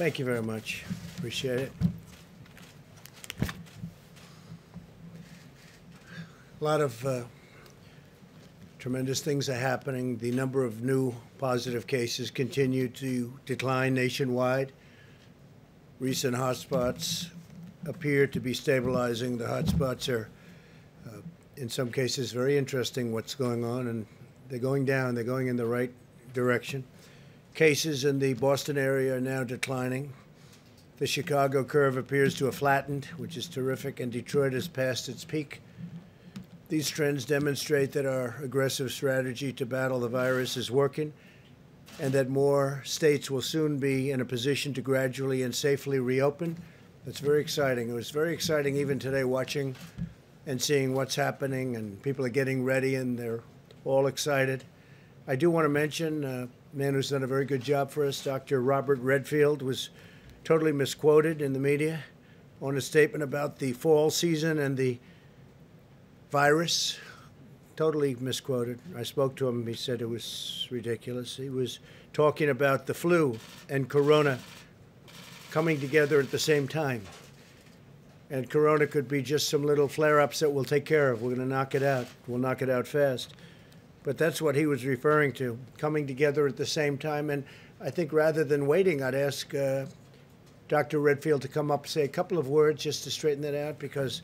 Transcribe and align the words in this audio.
Thank 0.00 0.18
you 0.18 0.24
very 0.24 0.40
much. 0.40 0.82
Appreciate 1.18 1.58
it. 1.58 1.72
A 6.58 6.64
lot 6.64 6.80
of 6.80 7.04
uh, 7.04 7.24
tremendous 8.78 9.20
things 9.20 9.50
are 9.50 9.58
happening. 9.58 10.16
The 10.16 10.30
number 10.30 10.64
of 10.64 10.82
new 10.82 11.14
positive 11.36 11.86
cases 11.86 12.30
continue 12.30 12.88
to 12.88 13.30
decline 13.44 13.92
nationwide. 13.92 14.72
Recent 15.98 16.34
hotspots 16.34 17.28
appear 17.84 18.26
to 18.26 18.40
be 18.40 18.54
stabilizing. 18.54 19.36
The 19.36 19.44
hotspots 19.44 20.08
are, 20.08 20.30
uh, 21.08 21.20
in 21.58 21.68
some 21.68 21.92
cases, 21.92 22.32
very 22.32 22.56
interesting 22.56 23.12
what's 23.12 23.34
going 23.34 23.66
on, 23.66 23.88
and 23.88 24.06
they're 24.48 24.60
going 24.60 24.86
down. 24.86 25.14
They're 25.14 25.24
going 25.24 25.48
in 25.48 25.56
the 25.56 25.66
right 25.66 25.92
direction. 26.32 26.84
Cases 27.54 28.04
in 28.04 28.18
the 28.18 28.34
Boston 28.34 28.78
area 28.78 29.16
are 29.16 29.20
now 29.20 29.44
declining. 29.44 30.12
The 30.98 31.06
Chicago 31.06 31.64
curve 31.64 31.96
appears 31.96 32.34
to 32.36 32.46
have 32.46 32.54
flattened, 32.54 33.06
which 33.16 33.36
is 33.36 33.48
terrific, 33.48 34.00
and 34.00 34.12
Detroit 34.12 34.52
has 34.52 34.68
passed 34.68 35.08
its 35.08 35.24
peak. 35.24 35.60
These 36.68 36.88
trends 36.88 37.24
demonstrate 37.24 37.92
that 37.92 38.06
our 38.06 38.36
aggressive 38.42 38.92
strategy 38.92 39.52
to 39.54 39.66
battle 39.66 40.00
the 40.00 40.08
virus 40.08 40.56
is 40.56 40.70
working 40.70 41.12
and 41.98 42.12
that 42.12 42.28
more 42.28 42.82
states 42.84 43.30
will 43.30 43.42
soon 43.42 43.78
be 43.78 44.10
in 44.10 44.20
a 44.20 44.24
position 44.24 44.72
to 44.74 44.80
gradually 44.80 45.42
and 45.42 45.54
safely 45.54 45.98
reopen. 45.98 46.56
That's 47.04 47.18
very 47.18 47.40
exciting. 47.40 47.90
It 47.90 47.94
was 47.94 48.10
very 48.10 48.32
exciting 48.32 48.76
even 48.76 48.98
today 48.98 49.24
watching 49.24 49.74
and 50.46 50.60
seeing 50.60 50.94
what's 50.94 51.14
happening, 51.14 51.76
and 51.76 52.00
people 52.02 52.24
are 52.24 52.30
getting 52.30 52.64
ready 52.64 52.94
and 52.94 53.18
they're 53.18 53.40
all 53.84 54.06
excited. 54.06 54.64
I 55.26 55.36
do 55.36 55.50
want 55.50 55.64
to 55.64 55.68
mention 55.68 56.24
uh, 56.24 56.46
man 56.72 56.94
who's 56.94 57.10
done 57.10 57.22
a 57.22 57.26
very 57.26 57.44
good 57.44 57.62
job 57.62 57.90
for 57.90 58.06
us, 58.06 58.22
Dr. 58.22 58.60
Robert 58.60 59.00
Redfield, 59.00 59.62
was 59.62 59.90
totally 60.44 60.72
misquoted 60.72 61.42
in 61.42 61.52
the 61.52 61.58
media 61.58 62.00
on 62.62 62.76
a 62.76 62.80
statement 62.80 63.22
about 63.22 63.58
the 63.58 63.72
fall 63.72 64.10
season 64.10 64.58
and 64.58 64.76
the 64.76 64.98
virus. 66.30 66.98
Totally 67.76 68.14
misquoted. 68.20 68.78
I 68.96 69.02
spoke 69.02 69.36
to 69.36 69.48
him. 69.48 69.66
He 69.66 69.74
said 69.74 70.02
it 70.02 70.08
was 70.08 70.68
ridiculous. 70.70 71.36
He 71.36 71.48
was 71.48 71.78
talking 72.12 72.50
about 72.50 72.86
the 72.86 72.94
flu 72.94 73.38
and 73.68 73.88
corona 73.88 74.38
coming 75.50 75.80
together 75.80 76.20
at 76.20 76.30
the 76.30 76.38
same 76.38 76.68
time. 76.68 77.02
And 78.30 78.48
corona 78.48 78.86
could 78.86 79.08
be 79.08 79.22
just 79.22 79.48
some 79.48 79.64
little 79.64 79.88
flare 79.88 80.20
ups 80.20 80.38
that 80.38 80.50
we'll 80.50 80.64
take 80.64 80.84
care 80.84 81.10
of. 81.10 81.22
We're 81.22 81.34
going 81.34 81.48
to 81.48 81.52
knock 81.52 81.74
it 81.74 81.82
out. 81.82 82.06
We'll 82.28 82.38
knock 82.38 82.62
it 82.62 82.70
out 82.70 82.86
fast. 82.86 83.34
But 84.02 84.16
that's 84.16 84.40
what 84.40 84.54
he 84.54 84.66
was 84.66 84.84
referring 84.84 85.32
to, 85.34 85.58
coming 85.76 86.06
together 86.06 86.46
at 86.46 86.56
the 86.56 86.66
same 86.66 86.96
time. 86.96 87.30
And 87.30 87.44
I 87.80 87.90
think 87.90 88.12
rather 88.12 88.44
than 88.44 88.66
waiting, 88.66 89.02
I'd 89.02 89.14
ask 89.14 89.54
uh, 89.54 89.86
Dr. 90.68 91.00
Redfield 91.00 91.42
to 91.42 91.48
come 91.48 91.70
up, 91.70 91.86
say 91.86 92.02
a 92.02 92.08
couple 92.08 92.38
of 92.38 92.48
words 92.48 92.82
just 92.82 93.04
to 93.04 93.10
straighten 93.10 93.42
that 93.42 93.54
out, 93.54 93.78
because 93.78 94.22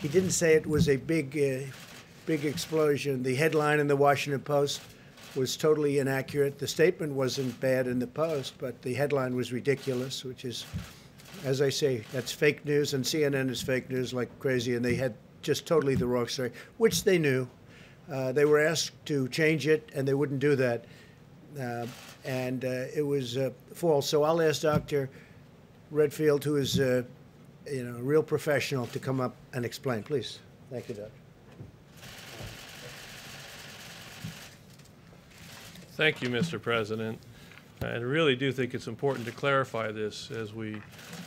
he 0.00 0.08
didn't 0.08 0.30
say 0.30 0.54
it 0.54 0.66
was 0.66 0.88
a 0.88 0.96
big, 0.96 1.36
uh, 1.36 1.66
big 2.24 2.44
explosion. 2.44 3.22
The 3.22 3.34
headline 3.34 3.80
in 3.80 3.86
the 3.86 3.96
Washington 3.96 4.40
Post 4.40 4.80
was 5.34 5.56
totally 5.56 5.98
inaccurate. 5.98 6.58
The 6.58 6.66
statement 6.66 7.12
wasn't 7.12 7.58
bad 7.60 7.86
in 7.86 7.98
the 7.98 8.06
Post, 8.06 8.54
but 8.58 8.80
the 8.82 8.94
headline 8.94 9.34
was 9.34 9.52
ridiculous, 9.52 10.24
which 10.24 10.44
is, 10.44 10.64
as 11.44 11.60
I 11.60 11.68
say, 11.68 12.04
that's 12.12 12.32
fake 12.32 12.64
news, 12.64 12.94
and 12.94 13.04
CNN 13.04 13.50
is 13.50 13.60
fake 13.60 13.90
news 13.90 14.14
like 14.14 14.36
crazy, 14.38 14.74
and 14.74 14.84
they 14.84 14.94
had 14.94 15.14
just 15.42 15.66
totally 15.66 15.94
the 15.94 16.06
wrong 16.06 16.28
story, 16.28 16.52
which 16.78 17.04
they 17.04 17.18
knew. 17.18 17.48
Uh, 18.10 18.32
they 18.32 18.44
were 18.44 18.58
asked 18.58 18.92
to 19.06 19.28
change 19.28 19.66
it, 19.66 19.88
and 19.94 20.08
they 20.08 20.14
wouldn't 20.14 20.40
do 20.40 20.56
that. 20.56 20.84
Uh, 21.60 21.86
and 22.24 22.64
uh, 22.64 22.84
it 22.94 23.06
was 23.06 23.36
uh, 23.36 23.50
false. 23.74 24.08
So 24.08 24.22
I'll 24.22 24.40
ask 24.40 24.62
Dr. 24.62 25.08
Redfield, 25.90 26.44
who 26.44 26.56
is 26.56 26.78
uh, 26.80 27.02
you 27.70 27.84
know, 27.84 27.96
a 27.98 28.02
real 28.02 28.22
professional, 28.22 28.86
to 28.88 28.98
come 28.98 29.20
up 29.20 29.34
and 29.52 29.64
explain. 29.64 30.02
Please. 30.02 30.38
Thank 30.70 30.88
you, 30.88 30.94
Doc. 30.94 31.10
Thank 35.92 36.22
you, 36.22 36.28
Mr. 36.28 36.60
President. 36.60 37.18
I 37.82 37.96
really 37.96 38.36
do 38.36 38.52
think 38.52 38.74
it's 38.74 38.86
important 38.86 39.26
to 39.26 39.32
clarify 39.32 39.92
this 39.92 40.30
as 40.30 40.52
we 40.52 40.80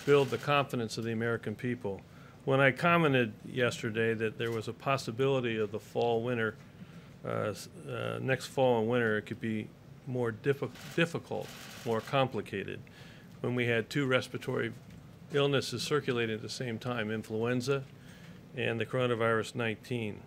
build 0.05 0.29
the 0.29 0.37
confidence 0.37 0.97
of 0.97 1.03
the 1.03 1.11
American 1.11 1.55
people. 1.55 2.01
When 2.45 2.59
I 2.59 2.71
commented 2.71 3.33
yesterday 3.45 4.13
that 4.15 4.37
there 4.37 4.51
was 4.51 4.67
a 4.67 4.73
possibility 4.73 5.57
of 5.57 5.71
the 5.71 5.79
fall 5.79 6.23
winter, 6.23 6.55
uh, 7.25 7.53
uh, 7.89 8.19
next 8.21 8.47
fall 8.47 8.79
and 8.79 8.89
winter, 8.89 9.17
it 9.17 9.23
could 9.23 9.41
be 9.41 9.67
more 10.07 10.31
diffi 10.31 10.69
difficult, 10.95 11.47
more 11.85 12.01
complicated. 12.01 12.79
When 13.41 13.55
we 13.55 13.67
had 13.67 13.89
two 13.89 14.05
respiratory 14.05 14.73
illnesses 15.33 15.83
circulating 15.83 16.35
at 16.35 16.41
the 16.41 16.49
same 16.49 16.77
time, 16.77 17.11
influenza 17.11 17.83
and 18.55 18.79
the 18.79 18.85
coronavirus 18.85 19.55
19. 19.55 20.19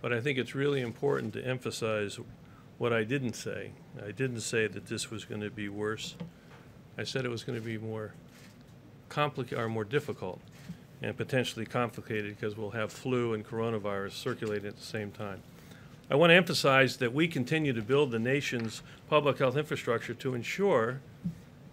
But 0.00 0.12
I 0.12 0.20
think 0.20 0.38
it's 0.38 0.54
really 0.54 0.80
important 0.80 1.32
to 1.34 1.44
emphasize 1.44 2.18
what 2.78 2.92
I 2.92 3.02
didn't 3.02 3.34
say. 3.34 3.72
I 4.04 4.12
didn't 4.12 4.42
say 4.42 4.68
that 4.68 4.86
this 4.86 5.10
was 5.10 5.24
going 5.24 5.40
to 5.40 5.50
be 5.50 5.68
worse. 5.68 6.14
I 6.96 7.04
said 7.04 7.24
it 7.24 7.30
was 7.30 7.42
going 7.42 7.58
to 7.58 7.64
be 7.64 7.78
more 7.78 8.12
complicated 9.08 9.58
or 9.58 9.68
more 9.68 9.84
difficult 9.84 10.40
and 11.02 11.16
potentially 11.16 11.66
complicated 11.66 12.36
because 12.36 12.56
we'll 12.56 12.70
have 12.70 12.92
flu 12.92 13.34
and 13.34 13.46
coronavirus 13.46 14.12
circulating 14.12 14.66
at 14.66 14.76
the 14.76 14.84
same 14.84 15.10
time. 15.10 15.42
I 16.10 16.14
want 16.14 16.30
to 16.30 16.34
emphasize 16.34 16.96
that 16.98 17.12
we 17.12 17.28
continue 17.28 17.74
to 17.74 17.82
build 17.82 18.12
the 18.12 18.18
nation's 18.18 18.82
public 19.10 19.38
health 19.38 19.58
infrastructure 19.58 20.14
to 20.14 20.34
ensure 20.34 21.00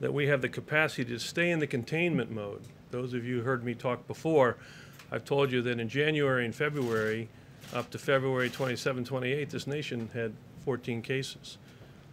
that 0.01 0.13
we 0.13 0.27
have 0.27 0.41
the 0.41 0.49
capacity 0.49 1.05
to 1.05 1.19
stay 1.19 1.51
in 1.51 1.59
the 1.59 1.67
containment 1.67 2.31
mode. 2.31 2.61
Those 2.91 3.13
of 3.13 3.23
you 3.23 3.37
who 3.37 3.43
heard 3.43 3.63
me 3.63 3.75
talk 3.75 4.05
before, 4.07 4.57
I've 5.09 5.23
told 5.23 5.53
you 5.53 5.61
that 5.61 5.79
in 5.79 5.87
January 5.87 6.43
and 6.43 6.53
February, 6.53 7.29
up 7.73 7.89
to 7.91 7.97
February 7.97 8.49
27, 8.49 9.05
28, 9.05 9.49
this 9.49 9.67
nation 9.67 10.09
had 10.13 10.33
14 10.65 11.01
cases. 11.01 11.57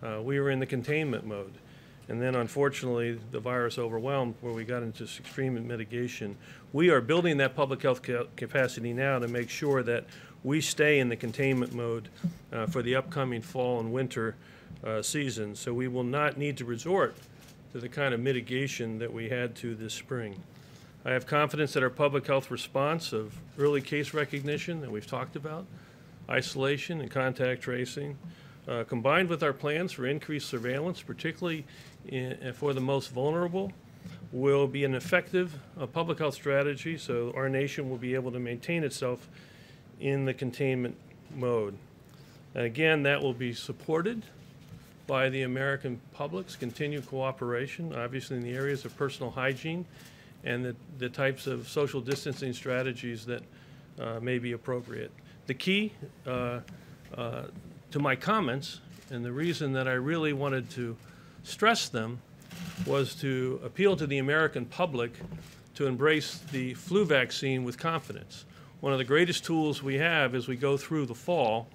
Uh, 0.00 0.20
we 0.22 0.38
were 0.38 0.50
in 0.50 0.60
the 0.60 0.66
containment 0.66 1.26
mode. 1.26 1.54
And 2.08 2.22
then 2.22 2.36
unfortunately, 2.36 3.18
the 3.32 3.40
virus 3.40 3.78
overwhelmed 3.78 4.34
where 4.40 4.52
we 4.52 4.64
got 4.64 4.82
into 4.82 5.04
extreme 5.04 5.66
mitigation. 5.66 6.36
We 6.72 6.90
are 6.90 7.00
building 7.00 7.38
that 7.38 7.56
public 7.56 7.82
health 7.82 8.02
ca 8.02 8.26
capacity 8.36 8.92
now 8.92 9.18
to 9.18 9.28
make 9.28 9.50
sure 9.50 9.82
that 9.82 10.04
we 10.44 10.60
stay 10.60 10.98
in 10.98 11.08
the 11.08 11.16
containment 11.16 11.72
mode 11.72 12.08
uh, 12.52 12.66
for 12.66 12.82
the 12.82 12.96
upcoming 12.96 13.42
fall 13.42 13.80
and 13.80 13.92
winter 13.92 14.34
uh, 14.84 15.02
season. 15.02 15.54
So 15.54 15.72
we 15.72 15.88
will 15.88 16.04
not 16.04 16.36
need 16.36 16.56
to 16.58 16.64
resort 16.64 17.14
to 17.72 17.78
the 17.78 17.88
kind 17.88 18.12
of 18.12 18.20
mitigation 18.20 18.98
that 18.98 19.12
we 19.12 19.28
had 19.28 19.54
to 19.56 19.74
this 19.74 19.94
spring. 19.94 20.42
I 21.04 21.12
have 21.12 21.26
confidence 21.26 21.72
that 21.72 21.82
our 21.82 21.90
public 21.90 22.26
health 22.26 22.50
response 22.50 23.12
of 23.12 23.36
early 23.58 23.80
case 23.80 24.14
recognition 24.14 24.80
that 24.82 24.90
we've 24.90 25.06
talked 25.06 25.36
about, 25.36 25.66
isolation 26.28 27.00
and 27.00 27.10
contact 27.10 27.62
tracing, 27.62 28.16
uh, 28.68 28.84
combined 28.84 29.28
with 29.28 29.42
our 29.42 29.52
plans 29.52 29.92
for 29.92 30.06
increased 30.06 30.48
surveillance, 30.48 31.02
particularly 31.02 31.64
in, 32.06 32.38
uh, 32.46 32.52
for 32.52 32.72
the 32.72 32.80
most 32.80 33.10
vulnerable, 33.10 33.72
will 34.30 34.66
be 34.66 34.84
an 34.84 34.94
effective 34.94 35.58
uh, 35.78 35.86
public 35.86 36.18
health 36.18 36.34
strategy 36.34 36.96
so 36.96 37.32
our 37.36 37.48
nation 37.48 37.90
will 37.90 37.98
be 37.98 38.14
able 38.14 38.30
to 38.30 38.38
maintain 38.38 38.84
itself 38.84 39.28
in 40.02 40.24
the 40.24 40.34
containment 40.34 40.96
mode. 41.34 41.76
And 42.54 42.64
again, 42.64 43.04
that 43.04 43.22
will 43.22 43.32
be 43.32 43.54
supported 43.54 44.22
by 45.06 45.28
the 45.30 45.42
American 45.42 46.00
public's 46.12 46.56
continued 46.56 47.06
cooperation, 47.06 47.94
obviously 47.94 48.36
in 48.36 48.42
the 48.42 48.52
areas 48.52 48.84
of 48.84 48.96
personal 48.96 49.30
hygiene 49.30 49.86
and 50.44 50.64
the, 50.64 50.76
the 50.98 51.08
types 51.08 51.46
of 51.46 51.68
social 51.68 52.00
distancing 52.00 52.52
strategies 52.52 53.24
that 53.26 53.42
uh, 54.00 54.18
may 54.20 54.38
be 54.38 54.52
appropriate. 54.52 55.10
The 55.46 55.54
key 55.54 55.92
uh, 56.26 56.60
uh, 57.16 57.44
to 57.90 57.98
my 57.98 58.16
comments, 58.16 58.80
and 59.10 59.24
the 59.24 59.32
reason 59.32 59.72
that 59.74 59.86
I 59.86 59.92
really 59.92 60.32
wanted 60.32 60.68
to 60.70 60.96
stress 61.44 61.88
them, 61.88 62.20
was 62.86 63.14
to 63.16 63.60
appeal 63.64 63.96
to 63.96 64.06
the 64.06 64.18
American 64.18 64.64
public 64.66 65.12
to 65.74 65.86
embrace 65.86 66.38
the 66.50 66.74
flu 66.74 67.04
vaccine 67.04 67.64
with 67.64 67.78
confidence. 67.78 68.44
One 68.82 68.92
of 68.92 68.98
the 68.98 69.04
greatest 69.04 69.44
tools 69.44 69.80
we 69.80 69.98
have 69.98 70.34
as 70.34 70.48
we 70.48 70.56
go 70.56 70.76
through 70.76 71.06
the 71.06 71.14
fall, 71.14 71.68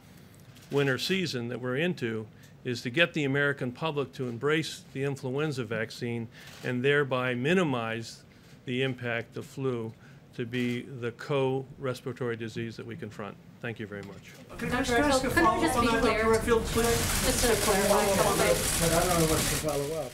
winter 0.69 0.97
season 0.97 1.47
that 1.47 1.61
we're 1.61 1.77
into 1.77 2.27
is 2.65 2.81
to 2.81 2.89
get 2.89 3.13
the 3.13 3.23
American 3.23 3.71
public 3.71 4.11
to 4.15 4.27
embrace 4.27 4.83
the 4.91 5.03
influenza 5.03 5.63
vaccine 5.63 6.27
and 6.65 6.83
thereby 6.83 7.33
minimize 7.33 8.23
the 8.65 8.83
impact 8.83 9.37
of 9.37 9.45
flu 9.45 9.93
to 10.35 10.45
be 10.45 10.81
the 10.81 11.11
co-respiratory 11.11 12.35
disease 12.35 12.75
that 12.75 12.85
we 12.85 12.97
confront. 12.97 13.37
Thank 13.61 13.79
you 13.79 13.87
very 13.87 14.03
much. 14.03 14.33
Could 14.57 14.73
I 14.73 14.79
just 14.83 14.91
ask 14.91 15.23
a 15.23 15.29
follow-up 15.29 15.77
on 15.77 15.85
that, 15.85 16.03
Dr. 16.03 16.29
Redfield, 16.29 16.65
please? 16.65 16.87
Just 16.87 17.45
to 17.45 17.55
clarify 17.61 18.03
a 18.03 18.15
couple 18.17 18.31
things. 18.33 18.81
But 18.81 18.91
I 18.91 19.07
don't 19.07 19.21
know 19.21 19.33
what 19.33 19.39
to 19.39 19.55
follow 19.63 20.01
up. 20.01 20.11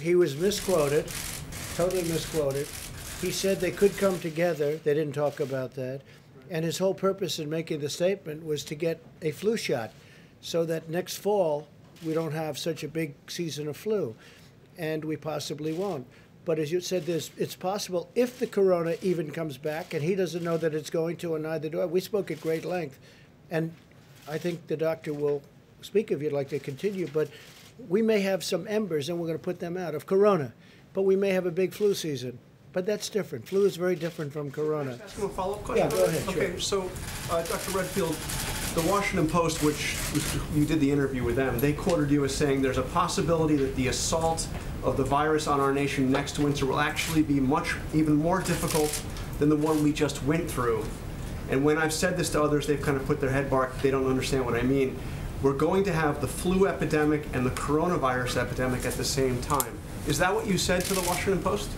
He 0.00 0.16
was 0.16 0.36
misquoted, 0.36 1.06
totally 1.76 2.02
misquoted. 2.02 2.66
He 3.20 3.30
said 3.30 3.60
they 3.60 3.70
could 3.70 3.96
come 3.96 4.18
together. 4.18 4.78
They 4.78 4.94
didn't 4.94 5.14
talk 5.14 5.38
about 5.38 5.76
that. 5.76 6.00
And 6.50 6.64
his 6.64 6.78
whole 6.78 6.94
purpose 6.94 7.38
in 7.38 7.48
making 7.48 7.80
the 7.80 7.88
statement 7.88 8.44
was 8.44 8.64
to 8.64 8.74
get 8.74 9.00
a 9.22 9.30
flu 9.30 9.56
shot 9.56 9.92
so 10.40 10.64
that 10.66 10.90
next 10.90 11.16
fall 11.16 11.68
we 12.04 12.12
don't 12.12 12.32
have 12.32 12.58
such 12.58 12.84
a 12.84 12.88
big 12.88 13.14
season 13.28 13.66
of 13.66 13.76
flu, 13.76 14.14
and 14.76 15.04
we 15.04 15.16
possibly 15.16 15.72
won't. 15.72 16.06
But 16.44 16.58
as 16.58 16.70
you 16.70 16.80
said, 16.80 17.08
it's 17.08 17.56
possible 17.56 18.10
if 18.14 18.38
the 18.38 18.46
corona 18.46 18.96
even 19.00 19.30
comes 19.30 19.56
back, 19.56 19.94
and 19.94 20.04
he 20.04 20.14
doesn't 20.14 20.44
know 20.44 20.58
that 20.58 20.74
it's 20.74 20.90
going 20.90 21.16
to, 21.18 21.34
and 21.34 21.44
neither 21.44 21.70
do 21.70 21.80
I. 21.80 21.86
We 21.86 22.00
spoke 22.00 22.30
at 22.30 22.42
great 22.42 22.66
length, 22.66 22.98
and 23.50 23.72
I 24.28 24.36
think 24.36 24.66
the 24.66 24.76
doctor 24.76 25.14
will 25.14 25.42
speak 25.80 26.10
if 26.10 26.20
you'd 26.20 26.34
like 26.34 26.50
to 26.50 26.58
continue. 26.58 27.08
But 27.10 27.30
we 27.88 28.02
may 28.02 28.20
have 28.20 28.44
some 28.44 28.66
embers, 28.68 29.08
and 29.08 29.18
we're 29.18 29.28
going 29.28 29.38
to 29.38 29.42
put 29.42 29.60
them 29.60 29.78
out 29.78 29.94
of 29.94 30.04
corona. 30.04 30.52
But 30.92 31.02
we 31.02 31.16
may 31.16 31.30
have 31.30 31.46
a 31.46 31.50
big 31.50 31.72
flu 31.72 31.94
season. 31.94 32.38
But 32.74 32.86
that's 32.86 33.08
different. 33.08 33.46
Flu 33.46 33.66
is 33.66 33.76
very 33.76 33.94
different 33.94 34.32
from 34.32 34.50
corona. 34.50 34.98
Ask 35.02 35.16
him 35.16 35.26
a 35.26 35.28
follow-up 35.28 35.62
question? 35.62 35.88
Yeah, 35.88 35.96
go 35.96 36.04
ahead, 36.06 36.24
sure. 36.24 36.42
Okay, 36.42 36.58
so, 36.58 36.90
uh, 37.30 37.40
Dr. 37.44 37.70
Redfield, 37.70 38.16
the 38.74 38.82
Washington 38.90 39.28
Post, 39.28 39.62
which 39.62 39.96
you 40.56 40.64
did 40.64 40.80
the 40.80 40.90
interview 40.90 41.22
with 41.22 41.36
them, 41.36 41.56
they 41.60 41.72
quoted 41.72 42.10
you 42.10 42.24
as 42.24 42.34
saying 42.34 42.62
there's 42.62 42.76
a 42.76 42.82
possibility 42.82 43.54
that 43.54 43.76
the 43.76 43.86
assault 43.86 44.48
of 44.82 44.96
the 44.96 45.04
virus 45.04 45.46
on 45.46 45.60
our 45.60 45.72
nation 45.72 46.10
next 46.10 46.40
winter 46.40 46.66
will 46.66 46.80
actually 46.80 47.22
be 47.22 47.38
much, 47.38 47.76
even 47.94 48.16
more 48.16 48.40
difficult 48.40 49.00
than 49.38 49.48
the 49.48 49.56
one 49.56 49.84
we 49.84 49.92
just 49.92 50.24
went 50.24 50.50
through. 50.50 50.84
And 51.50 51.64
when 51.64 51.78
I've 51.78 51.92
said 51.92 52.16
this 52.16 52.30
to 52.30 52.42
others, 52.42 52.66
they've 52.66 52.82
kind 52.82 52.96
of 52.96 53.06
put 53.06 53.20
their 53.20 53.30
head 53.30 53.48
back, 53.48 53.80
they 53.82 53.92
don't 53.92 54.08
understand 54.08 54.44
what 54.44 54.54
I 54.54 54.62
mean. 54.62 54.98
We're 55.42 55.52
going 55.52 55.84
to 55.84 55.92
have 55.92 56.20
the 56.20 56.26
flu 56.26 56.66
epidemic 56.66 57.28
and 57.34 57.46
the 57.46 57.50
coronavirus 57.50 58.38
epidemic 58.38 58.84
at 58.84 58.94
the 58.94 59.04
same 59.04 59.40
time. 59.42 59.78
Is 60.08 60.18
that 60.18 60.34
what 60.34 60.48
you 60.48 60.58
said 60.58 60.82
to 60.86 60.94
the 60.94 61.02
Washington 61.02 61.40
Post? 61.40 61.70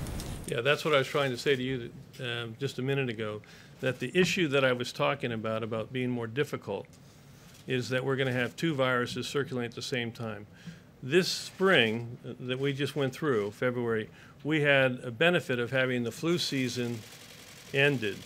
Yeah, 0.47 0.61
that's 0.61 0.85
what 0.85 0.95
I 0.95 0.99
was 0.99 1.09
trying 1.09 1.33
to 1.33 1.37
say 1.37 1.57
to 1.57 1.63
you 1.63 1.91
um, 2.21 2.55
just 2.61 2.79
a 2.79 2.83
minute 2.83 3.09
ago, 3.09 3.43
that 3.81 3.99
the 3.99 4.17
issue 4.17 4.47
that 4.49 4.65
I 4.65 4.73
was 4.73 4.93
talking 4.93 5.33
about, 5.33 5.65
about 5.65 5.93
being 5.93 6.09
more 6.09 6.29
difficult, 6.29 6.87
is 7.67 7.89
that 7.89 8.05
we're 8.05 8.15
going 8.15 8.29
to 8.29 8.33
have 8.33 8.55
two 8.55 8.73
viruses 8.73 9.27
circulating 9.27 9.69
at 9.69 9.75
the 9.75 9.83
same 9.83 10.13
time. 10.13 10.47
This 11.03 11.27
spring 11.27 12.19
uh, 12.25 12.35
that 12.41 12.61
we 12.61 12.73
just 12.73 12.95
went 12.95 13.13
through, 13.13 13.51
February, 13.51 14.09
we 14.45 14.61
had 14.61 15.01
a 15.03 15.11
benefit 15.11 15.59
of 15.59 15.73
having 15.73 16.05
the 16.05 16.13
flu 16.13 16.39
season 16.39 17.01
ended. 17.75 18.17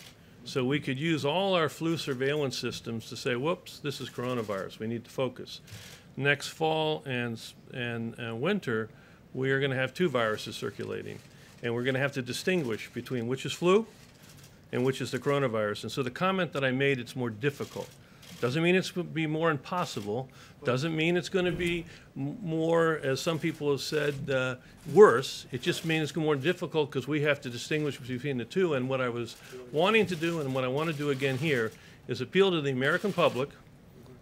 So 0.45 0.63
we 0.63 0.79
could 0.79 0.99
use 0.99 1.25
all 1.25 1.55
our 1.55 1.69
flu 1.69 1.97
surveillance 1.97 2.57
systems 2.57 3.09
to 3.09 3.17
say, 3.17 3.35
whoops, 3.35 3.79
this 3.79 3.99
is 3.99 4.11
coronavirus, 4.11 4.77
we 4.77 4.85
need 4.85 5.05
to 5.05 5.11
focus. 5.11 5.59
Next 6.15 6.49
fall 6.49 7.01
and, 7.07 7.41
and, 7.73 8.17
and 8.19 8.41
winter, 8.41 8.89
we 9.33 9.49
are 9.51 9.59
going 9.59 9.71
to 9.71 9.77
have 9.77 9.93
two 9.95 10.09
viruses 10.09 10.55
circulating. 10.55 11.17
And 11.63 11.73
we're 11.73 11.83
going 11.83 11.93
to 11.95 11.99
have 11.99 12.13
to 12.13 12.21
distinguish 12.21 12.89
between 12.93 13.27
which 13.27 13.45
is 13.45 13.53
flu 13.53 13.85
and 14.71 14.85
which 14.85 15.01
is 15.01 15.11
the 15.11 15.19
coronavirus. 15.19 15.83
And 15.83 15.91
so 15.91 16.01
the 16.01 16.11
comment 16.11 16.53
that 16.53 16.63
I 16.63 16.71
made, 16.71 16.99
it's 16.99 17.15
more 17.15 17.29
difficult. 17.29 17.89
Doesn't 18.39 18.63
mean 18.63 18.75
it's 18.75 18.89
going 18.89 19.05
to 19.05 19.13
be 19.13 19.27
more 19.27 19.51
impossible. 19.51 20.27
Doesn't 20.63 20.95
mean 20.95 21.15
it's 21.15 21.29
going 21.29 21.45
to 21.45 21.51
be 21.51 21.85
more, 22.15 22.99
as 23.03 23.21
some 23.21 23.37
people 23.37 23.69
have 23.69 23.81
said, 23.81 24.15
uh, 24.31 24.55
worse. 24.91 25.45
It 25.51 25.61
just 25.61 25.85
means 25.85 26.09
it's 26.09 26.15
more 26.15 26.35
difficult 26.35 26.89
because 26.89 27.07
we 27.07 27.21
have 27.21 27.39
to 27.41 27.51
distinguish 27.51 27.99
between 27.99 28.39
the 28.39 28.45
two. 28.45 28.73
And 28.73 28.89
what 28.89 28.99
I 28.99 29.09
was 29.09 29.35
wanting 29.71 30.07
to 30.07 30.15
do, 30.15 30.41
and 30.41 30.55
what 30.55 30.63
I 30.63 30.67
want 30.69 30.89
to 30.89 30.95
do 30.95 31.11
again 31.11 31.37
here, 31.37 31.71
is 32.07 32.19
appeal 32.19 32.49
to 32.49 32.61
the 32.61 32.71
American 32.71 33.13
public 33.13 33.49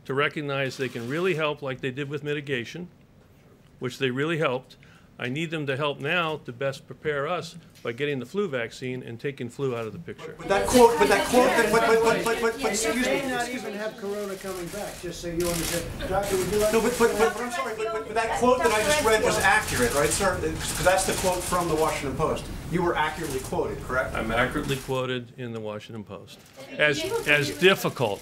to 0.04 0.14
recognize 0.14 0.76
they 0.76 0.90
can 0.90 1.08
really 1.08 1.36
help, 1.36 1.62
like 1.62 1.80
they 1.80 1.92
did 1.92 2.10
with 2.10 2.22
mitigation, 2.22 2.90
which 3.80 4.00
they 4.00 4.12
really 4.12 4.38
helped. 4.38 4.76
I 5.22 5.28
need 5.28 5.52
them 5.52 5.68
to 5.68 5.76
help 5.76 6.00
now 6.00 6.38
to 6.46 6.54
best 6.54 6.88
prepare 6.88 7.28
us 7.28 7.58
by 7.84 7.92
getting 7.92 8.20
the 8.20 8.26
flu 8.26 8.48
vaccine 8.48 9.04
and 9.04 9.20
taking 9.20 9.50
flu 9.50 9.76
out 9.76 9.86
of 9.86 9.92
the 9.92 10.00
picture. 10.00 10.34
But 10.38 10.48
that 10.48 10.66
quote, 10.66 10.98
but 10.98 11.10
that 11.10 11.28
quote, 11.28 11.46
that- 11.48 11.72
but, 11.74 11.82
but, 11.82 12.04
but, 12.04 12.24
but, 12.24 12.42
but, 12.42 12.62
but, 12.62 12.72
excuse 12.72 12.96
me. 12.96 13.02
may 13.02 13.28
not 13.30 13.50
even 13.50 13.74
have 13.74 13.98
corona 13.98 14.36
coming 14.36 14.66
back, 14.68 15.02
just 15.02 15.22
so 15.22 15.28
you 15.28 15.46
understand. 15.46 15.86
Doctor, 16.08 16.38
would 16.38 16.48
you 16.52 16.60
like? 16.60 16.72
No, 16.72 16.82
but, 16.82 16.98
but, 16.98 17.12
but, 17.18 17.34
but 17.34 17.44
I'm 17.44 17.52
sorry, 17.52 17.74
but, 17.78 17.92
but, 17.92 18.06
but 18.08 18.14
that 18.16 18.40
quote 18.40 18.60
that 18.60 18.72
I 18.72 18.82
just 18.82 19.04
read 19.04 19.22
was 19.22 19.38
accurate, 19.40 19.94
right, 19.94 20.10
sir? 20.10 20.36
Uh, 20.36 20.40
because 20.40 20.84
that's 20.86 21.06
the 21.06 21.14
quote 21.14 21.44
from 21.44 21.68
the 21.68 21.76
Washington 21.76 22.18
Post. 22.18 22.46
You 22.72 22.82
were 22.82 22.96
accurately 22.96 23.42
quoted, 23.42 23.82
correct? 23.84 24.16
I'm 24.16 24.32
accurately 24.32 24.78
quoted 24.78 25.34
in 25.38 25.52
the 25.52 25.60
Washington 25.60 26.06
Post 26.06 26.40
as, 26.78 27.04
as 27.28 27.50
difficult. 27.58 28.22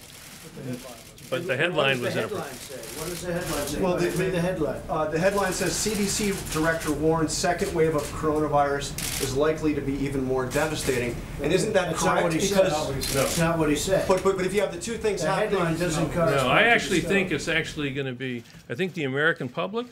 But 1.30 1.46
the 1.46 1.58
headline 1.58 2.02
was 2.02 2.16
What 2.16 2.24
inappropriate. 2.24 2.52
does 2.54 2.68
the 2.70 2.74
headline 2.78 2.88
say? 2.88 3.00
What 3.02 3.10
does 3.10 3.22
the 3.22 3.34
headline 3.34 3.68
say? 3.68 3.82
Well, 3.82 3.98
the- 3.98 4.10
Read 4.12 4.32
the 4.32 4.40
headline. 4.42 4.82
Uh, 4.90 5.06
the 5.08 5.20
headline 5.20 5.52
says 5.52 5.74
CDC 5.74 6.32
Director 6.54 6.92
warns 6.94 7.34
second 7.34 7.74
wave 7.76 7.96
of 7.96 8.04
coronavirus 8.14 9.22
is 9.22 9.36
likely 9.36 9.74
to 9.76 9.82
be 9.82 9.94
even 9.94 10.24
more 10.24 10.46
devastating. 10.46 11.16
And 11.42 11.52
isn't 11.52 11.74
that 11.74 11.92
That's 11.92 12.04
not 12.06 12.12
correct? 12.12 12.24
what 12.24 12.34
he 12.34 12.40
said. 12.40 12.64
Because, 12.64 13.14
That's 13.14 13.38
not 13.38 13.58
what 13.60 13.70
he 13.70 13.76
said. 13.76 14.08
but, 14.08 14.24
but, 14.24 14.38
but 14.38 14.46
if 14.46 14.54
you 14.54 14.62
have 14.62 14.72
the 14.74 14.80
two 14.80 14.98
things 14.98 15.22
The 15.22 15.28
happening. 15.28 15.60
headline 15.60 15.78
doesn't 15.78 16.06
correspond. 16.14 16.36
No, 16.48 16.50
I 16.50 16.64
to 16.64 16.70
actually 16.70 17.02
the 17.02 17.08
think 17.10 17.32
it's 17.32 17.50
actually 17.50 17.92
going 17.92 18.08
to 18.08 18.14
be, 18.14 18.44
I 18.70 18.76
think 18.76 18.94
the 18.94 19.04
American 19.04 19.50
public 19.50 19.88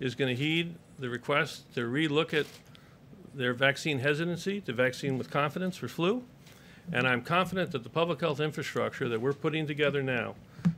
is 0.00 0.14
going 0.16 0.34
to 0.36 0.42
heed 0.42 0.74
the 0.98 1.08
request 1.08 1.72
to 1.74 1.80
relook 1.82 2.34
at 2.34 2.46
their 3.32 3.52
vaccine 3.54 4.00
hesitancy 4.00 4.60
to 4.62 4.72
vaccine 4.72 5.18
with 5.18 5.30
confidence 5.30 5.76
for 5.76 5.86
flu. 5.86 6.24
And 6.92 7.06
I'm 7.06 7.22
confident 7.22 7.70
that 7.72 7.82
the 7.84 7.90
public 7.90 8.20
health 8.20 8.40
infrastructure 8.40 9.08
that 9.08 9.20
we're 9.20 9.34
putting 9.34 9.66
together 9.66 10.02
now 10.02 10.34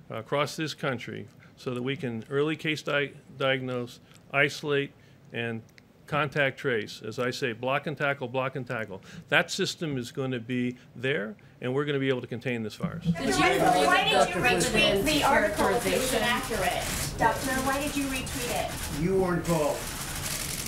across 0.09 0.57
this 0.57 0.75
country 0.75 1.27
so 1.57 1.75
that 1.75 1.83
we 1.83 1.97
can 1.97 2.25
early 2.31 2.57
case 2.57 2.83
di- 2.83 3.13
diagnose, 3.39 4.01
isolate, 4.33 4.93
and 5.33 5.63
contact 6.07 6.59
trace, 6.59 7.03
as 7.07 7.19
I 7.21 7.31
say, 7.31 7.53
block 7.53 7.87
and 7.87 7.97
tackle, 7.97 8.27
block 8.27 8.57
and 8.57 8.67
tackle. 8.67 9.01
That 9.29 9.51
system 9.51 9.97
is 9.97 10.11
going 10.11 10.33
to 10.33 10.41
be 10.41 10.77
there, 10.97 11.37
and 11.61 11.73
we're 11.73 11.85
going 11.85 11.95
to 11.95 12.01
be 12.01 12.09
able 12.09 12.23
to 12.23 12.27
contain 12.27 12.63
this 12.65 12.75
virus. 12.75 13.05
Did 13.05 13.29
you 13.29 13.41
why 13.41 14.05
did 14.05 14.35
you 14.35 14.43
retweet 14.43 15.05
the 15.05 15.23
article 15.23 15.69
if 15.69 15.87
it 15.87 15.99
was 15.99 16.13
inaccurate? 16.13 16.85
Doctor, 17.19 17.53
why 17.63 17.81
did 17.81 17.95
you 17.97 18.05
retweet 18.07 18.65
it? 18.65 19.03
You 19.03 19.21
weren't 19.21 19.45
called. 19.45 19.77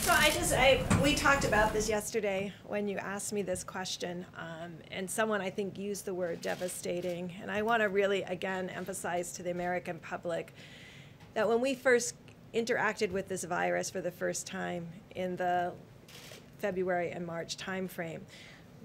So 0.02 0.12
I 0.12 0.30
just, 0.30 0.52
I, 0.52 0.82
we 1.00 1.14
talked 1.14 1.44
about 1.44 1.72
this 1.72 1.88
yesterday 1.88 2.52
when 2.64 2.88
you 2.88 2.98
asked 2.98 3.32
me 3.32 3.42
this 3.42 3.62
question, 3.62 4.26
um, 4.36 4.72
and 4.90 5.08
someone 5.08 5.40
I 5.40 5.48
think 5.48 5.78
used 5.78 6.06
the 6.06 6.12
word 6.12 6.40
devastating. 6.40 7.32
And 7.40 7.48
I 7.48 7.62
want 7.62 7.82
to 7.82 7.88
really, 7.88 8.24
again, 8.24 8.68
emphasize 8.70 9.30
to 9.34 9.44
the 9.44 9.52
American 9.52 10.00
public 10.00 10.54
that 11.34 11.48
when 11.48 11.60
we 11.60 11.76
first 11.76 12.16
interacted 12.52 13.12
with 13.12 13.28
this 13.28 13.44
virus 13.44 13.90
for 13.90 14.00
the 14.00 14.10
first 14.10 14.44
time 14.44 14.88
in 15.14 15.36
the 15.36 15.72
February 16.58 17.12
and 17.12 17.24
March 17.24 17.56
timeframe. 17.56 18.22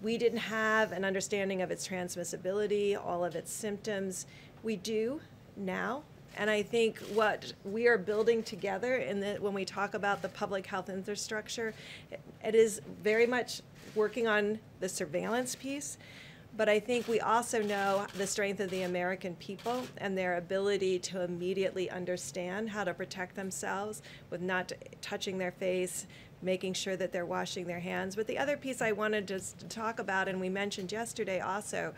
We 0.03 0.19
didn't 0.19 0.37
have 0.37 0.91
an 0.91 1.03
understanding 1.03 1.63
of 1.63 1.71
its 1.71 1.87
transmissibility, 1.87 2.95
all 2.95 3.25
of 3.25 3.35
its 3.35 3.51
symptoms. 3.51 4.27
We 4.61 4.75
do 4.75 5.19
now. 5.55 6.03
And 6.35 6.49
I 6.49 6.61
think 6.63 6.99
what 7.13 7.53
we 7.63 7.87
are 7.87 7.97
building 7.97 8.43
together 8.43 8.97
the, 9.21 9.37
when 9.39 9.53
we 9.53 9.65
talk 9.65 9.93
about 9.93 10.21
the 10.21 10.29
public 10.29 10.65
health 10.67 10.89
infrastructure, 10.89 11.73
it- 12.11 12.19
it 12.43 12.55
is 12.55 12.81
very 13.01 13.25
much 13.25 13.61
working 13.95 14.27
on 14.27 14.59
the 14.79 14.89
surveillance 14.89 15.55
piece. 15.55 15.97
But 16.55 16.69
I 16.69 16.79
think 16.79 17.07
we 17.07 17.19
also 17.19 17.61
know 17.61 18.07
the 18.17 18.25
strength 18.25 18.59
of 18.59 18.71
the 18.71 18.83
American 18.83 19.35
people 19.35 19.83
and 19.97 20.17
their 20.17 20.37
ability 20.37 20.97
to 20.99 21.21
immediately 21.21 21.89
understand 21.89 22.69
how 22.69 22.83
to 22.83 22.93
protect 22.93 23.35
themselves 23.35 24.01
with 24.31 24.41
not 24.41 24.71
touching 25.01 25.37
their 25.37 25.51
face, 25.51 26.07
making 26.41 26.73
sure 26.73 26.95
that 26.95 27.11
they're 27.11 27.25
washing 27.25 27.65
their 27.67 27.79
hands. 27.79 28.15
But 28.15 28.27
the 28.27 28.37
other 28.39 28.57
piece 28.57 28.81
I 28.81 28.91
wanted 28.91 29.27
to 29.27 29.39
talk 29.69 29.99
about, 29.99 30.27
and 30.27 30.39
we 30.39 30.49
mentioned 30.49 30.91
yesterday 30.91 31.39
also, 31.39 31.93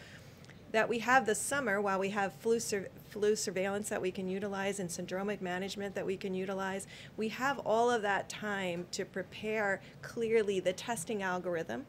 that 0.72 0.88
we 0.88 1.00
have 1.00 1.26
this 1.26 1.40
summer 1.40 1.82
while 1.82 2.00
we 2.00 2.10
have 2.10 2.34
flu, 2.34 2.60
sur- 2.60 2.90
flu 3.10 3.36
surveillance 3.36 3.90
that 3.90 4.02
we 4.02 4.12
can 4.12 4.28
utilize 4.28 4.80
and 4.80 4.90
syndromic 4.90 5.42
management 5.42 5.96
that 5.96 6.06
we 6.06 6.18
can 6.18 6.34
utilize. 6.34 6.88
We 7.18 7.30
have 7.30 7.60
all 7.60 7.90
of 7.90 8.02
that 8.04 8.30
time 8.30 8.86
to 8.92 9.06
prepare 9.06 9.82
clearly 10.02 10.60
the 10.60 10.74
testing 10.74 11.24
algorithm 11.24 11.86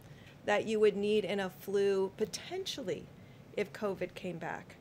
that 0.47 0.67
you 0.67 0.81
would 0.81 0.97
need 0.97 1.25
in 1.25 1.41
a 1.41 1.51
flu 1.51 2.13
potentially 2.17 3.07
if 3.57 3.73
COVID 3.73 4.15
came 4.15 4.39
back. 4.39 4.77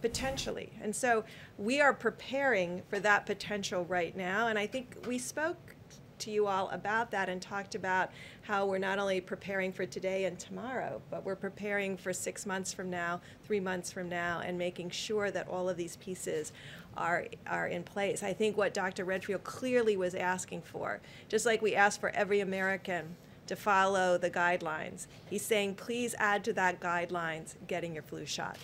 Potentially. 0.00 0.70
And 0.80 0.94
so 0.94 1.24
we 1.56 1.80
are 1.80 1.92
preparing 1.92 2.82
for 2.88 2.98
that 3.00 3.26
potential 3.26 3.84
right 3.84 4.16
now. 4.16 4.48
And 4.48 4.58
I 4.58 4.66
think 4.66 4.96
we 5.06 5.18
spoke 5.18 5.74
to 6.20 6.30
you 6.30 6.46
all 6.46 6.68
about 6.70 7.10
that 7.10 7.28
and 7.28 7.40
talked 7.40 7.74
about 7.74 8.10
how 8.42 8.66
we're 8.66 8.78
not 8.78 8.98
only 8.98 9.20
preparing 9.20 9.72
for 9.72 9.86
today 9.86 10.24
and 10.24 10.38
tomorrow, 10.38 11.00
but 11.10 11.24
we're 11.24 11.36
preparing 11.36 11.96
for 11.96 12.12
six 12.12 12.46
months 12.46 12.72
from 12.72 12.90
now, 12.90 13.20
three 13.44 13.60
months 13.60 13.90
from 13.92 14.08
now, 14.08 14.40
and 14.44 14.58
making 14.58 14.90
sure 14.90 15.30
that 15.30 15.48
all 15.48 15.68
of 15.68 15.76
these 15.76 15.96
pieces 15.96 16.52
are, 16.96 17.26
are 17.46 17.68
in 17.68 17.82
place. 17.82 18.22
I 18.22 18.32
think 18.32 18.56
what 18.56 18.74
Dr. 18.74 19.04
Redfield 19.04 19.44
clearly 19.44 19.96
was 19.96 20.14
asking 20.14 20.62
for, 20.62 21.00
just 21.28 21.46
like 21.46 21.62
we 21.62 21.74
ask 21.74 22.00
for 22.00 22.10
every 22.10 22.40
American 22.40 23.16
to 23.46 23.56
follow 23.56 24.18
the 24.18 24.30
guidelines, 24.30 25.06
he's 25.28 25.42
saying, 25.42 25.74
please 25.74 26.14
add 26.18 26.44
to 26.44 26.52
that 26.52 26.80
guidelines 26.80 27.54
getting 27.66 27.94
your 27.94 28.02
flu 28.02 28.26
shot 28.26 28.58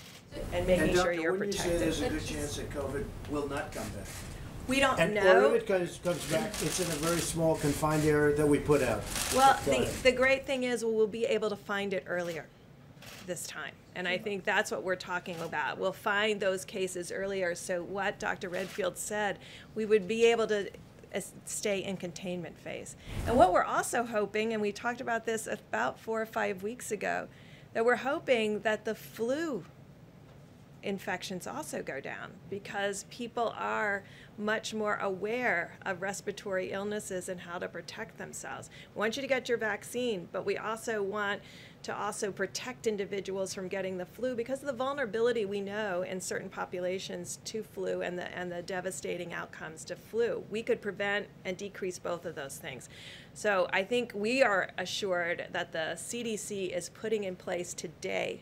and 0.53 0.67
making 0.67 0.89
And 0.89 0.97
sure 0.97 1.05
doctor, 1.07 1.21
you're 1.21 1.33
wouldn't 1.33 1.55
you 1.55 1.61
say 1.61 1.79
there's 1.79 2.03
a 2.03 2.11
good 2.11 2.25
chance 2.25 2.57
that 2.57 2.71
COVID 2.71 3.05
will 3.31 3.49
not 3.49 3.73
come 3.73 3.89
back? 3.91 4.07
We 4.67 4.81
don't 4.81 4.99
And, 4.99 5.15
know. 5.15 5.51
or 5.51 5.55
if 5.57 5.63
it 5.63 5.67
comes, 5.67 6.01
comes 6.03 6.25
back, 6.31 6.51
it's 6.63 6.81
in 6.81 6.87
a 6.87 6.95
very 6.97 7.21
small 7.21 7.57
confined 7.57 8.05
area 8.05 8.35
that 8.37 8.47
we 8.47 8.59
put 8.59 8.83
out. 8.83 9.03
Well, 9.35 9.59
the, 9.67 9.89
the 10.03 10.13
great 10.13 10.47
thing 10.47 10.63
is 10.65 10.85
we'll 10.85 11.07
be 11.07 11.27
able 11.27 11.51
to 11.51 11.57
find 11.57 11.93
it 11.93 12.05
earlier 12.07 12.47
this 13.27 13.47
time. 13.47 13.73
And 13.95 14.09
I 14.09 14.19
think 14.19 14.45
that's 14.45 14.71
what 14.71 14.83
we're 14.83 14.97
talking 14.97 15.39
about. 15.41 15.79
We'll 15.79 15.93
find 15.93 16.41
those 16.41 16.65
cases 16.65 17.13
earlier. 17.13 17.55
So 17.55 17.83
what 17.83 18.19
Dr. 18.19 18.49
Redfield 18.49 18.97
said, 18.97 19.39
we 19.75 19.85
would 19.85 20.09
be 20.09 20.25
able 20.27 20.47
to 20.49 20.71
is 21.15 21.33
stay 21.45 21.85
in 21.85 21.97
containment 21.97 22.59
phase. 22.59 22.97
And 23.29 23.37
what 23.37 23.53
we're 23.53 23.63
also 23.63 24.03
hoping, 24.03 24.53
and 24.53 24.61
we 24.61 24.73
talked 24.73 25.01
about 25.01 25.25
this 25.25 25.47
about 25.47 25.99
four 26.01 26.21
or 26.21 26.27
five 26.27 26.65
weeks 26.65 26.91
ago, 26.91 27.29
that 27.73 27.85
we're 27.85 27.97
hoping 27.97 28.61
that 28.61 28.85
the 28.85 28.97
flu 28.97 29.65
infections 30.83 31.47
also 31.47 31.83
go 31.83 32.01
down 32.01 32.33
because 32.51 33.05
people 33.11 33.55
are 33.57 34.03
much 34.39 34.75
more 34.75 34.97
aware 34.97 35.77
of 35.83 36.03
respiratory 36.03 36.73
illnesses 36.73 37.29
and 37.29 37.41
how 37.41 37.59
to 37.59 37.69
protect 37.69 38.19
themselves. 38.19 38.71
We 38.95 38.99
want 38.99 39.17
you 39.17 39.23
to 39.23 39.29
get 39.29 39.49
your 39.49 39.59
vaccine, 39.59 40.29
but 40.33 40.45
we 40.45 40.57
also 40.57 41.03
want 41.03 41.41
to 41.85 41.95
also 41.95 42.33
protect 42.33 42.87
individuals 42.87 43.53
from 43.53 43.69
getting 43.69 43.99
the 43.99 44.07
flu 44.07 44.35
because 44.35 44.61
of 44.61 44.67
the 44.67 44.73
vulnerability 44.73 45.45
we 45.45 45.61
know 45.61 46.03
in 46.03 46.19
certain 46.19 46.49
populations 46.49 47.39
to 47.45 47.63
flu 47.63 48.01
and 48.01 48.19
the 48.19 48.27
and 48.37 48.51
the 48.51 48.63
devastating 48.63 49.35
outcomes 49.35 49.85
to 49.85 49.95
flu. 49.95 50.43
We 50.51 50.63
could 50.63 50.81
prevent 50.81 51.27
and 51.45 51.57
decrease 51.57 51.99
both 51.99 52.25
of 52.25 52.35
those 52.35 52.57
things. 52.57 52.89
So 53.35 53.69
I 53.73 53.85
think 53.85 54.13
we 54.15 54.43
are 54.43 54.71
assured 54.79 55.49
that 55.53 55.73
the 55.73 55.93
CDC 55.97 56.75
is 56.75 56.89
putting 56.89 57.25
in 57.25 57.37
place 57.37 57.75
today 57.75 58.41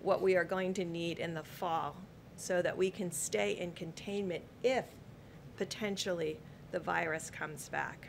what 0.00 0.22
we 0.22 0.34
are 0.34 0.44
going 0.44 0.72
to 0.74 0.84
need 0.84 1.18
in 1.18 1.34
the 1.34 1.42
fall 1.42 1.96
so 2.36 2.62
that 2.62 2.74
we 2.74 2.90
can 2.90 3.12
stay 3.12 3.52
in 3.52 3.72
containment 3.72 4.42
if 4.62 4.86
potentially 5.60 6.38
the 6.70 6.80
virus 6.80 7.28
comes 7.28 7.68
back. 7.68 8.08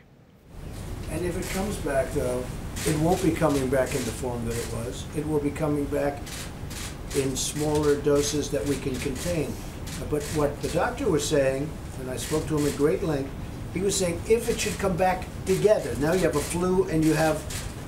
And 1.10 1.22
if 1.22 1.36
it 1.36 1.54
comes 1.54 1.76
back, 1.76 2.10
though, 2.12 2.42
it 2.86 2.98
won't 3.00 3.22
be 3.22 3.30
coming 3.30 3.68
back 3.68 3.94
in 3.94 4.02
the 4.04 4.10
form 4.10 4.42
that 4.46 4.56
it 4.56 4.72
was. 4.72 5.04
It 5.14 5.28
will 5.28 5.38
be 5.38 5.50
coming 5.50 5.84
back 5.84 6.18
in 7.14 7.36
smaller 7.36 7.96
doses 8.00 8.50
that 8.52 8.64
we 8.64 8.76
can 8.76 8.96
contain. 8.96 9.52
But 10.08 10.22
what 10.34 10.62
the 10.62 10.68
doctor 10.68 11.10
was 11.10 11.28
saying, 11.28 11.68
and 12.00 12.10
I 12.10 12.16
spoke 12.16 12.46
to 12.46 12.56
him 12.56 12.66
at 12.66 12.74
great 12.78 13.02
length, 13.02 13.30
he 13.74 13.80
was 13.80 13.94
saying 13.94 14.18
if 14.26 14.48
it 14.48 14.58
should 14.58 14.78
come 14.78 14.96
back 14.96 15.26
together, 15.44 15.94
now 15.96 16.14
you 16.14 16.20
have 16.20 16.36
a 16.36 16.40
flu 16.40 16.88
and 16.88 17.04
you 17.04 17.12
have 17.12 17.36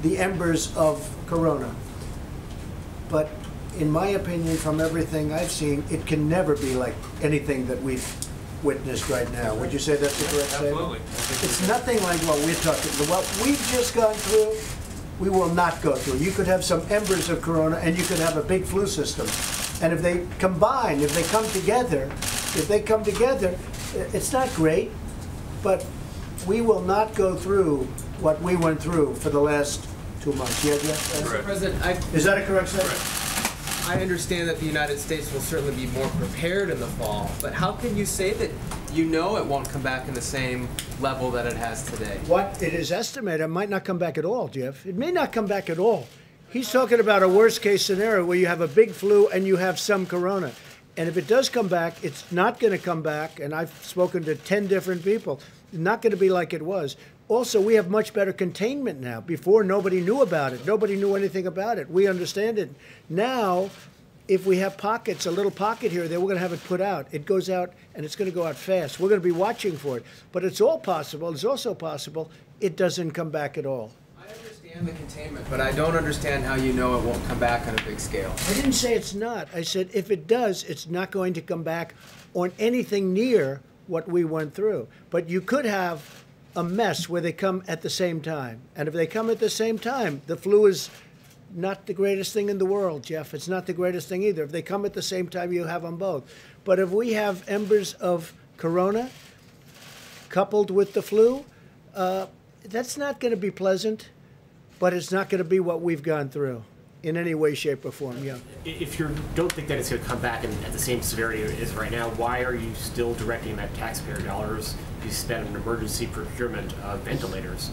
the 0.02 0.18
embers 0.18 0.76
of 0.76 1.00
corona. 1.26 1.75
But 3.09 3.30
in 3.78 3.90
my 3.90 4.09
opinion, 4.09 4.59
from 4.59 4.78
everything 4.78 5.33
I've 5.33 5.50
seen, 5.50 5.85
it 5.90 6.06
can 6.06 6.28
never 6.28 6.54
be 6.54 6.75
like 6.75 6.94
anything 7.23 7.66
that 7.68 7.83
we've 7.83 8.06
witnessed 8.64 9.09
right 9.11 9.30
now. 9.33 9.54
Would 9.54 9.73
you 9.73 9.78
say 9.78 9.97
that's 9.97 10.18
the 10.18 10.37
correct 10.37 10.50
statement? 10.50 10.75
Absolutely. 10.75 11.47
It's 11.47 11.68
nothing 11.68 12.02
like 12.02 12.18
what 12.21 12.38
we're 12.40 12.54
talking, 12.54 12.90
what 13.09 13.40
we've 13.44 13.61
just 13.71 13.94
gone 13.94 14.14
through, 14.14 14.56
we 15.21 15.28
will 15.28 15.52
not 15.54 15.80
go 15.83 15.94
through. 15.94 16.18
You 16.18 16.33
could 16.33 16.47
have 16.47 16.64
some 16.64 16.80
embers 16.90 17.28
of 17.28 17.42
corona 17.42 17.76
and 17.76 17.97
you 17.97 18.04
could 18.04 18.18
have 18.18 18.37
a 18.37 18.42
big 18.42 18.64
flu 18.64 18.87
system. 18.87 19.26
And 19.83 19.92
if 19.92 20.02
they 20.02 20.26
combine, 20.38 21.00
if 21.00 21.14
they 21.14 21.23
come 21.25 21.47
together, 21.50 22.04
if 22.56 22.66
they 22.66 22.80
come 22.80 23.04
together, 23.04 23.56
it's 23.94 24.33
not 24.33 24.52
great, 24.54 24.90
but 25.62 25.85
we 26.47 26.61
will 26.61 26.83
not 26.83 27.14
go 27.14 27.37
through 27.37 27.85
what 28.21 28.40
we 28.42 28.56
went 28.56 28.83
through 28.83 29.14
for 29.14 29.30
the 29.30 29.40
last 29.40 29.87
two 30.21 30.33
months. 30.33 30.64
Yeah, 30.64 30.75
yeah? 30.75 30.78
Mr. 30.80 31.42
President, 31.42 31.85
I, 31.85 31.92
Is 32.12 32.25
that 32.25 32.38
a 32.38 32.44
correct 32.44 32.68
statement? 32.68 33.24
I 33.87 34.00
understand 34.00 34.49
that 34.49 34.59
the 34.61 34.67
United 34.67 34.99
States 34.99 35.31
will 35.31 35.43
certainly 35.43 35.75
be 35.75 35.93
more 35.93 36.09
prepared 36.09 36.71
in 36.71 36.81
the 36.81 36.87
fall, 36.87 37.31
but 37.43 37.53
how 37.53 37.73
can 37.73 37.95
you 37.95 38.07
say 38.07 38.33
that 38.33 38.50
you 38.95 39.05
know 39.05 39.37
it 39.37 39.45
won't 39.45 39.69
come 39.69 39.83
back 39.83 40.09
in 40.09 40.14
the 40.14 40.23
same 40.23 40.71
level 41.00 41.31
that 41.33 41.45
it 41.47 41.53
has 41.53 41.85
today? 41.85 42.19
What 42.26 42.62
it 42.62 42.73
is 42.73 42.91
estimated, 42.91 43.43
it 43.43 43.49
might 43.49 43.69
not 43.69 43.85
come 43.85 43.99
back 43.99 44.17
at 44.17 44.25
all, 44.25 44.49
Jeff. 44.49 44.87
It 44.87 44.97
may 44.97 45.12
not 45.12 45.33
come 45.33 45.45
back 45.45 45.69
at 45.69 45.79
all. 45.79 46.07
He's 46.49 46.73
talking 46.73 46.99
about 46.99 47.23
a 47.23 47.29
worst 47.29 47.61
case 47.61 47.85
scenario 47.85 48.25
where 48.25 48.38
you 48.38 48.47
have 48.47 48.62
a 48.62 48.69
big 48.69 48.91
flu 48.91 49.29
and 49.29 49.47
you 49.47 49.57
have 49.57 49.79
some 49.79 50.07
corona. 50.07 50.53
And 50.97 51.07
if 51.07 51.19
it 51.19 51.26
does 51.26 51.50
come 51.50 51.69
back, 51.69 52.03
it's 52.03 52.31
not 52.33 52.61
going 52.61 52.73
to 52.73 52.79
come 52.79 53.03
back. 53.03 53.38
And 53.38 53.55
I've 53.55 53.75
spoken 53.85 54.25
to 54.25 54.35
10 54.35 54.67
different 54.67 55.05
people. 55.05 55.41
It's 55.73 55.79
not 55.79 56.00
going 56.00 56.12
to 56.12 56.17
be 56.17 56.31
like 56.31 56.55
it 56.55 56.62
was. 56.62 56.97
Also, 57.28 57.61
we 57.61 57.75
have 57.75 57.88
much 57.88 58.12
better 58.12 58.33
containment 58.33 59.00
now. 59.00 59.21
Before, 59.21 59.64
nobody 59.64 60.00
knew 60.00 60.21
about 60.21 60.52
it. 60.52 60.66
Nobody 60.66 60.95
knew 60.95 61.14
anything 61.14 61.47
about 61.47 61.78
it. 61.78 61.90
We 61.90 62.07
understand 62.07 62.59
it. 62.59 62.71
Now, 63.09 63.71
if 64.28 64.47
we 64.47 64.59
have 64.59 64.76
pockets, 64.76 65.25
a 65.25 65.31
little 65.31 65.50
pocket 65.50 65.90
here, 65.90 66.07
there, 66.07 66.21
we're 66.21 66.26
going 66.26 66.37
to 66.37 66.43
have 66.43 66.52
it 66.52 66.62
put 66.64 66.81
out. 66.83 67.07
It 67.12 67.25
goes 67.25 67.49
out 67.49 67.73
and 67.95 68.04
it's 68.04 68.16
going 68.16 68.31
to 68.31 68.35
go 68.35 68.47
out 68.47 68.57
fast. 68.57 69.00
We're 69.00 69.09
going 69.09 69.21
to 69.21 69.25
be 69.25 69.33
watching 69.33 69.76
for 69.76 69.97
it. 69.97 70.04
But 70.33 70.45
it's 70.45 70.61
all 70.61 70.78
possible. 70.78 71.31
It's 71.31 71.45
also 71.45 71.75
possible 71.75 72.31
it 72.61 72.76
doesn't 72.76 73.12
come 73.12 73.31
back 73.31 73.57
at 73.59 73.66
all. 73.66 73.90
I 74.19 74.26
understand 74.28 74.87
the 74.87 74.93
containment, 74.93 75.47
but 75.50 75.61
I 75.61 75.73
don't 75.73 75.97
understand 75.97 76.45
how 76.45 76.54
you 76.54 76.73
know 76.73 76.99
it 76.99 77.04
won't 77.04 77.25
come 77.26 77.38
back 77.38 77.66
on 77.66 77.78
a 77.78 77.83
big 77.83 78.00
scale. 78.00 78.35
I 78.49 78.54
didn't 78.54 78.73
say 78.73 78.95
it's 78.95 79.14
not. 79.14 79.49
I 79.54 79.62
said 79.62 79.90
if 79.93 80.11
it 80.11 80.26
does, 80.26 80.64
it's 80.64 80.88
not 80.88 81.11
going 81.11 81.35
to 81.35 81.43
come 81.43 81.62
back 81.62 81.95
on 82.35 82.52
anything 82.59 83.12
near 83.12 83.61
what 83.87 84.09
we 84.09 84.25
went 84.25 84.54
through. 84.54 84.88
But 85.11 85.28
you 85.28 85.40
could 85.40 85.66
have 85.66 86.24
a 86.56 86.62
mess 86.62 87.08
where 87.08 87.20
they 87.20 87.32
come 87.32 87.62
at 87.66 87.82
the 87.82 87.90
same 87.90 88.20
time. 88.20 88.61
And 88.76 88.88
if 88.88 88.94
they 88.94 89.06
come 89.06 89.30
at 89.30 89.40
the 89.40 89.50
same 89.50 89.78
time, 89.78 90.23
the 90.26 90.37
flu 90.37 90.66
is 90.66 90.90
not 91.54 91.87
the 91.87 91.94
greatest 91.94 92.32
thing 92.32 92.49
in 92.49 92.58
the 92.58 92.66
world, 92.66 93.02
Jeff. 93.02 93.34
It's 93.34 93.49
not 93.49 93.66
the 93.66 93.73
greatest 93.73 94.08
thing 94.08 94.23
either. 94.23 94.42
If 94.42 94.52
they 94.52 94.62
come 94.62 94.84
at 94.84 94.94
the 94.94 95.02
same 95.02 95.28
time, 95.28 95.52
you 95.52 95.64
have 95.64 95.82
them 95.82 95.96
both. 95.96 96.25
But 96.64 96.78
if 96.78 96.90
we 96.90 97.12
have 97.12 97.49
embers 97.49 97.94
of 97.94 98.32
corona 98.56 99.11
coupled 100.28 100.70
with 100.70 100.94
the 100.94 101.02
flu, 101.02 101.44
uh, 101.94 102.26
that's 102.64 102.96
not 102.96 103.20
going 103.20 103.30
to 103.30 103.37
be 103.37 103.50
pleasant, 103.50 104.11
but 104.78 104.94
it's 104.94 105.12
not 105.12 105.28
going 105.28 105.38
to 105.38 105.49
be 105.49 105.61
what 105.61 105.80
we've 105.80 106.02
gone 106.02 106.28
through 106.28 106.64
in 107.04 107.18
any 107.18 107.34
way, 107.34 107.54
shape, 107.54 107.84
or 107.84 107.92
form. 107.92 108.25
Yeah. 108.25 108.38
If 108.64 108.99
you 108.99 109.14
don't 109.34 109.52
think 109.52 109.68
that 109.68 109.78
it's 109.78 109.90
going 109.90 110.00
to 110.00 110.08
come 110.08 110.20
back 110.20 110.42
in, 110.42 110.50
at 110.64 110.73
the 110.73 110.78
same 110.78 111.02
severity 111.02 111.42
it 111.42 111.50
is 111.61 111.75
right 111.75 111.90
now, 111.90 112.08
why 112.11 112.42
are 112.42 112.54
you 112.54 112.75
still 112.75 113.12
directing 113.14 113.56
that 113.56 113.73
taxpayer 113.75 114.20
dollars 114.20 114.75
to 115.02 115.11
spend 115.11 115.46
on 115.46 115.54
emergency 115.54 116.06
procurement 116.06 116.73
of 116.82 117.00
ventilators, 117.00 117.70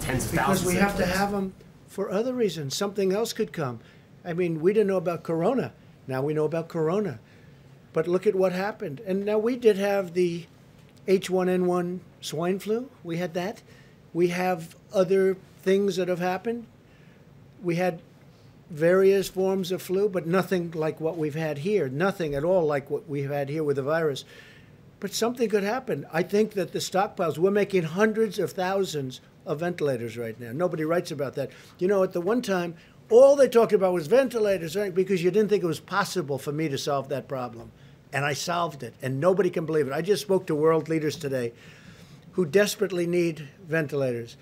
tens 0.00 0.24
of 0.24 0.30
thousands? 0.30 0.62
Because 0.62 0.66
we 0.66 0.80
have 0.80 0.96
to 0.96 1.04
have 1.04 1.30
them 1.30 1.52
for 1.86 2.10
other 2.10 2.32
reasons. 2.32 2.74
Something 2.74 3.12
else 3.12 3.34
could 3.34 3.52
come. 3.52 3.80
I 4.24 4.32
mean, 4.32 4.60
we 4.60 4.72
didn't 4.72 4.88
know 4.88 4.96
about 4.96 5.22
Corona. 5.22 5.74
Now 6.06 6.22
we 6.22 6.32
know 6.32 6.44
about 6.44 6.68
Corona. 6.68 7.20
But 7.92 8.08
look 8.08 8.26
at 8.26 8.34
what 8.34 8.52
happened. 8.52 9.00
And 9.06 9.24
now 9.24 9.38
we 9.38 9.56
did 9.56 9.76
have 9.76 10.14
the 10.14 10.46
H1N1 11.06 12.00
swine 12.20 12.58
flu. 12.58 12.88
We 13.04 13.18
had 13.18 13.34
that. 13.34 13.62
We 14.14 14.28
have 14.28 14.74
other 14.92 15.36
things 15.62 15.96
that 15.96 16.08
have 16.08 16.18
happened. 16.18 16.66
We 17.62 17.76
had 17.76 18.00
various 18.70 19.28
forms 19.28 19.72
of 19.72 19.82
flu, 19.82 20.08
but 20.08 20.26
nothing 20.26 20.70
like 20.70 21.00
what 21.00 21.18
we've 21.18 21.34
had 21.34 21.58
here. 21.58 21.88
Nothing 21.88 22.34
at 22.34 22.44
all 22.44 22.64
like 22.64 22.88
what 22.88 23.08
we've 23.08 23.30
had 23.30 23.48
here 23.48 23.64
with 23.64 23.76
the 23.76 23.82
virus. 23.82 24.24
But 25.00 25.12
something 25.12 25.48
could 25.48 25.64
happen. 25.64 26.06
I 26.12 26.22
think 26.22 26.52
that 26.52 26.72
the 26.72 26.78
stockpiles, 26.78 27.36
we're 27.36 27.50
making 27.50 27.82
hundreds 27.82 28.38
of 28.38 28.52
thousands 28.52 29.20
of 29.44 29.60
ventilators 29.60 30.16
right 30.16 30.38
now. 30.38 30.52
Nobody 30.52 30.84
writes 30.84 31.10
about 31.10 31.34
that. 31.34 31.50
You 31.78 31.88
know, 31.88 32.02
at 32.02 32.12
the 32.12 32.20
one 32.20 32.42
time, 32.42 32.74
all 33.08 33.34
they 33.34 33.48
talked 33.48 33.72
about 33.72 33.92
was 33.92 34.06
ventilators, 34.06 34.76
right? 34.76 34.94
Because 34.94 35.22
you 35.22 35.30
didn't 35.30 35.48
think 35.48 35.64
it 35.64 35.66
was 35.66 35.80
possible 35.80 36.38
for 36.38 36.52
me 36.52 36.68
to 36.68 36.78
solve 36.78 37.08
that 37.08 37.28
problem. 37.28 37.72
And 38.12 38.24
I 38.24 38.34
solved 38.34 38.82
it, 38.82 38.94
and 39.02 39.20
nobody 39.20 39.50
can 39.50 39.66
believe 39.66 39.88
it. 39.88 39.92
I 39.92 40.02
just 40.02 40.22
spoke 40.22 40.46
to 40.46 40.54
world 40.54 40.88
leaders 40.88 41.16
today 41.16 41.52
who 42.32 42.44
desperately 42.44 43.06
need 43.06 43.48
ventilators. 43.66 44.36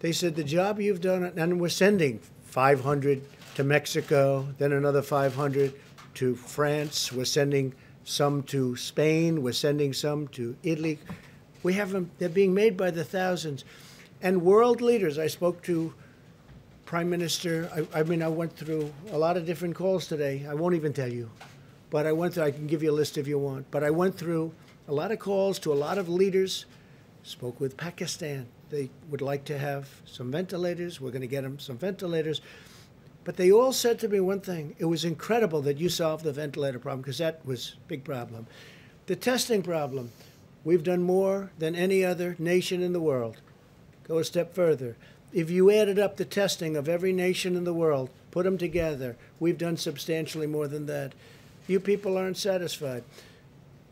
They 0.00 0.12
said, 0.12 0.34
The 0.34 0.44
job 0.44 0.80
you've 0.80 1.00
done, 1.00 1.24
and 1.24 1.60
we're 1.60 1.68
sending 1.68 2.20
500 2.44 3.22
to 3.54 3.64
Mexico, 3.64 4.48
then 4.58 4.72
another 4.72 5.02
500 5.02 5.74
to 6.14 6.34
France. 6.34 7.12
We're 7.12 7.24
sending 7.24 7.74
some 8.04 8.42
to 8.44 8.76
Spain. 8.76 9.42
We're 9.42 9.52
sending 9.52 9.92
some 9.92 10.28
to 10.28 10.56
Italy. 10.62 10.98
We 11.62 11.74
have 11.74 11.90
them, 11.90 12.10
they're 12.18 12.28
being 12.28 12.54
made 12.54 12.76
by 12.76 12.90
the 12.90 13.04
thousands. 13.04 13.64
And 14.20 14.42
world 14.42 14.80
leaders, 14.80 15.18
I 15.18 15.26
spoke 15.26 15.62
to 15.64 15.94
Prime 16.84 17.08
Minister, 17.08 17.70
I, 17.74 18.00
I 18.00 18.02
mean, 18.02 18.22
I 18.22 18.28
went 18.28 18.54
through 18.54 18.92
a 19.10 19.18
lot 19.18 19.36
of 19.36 19.46
different 19.46 19.74
calls 19.74 20.06
today. 20.06 20.44
I 20.48 20.54
won't 20.54 20.74
even 20.74 20.92
tell 20.92 21.10
you. 21.10 21.30
But 21.90 22.06
I 22.06 22.12
went 22.12 22.34
through, 22.34 22.44
I 22.44 22.50
can 22.50 22.66
give 22.66 22.82
you 22.82 22.90
a 22.90 22.92
list 22.92 23.16
if 23.16 23.26
you 23.26 23.38
want. 23.38 23.70
But 23.70 23.82
I 23.84 23.90
went 23.90 24.16
through 24.16 24.52
a 24.88 24.92
lot 24.92 25.12
of 25.12 25.18
calls 25.18 25.58
to 25.60 25.72
a 25.72 25.74
lot 25.74 25.98
of 25.98 26.08
leaders, 26.08 26.66
spoke 27.22 27.60
with 27.60 27.76
Pakistan. 27.76 28.46
They 28.70 28.90
would 29.10 29.22
like 29.22 29.44
to 29.44 29.58
have 29.58 29.88
some 30.04 30.30
ventilators. 30.30 31.00
We're 31.00 31.10
going 31.10 31.22
to 31.22 31.26
get 31.26 31.42
them 31.42 31.58
some 31.58 31.78
ventilators. 31.78 32.40
But 33.24 33.36
they 33.36 33.52
all 33.52 33.72
said 33.72 33.98
to 34.00 34.08
me 34.08 34.20
one 34.20 34.40
thing 34.40 34.74
it 34.78 34.86
was 34.86 35.04
incredible 35.04 35.62
that 35.62 35.78
you 35.78 35.88
solved 35.88 36.24
the 36.24 36.32
ventilator 36.32 36.78
problem 36.78 37.02
because 37.02 37.18
that 37.18 37.44
was 37.46 37.76
a 37.76 37.88
big 37.88 38.04
problem. 38.04 38.46
The 39.06 39.16
testing 39.16 39.62
problem, 39.62 40.10
we've 40.64 40.82
done 40.82 41.02
more 41.02 41.50
than 41.58 41.74
any 41.74 42.04
other 42.04 42.36
nation 42.38 42.82
in 42.82 42.92
the 42.92 43.00
world. 43.00 43.40
Go 44.08 44.18
a 44.18 44.24
step 44.24 44.54
further. 44.54 44.96
If 45.32 45.50
you 45.50 45.70
added 45.70 45.98
up 45.98 46.16
the 46.16 46.24
testing 46.24 46.76
of 46.76 46.88
every 46.88 47.12
nation 47.12 47.56
in 47.56 47.64
the 47.64 47.72
world, 47.72 48.10
put 48.30 48.44
them 48.44 48.58
together, 48.58 49.16
we've 49.40 49.58
done 49.58 49.76
substantially 49.76 50.46
more 50.46 50.68
than 50.68 50.86
that. 50.86 51.12
You 51.66 51.80
people 51.80 52.18
aren't 52.18 52.36
satisfied. 52.36 53.04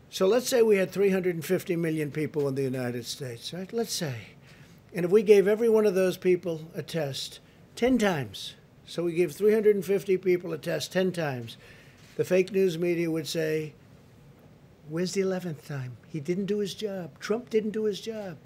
So 0.09 0.27
let's 0.27 0.49
say 0.49 0.61
we 0.61 0.75
had 0.75 0.91
350 0.91 1.75
million 1.77 2.11
people 2.11 2.47
in 2.47 2.55
the 2.55 2.63
United 2.63 3.05
States, 3.05 3.53
right? 3.53 3.71
Let's 3.71 3.93
say. 3.93 4.15
And 4.93 5.05
if 5.05 5.11
we 5.11 5.23
gave 5.23 5.47
every 5.47 5.69
one 5.69 5.85
of 5.85 5.95
those 5.95 6.17
people 6.17 6.67
a 6.75 6.83
test 6.83 7.39
10 7.77 7.97
times, 7.97 8.55
so 8.91 9.03
we 9.03 9.13
gave 9.13 9.31
350 9.31 10.17
people 10.17 10.51
a 10.51 10.57
test 10.57 10.91
10 10.91 11.13
times, 11.13 11.55
the 12.17 12.25
fake 12.25 12.51
news 12.51 12.77
media 12.77 13.09
would 13.09 13.25
say, 13.25 13.73
Where's 14.89 15.13
the 15.13 15.21
11th 15.21 15.65
time? 15.65 15.95
He 16.09 16.19
didn't 16.19 16.47
do 16.47 16.57
his 16.57 16.73
job. 16.73 17.17
Trump 17.21 17.49
didn't 17.49 17.71
do 17.71 17.85
his 17.85 18.01
job. 18.01 18.37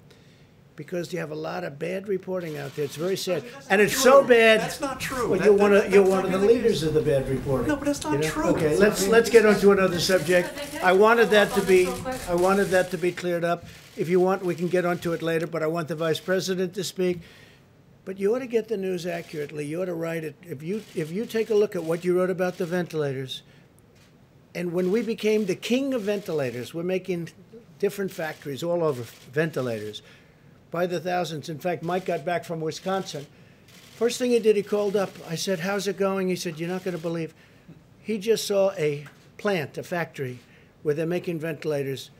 because 0.76 1.10
you 1.10 1.18
have 1.18 1.30
a 1.30 1.34
lot 1.34 1.64
of 1.64 1.78
bad 1.78 2.06
reporting 2.06 2.58
out 2.58 2.76
there. 2.76 2.84
It's 2.84 2.96
very 2.96 3.16
sad, 3.16 3.42
That's 3.50 3.66
and 3.68 3.80
it's 3.80 3.96
so 3.96 4.22
bad. 4.22 4.60
That's 4.60 4.78
not 4.78 5.00
true. 5.00 5.30
Well, 5.30 5.38
That- 5.38 5.46
you're 5.46 5.56
that- 5.56 5.62
one 5.62 5.72
of 5.72 5.90
you're 5.92 6.02
one 6.06 6.24
of 6.26 6.30
the 6.30 6.38
really 6.38 6.54
is- 6.56 6.62
leaders 6.62 6.82
of 6.82 6.92
the 6.92 7.00
bad 7.00 7.26
reporting. 7.30 7.66
No, 7.66 7.76
but 7.76 7.86
that's 7.86 8.04
not 8.04 8.12
you 8.12 8.18
know? 8.18 8.28
true. 8.28 8.44
Okay, 8.50 8.76
let's 8.76 9.08
let's 9.08 9.30
get 9.30 9.46
on 9.46 9.58
to 9.60 9.72
another 9.72 9.98
subject. 9.98 10.50
I 10.82 10.92
wanted 10.92 11.30
that 11.30 11.50
to 11.54 11.62
be 11.62 11.86
this 11.86 11.94
real 11.94 12.02
quick? 12.04 12.28
I 12.28 12.34
wanted 12.34 12.66
that 12.76 12.90
to 12.90 12.98
be 12.98 13.10
cleared 13.10 13.42
up. 13.42 13.64
If 13.96 14.10
you 14.10 14.20
want, 14.20 14.44
we 14.44 14.54
can 14.54 14.68
get 14.68 14.84
onto 14.84 15.14
it 15.14 15.22
later. 15.22 15.46
But 15.46 15.62
I 15.62 15.66
want 15.66 15.88
the 15.88 15.94
vice 15.96 16.20
president 16.20 16.74
to 16.74 16.84
speak. 16.84 17.20
But 18.06 18.20
you 18.20 18.36
ought 18.36 18.38
to 18.38 18.46
get 18.46 18.68
the 18.68 18.76
news 18.76 19.04
accurately. 19.04 19.66
You 19.66 19.82
ought 19.82 19.86
to 19.86 19.94
write 19.94 20.22
it. 20.22 20.36
If 20.44 20.62
you 20.62 20.82
if 20.94 21.10
you 21.10 21.26
take 21.26 21.50
a 21.50 21.54
look 21.54 21.74
at 21.74 21.82
what 21.82 22.04
you 22.04 22.16
wrote 22.16 22.30
about 22.30 22.56
the 22.56 22.64
ventilators, 22.64 23.42
and 24.54 24.72
when 24.72 24.92
we 24.92 25.02
became 25.02 25.44
the 25.44 25.56
king 25.56 25.92
of 25.92 26.02
ventilators, 26.02 26.72
we're 26.72 26.84
making 26.84 27.30
different 27.80 28.12
factories 28.12 28.62
all 28.62 28.84
over 28.84 29.02
ventilators 29.32 30.02
by 30.70 30.86
the 30.86 31.00
thousands. 31.00 31.48
In 31.48 31.58
fact, 31.58 31.82
Mike 31.82 32.06
got 32.06 32.24
back 32.24 32.44
from 32.44 32.60
Wisconsin. 32.60 33.26
First 33.96 34.20
thing 34.20 34.30
he 34.30 34.38
did, 34.38 34.54
he 34.54 34.62
called 34.62 34.94
up. 34.94 35.10
I 35.28 35.34
said, 35.34 35.58
How's 35.58 35.88
it 35.88 35.98
going? 35.98 36.28
He 36.28 36.36
said, 36.36 36.60
You're 36.60 36.68
not 36.68 36.84
going 36.84 36.96
to 36.96 37.02
believe. 37.02 37.34
He 38.00 38.18
just 38.18 38.46
saw 38.46 38.70
a 38.78 39.04
plant, 39.36 39.78
a 39.78 39.82
factory, 39.82 40.38
where 40.84 40.94
they're 40.94 41.06
making 41.06 41.40
ventilators. 41.40 42.10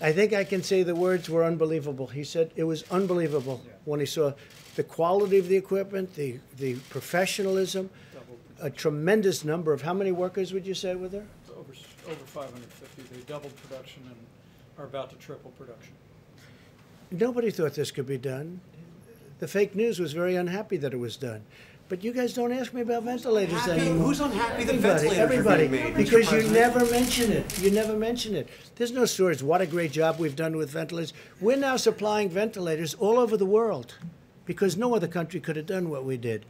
I 0.00 0.12
think 0.12 0.32
I 0.32 0.44
can 0.44 0.62
say 0.62 0.82
the 0.82 0.94
words 0.94 1.28
were 1.28 1.44
unbelievable. 1.44 2.06
He 2.06 2.24
said 2.24 2.52
it 2.54 2.64
was 2.64 2.84
unbelievable 2.90 3.62
when 3.84 4.00
he 4.00 4.06
saw 4.06 4.32
the 4.76 4.84
quality 4.84 5.38
of 5.38 5.48
the 5.48 5.56
equipment, 5.56 6.14
the, 6.14 6.38
the 6.56 6.76
professionalism, 6.90 7.90
a 8.60 8.70
tremendous 8.70 9.44
number 9.44 9.72
of 9.72 9.82
how 9.82 9.94
many 9.94 10.12
workers 10.12 10.52
would 10.52 10.66
you 10.66 10.74
say 10.74 10.94
were 10.94 11.08
there? 11.08 11.26
over, 11.58 11.72
over 12.06 12.24
550. 12.24 13.14
They 13.14 13.20
doubled 13.22 13.54
production 13.56 14.02
and 14.06 14.16
are 14.78 14.84
about 14.84 15.10
to 15.10 15.16
triple 15.16 15.50
production. 15.52 15.92
Nobody 17.10 17.50
thought 17.50 17.74
this 17.74 17.90
could 17.90 18.06
be 18.06 18.18
done. 18.18 18.60
The 19.40 19.48
fake 19.48 19.74
news 19.74 19.98
was 19.98 20.12
very 20.12 20.36
unhappy 20.36 20.76
that 20.78 20.92
it 20.92 20.98
was 20.98 21.16
done. 21.16 21.44
But 21.88 22.04
you 22.04 22.12
guys 22.12 22.34
don't 22.34 22.52
ask 22.52 22.74
me 22.74 22.82
about 22.82 23.04
ventilators 23.04 23.60
Happy- 23.60 23.80
anymore. 23.80 24.08
Who's 24.08 24.20
unhappy 24.20 24.64
that 24.64 24.74
Everybody, 24.74 25.08
ventilators 25.08 25.18
are 25.18 25.22
everybody, 25.22 25.68
being 25.68 25.84
made? 25.84 25.94
Mr. 25.94 25.96
because 25.96 26.12
you 26.32 26.38
President? 26.40 26.52
never 26.52 26.90
mention 26.90 27.32
it. 27.32 27.58
You 27.60 27.70
never 27.70 27.96
mention 27.96 28.34
it. 28.34 28.48
There's 28.76 28.92
no 28.92 29.06
stories. 29.06 29.42
What 29.42 29.62
a 29.62 29.66
great 29.66 29.92
job 29.92 30.18
we've 30.18 30.36
done 30.36 30.56
with 30.58 30.68
ventilators. 30.70 31.14
We're 31.40 31.56
now 31.56 31.76
supplying 31.76 32.28
ventilators 32.28 32.92
all 32.94 33.18
over 33.18 33.38
the 33.38 33.46
world 33.46 33.94
because 34.44 34.76
no 34.76 34.94
other 34.94 35.08
country 35.08 35.40
could 35.40 35.56
have 35.56 35.66
done 35.66 35.88
what 35.88 36.04
we 36.04 36.18
did. 36.18 36.44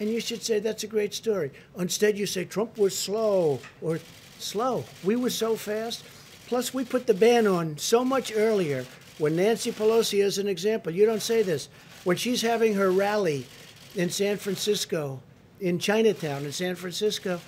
And 0.00 0.10
you 0.10 0.18
should 0.20 0.42
say 0.42 0.58
that's 0.58 0.82
a 0.82 0.88
great 0.88 1.14
story. 1.14 1.52
Instead, 1.78 2.18
you 2.18 2.26
say 2.26 2.44
Trump 2.44 2.76
was 2.76 2.98
slow 2.98 3.60
or 3.80 4.00
slow. 4.40 4.84
We 5.04 5.14
were 5.14 5.30
so 5.30 5.54
fast. 5.54 6.02
Plus, 6.48 6.74
we 6.74 6.84
put 6.84 7.06
the 7.06 7.14
ban 7.14 7.46
on 7.46 7.78
so 7.78 8.04
much 8.04 8.32
earlier. 8.34 8.84
When 9.18 9.36
Nancy 9.36 9.70
Pelosi, 9.70 10.24
as 10.24 10.38
an 10.38 10.48
example, 10.48 10.92
you 10.92 11.06
don't 11.06 11.22
say 11.22 11.42
this. 11.42 11.68
When 12.02 12.16
she's 12.16 12.42
having 12.42 12.74
her 12.74 12.90
rally 12.90 13.46
in 13.94 14.10
San 14.10 14.36
Francisco, 14.36 15.20
in 15.60 15.78
Chinatown, 15.78 16.44
in 16.44 16.52
San 16.52 16.74
Francisco, 16.74 17.40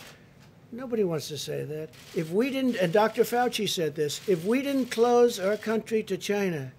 nobody 0.73 1.05
wants 1.05 1.29
to 1.29 1.39
say 1.39 1.65
that. 1.65 1.91
If 2.15 2.31
we 2.31 2.51
didn't, 2.51 2.77
and 2.77 2.93
Dr. 2.93 3.23
Fauci 3.23 3.69
said 3.69 3.95
this, 3.95 4.27
if 4.29 4.45
we 4.45 4.63
didn't 4.63 4.91
close 4.91 5.41
our 5.41 5.57
country 5.57 6.03
to 6.05 6.17
China, 6.17 6.73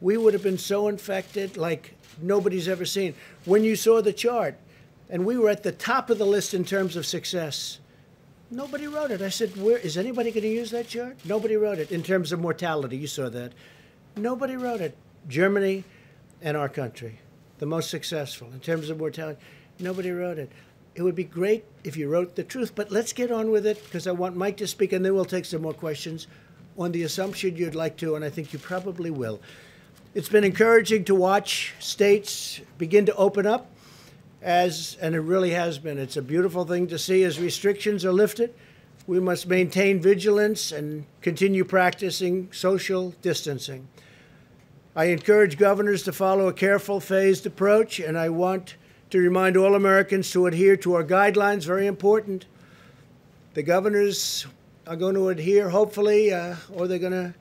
we 0.00 0.16
would 0.16 0.34
have 0.34 0.42
been 0.42 0.58
so 0.58 0.88
infected 0.88 1.56
like 1.56 1.94
nobody's 2.20 2.68
ever 2.68 2.84
seen. 2.84 3.14
When 3.44 3.64
you 3.64 3.76
saw 3.76 4.02
the 4.02 4.12
chart, 4.12 4.56
and 5.08 5.24
we 5.26 5.36
were 5.36 5.50
at 5.50 5.62
the 5.62 5.72
top 5.72 6.10
of 6.10 6.18
the 6.18 6.26
list 6.26 6.54
in 6.54 6.64
terms 6.64 6.96
of 6.96 7.04
success, 7.04 7.78
nobody 8.50 8.86
wrote 8.86 9.10
it. 9.10 9.20
I 9.20 9.28
said, 9.28 9.56
"Where 9.56 9.76
is 9.76 9.96
anybody 9.98 10.30
going 10.30 10.42
to 10.42 10.48
use 10.48 10.70
that 10.70 10.88
chart?" 10.88 11.16
Nobody 11.24 11.54
wrote 11.56 11.78
it 11.78 11.92
in 11.92 12.02
terms 12.02 12.32
of 12.32 12.40
mortality. 12.40 12.96
You 12.96 13.06
saw 13.06 13.28
that. 13.28 13.52
Nobody 14.16 14.56
wrote 14.56 14.80
it. 14.80 14.96
Germany 15.28 15.84
and 16.40 16.56
our 16.56 16.68
country, 16.68 17.20
the 17.62 17.66
most 17.66 17.90
successful 17.90 18.48
in 18.52 18.58
terms 18.58 18.90
of 18.90 18.98
mortality. 18.98 19.40
Nobody 19.78 20.10
wrote 20.10 20.36
it. 20.36 20.50
It 20.96 21.02
would 21.02 21.14
be 21.14 21.22
great 21.22 21.64
if 21.84 21.96
you 21.96 22.08
wrote 22.08 22.34
the 22.34 22.42
truth, 22.42 22.74
but 22.74 22.90
let's 22.90 23.12
get 23.12 23.30
on 23.30 23.52
with 23.52 23.66
it 23.66 23.80
because 23.84 24.08
I 24.08 24.10
want 24.10 24.34
Mike 24.34 24.56
to 24.56 24.66
speak, 24.66 24.92
and 24.92 25.04
then 25.04 25.14
we'll 25.14 25.24
take 25.24 25.44
some 25.44 25.62
more 25.62 25.72
questions 25.72 26.26
on 26.76 26.90
the 26.90 27.04
assumption 27.04 27.54
you'd 27.54 27.76
like 27.76 27.96
to, 27.98 28.16
and 28.16 28.24
I 28.24 28.30
think 28.30 28.52
you 28.52 28.58
probably 28.58 29.12
will. 29.12 29.40
It's 30.12 30.28
been 30.28 30.42
encouraging 30.42 31.04
to 31.04 31.14
watch 31.14 31.74
states 31.78 32.60
begin 32.78 33.06
to 33.06 33.14
open 33.14 33.46
up, 33.46 33.70
as 34.42 34.96
and 35.00 35.14
it 35.14 35.20
really 35.20 35.50
has 35.50 35.78
been. 35.78 35.98
It's 35.98 36.16
a 36.16 36.22
beautiful 36.22 36.64
thing 36.64 36.88
to 36.88 36.98
see 36.98 37.22
as 37.22 37.38
restrictions 37.38 38.04
are 38.04 38.12
lifted. 38.12 38.52
We 39.06 39.20
must 39.20 39.46
maintain 39.46 40.00
vigilance 40.00 40.72
and 40.72 41.06
continue 41.20 41.64
practicing 41.64 42.52
social 42.52 43.14
distancing. 43.22 43.86
I 44.94 45.06
encourage 45.06 45.56
governors 45.56 46.02
to 46.02 46.12
follow 46.12 46.48
a 46.48 46.52
careful, 46.52 47.00
phased 47.00 47.46
approach, 47.46 47.98
and 47.98 48.18
I 48.18 48.28
want 48.28 48.76
to 49.08 49.18
remind 49.18 49.56
all 49.56 49.74
Americans 49.74 50.30
to 50.32 50.44
adhere 50.44 50.76
to 50.78 50.92
our 50.92 51.04
guidelines, 51.04 51.64
very 51.64 51.86
important. 51.86 52.44
The 53.54 53.62
governors 53.62 54.46
are 54.86 54.96
going 54.96 55.14
to 55.14 55.30
adhere, 55.30 55.70
hopefully, 55.70 56.30
uh, 56.34 56.56
or 56.74 56.86
they're 56.86 56.98
going 56.98 57.12
to 57.12 57.32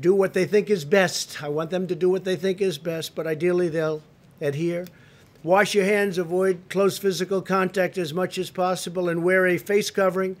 do 0.00 0.14
what 0.14 0.32
they 0.32 0.46
think 0.46 0.70
is 0.70 0.86
best. 0.86 1.42
I 1.42 1.48
want 1.48 1.68
them 1.68 1.86
to 1.86 1.94
do 1.94 2.08
what 2.08 2.24
they 2.24 2.36
think 2.36 2.62
is 2.62 2.78
best, 2.78 3.14
but 3.14 3.26
ideally 3.26 3.68
they'll 3.68 4.02
adhere. 4.40 4.86
Wash 5.42 5.74
your 5.74 5.84
hands, 5.84 6.16
avoid 6.16 6.62
close 6.70 6.96
physical 6.96 7.42
contact 7.42 7.98
as 7.98 8.14
much 8.14 8.38
as 8.38 8.48
possible, 8.48 9.10
and 9.10 9.22
wear 9.22 9.46
a 9.46 9.58
face 9.58 9.90
covering 9.90 10.34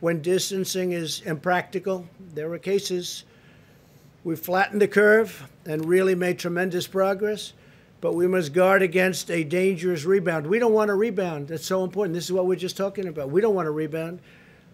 when 0.00 0.22
distancing 0.22 0.90
is 0.90 1.20
impractical. 1.20 2.08
There 2.34 2.52
are 2.52 2.58
cases 2.58 3.22
We've 4.24 4.40
flattened 4.40 4.80
the 4.80 4.88
curve 4.88 5.50
and 5.66 5.84
really 5.84 6.14
made 6.14 6.38
tremendous 6.38 6.86
progress, 6.86 7.52
but 8.00 8.14
we 8.14 8.26
must 8.26 8.54
guard 8.54 8.80
against 8.80 9.30
a 9.30 9.44
dangerous 9.44 10.04
rebound. 10.04 10.46
We 10.46 10.58
don't 10.58 10.72
want 10.72 10.90
a 10.90 10.94
rebound. 10.94 11.48
That's 11.48 11.66
so 11.66 11.84
important. 11.84 12.14
This 12.14 12.24
is 12.24 12.32
what 12.32 12.46
we're 12.46 12.56
just 12.56 12.78
talking 12.78 13.06
about. 13.06 13.28
We 13.28 13.42
don't 13.42 13.54
want 13.54 13.68
a 13.68 13.70
rebound. 13.70 14.20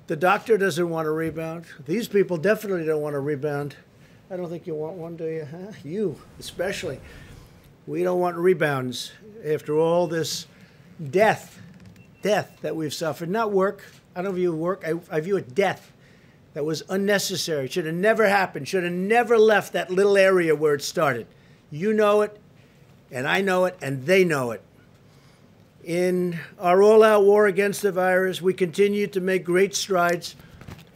The 0.07 0.15
doctor 0.15 0.57
doesn't 0.57 0.89
want 0.89 1.09
a 1.09 1.11
rebound. 1.11 1.65
These 1.85 2.07
people 2.07 2.37
definitely 2.37 2.87
don't 2.87 3.03
want 3.03 3.17
a 3.17 3.21
rebound. 3.21 3.75
I 4.31 4.37
don't 4.37 4.49
think 4.49 4.69
you 4.69 4.77
want 4.77 4.95
one, 4.95 5.17
do 5.17 5.25
you? 5.25 5.49
Huh? 5.51 5.73
You, 5.83 6.21
especially. 6.39 7.01
We 7.89 8.05
don't 8.05 8.21
want 8.21 8.37
rebounds 8.37 9.11
after 9.45 9.77
all 9.77 10.07
this 10.07 10.47
death, 11.11 11.61
death 12.23 12.57
that 12.63 12.77
we've 12.77 12.95
suffered. 12.95 13.29
Not 13.29 13.51
work. 13.51 13.83
I 14.15 14.23
don't 14.23 14.37
view 14.37 14.55
work. 14.55 14.85
I, 14.87 15.01
I 15.11 15.19
view 15.19 15.37
it 15.39 15.57
death 15.57 15.91
that 16.55 16.65
was 16.65 16.83
unnecessary. 16.89 17.69
Should 17.69 17.87
have 17.87 17.95
never 17.95 18.29
happened. 18.29 18.69
Should 18.69 18.85
have 18.85 18.93
never 18.93 19.39
left 19.39 19.73
that 19.73 19.91
little 19.91 20.17
area 20.17 20.55
where 20.55 20.75
it 20.75 20.83
started. 20.83 21.27
You 21.71 21.93
know 21.93 22.23
it, 22.23 22.37
and 23.11 23.27
I 23.29 23.41
know 23.41 23.65
it, 23.67 23.77
and 23.81 24.07
they 24.07 24.25
know 24.25 24.51
it. 24.51 24.63
In 25.85 26.39
our 26.59 26.83
all 26.83 27.03
out 27.03 27.25
war 27.25 27.47
against 27.47 27.83
the 27.83 27.93
virus, 27.93 28.43
we 28.43 28.53
continue 28.53 29.07
to 29.09 29.21
make 29.21 29.45
great 29.45 29.75
strides 29.75 30.37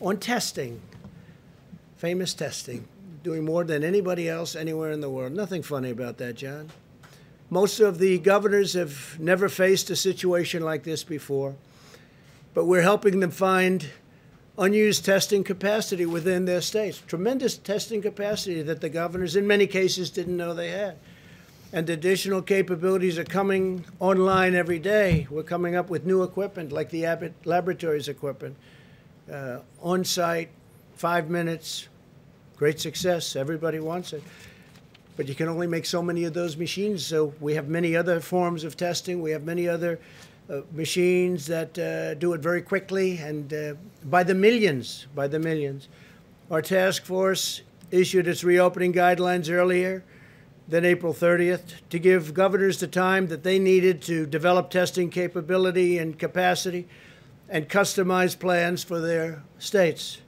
on 0.01 0.19
testing, 0.19 0.81
famous 1.97 2.35
testing, 2.35 2.87
doing 3.23 3.45
more 3.45 3.65
than 3.65 3.83
anybody 3.83 4.29
else 4.29 4.55
anywhere 4.55 4.91
in 4.91 5.01
the 5.01 5.09
world. 5.09 5.33
Nothing 5.33 5.63
funny 5.63 5.91
about 5.91 6.19
that, 6.19 6.35
John. 6.35 6.71
Most 7.49 7.81
of 7.81 7.99
the 7.99 8.19
governors 8.19 8.75
have 8.75 9.19
never 9.19 9.49
faced 9.49 9.89
a 9.89 9.97
situation 9.97 10.63
like 10.63 10.83
this 10.83 11.05
before, 11.05 11.55
but 12.53 12.65
we're 12.67 12.83
helping 12.83 13.21
them 13.21 13.31
find 13.31 13.89
unused 14.57 15.05
testing 15.05 15.43
capacity 15.43 16.07
within 16.07 16.45
their 16.45 16.61
states. 16.61 17.03
Tremendous 17.07 17.57
testing 17.57 18.01
capacity 18.01 18.63
that 18.63 18.81
the 18.81 18.89
governors, 18.89 19.37
in 19.37 19.47
many 19.47 19.67
cases, 19.67 20.11
didn't 20.11 20.37
know 20.37 20.55
they 20.55 20.71
had. 20.71 20.97
And 21.73 21.91
additional 21.91 22.41
capabilities 22.41 23.19
are 23.19 23.25
coming 23.25 23.85
online 23.99 24.55
every 24.55 24.79
day. 24.79 25.27
We're 25.29 25.43
coming 25.43 25.75
up 25.75 25.91
with 25.91 26.07
new 26.07 26.23
equipment 26.23 26.71
like 26.71 26.91
the 26.91 27.05
Abbott 27.05 27.35
Laboratories 27.45 28.09
equipment, 28.09 28.57
uh, 29.33 29.59
on 29.83 30.05
site, 30.05 30.51
five 30.95 31.29
minutes, 31.29 31.89
great 32.57 32.79
success. 32.79 33.35
Everybody 33.35 33.81
wants 33.81 34.13
it. 34.13 34.23
But 35.17 35.29
you 35.29 35.35
can 35.35 35.49
only 35.49 35.67
make 35.67 35.87
so 35.87 36.03
many 36.03 36.25
of 36.25 36.35
those 36.35 36.57
machines, 36.57 37.05
so 37.05 37.35
we 37.41 37.55
have 37.55 37.69
many 37.69 37.97
other 37.97 38.21
forms 38.21 38.63
of 38.63 38.77
testing. 38.77 39.21
We 39.21 39.33
have 39.33 39.45
many 39.45 39.69
other 39.69 39.99
uh, 40.51 40.61
machines 40.73 41.47
that 41.47 41.79
uh, 41.79 42.15
do 42.15 42.33
it 42.35 42.41
very 42.41 42.61
quickly 42.61 43.19
and 43.19 43.53
uh, 43.53 43.75
by 44.05 44.23
the 44.23 44.35
millions, 44.35 45.07
by 45.15 45.27
the 45.27 45.39
millions. 45.39 45.89
Our 46.51 46.61
task 46.61 47.05
force 47.05 47.63
issued 47.91 48.29
its 48.29 48.45
reopening 48.45 48.93
guidelines 48.93 49.51
earlier 49.51 50.05
than 50.69 50.85
April 50.85 51.15
30th 51.15 51.81
to 51.91 51.99
give 51.99 52.35
governors 52.35 52.79
the 52.79 52.87
time 52.87 53.29
that 53.29 53.43
they 53.43 53.59
needed 53.59 54.03
to 54.03 54.27
develop 54.27 54.71
testing 54.71 55.11
capability 55.11 55.99
and 55.99 56.19
capacity 56.19 56.89
and 57.49 57.69
customize 57.69 58.39
plans 58.39 58.83
for 58.83 59.01
their 59.01 59.43
states, 59.59 60.19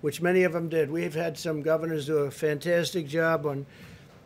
which 0.00 0.22
many 0.22 0.42
of 0.42 0.52
them 0.52 0.68
did. 0.68 0.90
We've 0.90 1.14
had 1.14 1.38
some 1.38 1.62
governors 1.62 2.06
do 2.06 2.18
a 2.18 2.30
fantastic 2.30 3.06
job 3.06 3.46
on 3.46 3.66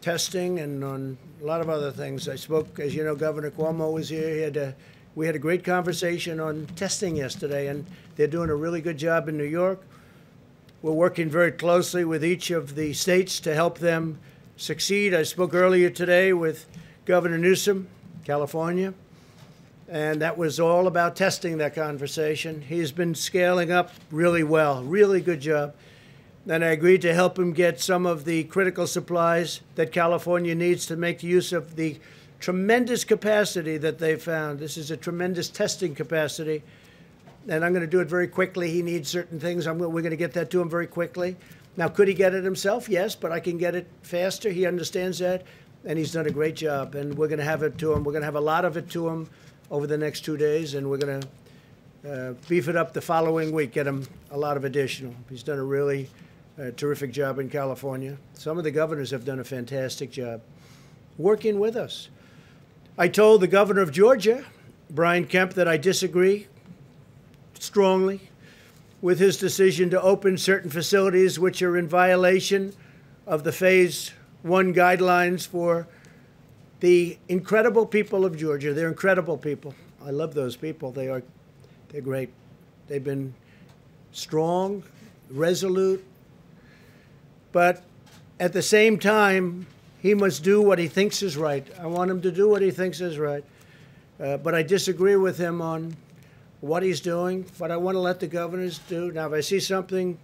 testing 0.00 0.60
and 0.60 0.84
on 0.84 1.18
a 1.42 1.44
lot 1.44 1.60
of 1.60 1.68
other 1.68 1.90
things. 1.90 2.28
I 2.28 2.36
spoke, 2.36 2.78
as 2.78 2.94
you 2.94 3.04
know, 3.04 3.16
Governor 3.16 3.50
Cuomo 3.50 3.92
was 3.92 4.08
here. 4.08 4.34
He 4.34 4.40
had 4.40 4.56
a 4.56 4.74
we 5.18 5.26
had 5.26 5.34
a 5.34 5.40
great 5.40 5.64
conversation 5.64 6.38
on 6.38 6.64
testing 6.76 7.16
yesterday, 7.16 7.66
and 7.66 7.84
they're 8.14 8.28
doing 8.28 8.50
a 8.50 8.54
really 8.54 8.80
good 8.80 8.96
job 8.96 9.28
in 9.28 9.36
New 9.36 9.42
York. 9.42 9.82
We're 10.80 10.92
working 10.92 11.28
very 11.28 11.50
closely 11.50 12.04
with 12.04 12.24
each 12.24 12.52
of 12.52 12.76
the 12.76 12.92
states 12.92 13.40
to 13.40 13.52
help 13.52 13.80
them 13.80 14.20
succeed. 14.56 15.12
I 15.12 15.24
spoke 15.24 15.54
earlier 15.54 15.90
today 15.90 16.32
with 16.32 16.66
Governor 17.04 17.36
Newsom, 17.36 17.88
California, 18.24 18.94
and 19.88 20.22
that 20.22 20.38
was 20.38 20.60
all 20.60 20.86
about 20.86 21.16
testing 21.16 21.58
that 21.58 21.74
conversation. 21.74 22.60
He's 22.60 22.92
been 22.92 23.16
scaling 23.16 23.72
up 23.72 23.90
really 24.12 24.44
well, 24.44 24.84
really 24.84 25.20
good 25.20 25.40
job. 25.40 25.74
And 26.46 26.64
I 26.64 26.68
agreed 26.68 27.02
to 27.02 27.12
help 27.12 27.36
him 27.36 27.54
get 27.54 27.80
some 27.80 28.06
of 28.06 28.24
the 28.24 28.44
critical 28.44 28.86
supplies 28.86 29.62
that 29.74 29.90
California 29.90 30.54
needs 30.54 30.86
to 30.86 30.94
make 30.94 31.24
use 31.24 31.52
of 31.52 31.74
the 31.74 31.98
tremendous 32.40 33.04
capacity 33.04 33.76
that 33.78 33.98
they 33.98 34.16
found. 34.16 34.58
This 34.58 34.76
is 34.76 34.90
a 34.90 34.96
tremendous 34.96 35.48
testing 35.48 35.94
capacity. 35.94 36.62
And 37.48 37.64
I'm 37.64 37.72
going 37.72 37.84
to 37.84 37.90
do 37.90 38.00
it 38.00 38.08
very 38.08 38.28
quickly. 38.28 38.70
He 38.70 38.82
needs 38.82 39.08
certain 39.08 39.40
things. 39.40 39.66
I'm, 39.66 39.78
we're 39.78 40.02
going 40.02 40.10
to 40.10 40.16
get 40.16 40.34
that 40.34 40.50
to 40.50 40.60
him 40.60 40.68
very 40.68 40.86
quickly. 40.86 41.36
Now, 41.76 41.88
could 41.88 42.08
he 42.08 42.14
get 42.14 42.34
it 42.34 42.44
himself? 42.44 42.88
Yes, 42.88 43.14
but 43.14 43.32
I 43.32 43.40
can 43.40 43.56
get 43.56 43.74
it 43.74 43.86
faster. 44.02 44.50
He 44.50 44.66
understands 44.66 45.18
that, 45.20 45.44
and 45.84 45.98
he's 45.98 46.12
done 46.12 46.26
a 46.26 46.30
great 46.30 46.56
job. 46.56 46.94
And 46.94 47.16
we're 47.16 47.28
going 47.28 47.38
to 47.38 47.44
have 47.44 47.62
it 47.62 47.78
to 47.78 47.92
him. 47.92 48.04
We're 48.04 48.12
going 48.12 48.22
to 48.22 48.26
have 48.26 48.34
a 48.34 48.40
lot 48.40 48.64
of 48.64 48.76
it 48.76 48.90
to 48.90 49.08
him 49.08 49.30
over 49.70 49.86
the 49.86 49.96
next 49.96 50.22
two 50.24 50.36
days, 50.36 50.74
and 50.74 50.90
we're 50.90 50.98
going 50.98 51.20
to 51.20 51.28
uh, 52.10 52.34
beef 52.48 52.68
it 52.68 52.76
up 52.76 52.92
the 52.92 53.00
following 53.00 53.52
week, 53.52 53.72
get 53.72 53.86
him 53.86 54.06
a 54.30 54.38
lot 54.38 54.56
of 54.56 54.64
additional. 54.64 55.14
He's 55.28 55.42
done 55.42 55.58
a 55.58 55.64
really 55.64 56.08
uh, 56.58 56.70
terrific 56.76 57.12
job 57.12 57.38
in 57.38 57.48
California. 57.48 58.16
Some 58.34 58.58
of 58.58 58.64
the 58.64 58.70
governors 58.70 59.10
have 59.10 59.24
done 59.24 59.40
a 59.40 59.44
fantastic 59.44 60.10
job 60.10 60.40
working 61.16 61.58
with 61.58 61.76
us. 61.76 62.08
I 63.00 63.06
told 63.06 63.42
the 63.42 63.46
governor 63.46 63.80
of 63.80 63.92
Georgia, 63.92 64.44
Brian 64.90 65.24
Kemp, 65.24 65.54
that 65.54 65.68
I 65.68 65.76
disagree 65.76 66.48
strongly 67.56 68.28
with 69.00 69.20
his 69.20 69.36
decision 69.36 69.88
to 69.90 70.02
open 70.02 70.36
certain 70.36 70.68
facilities 70.68 71.38
which 71.38 71.62
are 71.62 71.76
in 71.76 71.86
violation 71.86 72.72
of 73.24 73.44
the 73.44 73.52
phase 73.52 74.10
one 74.42 74.74
guidelines 74.74 75.46
for 75.46 75.86
the 76.80 77.16
incredible 77.28 77.86
people 77.86 78.24
of 78.24 78.36
Georgia. 78.36 78.74
They're 78.74 78.88
incredible 78.88 79.38
people. 79.38 79.76
I 80.04 80.10
love 80.10 80.34
those 80.34 80.56
people. 80.56 80.90
They 80.90 81.08
are 81.08 81.22
they're 81.90 82.00
great. 82.00 82.30
They've 82.88 83.02
been 83.02 83.32
strong, 84.10 84.82
resolute, 85.30 86.04
but 87.52 87.84
at 88.40 88.52
the 88.52 88.62
same 88.62 88.98
time, 88.98 89.68
he 90.00 90.14
must 90.14 90.42
do 90.42 90.62
what 90.62 90.78
he 90.78 90.88
thinks 90.88 91.22
is 91.22 91.36
right. 91.36 91.66
I 91.80 91.86
want 91.86 92.10
him 92.10 92.22
to 92.22 92.30
do 92.30 92.48
what 92.48 92.62
he 92.62 92.70
thinks 92.70 93.00
is 93.00 93.18
right. 93.18 93.44
Uh, 94.20 94.36
but 94.36 94.54
I 94.54 94.62
disagree 94.62 95.16
with 95.16 95.38
him 95.38 95.60
on 95.60 95.96
what 96.60 96.82
he's 96.82 97.00
doing, 97.00 97.46
but 97.58 97.70
I 97.70 97.76
want 97.76 97.94
to 97.94 98.00
let 98.00 98.20
the 98.20 98.26
governors 98.26 98.78
do. 98.88 99.12
Now, 99.12 99.26
if 99.28 99.32
I 99.32 99.40
see 99.40 99.60
something 99.60 100.18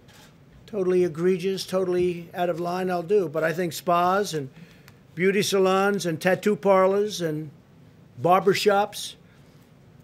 totally 0.65 1.03
egregious, 1.03 1.65
totally 1.65 2.29
out 2.33 2.49
of 2.49 2.59
line, 2.59 2.89
I'll 2.89 3.03
do. 3.03 3.29
But 3.29 3.43
I 3.43 3.53
think 3.53 3.73
spas 3.73 4.33
and 4.33 4.49
beauty 5.13 5.41
salons 5.41 6.05
and 6.05 6.21
tattoo 6.21 6.55
parlors 6.55 7.21
and 7.21 7.49
barber 8.17 8.53
shops 8.53 9.15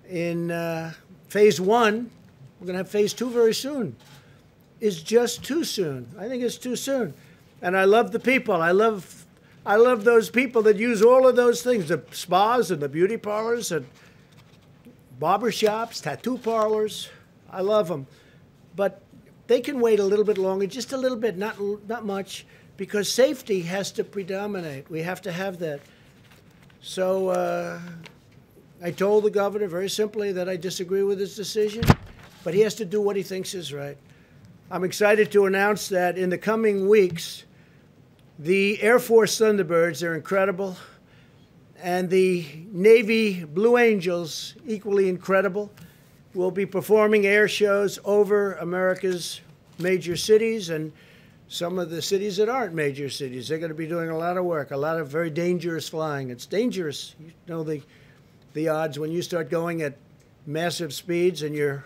in 0.09 0.51
uh, 0.51 0.93
phase 1.27 1.59
one, 1.59 2.11
we're 2.59 2.67
going 2.67 2.73
to 2.73 2.83
have 2.83 2.89
phase 2.89 3.13
two 3.13 3.29
very 3.29 3.53
soon, 3.53 3.95
is 4.79 5.01
just 5.01 5.43
too 5.43 5.63
soon. 5.63 6.07
I 6.17 6.27
think 6.27 6.43
it's 6.43 6.57
too 6.57 6.75
soon. 6.75 7.13
And 7.61 7.77
I 7.77 7.85
love 7.85 8.11
the 8.11 8.19
people. 8.19 8.55
I 8.55 8.71
love, 8.71 9.20
I 9.65 9.75
love 9.75 10.03
those 10.03 10.29
people 10.29 10.63
that 10.63 10.77
use 10.77 11.01
all 11.03 11.27
of 11.27 11.35
those 11.35 11.61
things 11.61 11.87
the 11.87 12.03
spas 12.11 12.71
and 12.71 12.81
the 12.81 12.89
beauty 12.89 13.17
parlors 13.17 13.71
and 13.71 13.85
barber 15.19 15.51
shops, 15.51 16.01
tattoo 16.01 16.37
parlors. 16.39 17.09
I 17.49 17.61
love 17.61 17.87
them. 17.87 18.07
But 18.75 19.01
they 19.47 19.61
can 19.61 19.79
wait 19.79 19.99
a 19.99 20.03
little 20.03 20.25
bit 20.25 20.37
longer, 20.37 20.65
just 20.65 20.93
a 20.93 20.97
little 20.97 21.17
bit, 21.17 21.37
not, 21.37 21.57
not 21.87 22.05
much, 22.05 22.45
because 22.77 23.11
safety 23.11 23.61
has 23.61 23.91
to 23.91 24.03
predominate. 24.03 24.89
We 24.89 25.01
have 25.01 25.21
to 25.23 25.31
have 25.31 25.59
that. 25.59 25.81
So 26.81 27.29
uh, 27.29 27.79
I 28.81 28.89
told 28.89 29.25
the 29.25 29.29
governor 29.29 29.67
very 29.67 29.89
simply 29.89 30.31
that 30.31 30.49
I 30.49 30.55
disagree 30.55 31.03
with 31.03 31.19
his 31.19 31.35
decision, 31.35 31.83
but 32.43 32.55
he 32.55 32.61
has 32.61 32.73
to 32.75 32.85
do 32.85 32.99
what 32.99 33.15
he 33.15 33.21
thinks 33.21 33.53
is 33.53 33.71
right. 33.71 33.97
I'm 34.71 34.83
excited 34.83 35.31
to 35.33 35.45
announce 35.45 35.89
that 35.89 36.17
in 36.17 36.29
the 36.29 36.37
coming 36.37 36.89
weeks, 36.89 37.43
the 38.39 38.81
Air 38.81 38.99
Force 38.99 39.39
Thunderbirds, 39.39 39.99
they're 39.99 40.15
incredible, 40.15 40.75
and 41.81 42.09
the 42.09 42.45
Navy 42.71 43.43
Blue 43.43 43.77
Angels, 43.77 44.55
equally 44.65 45.09
incredible, 45.09 45.71
will 46.33 46.51
be 46.51 46.65
performing 46.65 47.25
air 47.25 47.47
shows 47.47 47.99
over 48.05 48.53
America's 48.53 49.41
major 49.79 50.15
cities 50.15 50.69
and 50.69 50.91
some 51.47 51.77
of 51.79 51.89
the 51.89 52.01
cities 52.01 52.37
that 52.37 52.47
aren't 52.47 52.73
major 52.73 53.09
cities. 53.09 53.47
They're 53.47 53.57
going 53.57 53.71
to 53.71 53.75
be 53.75 53.87
doing 53.87 54.09
a 54.09 54.17
lot 54.17 54.37
of 54.37 54.45
work, 54.45 54.71
a 54.71 54.77
lot 54.77 54.97
of 54.97 55.09
very 55.09 55.29
dangerous 55.29 55.89
flying. 55.89 56.29
It's 56.29 56.45
dangerous. 56.45 57.15
You 57.19 57.31
know 57.47 57.63
the, 57.63 57.81
the 58.53 58.69
odds 58.69 58.97
when 58.97 59.11
you 59.11 59.21
start 59.21 59.49
going 59.49 59.81
at 59.81 59.97
massive 60.45 60.93
speeds 60.93 61.41
and 61.41 61.53
you're 61.53 61.83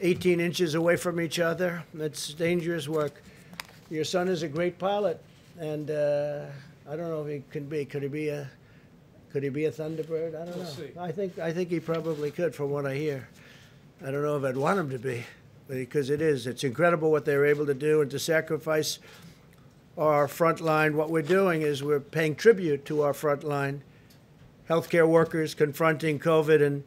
18 0.00 0.40
inches 0.40 0.74
away 0.74 0.96
from 0.96 1.20
each 1.20 1.38
other. 1.38 1.84
It's 1.94 2.34
dangerous 2.34 2.88
work. 2.88 3.22
Your 3.90 4.04
son 4.04 4.28
is 4.28 4.42
a 4.42 4.48
great 4.48 4.78
pilot, 4.78 5.22
and 5.60 5.90
uh, 5.90 6.46
I 6.90 6.96
don't 6.96 7.08
know 7.10 7.22
if 7.24 7.28
he 7.28 7.44
can 7.50 7.66
be. 7.66 7.84
Could 7.84 8.02
he 8.02 8.08
be 8.08 8.28
a? 8.30 8.50
Could 9.30 9.44
he 9.44 9.48
be 9.48 9.66
a 9.66 9.70
Thunderbird? 9.70 10.34
I 10.34 10.44
don't 10.44 10.56
We'll 10.56 10.64
know. 10.64 10.70
see. 10.70 10.90
I 10.98 11.12
think 11.12 11.38
I 11.38 11.52
think 11.52 11.68
he 11.70 11.78
probably 11.78 12.32
could, 12.32 12.54
from 12.54 12.70
what 12.70 12.86
I 12.86 12.94
hear. 12.96 13.28
I 14.04 14.10
don't 14.10 14.22
know 14.22 14.36
if 14.36 14.44
I'd 14.44 14.56
want 14.56 14.78
him 14.80 14.90
to 14.90 14.98
be, 14.98 15.24
because 15.68 16.10
it 16.10 16.20
is. 16.22 16.46
It's 16.46 16.64
incredible 16.64 17.10
what 17.12 17.24
they're 17.24 17.46
able 17.46 17.66
to 17.66 17.74
do, 17.74 18.00
and 18.00 18.10
to 18.10 18.18
sacrifice 18.18 18.98
our 19.98 20.26
front 20.26 20.60
line. 20.60 20.96
What 20.96 21.10
we're 21.10 21.22
doing 21.22 21.62
is 21.62 21.82
we're 21.82 22.00
paying 22.00 22.34
tribute 22.34 22.84
to 22.86 23.02
our 23.02 23.12
front 23.12 23.44
line, 23.44 23.82
healthcare 24.68 25.06
workers 25.06 25.54
confronting 25.54 26.18
COVID, 26.18 26.64
and 26.64 26.82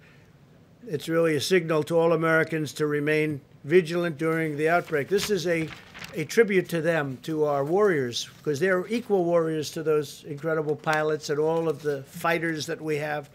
it's 0.88 1.08
really 1.08 1.36
a 1.36 1.42
signal 1.42 1.84
to 1.84 1.98
all 1.98 2.12
Americans 2.12 2.74
to 2.74 2.88
remain 2.88 3.40
vigilant 3.64 4.18
during 4.18 4.58
the 4.58 4.68
outbreak. 4.68 5.08
This 5.08 5.30
is 5.30 5.46
a, 5.48 5.70
a 6.16 6.26
tribute 6.26 6.70
to 6.70 6.82
them, 6.82 7.18
to 7.24 7.46
our 7.46 7.64
warriors, 7.64 8.30
because 8.38 8.60
they're 8.60 8.88
equal 8.88 9.26
warriors 9.26 9.72
to 9.72 9.84
those 9.84 10.24
incredible 10.26 10.76
pilots 10.76 11.30
and 11.30 11.40
all 11.40 11.68
of 11.68 11.82
the 11.82 12.04
fighters 12.04 12.66
that 12.68 12.80
we 12.80 12.98
have 12.98 13.30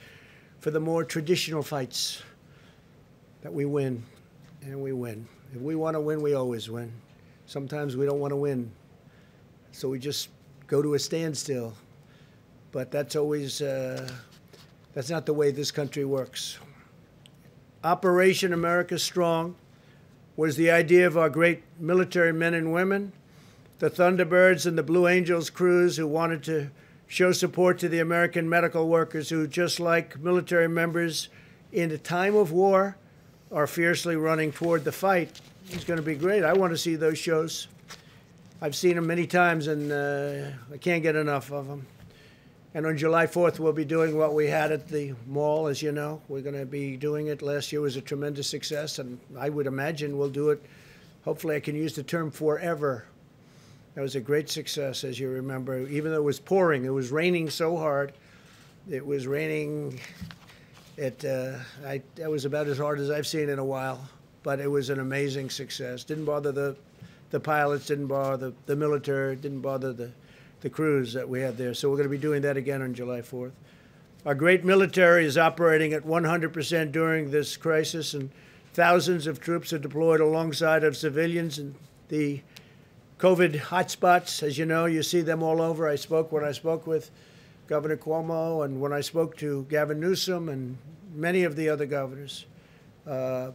for 0.60 0.70
the 0.70 0.80
more 0.80 1.04
traditional 1.04 1.62
fights 1.62 2.22
that 3.42 3.52
we 3.52 3.64
win, 3.64 4.02
and 4.62 4.80
we 4.80 4.92
win. 4.92 5.26
If 5.54 5.60
we 5.60 5.76
want 5.76 5.94
to 5.94 6.00
win, 6.00 6.20
we 6.20 6.34
always 6.34 6.68
win. 6.68 6.92
Sometimes 7.46 7.96
we 7.96 8.04
don't 8.04 8.20
want 8.20 8.32
to 8.32 8.36
win, 8.36 8.70
so 9.72 9.88
we 9.88 9.98
just 9.98 10.28
go 10.66 10.82
to 10.82 10.94
a 10.94 10.98
standstill. 10.98 11.74
But 12.70 12.90
that's 12.90 13.16
always 13.16 13.62
uh, 13.62 14.08
that's 14.92 15.08
not 15.08 15.24
the 15.24 15.32
way 15.32 15.50
this 15.50 15.70
country 15.70 16.04
works. 16.04 16.58
Operation 17.82 18.52
America 18.52 18.98
Strong 18.98 19.54
was 20.38 20.54
the 20.54 20.70
idea 20.70 21.04
of 21.04 21.18
our 21.18 21.28
great 21.28 21.64
military 21.80 22.32
men 22.32 22.54
and 22.54 22.72
women, 22.72 23.12
the 23.80 23.90
Thunderbirds 23.90 24.66
and 24.66 24.78
the 24.78 24.84
Blue 24.84 25.08
Angels 25.08 25.50
crews 25.50 25.96
who 25.96 26.06
wanted 26.06 26.44
to 26.44 26.70
show 27.08 27.32
support 27.32 27.76
to 27.80 27.88
the 27.88 27.98
American 27.98 28.48
medical 28.48 28.88
workers 28.88 29.30
who, 29.30 29.48
just 29.48 29.80
like 29.80 30.16
military 30.20 30.68
members 30.68 31.28
in 31.72 31.90
a 31.90 31.98
time 31.98 32.36
of 32.36 32.52
war, 32.52 32.96
are 33.50 33.66
fiercely 33.66 34.14
running 34.14 34.52
toward 34.52 34.84
the 34.84 34.92
fight. 34.92 35.40
It's 35.70 35.82
going 35.82 35.98
to 35.98 36.06
be 36.06 36.14
great. 36.14 36.44
I 36.44 36.52
want 36.52 36.72
to 36.72 36.78
see 36.78 36.94
those 36.94 37.18
shows. 37.18 37.66
I've 38.62 38.76
seen 38.76 38.94
them 38.94 39.08
many 39.08 39.26
times, 39.26 39.66
and 39.66 39.90
uh, 39.90 40.50
I 40.72 40.76
can't 40.76 41.02
get 41.02 41.16
enough 41.16 41.50
of 41.50 41.66
them. 41.66 41.84
And 42.78 42.86
on 42.86 42.96
July 42.96 43.26
4th, 43.26 43.58
we'll 43.58 43.72
be 43.72 43.84
doing 43.84 44.16
what 44.16 44.34
we 44.34 44.46
had 44.46 44.70
at 44.70 44.86
the 44.86 45.12
mall, 45.26 45.66
as 45.66 45.82
you 45.82 45.90
know. 45.90 46.22
We're 46.28 46.42
going 46.42 46.54
to 46.56 46.64
be 46.64 46.96
doing 46.96 47.26
it. 47.26 47.42
Last 47.42 47.72
year 47.72 47.80
was 47.80 47.96
a 47.96 48.00
tremendous 48.00 48.46
success, 48.46 49.00
and 49.00 49.18
I 49.36 49.48
would 49.48 49.66
imagine 49.66 50.16
we'll 50.16 50.28
do 50.28 50.50
it. 50.50 50.64
Hopefully, 51.24 51.56
I 51.56 51.60
can 51.60 51.74
use 51.74 51.96
the 51.96 52.04
term 52.04 52.30
forever. 52.30 53.04
That 53.96 54.02
was 54.02 54.14
a 54.14 54.20
great 54.20 54.48
success, 54.48 55.02
as 55.02 55.18
you 55.18 55.28
remember. 55.28 55.88
Even 55.88 56.12
though 56.12 56.18
it 56.18 56.22
was 56.22 56.38
pouring, 56.38 56.84
it 56.84 56.90
was 56.90 57.10
raining 57.10 57.50
so 57.50 57.76
hard. 57.76 58.12
It 58.88 59.04
was 59.04 59.26
raining. 59.26 59.98
It 60.96 61.24
uh, 61.24 61.54
I, 61.84 62.00
that 62.14 62.30
was 62.30 62.44
about 62.44 62.68
as 62.68 62.78
hard 62.78 63.00
as 63.00 63.10
I've 63.10 63.26
seen 63.26 63.48
in 63.48 63.58
a 63.58 63.64
while, 63.64 64.08
but 64.44 64.60
it 64.60 64.68
was 64.68 64.88
an 64.88 65.00
amazing 65.00 65.50
success. 65.50 66.04
Didn't 66.04 66.26
bother 66.26 66.52
the, 66.52 66.76
the 67.30 67.40
pilots, 67.40 67.86
didn't 67.86 68.06
bother 68.06 68.50
the, 68.50 68.54
the 68.66 68.76
military, 68.76 69.34
didn't 69.34 69.62
bother 69.62 69.92
the, 69.92 70.12
the 70.60 70.70
crews 70.70 71.12
that 71.12 71.28
we 71.28 71.40
had 71.40 71.56
there. 71.56 71.74
So 71.74 71.88
we're 71.88 71.96
going 71.96 72.08
to 72.08 72.10
be 72.10 72.18
doing 72.18 72.42
that 72.42 72.56
again 72.56 72.82
on 72.82 72.94
July 72.94 73.20
4th. 73.20 73.52
Our 74.26 74.34
great 74.34 74.64
military 74.64 75.24
is 75.24 75.38
operating 75.38 75.92
at 75.92 76.04
100% 76.04 76.92
during 76.92 77.30
this 77.30 77.56
crisis, 77.56 78.14
and 78.14 78.30
thousands 78.74 79.26
of 79.26 79.40
troops 79.40 79.72
are 79.72 79.78
deployed 79.78 80.20
alongside 80.20 80.84
of 80.84 80.96
civilians. 80.96 81.58
And 81.58 81.74
the 82.08 82.42
COVID 83.18 83.58
hotspots, 83.60 84.42
as 84.42 84.58
you 84.58 84.66
know, 84.66 84.86
you 84.86 85.02
see 85.02 85.20
them 85.20 85.42
all 85.42 85.62
over. 85.62 85.88
I 85.88 85.96
spoke 85.96 86.32
when 86.32 86.44
I 86.44 86.52
spoke 86.52 86.86
with 86.86 87.10
Governor 87.68 87.96
Cuomo 87.96 88.64
and 88.64 88.80
when 88.80 88.92
I 88.92 89.00
spoke 89.00 89.36
to 89.38 89.66
Gavin 89.68 90.00
Newsom 90.00 90.48
and 90.48 90.76
many 91.14 91.44
of 91.44 91.54
the 91.54 91.68
other 91.68 91.86
governors. 91.86 92.46
Uh, 93.06 93.52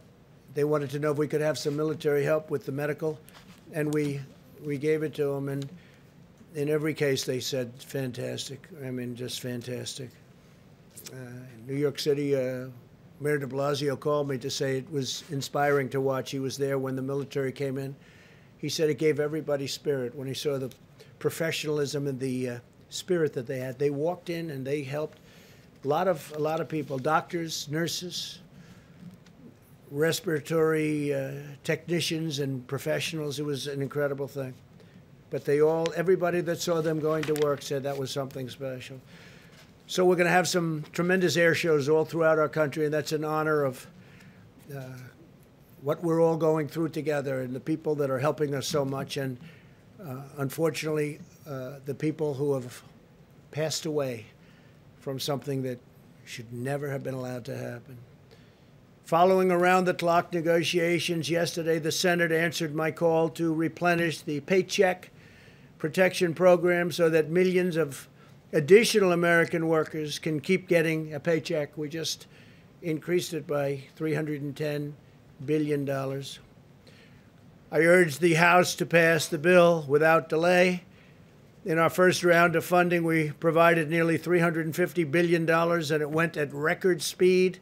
they 0.54 0.64
wanted 0.64 0.90
to 0.90 0.98
know 0.98 1.12
if 1.12 1.18
we 1.18 1.26
could 1.26 1.40
have 1.40 1.58
some 1.58 1.76
military 1.76 2.24
help 2.24 2.50
with 2.50 2.64
the 2.64 2.72
medical, 2.72 3.18
and 3.72 3.92
we 3.92 4.20
we 4.64 4.78
gave 4.78 5.02
it 5.02 5.14
to 5.14 5.24
them. 5.34 5.48
And 5.48 5.68
in 6.54 6.68
every 6.68 6.94
case, 6.94 7.24
they 7.24 7.40
said 7.40 7.72
fantastic. 7.78 8.68
I 8.84 8.90
mean, 8.90 9.16
just 9.16 9.40
fantastic. 9.40 10.10
Uh, 11.12 11.16
New 11.66 11.74
York 11.74 11.98
City, 11.98 12.36
uh, 12.36 12.66
Mayor 13.20 13.38
de 13.38 13.46
Blasio 13.46 13.98
called 13.98 14.28
me 14.28 14.38
to 14.38 14.50
say 14.50 14.78
it 14.78 14.90
was 14.90 15.24
inspiring 15.30 15.88
to 15.90 16.00
watch. 16.00 16.30
He 16.30 16.38
was 16.38 16.56
there 16.56 16.78
when 16.78 16.96
the 16.96 17.02
military 17.02 17.52
came 17.52 17.78
in. 17.78 17.94
He 18.58 18.68
said 18.68 18.88
it 18.88 18.98
gave 18.98 19.20
everybody 19.20 19.66
spirit 19.66 20.14
when 20.14 20.28
he 20.28 20.34
saw 20.34 20.58
the 20.58 20.70
professionalism 21.18 22.06
and 22.06 22.18
the 22.18 22.48
uh, 22.48 22.58
spirit 22.88 23.32
that 23.34 23.46
they 23.46 23.58
had. 23.58 23.78
They 23.78 23.90
walked 23.90 24.30
in 24.30 24.50
and 24.50 24.66
they 24.66 24.82
helped 24.82 25.18
a 25.84 25.88
lot 25.88 26.08
of 26.08 26.32
a 26.36 26.38
lot 26.38 26.60
of 26.60 26.68
people, 26.68 26.98
doctors, 26.98 27.68
nurses, 27.70 28.38
respiratory 29.90 31.12
uh, 31.12 31.32
technicians, 31.62 32.38
and 32.38 32.66
professionals. 32.66 33.38
It 33.38 33.44
was 33.44 33.66
an 33.66 33.82
incredible 33.82 34.28
thing. 34.28 34.54
But 35.34 35.44
they 35.44 35.60
all, 35.60 35.92
everybody 35.96 36.42
that 36.42 36.60
saw 36.60 36.80
them 36.80 37.00
going 37.00 37.24
to 37.24 37.34
work 37.34 37.60
said 37.60 37.82
that 37.82 37.98
was 37.98 38.12
something 38.12 38.48
special. 38.48 39.00
So 39.88 40.04
we're 40.04 40.14
going 40.14 40.28
to 40.28 40.30
have 40.30 40.46
some 40.46 40.84
tremendous 40.92 41.36
air 41.36 41.56
shows 41.56 41.88
all 41.88 42.04
throughout 42.04 42.38
our 42.38 42.48
country, 42.48 42.84
and 42.84 42.94
that's 42.94 43.10
in 43.10 43.24
honor 43.24 43.64
of 43.64 43.84
uh, 44.72 44.80
what 45.82 46.04
we're 46.04 46.22
all 46.22 46.36
going 46.36 46.68
through 46.68 46.90
together 46.90 47.40
and 47.40 47.52
the 47.52 47.58
people 47.58 47.96
that 47.96 48.10
are 48.10 48.20
helping 48.20 48.54
us 48.54 48.68
so 48.68 48.84
much. 48.84 49.16
And 49.16 49.36
uh, 50.00 50.18
unfortunately, 50.38 51.18
uh, 51.48 51.80
the 51.84 51.96
people 51.96 52.34
who 52.34 52.54
have 52.54 52.80
passed 53.50 53.86
away 53.86 54.26
from 55.00 55.18
something 55.18 55.64
that 55.64 55.80
should 56.24 56.52
never 56.52 56.90
have 56.90 57.02
been 57.02 57.14
allowed 57.14 57.44
to 57.46 57.56
happen. 57.56 57.98
Following 59.04 59.50
around 59.50 59.86
the 59.86 59.94
clock 59.94 60.32
negotiations 60.32 61.28
yesterday, 61.28 61.80
the 61.80 61.90
Senate 61.90 62.30
answered 62.30 62.72
my 62.72 62.92
call 62.92 63.28
to 63.30 63.52
replenish 63.52 64.20
the 64.20 64.38
Paycheck 64.38 65.10
Protection 65.84 66.32
Program 66.32 66.90
so 66.90 67.10
that 67.10 67.28
millions 67.28 67.76
of 67.76 68.08
additional 68.54 69.12
American 69.12 69.68
workers 69.68 70.18
can 70.18 70.40
keep 70.40 70.66
getting 70.66 71.12
a 71.12 71.20
paycheck. 71.20 71.76
We 71.76 71.90
just 71.90 72.26
increased 72.80 73.34
it 73.34 73.46
by 73.46 73.82
$310 73.98 74.94
billion. 75.44 75.90
I 75.90 77.78
urge 77.80 78.18
the 78.18 78.32
House 78.32 78.74
to 78.76 78.86
pass 78.86 79.28
the 79.28 79.36
bill 79.36 79.84
without 79.86 80.30
delay. 80.30 80.84
In 81.66 81.78
our 81.78 81.90
first 81.90 82.24
round 82.24 82.56
of 82.56 82.64
funding, 82.64 83.04
we 83.04 83.32
provided 83.32 83.90
nearly 83.90 84.18
$350 84.18 85.10
billion, 85.10 85.50
and 85.50 86.00
it 86.00 86.10
went 86.10 86.38
at 86.38 86.50
record 86.54 87.02
speed 87.02 87.58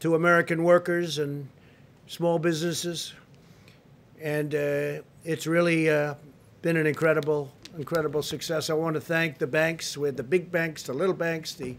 to 0.00 0.14
American 0.14 0.62
workers 0.62 1.18
and 1.18 1.48
small 2.06 2.38
businesses. 2.38 3.14
And 4.20 4.54
uh, 4.54 5.00
it's 5.24 5.46
really 5.46 5.88
uh, 5.88 6.16
been 6.64 6.78
an 6.78 6.86
incredible, 6.86 7.52
incredible 7.76 8.22
success. 8.22 8.70
I 8.70 8.72
want 8.72 8.94
to 8.94 9.00
thank 9.00 9.36
the 9.36 9.46
banks. 9.46 9.98
We 9.98 10.08
had 10.08 10.16
the 10.16 10.22
big 10.22 10.50
banks, 10.50 10.82
the 10.84 10.94
little 10.94 11.14
banks, 11.14 11.52
the 11.52 11.76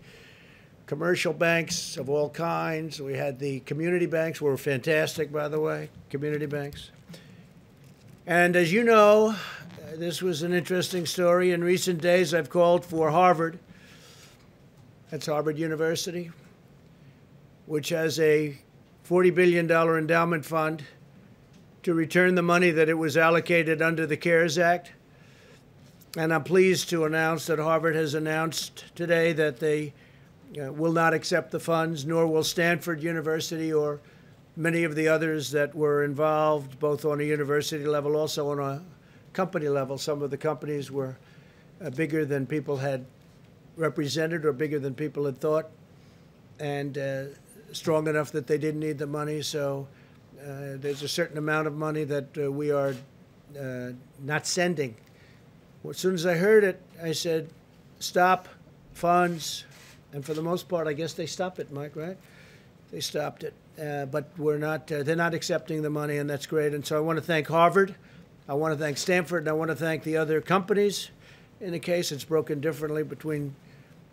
commercial 0.86 1.34
banks 1.34 1.98
of 1.98 2.08
all 2.08 2.30
kinds. 2.30 3.02
We 3.02 3.16
had 3.16 3.40
the 3.40 3.62
community 3.62 4.06
banks, 4.06 4.40
were 4.40 4.56
fantastic, 4.58 5.32
by 5.32 5.48
the 5.48 5.60
way, 5.60 5.90
community 6.12 6.46
banks. 6.46 6.92
And 8.28 8.56
as 8.56 8.72
you 8.72 8.84
know, 8.84 9.36
this 9.96 10.22
was 10.22 10.44
an 10.44 10.54
interesting 10.54 11.08
story. 11.08 11.52
In 11.52 11.64
recent 11.64 12.00
days, 12.00 12.36
I've 12.36 12.52
called 12.52 12.86
for 12.86 13.10
Harvard, 13.10 13.58
that's 15.10 15.26
Harvard 15.26 15.58
University, 15.58 16.30
which 17.66 17.90
has 17.90 18.20
a 18.20 18.56
$40 19.10 19.34
billion 19.34 19.72
endowment 19.72 20.46
fund 20.46 20.84
to 21.86 21.94
return 21.94 22.34
the 22.34 22.42
money 22.42 22.72
that 22.72 22.90
it 22.90 22.96
was 22.96 23.16
allocated 23.16 23.80
under 23.80 24.08
the 24.08 24.18
CARES 24.18 24.58
Act. 24.58 24.92
And 26.18 26.34
I'm 26.34 26.44
pleased 26.44 26.90
to 26.90 27.06
announce 27.06 27.46
that 27.46 27.60
Harvard 27.60 27.96
has 27.96 28.16
announced 28.16 28.86
today 28.96 29.34
that 29.34 29.60
they 29.60 29.94
uh, 30.60 30.74
will 30.74 30.92
not 30.92 31.14
accept 31.14 31.52
the 31.52 31.60
funds, 31.60 32.04
nor 32.04 32.26
will 32.26 32.44
Stanford 32.44 33.04
University 33.04 33.72
or 33.72 34.00
many 34.56 34.84
of 34.84 34.96
the 34.96 35.08
others 35.08 35.52
that 35.52 35.76
were 35.76 36.04
involved, 36.04 36.80
both 36.80 37.06
on 37.06 37.22
a 37.22 37.24
university 37.24 37.86
level, 37.86 38.16
also 38.16 38.50
on 38.50 38.58
a 38.58 38.82
company 39.34 39.70
level. 39.70 40.00
Some 40.00 40.24
of 40.24 40.32
the 40.32 40.38
companies 40.38 40.90
were 40.90 41.16
uh, 41.86 41.92
bigger 41.92 42.26
than 42.26 42.48
people 42.48 42.78
had 42.78 43.06
represented 43.76 44.44
or 44.44 44.54
bigger 44.54 44.80
than 44.80 44.96
people 44.96 45.26
had 45.26 45.40
thought, 45.40 45.70
and 46.58 46.98
uh, 46.98 47.26
strong 47.74 48.08
enough 48.08 48.32
that 48.32 48.48
they 48.48 48.58
didn't 48.58 48.80
need 48.80 48.98
the 48.98 49.06
money. 49.06 49.44
So 49.44 49.88
there's 50.78 51.02
a 51.02 51.08
certain 51.08 51.38
amount 51.38 51.68
of 51.68 51.76
money 51.76 52.04
that 52.04 52.38
uh, 52.38 52.52
we 52.52 52.72
are 52.72 52.94
uh, 53.60 53.92
not 54.24 54.46
sending. 54.46 54.96
As 55.90 55.98
soon 55.98 56.14
as 56.14 56.26
I 56.26 56.36
heard 56.36 56.64
it, 56.64 56.82
I 57.02 57.12
said, 57.12 57.50
stop 58.00 58.48
funds. 58.94 59.66
And 60.14 60.26
for 60.26 60.34
the 60.34 60.42
most 60.42 60.68
part, 60.68 60.88
I 60.88 60.94
guess 60.94 61.14
they 61.14 61.26
stopped 61.26 61.60
it, 61.60 61.72
Mike, 61.72 61.96
right? 61.96 62.18
They 62.92 63.02
stopped 63.02 63.44
it. 63.44 63.54
Uh, 63.80 64.06
but 64.06 64.30
we're 64.38 64.58
not, 64.58 64.92
uh, 64.92 65.04
they're 65.04 65.16
not 65.16 65.34
accepting 65.34 65.82
the 65.82 65.90
money, 65.90 66.18
and 66.18 66.30
that's 66.30 66.46
great. 66.46 66.74
And 66.74 66.86
so 66.86 66.96
I 66.96 67.00
want 67.00 67.18
to 67.18 67.24
thank 67.24 67.48
Harvard. 67.48 67.96
I 68.48 68.54
want 68.54 68.74
to 68.74 68.78
thank 68.78 68.98
Stanford, 68.98 69.44
and 69.44 69.50
I 69.50 69.54
want 69.54 69.70
to 69.70 69.76
thank 69.76 70.04
the 70.04 70.18
other 70.18 70.40
companies. 70.40 71.10
In 71.60 71.72
the 71.72 71.80
case, 71.80 72.12
it's 72.12 72.24
broken 72.24 72.62
differently 72.62 73.04
between 73.04 73.56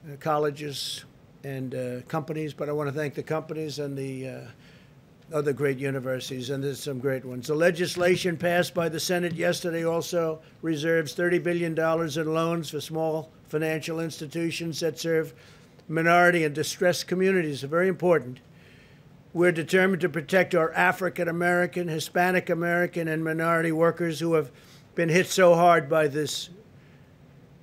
uh, 0.06 0.16
colleges 0.18 1.04
and 1.44 1.74
uh, 1.74 2.00
companies, 2.08 2.54
but 2.54 2.68
I 2.68 2.72
want 2.72 2.88
to 2.88 2.94
thank 2.94 3.14
the 3.14 3.22
companies 3.22 3.78
and 3.78 3.96
the 3.96 4.28
uh, 4.28 4.40
other 5.32 5.52
great 5.52 5.78
universities, 5.78 6.50
and 6.50 6.62
there's 6.62 6.80
some 6.80 6.98
great 6.98 7.24
ones. 7.24 7.48
The 7.48 7.54
legislation 7.54 8.36
passed 8.36 8.74
by 8.74 8.88
the 8.88 9.00
Senate 9.00 9.34
yesterday 9.34 9.84
also 9.84 10.40
reserves 10.60 11.14
$30 11.14 11.42
billion 11.42 11.78
in 11.78 12.34
loans 12.34 12.70
for 12.70 12.80
small 12.80 13.30
financial 13.48 14.00
institutions 14.00 14.80
that 14.80 14.98
serve 14.98 15.34
minority 15.88 16.44
and 16.44 16.54
distressed 16.54 17.06
communities. 17.06 17.62
Very 17.62 17.88
important. 17.88 18.40
We're 19.34 19.52
determined 19.52 20.02
to 20.02 20.08
protect 20.08 20.54
our 20.54 20.72
African 20.72 21.28
American, 21.28 21.88
Hispanic 21.88 22.50
American, 22.50 23.08
and 23.08 23.24
minority 23.24 23.72
workers 23.72 24.20
who 24.20 24.34
have 24.34 24.50
been 24.94 25.08
hit 25.08 25.26
so 25.26 25.54
hard 25.54 25.88
by 25.88 26.08
this 26.08 26.50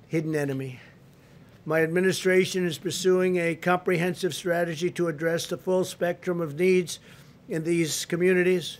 hidden 0.08 0.34
enemy. 0.34 0.80
My 1.64 1.82
administration 1.82 2.66
is 2.66 2.78
pursuing 2.78 3.36
a 3.36 3.54
comprehensive 3.54 4.34
strategy 4.34 4.90
to 4.90 5.06
address 5.06 5.46
the 5.46 5.56
full 5.56 5.84
spectrum 5.84 6.40
of 6.40 6.58
needs 6.58 6.98
in 7.50 7.64
these 7.64 8.06
communities, 8.06 8.78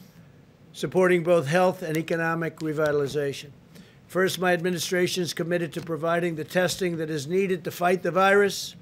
supporting 0.73 1.25
both 1.25 1.49
health 1.49 1.83
and 1.83 1.97
economic 1.97 2.57
revitalization. 2.61 3.51
First, 4.07 4.39
my 4.39 4.53
administration 4.53 5.23
is 5.23 5.35
committed 5.35 5.73
to 5.75 5.81
providing 5.81 6.37
the 6.37 6.45
testing 6.45 6.97
that 6.97 7.11
is 7.11 7.27
needed 7.27 7.65
to 7.65 7.71
fight 7.71 8.03
the 8.03 8.11
virus 8.11 8.77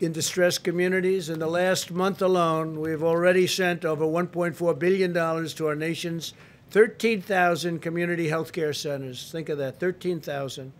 in 0.00 0.12
distressed 0.12 0.64
communities. 0.64 1.30
In 1.30 1.38
the 1.38 1.46
last 1.46 1.90
month 1.90 2.20
alone, 2.20 2.80
we've 2.80 3.02
already 3.02 3.46
sent 3.46 3.84
over 3.84 4.04
$1.4 4.04 4.78
billion 4.78 5.14
to 5.14 5.66
our 5.66 5.74
nation's 5.74 6.34
13,000 6.70 7.80
community 7.80 8.28
health 8.28 8.52
care 8.52 8.72
centers. 8.72 9.30
Think 9.30 9.48
of 9.48 9.58
that 9.58 9.78
13,000 9.80 10.72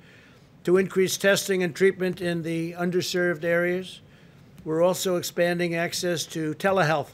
to 0.64 0.76
increase 0.76 1.16
testing 1.16 1.62
and 1.62 1.74
treatment 1.74 2.20
in 2.20 2.42
the 2.42 2.72
underserved 2.72 3.44
areas. 3.44 4.00
We're 4.64 4.82
also 4.82 5.16
expanding 5.16 5.76
access 5.76 6.26
to 6.26 6.54
telehealth. 6.54 7.10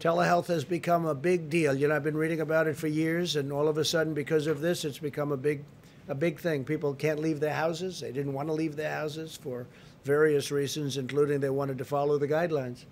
Telehealth 0.00 0.46
has 0.46 0.64
become 0.64 1.06
a 1.06 1.14
big 1.14 1.50
deal. 1.50 1.74
You 1.74 1.88
know, 1.88 1.96
I've 1.96 2.04
been 2.04 2.16
reading 2.16 2.40
about 2.40 2.68
it 2.68 2.76
for 2.76 2.86
years, 2.86 3.34
and 3.34 3.52
all 3.52 3.66
of 3.66 3.78
a 3.78 3.84
sudden, 3.84 4.14
because 4.14 4.46
of 4.46 4.60
this, 4.60 4.84
it's 4.84 4.98
become 4.98 5.32
a 5.32 5.36
big, 5.36 5.64
a 6.06 6.14
big 6.14 6.38
thing. 6.38 6.64
People 6.64 6.94
can't 6.94 7.18
leave 7.18 7.40
their 7.40 7.54
houses. 7.54 8.00
They 8.00 8.12
didn't 8.12 8.32
want 8.32 8.48
to 8.48 8.52
leave 8.52 8.76
their 8.76 8.94
houses 8.94 9.36
for 9.36 9.66
various 10.04 10.52
reasons, 10.52 10.96
including 10.96 11.40
they 11.40 11.50
wanted 11.50 11.78
to 11.78 11.84
follow 11.84 12.16
the 12.16 12.28
guidelines. 12.28 12.84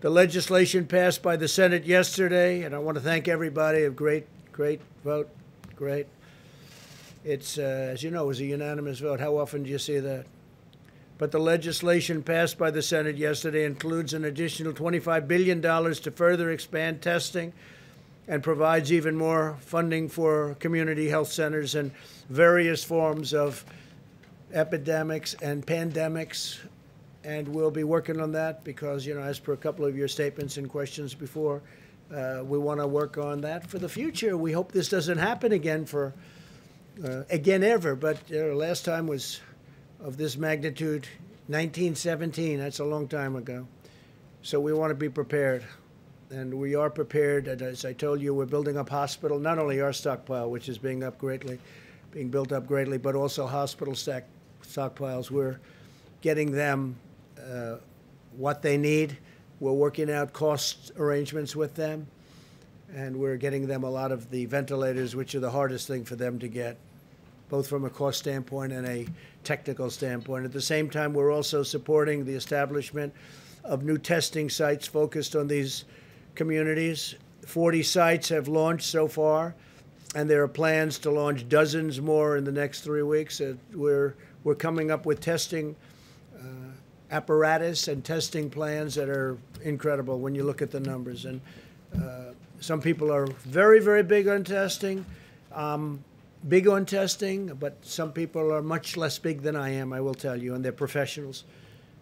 The 0.00 0.10
legislation 0.10 0.86
passed 0.86 1.22
by 1.22 1.36
the 1.36 1.48
Senate 1.48 1.86
yesterday, 1.86 2.62
and 2.62 2.74
I 2.74 2.78
want 2.78 2.96
to 2.96 3.02
thank 3.02 3.26
everybody. 3.26 3.84
A 3.84 3.90
great, 3.90 4.26
great 4.52 4.82
vote. 5.04 5.30
Great. 5.74 6.06
It's, 7.24 7.56
uh, 7.56 7.90
as 7.92 8.02
you 8.02 8.10
know, 8.10 8.24
it 8.24 8.26
was 8.26 8.40
a 8.40 8.44
unanimous 8.44 8.98
vote. 8.98 9.20
How 9.20 9.38
often 9.38 9.62
do 9.62 9.70
you 9.70 9.78
see 9.78 10.00
that? 10.00 10.26
But 11.22 11.30
the 11.30 11.38
legislation 11.38 12.24
passed 12.24 12.58
by 12.58 12.72
the 12.72 12.82
Senate 12.82 13.16
yesterday 13.16 13.64
includes 13.64 14.12
an 14.12 14.24
additional 14.24 14.72
$25 14.72 15.28
billion 15.28 15.62
to 15.62 16.10
further 16.10 16.50
expand 16.50 17.00
testing 17.00 17.52
and 18.26 18.42
provides 18.42 18.92
even 18.92 19.14
more 19.14 19.56
funding 19.60 20.08
for 20.08 20.56
community 20.58 21.08
health 21.08 21.30
centers 21.30 21.76
and 21.76 21.92
various 22.28 22.82
forms 22.82 23.34
of 23.34 23.64
epidemics 24.52 25.34
and 25.34 25.64
pandemics. 25.64 26.58
And 27.22 27.46
we'll 27.46 27.70
be 27.70 27.84
working 27.84 28.20
on 28.20 28.32
that 28.32 28.64
because, 28.64 29.06
you 29.06 29.14
know, 29.14 29.22
as 29.22 29.38
per 29.38 29.52
a 29.52 29.56
couple 29.56 29.84
of 29.84 29.96
your 29.96 30.08
statements 30.08 30.56
and 30.56 30.68
questions 30.68 31.14
before, 31.14 31.62
uh, 32.12 32.42
we 32.42 32.58
want 32.58 32.80
to 32.80 32.88
work 32.88 33.16
on 33.16 33.42
that 33.42 33.70
for 33.70 33.78
the 33.78 33.88
future. 33.88 34.36
We 34.36 34.50
hope 34.50 34.72
this 34.72 34.88
doesn't 34.88 35.18
happen 35.18 35.52
again 35.52 35.86
for 35.86 36.14
uh, 37.04 37.22
again 37.30 37.62
ever. 37.62 37.94
But 37.94 38.18
uh, 38.32 38.56
last 38.56 38.84
time 38.84 39.06
was 39.06 39.40
of 40.02 40.16
this 40.16 40.36
magnitude, 40.36 41.06
1917. 41.46 42.58
That's 42.58 42.80
a 42.80 42.84
long 42.84 43.06
time 43.06 43.36
ago. 43.36 43.66
So 44.42 44.58
we 44.58 44.72
want 44.72 44.90
to 44.90 44.94
be 44.94 45.08
prepared. 45.08 45.64
And 46.30 46.54
we 46.54 46.74
are 46.74 46.90
prepared. 46.90 47.46
And 47.46 47.62
as 47.62 47.84
I 47.84 47.92
told 47.92 48.20
you, 48.20 48.34
we're 48.34 48.46
building 48.46 48.76
up 48.76 48.88
hospital, 48.88 49.38
not 49.38 49.58
only 49.58 49.80
our 49.80 49.92
stockpile, 49.92 50.50
which 50.50 50.68
is 50.68 50.78
being 50.78 51.04
up 51.04 51.18
greatly, 51.18 51.58
being 52.10 52.30
built 52.30 52.52
up 52.52 52.66
greatly, 52.66 52.98
but 52.98 53.14
also 53.14 53.46
hospital 53.46 53.94
stockpiles. 53.94 55.30
We're 55.30 55.60
getting 56.20 56.50
them 56.50 56.96
uh, 57.38 57.76
what 58.36 58.62
they 58.62 58.76
need. 58.76 59.18
We're 59.60 59.72
working 59.72 60.10
out 60.10 60.32
cost 60.32 60.90
arrangements 60.96 61.54
with 61.54 61.76
them, 61.76 62.08
and 62.92 63.16
we're 63.16 63.36
getting 63.36 63.68
them 63.68 63.84
a 63.84 63.90
lot 63.90 64.10
of 64.10 64.30
the 64.30 64.46
ventilators, 64.46 65.14
which 65.14 65.36
are 65.36 65.40
the 65.40 65.50
hardest 65.50 65.86
thing 65.86 66.04
for 66.04 66.16
them 66.16 66.40
to 66.40 66.48
get, 66.48 66.78
both 67.52 67.68
from 67.68 67.84
a 67.84 67.90
cost 67.90 68.18
standpoint 68.18 68.72
and 68.72 68.86
a 68.86 69.06
technical 69.44 69.90
standpoint. 69.90 70.46
At 70.46 70.52
the 70.52 70.60
same 70.62 70.88
time, 70.88 71.12
we're 71.12 71.30
also 71.30 71.62
supporting 71.62 72.24
the 72.24 72.32
establishment 72.32 73.12
of 73.62 73.84
new 73.84 73.98
testing 73.98 74.48
sites 74.48 74.86
focused 74.86 75.36
on 75.36 75.48
these 75.48 75.84
communities. 76.34 77.14
40 77.46 77.82
sites 77.82 78.30
have 78.30 78.48
launched 78.48 78.86
so 78.86 79.06
far, 79.06 79.54
and 80.14 80.30
there 80.30 80.42
are 80.42 80.48
plans 80.48 80.98
to 81.00 81.10
launch 81.10 81.46
dozens 81.46 82.00
more 82.00 82.38
in 82.38 82.44
the 82.44 82.52
next 82.52 82.80
three 82.80 83.02
weeks. 83.02 83.38
Uh, 83.38 83.52
we're, 83.74 84.14
we're 84.44 84.54
coming 84.54 84.90
up 84.90 85.04
with 85.04 85.20
testing 85.20 85.76
uh, 86.34 86.44
apparatus 87.10 87.86
and 87.86 88.02
testing 88.02 88.48
plans 88.48 88.94
that 88.94 89.10
are 89.10 89.36
incredible 89.62 90.18
when 90.18 90.34
you 90.34 90.42
look 90.42 90.62
at 90.62 90.70
the 90.70 90.80
numbers. 90.80 91.26
And 91.26 91.42
uh, 91.94 92.32
some 92.60 92.80
people 92.80 93.12
are 93.12 93.26
very, 93.26 93.78
very 93.78 94.02
big 94.02 94.26
on 94.26 94.42
testing. 94.42 95.04
Um, 95.52 96.02
big 96.48 96.68
on 96.68 96.86
testing, 96.86 97.46
but 97.54 97.76
some 97.82 98.12
people 98.12 98.52
are 98.52 98.62
much 98.62 98.96
less 98.96 99.18
big 99.18 99.42
than 99.42 99.56
I 99.56 99.70
am, 99.70 99.92
I 99.92 100.00
will 100.00 100.14
tell 100.14 100.36
you, 100.36 100.54
and 100.54 100.64
they're 100.64 100.72
professionals. 100.72 101.44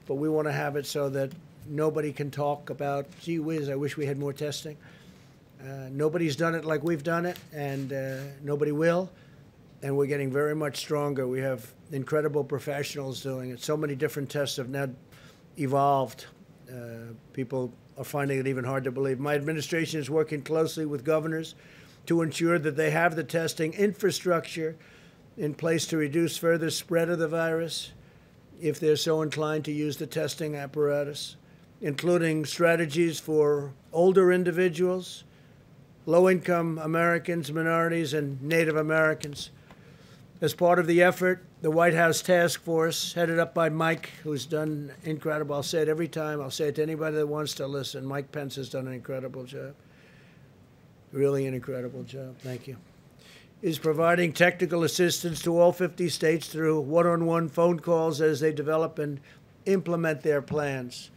But 0.06 0.14
we 0.14 0.28
want 0.28 0.48
to 0.48 0.52
have 0.52 0.76
it 0.76 0.86
so 0.86 1.08
that 1.10 1.30
nobody 1.68 2.12
can 2.12 2.30
talk 2.30 2.70
about, 2.70 3.06
gee 3.20 3.38
whiz, 3.38 3.68
I 3.68 3.76
wish 3.76 3.96
we 3.96 4.06
had 4.06 4.18
more 4.18 4.32
testing. 4.32 4.76
Uh, 5.62 5.88
nobody's 5.90 6.36
done 6.36 6.54
it 6.54 6.64
like 6.64 6.82
we've 6.82 7.02
done 7.02 7.26
it, 7.26 7.38
and 7.52 7.92
uh, 7.92 8.16
nobody 8.42 8.72
will. 8.72 9.10
And 9.82 9.96
we're 9.96 10.06
getting 10.06 10.30
very 10.30 10.54
much 10.54 10.78
stronger. 10.78 11.26
We 11.26 11.40
have 11.40 11.70
incredible 11.92 12.44
professionals 12.44 13.22
doing 13.22 13.50
it. 13.50 13.62
So 13.62 13.76
many 13.76 13.94
different 13.94 14.30
tests 14.30 14.56
have 14.56 14.68
now 14.68 14.88
evolved. 15.58 16.26
Uh, 16.70 17.12
people 17.32 17.72
are 17.98 18.04
finding 18.04 18.38
it 18.38 18.46
even 18.46 18.64
hard 18.64 18.84
to 18.84 18.90
believe. 18.90 19.18
My 19.20 19.34
administration 19.34 20.00
is 20.00 20.08
working 20.08 20.42
closely 20.42 20.86
with 20.86 21.04
governors 21.04 21.54
to 22.06 22.22
ensure 22.22 22.58
that 22.58 22.76
they 22.76 22.90
have 22.90 23.16
the 23.16 23.24
testing 23.24 23.72
infrastructure 23.74 24.76
in 25.36 25.54
place 25.54 25.86
to 25.86 25.96
reduce 25.96 26.36
further 26.36 26.70
spread 26.70 27.08
of 27.08 27.18
the 27.18 27.28
virus 27.28 27.92
if 28.60 28.78
they're 28.78 28.96
so 28.96 29.22
inclined 29.22 29.64
to 29.64 29.72
use 29.72 29.96
the 29.96 30.06
testing 30.06 30.54
apparatus, 30.54 31.36
including 31.80 32.44
strategies 32.44 33.18
for 33.18 33.72
older 33.92 34.32
individuals, 34.32 35.24
low 36.06 36.28
income 36.28 36.78
Americans, 36.82 37.50
minorities, 37.52 38.12
and 38.12 38.42
Native 38.42 38.76
Americans. 38.76 39.50
As 40.40 40.54
part 40.54 40.78
of 40.78 40.86
the 40.86 41.02
effort, 41.02 41.44
the 41.62 41.70
White 41.70 41.94
House 41.94 42.22
Task 42.22 42.62
Force, 42.62 43.12
headed 43.12 43.38
up 43.38 43.54
by 43.54 43.68
Mike, 43.68 44.10
who's 44.22 44.46
done 44.46 44.90
incredible. 45.04 45.54
I'll 45.54 45.62
say 45.62 45.82
it 45.82 45.88
every 45.88 46.08
time. 46.08 46.40
I'll 46.40 46.50
say 46.50 46.68
it 46.68 46.76
to 46.76 46.82
anybody 46.82 47.16
that 47.16 47.26
wants 47.26 47.54
to 47.54 47.66
listen. 47.66 48.06
Mike 48.06 48.32
Pence 48.32 48.56
has 48.56 48.70
done 48.70 48.86
an 48.86 48.94
incredible 48.94 49.44
job. 49.44 49.74
Really 51.12 51.46
an 51.46 51.54
incredible 51.54 52.04
job. 52.04 52.36
Thank 52.38 52.68
you. 52.68 52.76
Is 53.62 53.78
providing 53.78 54.32
technical 54.32 54.84
assistance 54.84 55.42
to 55.42 55.58
all 55.58 55.72
50 55.72 56.08
states 56.08 56.48
through 56.48 56.80
one 56.80 57.06
on 57.06 57.26
one 57.26 57.48
phone 57.48 57.80
calls 57.80 58.20
as 58.20 58.40
they 58.40 58.52
develop 58.52 58.98
and 58.98 59.20
implement 59.66 60.22
their 60.22 60.40
plans. 60.40 61.10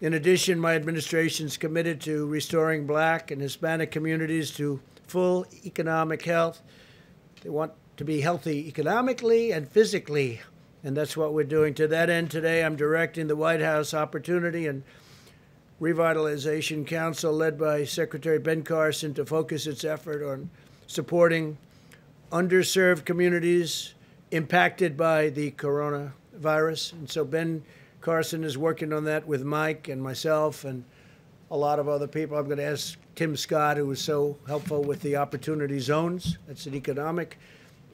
In 0.00 0.14
addition, 0.14 0.60
my 0.60 0.76
administration 0.76 1.46
is 1.46 1.56
committed 1.56 2.00
to 2.02 2.26
restoring 2.26 2.86
black 2.86 3.30
and 3.30 3.40
Hispanic 3.40 3.90
communities 3.90 4.50
to 4.52 4.80
full 5.06 5.46
economic 5.64 6.22
health. 6.22 6.62
They 7.42 7.50
want 7.50 7.72
to 7.96 8.04
be 8.04 8.20
healthy 8.20 8.68
economically 8.68 9.52
and 9.52 9.68
physically, 9.68 10.40
and 10.82 10.96
that's 10.96 11.16
what 11.16 11.34
we're 11.34 11.44
doing. 11.44 11.74
To 11.74 11.88
that 11.88 12.08
end, 12.08 12.30
today 12.30 12.64
I'm 12.64 12.76
directing 12.76 13.26
the 13.26 13.36
White 13.36 13.60
House 13.60 13.92
Opportunity 13.92 14.66
and 14.66 14.84
Revitalization 15.80 16.86
Council, 16.86 17.32
led 17.32 17.58
by 17.58 17.84
Secretary 17.84 18.38
Ben 18.38 18.62
Carson, 18.62 19.14
to 19.14 19.24
focus 19.24 19.66
its 19.66 19.84
effort 19.84 20.22
on 20.22 20.50
supporting 20.86 21.56
underserved 22.30 23.04
communities 23.04 23.94
impacted 24.30 24.96
by 24.96 25.30
the 25.30 25.50
coronavirus. 25.52 26.92
And 26.92 27.10
so 27.10 27.24
Ben 27.24 27.62
Carson 28.00 28.44
is 28.44 28.58
working 28.58 28.92
on 28.92 29.04
that 29.04 29.26
with 29.26 29.42
Mike 29.42 29.88
and 29.88 30.02
myself 30.02 30.64
and 30.64 30.84
a 31.50 31.56
lot 31.56 31.78
of 31.78 31.88
other 31.88 32.06
people. 32.06 32.36
I'm 32.36 32.44
going 32.44 32.58
to 32.58 32.64
ask 32.64 32.98
Tim 33.14 33.36
Scott, 33.36 33.76
who 33.76 33.86
was 33.86 34.00
so 34.00 34.36
helpful 34.46 34.84
with 34.84 35.00
the 35.02 35.16
opportunity 35.16 35.80
zones. 35.80 36.38
That's 36.46 36.66
an 36.66 36.74
economic 36.74 37.38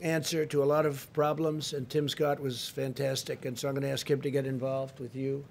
answer 0.02 0.44
to 0.44 0.62
a 0.62 0.66
lot 0.66 0.84
of 0.84 1.10
problems, 1.14 1.72
and 1.72 1.88
Tim 1.88 2.08
Scott 2.08 2.38
was 2.38 2.68
fantastic. 2.68 3.44
And 3.44 3.58
so 3.58 3.68
I'm 3.68 3.74
going 3.74 3.82
to 3.82 3.90
ask 3.90 4.10
him 4.10 4.20
to 4.22 4.30
get 4.30 4.44
involved 4.44 5.00
with 5.00 5.16
you, 5.16 5.44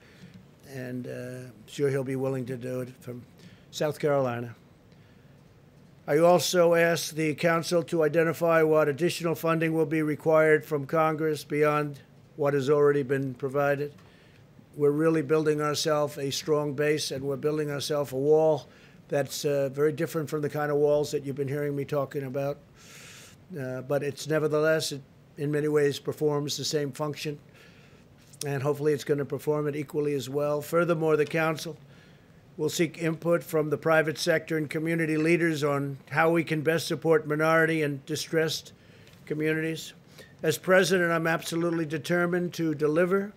and 0.74 1.08
uh, 1.08 1.52
sure 1.68 1.90
he'll 1.90 2.04
be 2.04 2.16
willing 2.16 2.46
to 2.46 2.58
do 2.58 2.82
it 2.82 2.90
from 3.00 3.24
South 3.72 4.00
Carolina. 4.00 4.56
I 6.08 6.20
also 6.20 6.76
asked 6.76 7.16
the 7.16 7.34
council 7.36 7.82
to 7.84 8.04
identify 8.04 8.62
what 8.62 8.88
additional 8.88 9.36
funding 9.36 9.74
will 9.74 9.86
be 9.86 10.02
required 10.02 10.66
from 10.66 10.86
Congress 10.86 11.44
beyond 11.44 12.00
what 12.36 12.54
has 12.54 12.70
already 12.70 13.02
been 13.02 13.34
provided 13.34 13.94
we're 14.76 14.92
really 14.92 15.22
building 15.22 15.62
ourselves 15.62 16.18
a 16.18 16.30
strong 16.30 16.74
base 16.74 17.12
and 17.12 17.24
we're 17.24 17.38
building 17.38 17.72
ourselves 17.72 18.12
a 18.12 18.16
wall 18.16 18.68
that's 19.08 19.46
uh, 19.46 19.70
very 19.72 19.92
different 19.92 20.30
from 20.30 20.42
the 20.42 20.50
kind 20.50 20.72
of 20.72 20.78
walls 20.78 21.12
that 21.12 21.24
you've 21.24 21.36
been 21.36 21.48
hearing 21.48 21.76
me 21.76 21.86
talking 21.86 22.24
about. 22.24 22.58
Uh, 23.58 23.82
but 23.82 24.04
it's 24.04 24.28
nevertheless, 24.28 24.92
it 24.92 25.02
in 25.38 25.52
many 25.52 25.68
ways 25.68 26.00
performs 26.00 26.58
the 26.58 26.66
same 26.66 26.92
function. 26.92 27.38
And 28.46 28.62
hopefully 28.62 28.94
it's 28.94 29.04
going 29.04 29.18
to 29.18 29.26
perform 29.26 29.68
it 29.68 29.76
equally 29.76 30.14
as 30.14 30.30
well. 30.30 30.62
Furthermore, 30.62 31.18
the 31.18 31.26
Council 31.26 31.76
will 32.58 32.70
seek 32.70 33.00
input 33.00 33.44
from 33.44 33.70
the 33.70 33.78
private 33.78 34.18
sector 34.18 34.56
and 34.56 34.70
community 34.70 35.18
leaders 35.18 35.64
on 35.64 35.98
how 36.12 36.30
we 36.30 36.44
can 36.44 36.62
best 36.62 36.88
support 36.88 37.28
minority 37.28 37.82
and 37.82 38.06
distressed 38.06 38.72
communities. 39.26 39.94
As 40.44 40.60
president, 40.60 41.12
I'm 41.12 41.28
absolutely 41.28 41.86
determined 41.86 42.54
to 42.54 42.76
deliver 42.76 43.34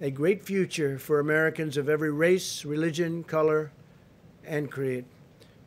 a 0.00 0.10
great 0.10 0.44
future 0.44 0.98
for 0.98 1.18
Americans 1.18 1.78
of 1.78 1.88
every 1.88 2.12
race, 2.12 2.64
religion, 2.66 3.24
color, 3.24 3.72
and 4.44 4.70
creed. 4.70 5.06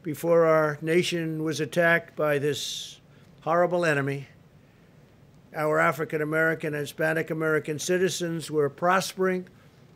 Before 0.04 0.46
our 0.46 0.78
nation 0.82 1.44
was 1.44 1.60
attacked 1.60 2.16
by 2.16 2.38
this 2.38 3.02
horrible 3.42 3.84
enemy, 3.84 4.28
our 5.58 5.80
African 5.80 6.22
American 6.22 6.74
and 6.76 6.82
Hispanic 6.82 7.32
American 7.32 7.80
citizens 7.80 8.52
were 8.52 8.70
prospering 8.70 9.48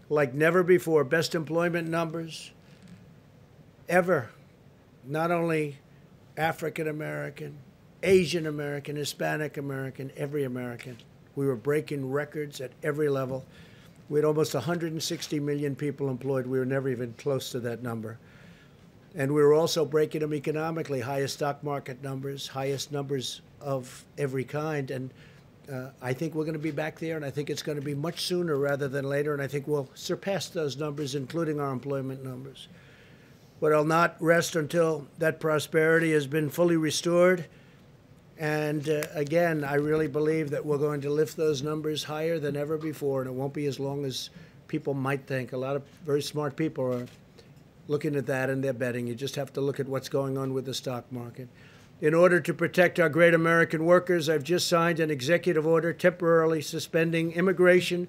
like 0.10 0.34
never 0.34 0.64
before. 0.64 1.04
Best 1.04 1.36
employment 1.36 1.88
numbers 1.88 2.52
ever. 3.88 4.30
Not 5.08 5.30
only 5.30 5.78
African 6.36 6.88
American, 6.88 7.58
Asian 8.02 8.48
American, 8.48 8.96
Hispanic 8.96 9.58
American, 9.58 10.12
every 10.18 10.44
American. 10.44 10.98
We 11.36 11.46
were 11.46 11.56
breaking 11.56 12.12
records 12.12 12.60
at 12.60 12.72
every 12.82 13.08
level. 13.08 13.46
We 14.10 14.18
had 14.18 14.26
almost 14.26 14.56
160 14.56 15.40
million 15.40 15.76
people 15.76 16.10
employed. 16.10 16.48
We 16.48 16.58
were 16.58 16.66
never 16.66 16.90
even 16.90 17.14
close 17.14 17.52
to 17.52 17.60
that 17.62 17.84
number. 17.84 18.18
And 19.14 19.34
we 19.34 19.42
were 19.42 19.54
also 19.54 19.86
breaking 19.86 20.22
them 20.22 20.34
economically, 20.34 21.02
highest 21.02 21.36
stock 21.36 21.64
market 21.64 22.02
numbers, 22.02 22.48
highest 22.48 22.92
numbers 22.92 23.42
of 23.60 24.06
every 24.18 24.44
kind. 24.44 24.90
And 24.90 25.12
uh, 25.72 25.90
I 26.02 26.14
think 26.14 26.34
we're 26.34 26.46
going 26.46 26.54
to 26.54 26.60
be 26.60 26.72
back 26.72 27.00
there, 27.00 27.18
and 27.18 27.26
I 27.26 27.30
think 27.30 27.50
it's 27.50 27.64
going 27.64 27.78
to 27.78 27.84
be 27.84 27.96
much 27.96 28.22
sooner 28.26 28.56
rather 28.58 28.88
than 28.88 29.06
later. 29.06 29.34
And 29.34 29.42
I 29.42 29.48
think 29.48 29.68
we'll 29.68 29.90
surpass 29.94 30.48
those 30.48 30.78
numbers, 30.78 31.16
including 31.16 31.60
our 31.60 31.72
employment 31.72 32.24
numbers. 32.24 32.68
But 33.60 33.74
I'll 33.74 33.84
not 33.84 34.16
rest 34.20 34.56
until 34.56 35.08
that 35.20 35.40
prosperity 35.40 36.14
has 36.14 36.28
been 36.28 36.50
fully 36.50 36.78
restored 36.78 37.46
and 38.42 38.90
uh, 38.90 39.04
again, 39.14 39.64
I 39.64 39.76
really 39.76 40.08
believe 40.08 40.50
that 40.50 40.66
we're 40.66 40.80
going 40.80 41.02
to 41.02 41.12
lift 41.12 41.38
those 41.38 41.62
numbers 41.62 42.04
higher 42.04 42.40
than 42.40 42.58
ever 42.58 42.76
before, 42.76 43.22
and 43.22 43.30
it 43.30 43.34
won't 43.34 43.54
be 43.54 43.68
as 43.68 43.80
long 43.80 44.04
as 44.04 44.32
people 44.68 44.96
might 44.96 45.28
think. 45.28 45.54
A 45.54 45.58
lot 45.58 45.76
of 45.76 45.84
very 46.04 46.24
smart 46.24 46.56
people 46.56 46.92
are 46.92 47.06
looking 47.88 48.16
at 48.16 48.26
that 48.26 48.50
and 48.50 48.64
they're 48.64 48.74
betting. 48.74 49.06
You 49.06 49.14
just 49.14 49.36
have 49.36 49.54
to 49.54 49.62
look 49.62 49.80
at 49.80 49.88
what's 49.88 50.10
going 50.10 50.40
on 50.40 50.56
with 50.56 50.66
the 50.66 50.74
stock 50.74 51.06
market. 51.12 51.50
In 52.02 52.16
order 52.16 52.40
to 52.40 52.54
protect 52.54 53.00
our 53.00 53.10
great 53.10 53.36
American 53.36 53.86
workers, 53.86 54.28
I've 54.28 54.44
just 54.44 54.68
signed 54.68 55.00
an 55.00 55.12
executive 55.12 55.68
order 55.68 55.94
temporarily 55.94 56.60
suspending 56.60 57.34
immigration 57.34 58.08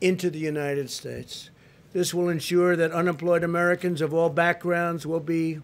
into 0.00 0.30
the 0.30 0.38
United 0.38 0.88
States. 0.88 1.50
This 1.92 2.14
will 2.14 2.28
ensure 2.28 2.76
that 2.76 2.92
unemployed 2.92 3.42
Americans 3.42 4.00
of 4.00 4.14
all 4.14 4.30
backgrounds 4.30 5.04
will 5.04 5.18
be 5.18 5.58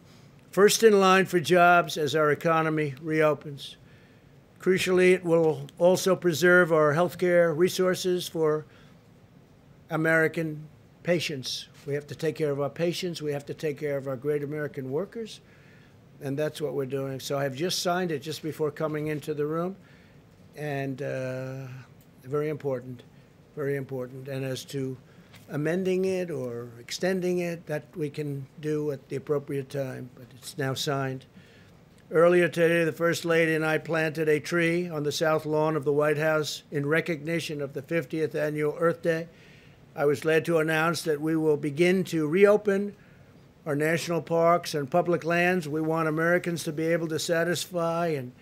first 0.50 0.82
in 0.82 0.98
line 0.98 1.26
for 1.26 1.38
jobs 1.38 1.96
as 1.96 2.16
our 2.16 2.32
economy 2.32 2.94
reopens. 3.00 3.76
Crucially, 4.60 5.12
it 5.12 5.24
will 5.24 5.68
also 5.78 6.16
preserve 6.16 6.72
our 6.72 6.92
healthcare 6.92 7.56
resources 7.56 8.26
for 8.26 8.64
American 9.90 10.66
patients. 11.04 11.68
We 11.86 11.94
have 11.94 12.08
to 12.08 12.16
take 12.16 12.34
care 12.34 12.50
of 12.50 12.60
our 12.60 12.70
patients. 12.70 13.22
We 13.22 13.32
have 13.32 13.46
to 13.46 13.54
take 13.54 13.78
care 13.78 13.96
of 13.96 14.08
our 14.08 14.16
great 14.16 14.42
American 14.42 14.90
workers. 14.90 15.40
And 16.24 16.38
that's 16.38 16.58
what 16.58 16.72
we're 16.72 16.86
doing. 16.86 17.20
So 17.20 17.38
I've 17.38 17.54
just 17.54 17.82
signed 17.82 18.10
it 18.10 18.20
just 18.20 18.42
before 18.42 18.70
coming 18.70 19.08
into 19.08 19.34
the 19.34 19.44
room. 19.44 19.76
and 20.56 21.02
uh, 21.02 21.66
very 22.22 22.48
important, 22.48 23.02
very 23.56 23.76
important. 23.76 24.28
And 24.28 24.42
as 24.42 24.64
to 24.66 24.96
amending 25.50 26.06
it 26.06 26.30
or 26.30 26.68
extending 26.80 27.40
it, 27.40 27.66
that 27.66 27.84
we 27.94 28.08
can 28.08 28.46
do 28.60 28.90
at 28.90 29.06
the 29.10 29.16
appropriate 29.16 29.68
time, 29.68 30.08
but 30.14 30.24
it's 30.34 30.56
now 30.56 30.72
signed. 30.72 31.26
Earlier 32.10 32.48
today, 32.48 32.84
the 32.84 32.92
First 32.92 33.26
Lady 33.26 33.54
and 33.54 33.64
I 33.64 33.76
planted 33.76 34.26
a 34.28 34.40
tree 34.40 34.88
on 34.88 35.02
the 35.02 35.12
south 35.12 35.44
lawn 35.44 35.76
of 35.76 35.84
the 35.84 35.92
White 35.92 36.18
House 36.18 36.62
in 36.70 36.86
recognition 36.86 37.60
of 37.60 37.74
the 37.74 37.82
50th 37.82 38.34
annual 38.34 38.76
Earth 38.78 39.02
Day. 39.02 39.28
I 39.94 40.06
was 40.06 40.24
led 40.24 40.46
to 40.46 40.58
announce 40.58 41.02
that 41.02 41.20
we 41.20 41.36
will 41.36 41.58
begin 41.58 42.04
to 42.04 42.26
reopen 42.26 42.94
our 43.66 43.74
national 43.74 44.22
parks 44.22 44.74
and 44.74 44.90
public 44.90 45.24
lands. 45.24 45.68
We 45.68 45.80
want 45.80 46.08
Americans 46.08 46.64
to 46.64 46.72
be 46.72 46.86
able 46.86 47.08
to 47.08 47.18
satisfy 47.18 48.08
and 48.08 48.32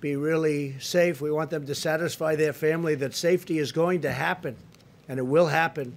be 0.00 0.16
really 0.16 0.78
safe. 0.80 1.20
We 1.20 1.30
want 1.30 1.50
them 1.50 1.66
to 1.66 1.74
satisfy 1.74 2.36
their 2.36 2.52
family 2.52 2.94
that 2.96 3.14
safety 3.14 3.58
is 3.58 3.72
going 3.72 4.02
to 4.02 4.12
happen, 4.12 4.56
and 5.08 5.18
it 5.18 5.26
will 5.26 5.46
happen, 5.46 5.96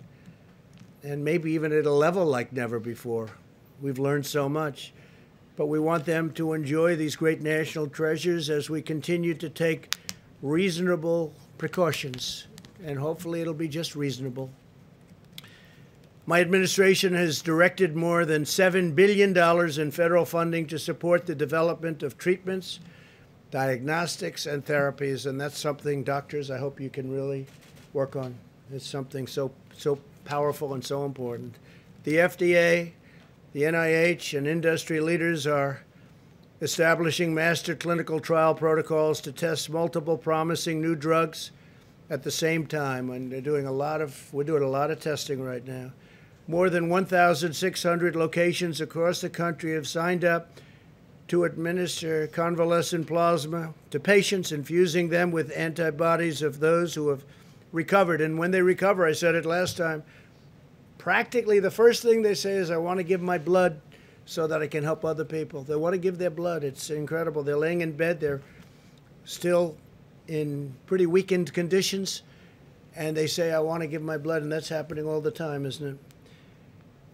and 1.03 1.23
maybe 1.23 1.51
even 1.53 1.73
at 1.73 1.85
a 1.85 1.91
level 1.91 2.25
like 2.25 2.53
never 2.53 2.79
before. 2.79 3.29
We've 3.81 3.99
learned 3.99 4.25
so 4.25 4.47
much. 4.47 4.93
But 5.57 5.65
we 5.65 5.79
want 5.79 6.05
them 6.05 6.31
to 6.33 6.53
enjoy 6.53 6.95
these 6.95 7.15
great 7.15 7.41
national 7.41 7.87
treasures 7.87 8.47
as 8.47 8.69
we 8.69 8.83
continue 8.83 9.33
to 9.33 9.49
take 9.49 9.95
reasonable 10.43 11.33
precautions, 11.57 12.45
and 12.85 12.99
hopefully 12.99 13.41
it'll 13.41 13.55
be 13.55 13.67
just 13.67 13.95
reasonable. 13.95 14.51
My 16.29 16.41
administration 16.41 17.13
has 17.13 17.41
directed 17.41 17.95
more 17.95 18.25
than 18.25 18.43
$7 18.43 18.93
billion 18.93 19.29
in 19.79 19.91
federal 19.91 20.25
funding 20.25 20.67
to 20.67 20.77
support 20.77 21.25
the 21.25 21.33
development 21.33 22.03
of 22.03 22.17
treatments, 22.17 22.81
diagnostics, 23.49 24.45
and 24.45 24.65
therapies, 24.65 25.25
and 25.25 25.39
that's 25.39 25.57
something, 25.57 26.03
doctors, 26.03 26.51
I 26.51 26.57
hope 26.57 26.81
you 26.81 26.89
can 26.89 27.09
really 27.09 27.47
work 27.93 28.17
on. 28.17 28.35
It's 28.73 28.85
something 28.85 29.25
so, 29.25 29.51
so 29.77 29.99
powerful 30.25 30.73
and 30.73 30.83
so 30.83 31.05
important. 31.05 31.55
The 32.03 32.15
FDA, 32.15 32.91
the 33.53 33.61
NIH, 33.61 34.37
and 34.37 34.45
industry 34.45 34.99
leaders 34.99 35.47
are 35.47 35.79
establishing 36.59 37.33
master 37.33 37.73
clinical 37.73 38.19
trial 38.19 38.53
protocols 38.53 39.21
to 39.21 39.31
test 39.31 39.69
multiple 39.69 40.17
promising 40.17 40.81
new 40.81 40.95
drugs 40.95 41.51
at 42.09 42.23
the 42.23 42.31
same 42.31 42.67
time, 42.67 43.11
and 43.11 43.31
they're 43.31 43.39
doing 43.39 43.65
a 43.65 43.71
lot 43.71 44.01
of, 44.01 44.27
we're 44.33 44.43
doing 44.43 44.63
a 44.63 44.69
lot 44.69 44.91
of 44.91 44.99
testing 44.99 45.41
right 45.41 45.65
now. 45.65 45.93
More 46.47 46.69
than 46.69 46.87
1,600 46.87 48.15
locations 48.15 48.79
across 48.79 49.19
the 49.19 49.29
country 49.29 49.73
have 49.73 49.87
signed 49.87 50.23
up 50.23 50.49
to 51.27 51.43
administer 51.43 52.27
convalescent 52.27 53.05
plasma 53.05 53.73
to 53.91 53.99
patients, 53.99 54.53
infusing 54.53 55.09
them 55.09 55.31
with 55.31 55.51
antibodies 55.51 56.41
of 56.41 56.61
those 56.61 56.95
who 56.95 57.09
have 57.09 57.25
recovered. 57.73 58.21
And 58.21 58.37
when 58.37 58.51
they 58.51 58.61
recover, 58.61 59.05
I 59.05 59.11
said 59.11 59.35
it 59.35 59.45
last 59.45 59.75
time, 59.75 60.03
practically 60.97 61.59
the 61.59 61.69
first 61.69 62.01
thing 62.01 62.21
they 62.21 62.33
say 62.33 62.53
is, 62.53 62.71
I 62.71 62.77
want 62.77 62.99
to 62.99 63.03
give 63.03 63.21
my 63.21 63.37
blood 63.37 63.81
so 64.23 64.47
that 64.47 64.61
I 64.61 64.67
can 64.67 64.85
help 64.85 65.03
other 65.03 65.25
people. 65.25 65.63
They 65.63 65.75
want 65.75 65.93
to 65.93 65.99
give 65.99 66.17
their 66.17 66.29
blood. 66.29 66.63
It's 66.63 66.89
incredible. 66.89 67.43
They're 67.43 67.57
laying 67.57 67.81
in 67.81 67.91
bed, 67.91 68.21
they're 68.21 68.41
still 69.25 69.75
in 70.29 70.73
pretty 70.85 71.05
weakened 71.05 71.53
conditions, 71.53 72.23
and 72.95 73.15
they 73.15 73.27
say, 73.27 73.51
I 73.51 73.59
want 73.59 73.81
to 73.81 73.87
give 73.87 74.01
my 74.01 74.17
blood, 74.17 74.43
and 74.43 74.51
that's 74.51 74.69
happening 74.69 75.05
all 75.05 75.19
the 75.19 75.31
time, 75.31 75.65
isn't 75.65 75.87
it? 75.87 75.97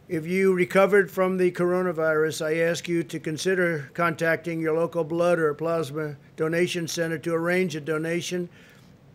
If 0.09 0.27
you 0.27 0.53
recovered 0.53 1.09
from 1.09 1.37
the 1.37 1.49
coronavirus, 1.49 2.45
I 2.45 2.57
ask 2.57 2.89
you 2.89 3.03
to 3.03 3.19
consider 3.21 3.89
contacting 3.93 4.59
your 4.59 4.75
local 4.75 5.05
blood 5.05 5.39
or 5.39 5.53
plasma 5.53 6.17
donation 6.35 6.89
center 6.89 7.17
to 7.19 7.33
arrange 7.33 7.77
a 7.77 7.81
donation 7.81 8.49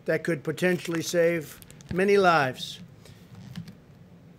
that 0.07 0.25
could 0.25 0.43
potentially 0.43 1.03
save 1.03 1.61
many 1.93 2.17
lives. 2.17 2.81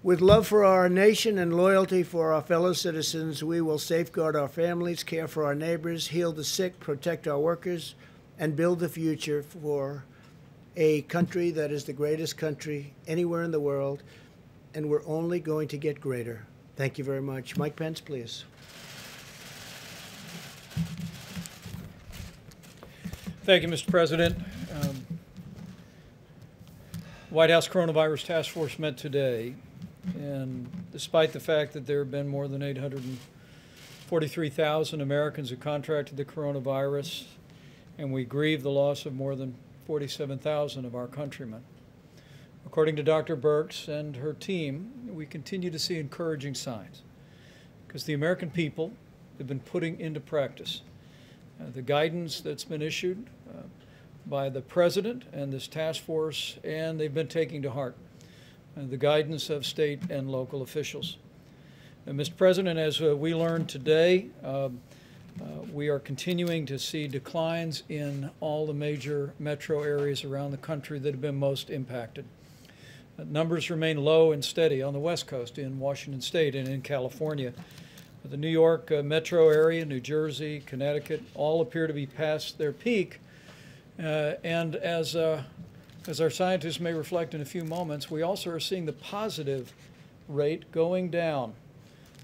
With 0.01 0.21
love 0.21 0.47
for 0.47 0.65
our 0.65 0.89
nation 0.89 1.37
and 1.37 1.55
loyalty 1.55 2.01
for 2.01 2.33
our 2.33 2.41
fellow 2.41 2.73
citizens, 2.73 3.43
we 3.43 3.61
will 3.61 3.77
safeguard 3.77 4.35
our 4.35 4.47
families, 4.47 5.03
care 5.03 5.27
for 5.27 5.45
our 5.45 5.53
neighbors, 5.53 6.07
heal 6.07 6.31
the 6.31 6.43
sick, 6.43 6.79
protect 6.79 7.27
our 7.27 7.39
workers, 7.39 7.93
and 8.39 8.55
build 8.55 8.79
the 8.79 8.89
future 8.89 9.43
for 9.43 10.03
a 10.75 11.01
country 11.03 11.51
that 11.51 11.71
is 11.71 11.83
the 11.83 11.93
greatest 11.93 12.37
country 12.37 12.91
anywhere 13.05 13.43
in 13.43 13.51
the 13.51 13.59
world 13.59 14.01
and 14.73 14.89
we're 14.89 15.05
only 15.05 15.39
going 15.39 15.67
to 15.69 15.77
get 15.77 16.01
greater. 16.01 16.45
Thank 16.75 16.97
you 16.97 17.03
very 17.03 17.21
much. 17.21 17.55
Mike 17.57 17.75
Pence, 17.75 17.99
please. 17.99 18.45
Thank 23.43 23.61
you, 23.63 23.69
Mr. 23.69 23.89
President. 23.89 24.37
Um, 24.81 25.05
White 27.31 27.49
House 27.49 27.67
Coronavirus 27.67 28.25
Task 28.25 28.51
Force 28.51 28.77
met 28.77 28.95
today, 28.97 29.55
and 30.15 30.69
despite 30.91 31.33
the 31.33 31.39
fact 31.39 31.73
that 31.73 31.87
there 31.87 31.97
have 31.99 32.11
been 32.11 32.27
more 32.27 32.47
than 32.47 32.61
843,000 32.61 35.01
Americans 35.01 35.49
who 35.49 35.55
contracted 35.55 36.17
the 36.17 36.25
coronavirus, 36.25 37.23
and 37.97 38.13
we 38.13 38.23
grieve 38.23 38.61
the 38.61 38.69
loss 38.69 39.05
of 39.05 39.13
more 39.13 39.35
than 39.35 39.55
47,000 39.87 40.85
of 40.85 40.95
our 40.95 41.07
countrymen. 41.07 41.63
According 42.71 42.97
to 42.97 43.03
Dr. 43.03 43.35
Birx 43.35 43.87
and 43.87 44.17
her 44.17 44.31
team, 44.31 44.91
we 45.11 45.25
continue 45.25 45.71
to 45.71 45.79
see 45.79 45.97
encouraging 45.97 46.53
signs 46.53 47.01
because 47.87 48.03
the 48.03 48.13
American 48.13 48.51
people 48.51 48.91
have 49.39 49.47
been 49.47 49.59
putting 49.59 49.99
into 49.99 50.19
practice 50.19 50.83
uh, 51.59 51.63
the 51.73 51.81
guidance 51.81 52.41
that's 52.41 52.63
been 52.63 52.83
issued 52.83 53.25
uh, 53.49 53.63
by 54.27 54.49
the 54.49 54.61
President 54.61 55.23
and 55.33 55.51
this 55.51 55.67
task 55.67 56.03
force, 56.03 56.59
and 56.63 56.99
they've 56.99 57.11
been 57.11 57.27
taking 57.27 57.63
to 57.63 57.71
heart 57.71 57.95
uh, 58.77 58.81
the 58.87 58.97
guidance 58.97 59.49
of 59.49 59.65
state 59.65 60.03
and 60.11 60.29
local 60.29 60.61
officials. 60.61 61.17
Mr. 62.07 62.37
President, 62.37 62.77
as 62.77 63.01
uh, 63.01 63.17
we 63.17 63.33
learned 63.33 63.67
today, 63.67 64.27
um, 64.43 64.79
uh, 65.41 65.45
we 65.73 65.87
are 65.87 65.99
continuing 65.99 66.67
to 66.67 66.77
see 66.77 67.07
declines 67.07 67.81
in 67.89 68.29
all 68.41 68.67
the 68.67 68.73
major 68.75 69.33
metro 69.39 69.81
areas 69.81 70.23
around 70.23 70.51
the 70.51 70.57
country 70.57 70.99
that 70.99 71.15
have 71.15 71.21
been 71.21 71.39
most 71.39 71.71
impacted. 71.71 72.25
Numbers 73.27 73.69
remain 73.69 74.03
low 74.03 74.31
and 74.31 74.43
steady 74.43 74.81
on 74.81 74.93
the 74.93 74.99
West 74.99 75.27
Coast 75.27 75.57
in 75.57 75.79
Washington 75.79 76.21
State 76.21 76.55
and 76.55 76.67
in 76.67 76.81
California. 76.81 77.53
The 78.25 78.37
New 78.37 78.49
York 78.49 78.91
uh, 78.91 79.01
metro 79.01 79.49
area, 79.49 79.85
New 79.85 79.99
Jersey, 79.99 80.61
Connecticut, 80.65 81.23
all 81.35 81.61
appear 81.61 81.87
to 81.87 81.93
be 81.93 82.05
past 82.05 82.57
their 82.57 82.71
peak. 82.71 83.19
Uh, 83.97 84.33
and 84.43 84.75
as, 84.75 85.15
uh, 85.15 85.43
as 86.07 86.21
our 86.21 86.29
scientists 86.29 86.79
may 86.79 86.93
reflect 86.93 87.33
in 87.33 87.41
a 87.41 87.45
few 87.45 87.63
moments, 87.63 88.11
we 88.11 88.21
also 88.21 88.49
are 88.51 88.59
seeing 88.59 88.85
the 88.85 88.93
positive 88.93 89.73
rate 90.27 90.71
going 90.71 91.09
down, 91.09 91.53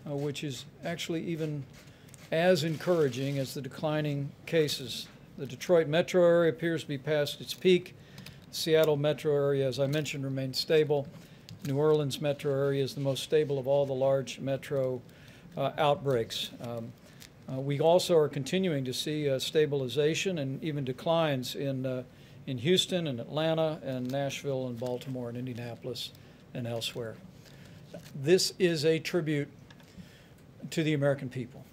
uh, 0.07 0.15
which 0.15 0.43
is 0.43 0.65
actually 0.83 1.23
even 1.23 1.63
as 2.31 2.63
encouraging 2.63 3.39
as 3.39 3.53
the 3.53 3.61
declining 3.61 4.29
cases. 4.45 5.07
The 5.37 5.45
Detroit 5.45 5.87
metro 5.87 6.23
area 6.23 6.51
appears 6.51 6.83
to 6.83 6.87
be 6.87 6.97
past 6.97 7.41
its 7.41 7.53
peak. 7.53 7.95
Seattle 8.55 8.95
metro 8.95 9.35
area, 9.35 9.67
as 9.67 9.79
I 9.79 9.87
mentioned, 9.87 10.23
remains 10.23 10.57
stable. 10.57 11.07
New 11.65 11.77
Orleans 11.77 12.21
metro 12.21 12.53
area 12.53 12.81
is 12.81 12.95
the 12.95 13.01
most 13.01 13.21
stable 13.21 13.59
of 13.59 13.67
all 13.67 13.85
the 13.85 13.93
large 13.93 14.39
metro 14.39 15.01
uh, 15.57 15.71
outbreaks. 15.77 16.51
Um, 16.61 16.93
uh, 17.51 17.59
we 17.59 17.81
also 17.81 18.17
are 18.17 18.29
continuing 18.29 18.85
to 18.85 18.93
see 18.93 19.29
uh, 19.29 19.39
stabilization 19.39 20.39
and 20.39 20.63
even 20.63 20.85
declines 20.85 21.55
in, 21.55 21.85
uh, 21.85 22.03
in 22.47 22.57
Houston 22.59 23.07
and 23.07 23.19
Atlanta 23.19 23.81
and 23.83 24.09
Nashville 24.09 24.67
and 24.67 24.79
Baltimore 24.79 25.27
and 25.27 25.37
Indianapolis 25.37 26.11
and 26.53 26.65
elsewhere. 26.65 27.15
This 28.15 28.53
is 28.57 28.85
a 28.85 28.99
tribute 28.99 29.49
to 30.71 30.81
the 30.81 30.93
American 30.93 31.27
people, 31.27 31.65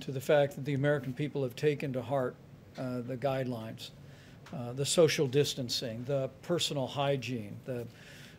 to 0.00 0.12
the 0.12 0.20
fact 0.20 0.54
that 0.56 0.66
the 0.66 0.74
American 0.74 1.14
people 1.14 1.42
have 1.42 1.56
taken 1.56 1.94
to 1.94 2.02
heart 2.02 2.36
uh, 2.76 3.00
the 3.00 3.16
guidelines 3.16 3.90
uh, 4.54 4.72
the 4.72 4.86
social 4.86 5.26
distancing, 5.26 6.04
the 6.04 6.30
personal 6.42 6.86
hygiene, 6.86 7.56
the, 7.64 7.86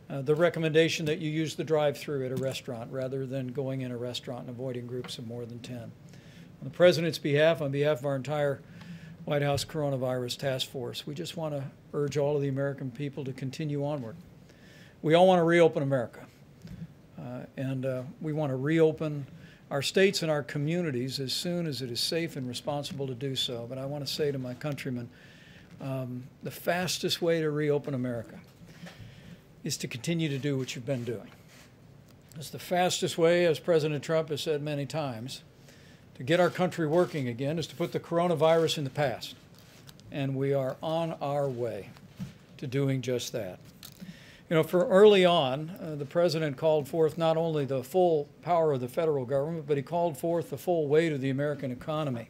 uh, 0.09 0.21
the 0.21 0.33
recommendation 0.33 1.05
that 1.05 1.19
you 1.19 1.29
use 1.29 1.55
the 1.55 1.63
drive-through 1.63 2.25
at 2.25 2.31
a 2.31 2.35
restaurant 2.35 2.91
rather 2.91 3.25
than 3.25 3.47
going 3.47 3.81
in 3.81 3.91
a 3.91 3.97
restaurant 3.97 4.41
and 4.41 4.49
avoiding 4.49 4.87
groups 4.87 5.17
of 5.17 5.27
more 5.27 5.45
than 5.45 5.59
10. 5.59 5.77
On 5.77 5.91
the 6.63 6.69
President's 6.69 7.19
behalf, 7.19 7.61
on 7.61 7.71
behalf 7.71 7.99
of 7.99 8.05
our 8.05 8.15
entire 8.15 8.59
White 9.25 9.43
House 9.43 9.63
Coronavirus 9.63 10.37
Task 10.37 10.67
Force, 10.67 11.05
we 11.05 11.13
just 11.13 11.37
want 11.37 11.53
to 11.53 11.63
urge 11.93 12.17
all 12.17 12.35
of 12.35 12.41
the 12.41 12.47
American 12.47 12.89
people 12.89 13.23
to 13.25 13.31
continue 13.31 13.85
onward. 13.85 14.15
We 15.01 15.13
all 15.13 15.27
want 15.27 15.39
to 15.39 15.43
reopen 15.43 15.83
America, 15.83 16.25
uh, 17.17 17.41
and 17.55 17.85
uh, 17.85 18.01
we 18.19 18.33
want 18.33 18.51
to 18.51 18.55
reopen 18.55 19.27
our 19.71 19.81
states 19.81 20.23
and 20.23 20.31
our 20.31 20.41
communities 20.41 21.19
as 21.19 21.31
soon 21.31 21.67
as 21.67 21.81
it 21.81 21.91
is 21.91 21.99
safe 21.99 22.35
and 22.35 22.47
responsible 22.47 23.05
to 23.07 23.13
do 23.13 23.35
so. 23.35 23.67
But 23.69 23.77
I 23.77 23.85
want 23.85 24.05
to 24.05 24.11
say 24.11 24.31
to 24.31 24.39
my 24.39 24.55
countrymen, 24.55 25.09
um, 25.81 26.25
the 26.43 26.51
fastest 26.51 27.21
way 27.21 27.41
to 27.41 27.49
reopen 27.49 27.93
America 27.93 28.39
is 29.63 29.77
to 29.77 29.87
continue 29.87 30.29
to 30.29 30.37
do 30.37 30.57
what 30.57 30.75
you've 30.75 30.85
been 30.85 31.03
doing. 31.03 31.29
It's 32.35 32.49
the 32.49 32.59
fastest 32.59 33.17
way, 33.17 33.45
as 33.45 33.59
President 33.59 34.03
Trump 34.03 34.29
has 34.29 34.41
said 34.41 34.61
many 34.61 34.85
times, 34.85 35.43
to 36.15 36.23
get 36.23 36.39
our 36.39 36.49
country 36.49 36.87
working 36.87 37.27
again 37.27 37.59
is 37.59 37.67
to 37.67 37.75
put 37.75 37.91
the 37.91 37.99
coronavirus 37.99 38.77
in 38.77 38.83
the 38.83 38.89
past. 38.89 39.35
and 40.11 40.35
we 40.35 40.53
are 40.53 40.75
on 40.81 41.15
our 41.21 41.47
way 41.47 41.89
to 42.57 42.67
doing 42.67 43.01
just 43.01 43.31
that. 43.33 43.59
You 44.49 44.55
know, 44.55 44.63
for 44.63 44.87
early 44.87 45.25
on, 45.25 45.71
uh, 45.79 45.95
the 45.95 46.05
president 46.05 46.57
called 46.57 46.87
forth 46.87 47.17
not 47.17 47.37
only 47.37 47.65
the 47.65 47.83
full 47.83 48.27
power 48.41 48.73
of 48.73 48.81
the 48.81 48.87
federal 48.87 49.25
government, 49.25 49.67
but 49.67 49.77
he 49.77 49.83
called 49.83 50.17
forth 50.17 50.49
the 50.49 50.57
full 50.57 50.87
weight 50.87 51.11
of 51.11 51.21
the 51.21 51.29
American 51.29 51.71
economy. 51.71 52.29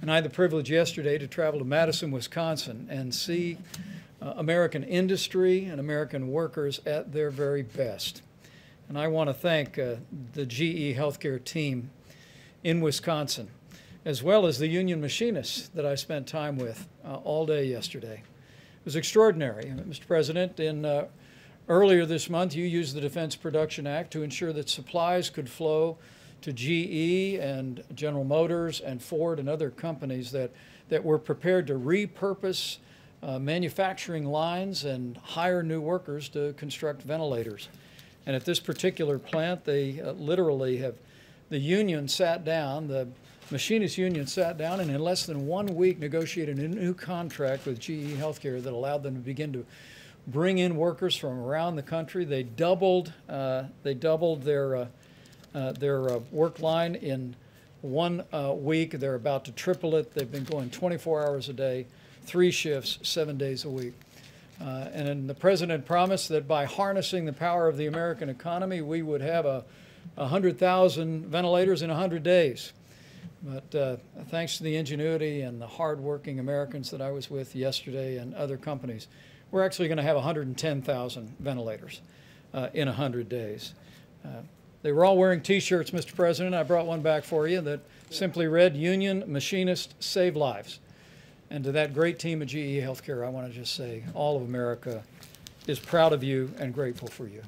And 0.00 0.10
I 0.10 0.16
had 0.16 0.24
the 0.24 0.30
privilege 0.30 0.70
yesterday 0.70 1.18
to 1.18 1.26
travel 1.26 1.58
to 1.58 1.64
Madison, 1.64 2.10
Wisconsin, 2.10 2.86
and 2.90 3.14
see 3.14 3.58
uh, 4.20 4.34
American 4.36 4.84
industry 4.84 5.64
and 5.64 5.80
American 5.80 6.28
workers 6.28 6.80
at 6.86 7.12
their 7.12 7.30
very 7.30 7.62
best. 7.62 8.22
And 8.88 8.98
I 8.98 9.08
want 9.08 9.30
to 9.30 9.34
thank 9.34 9.78
uh, 9.78 9.96
the 10.34 10.46
GE 10.46 10.96
Healthcare 10.96 11.42
team 11.42 11.90
in 12.62 12.80
Wisconsin, 12.80 13.48
as 14.04 14.22
well 14.22 14.46
as 14.46 14.58
the 14.58 14.68
union 14.68 15.00
machinists 15.00 15.68
that 15.68 15.86
I 15.86 15.94
spent 15.94 16.26
time 16.26 16.56
with 16.56 16.86
uh, 17.04 17.16
all 17.16 17.46
day 17.46 17.64
yesterday. 17.64 18.22
It 18.22 18.84
was 18.84 18.96
extraordinary. 18.96 19.64
Mr. 19.64 20.06
President, 20.06 20.60
in 20.60 20.84
uh, 20.84 21.06
earlier 21.68 22.06
this 22.06 22.30
month, 22.30 22.54
you 22.54 22.64
used 22.64 22.94
the 22.94 23.00
Defense 23.00 23.34
Production 23.34 23.86
Act 23.86 24.12
to 24.12 24.22
ensure 24.22 24.52
that 24.52 24.68
supplies 24.68 25.30
could 25.30 25.48
flow 25.48 25.98
to 26.46 26.52
GE 26.52 27.40
and 27.40 27.82
General 27.92 28.22
Motors 28.22 28.80
and 28.80 29.02
Ford 29.02 29.40
and 29.40 29.48
other 29.48 29.68
companies 29.68 30.30
that, 30.30 30.52
that 30.90 31.04
were 31.04 31.18
prepared 31.18 31.66
to 31.66 31.74
repurpose 31.74 32.76
uh, 33.20 33.40
manufacturing 33.40 34.24
lines 34.24 34.84
and 34.84 35.16
hire 35.16 35.64
new 35.64 35.80
workers 35.80 36.28
to 36.28 36.52
construct 36.52 37.02
ventilators. 37.02 37.68
And 38.26 38.36
at 38.36 38.44
this 38.44 38.60
particular 38.60 39.18
plant, 39.18 39.64
they 39.64 40.00
uh, 40.00 40.12
literally 40.12 40.76
have, 40.76 40.94
the 41.48 41.58
union 41.58 42.06
sat 42.06 42.44
down, 42.44 42.86
the 42.86 43.08
machinist 43.50 43.98
union 43.98 44.28
sat 44.28 44.56
down, 44.56 44.78
and 44.78 44.88
in 44.88 45.00
less 45.00 45.26
than 45.26 45.48
one 45.48 45.66
week 45.74 45.98
negotiated 45.98 46.60
a 46.60 46.68
new 46.68 46.94
contract 46.94 47.66
with 47.66 47.80
GE 47.80 48.14
Healthcare 48.20 48.62
that 48.62 48.72
allowed 48.72 49.02
them 49.02 49.14
to 49.14 49.20
begin 49.20 49.52
to 49.52 49.66
bring 50.28 50.58
in 50.58 50.76
workers 50.76 51.16
from 51.16 51.40
around 51.40 51.74
the 51.74 51.82
country. 51.82 52.24
They 52.24 52.44
doubled, 52.44 53.12
uh, 53.28 53.64
they 53.82 53.94
doubled 53.94 54.44
their, 54.44 54.76
uh, 54.76 54.86
their 55.78 56.10
uh, 56.10 56.18
work 56.30 56.60
line 56.60 56.94
in 56.94 57.34
one 57.82 58.24
uh, 58.32 58.52
week. 58.56 58.92
They're 58.92 59.14
about 59.14 59.44
to 59.46 59.52
triple 59.52 59.96
it. 59.96 60.12
They've 60.14 60.30
been 60.30 60.44
going 60.44 60.70
24 60.70 61.26
hours 61.26 61.48
a 61.48 61.52
day, 61.52 61.86
three 62.24 62.50
shifts, 62.50 62.98
seven 63.02 63.36
days 63.38 63.64
a 63.64 63.70
week. 63.70 63.94
Uh, 64.60 64.88
and 64.92 65.28
the 65.28 65.34
president 65.34 65.84
promised 65.84 66.28
that 66.30 66.48
by 66.48 66.64
harnessing 66.64 67.26
the 67.26 67.32
power 67.32 67.68
of 67.68 67.76
the 67.76 67.86
American 67.86 68.28
economy, 68.28 68.80
we 68.80 69.02
would 69.02 69.20
have 69.20 69.44
a, 69.44 69.64
100,000 70.14 71.26
ventilators 71.26 71.82
in 71.82 71.90
100 71.90 72.22
days. 72.22 72.72
But 73.42 73.74
uh, 73.74 73.96
thanks 74.30 74.56
to 74.58 74.62
the 74.62 74.76
ingenuity 74.76 75.42
and 75.42 75.60
the 75.60 75.66
hardworking 75.66 76.38
Americans 76.38 76.90
that 76.90 77.02
I 77.02 77.10
was 77.10 77.28
with 77.28 77.54
yesterday 77.54 78.16
and 78.16 78.34
other 78.34 78.56
companies, 78.56 79.08
we're 79.50 79.64
actually 79.64 79.88
going 79.88 79.98
to 79.98 80.04
have 80.04 80.16
110,000 80.16 81.36
ventilators 81.38 82.00
uh, 82.54 82.68
in 82.72 82.88
100 82.88 83.28
days. 83.28 83.74
Uh, 84.24 84.28
they 84.86 84.92
were 84.92 85.04
all 85.04 85.18
wearing 85.18 85.40
T-shirts, 85.40 85.90
Mr. 85.90 86.14
President. 86.14 86.54
I 86.54 86.62
brought 86.62 86.86
one 86.86 87.02
back 87.02 87.24
for 87.24 87.48
you 87.48 87.60
that 87.62 87.80
simply 88.08 88.46
read, 88.46 88.76
Union 88.76 89.24
Machinist 89.26 89.94
Save 89.98 90.36
Lives. 90.36 90.78
And 91.50 91.64
to 91.64 91.72
that 91.72 91.92
great 91.92 92.20
team 92.20 92.40
at 92.40 92.46
GE 92.46 92.78
Healthcare, 92.78 93.26
I 93.26 93.28
want 93.28 93.48
to 93.48 93.52
just 93.52 93.74
say 93.74 94.04
all 94.14 94.36
of 94.36 94.44
America 94.44 95.02
is 95.66 95.80
proud 95.80 96.12
of 96.12 96.22
you 96.22 96.52
and 96.60 96.72
grateful 96.72 97.08
for 97.08 97.26
you. 97.26 97.42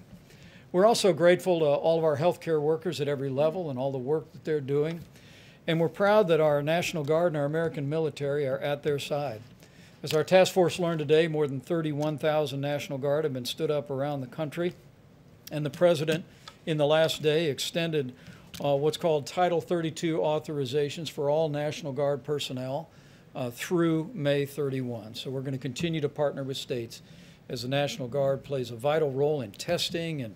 We're 0.73 0.85
also 0.85 1.13
grateful 1.13 1.61
to 1.61 1.67
all 1.67 1.99
of 1.99 2.03
our 2.03 2.17
healthcare 2.17 2.61
workers 2.61 3.01
at 3.01 3.07
every 3.07 3.31
level 3.31 3.71
and 3.71 3.79
all 3.79 3.93
the 3.93 3.99
work 3.99 4.33
that 4.33 4.45
they're 4.45 4.61
doing. 4.61 5.03
And 5.69 5.79
we're 5.79 5.89
proud 5.89 6.27
that 6.27 6.41
our 6.41 6.61
National 6.61 7.05
Guard 7.05 7.29
and 7.29 7.37
our 7.37 7.45
American 7.45 7.89
military 7.89 8.49
are 8.49 8.59
at 8.59 8.83
their 8.83 8.99
side. 8.99 9.43
As 10.03 10.13
our 10.13 10.25
task 10.25 10.53
force 10.53 10.81
learned 10.81 10.99
today, 10.99 11.29
more 11.29 11.47
than 11.47 11.61
31,000 11.61 12.61
National 12.61 12.99
Guard 12.99 13.23
have 13.23 13.33
been 13.33 13.45
stood 13.45 13.71
up 13.71 13.91
around 13.91 14.23
the 14.23 14.27
country. 14.27 14.75
And 15.53 15.65
the 15.65 15.71
President, 15.71 16.25
in 16.69 16.77
the 16.77 16.87
last 16.87 17.23
day, 17.23 17.47
extended 17.47 18.13
uh, 18.63 18.77
what's 18.77 18.99
called 18.99 19.27
Title 19.27 19.59
32 19.59 20.19
authorizations 20.19 21.09
for 21.09 21.31
all 21.31 21.49
National 21.49 21.95
Guard 21.95 22.23
personnel 22.23 22.91
uh, 23.35 23.51
through 23.51 24.11
May 24.13 24.45
31. 24.45 25.15
So 25.15 25.31
we're 25.31 25.41
going 25.41 25.55
to 25.55 25.59
continue 25.59 26.03
to 26.03 26.11
partner 26.11 26.43
with 26.43 26.59
states 26.59 27.01
as 27.49 27.63
the 27.63 27.69
National 27.69 28.07
Guard 28.07 28.45
plays 28.45 28.71
a 28.71 28.77
vital 28.77 29.11
role 29.11 29.41
in 29.41 29.53
testing 29.53 30.21
and 30.21 30.35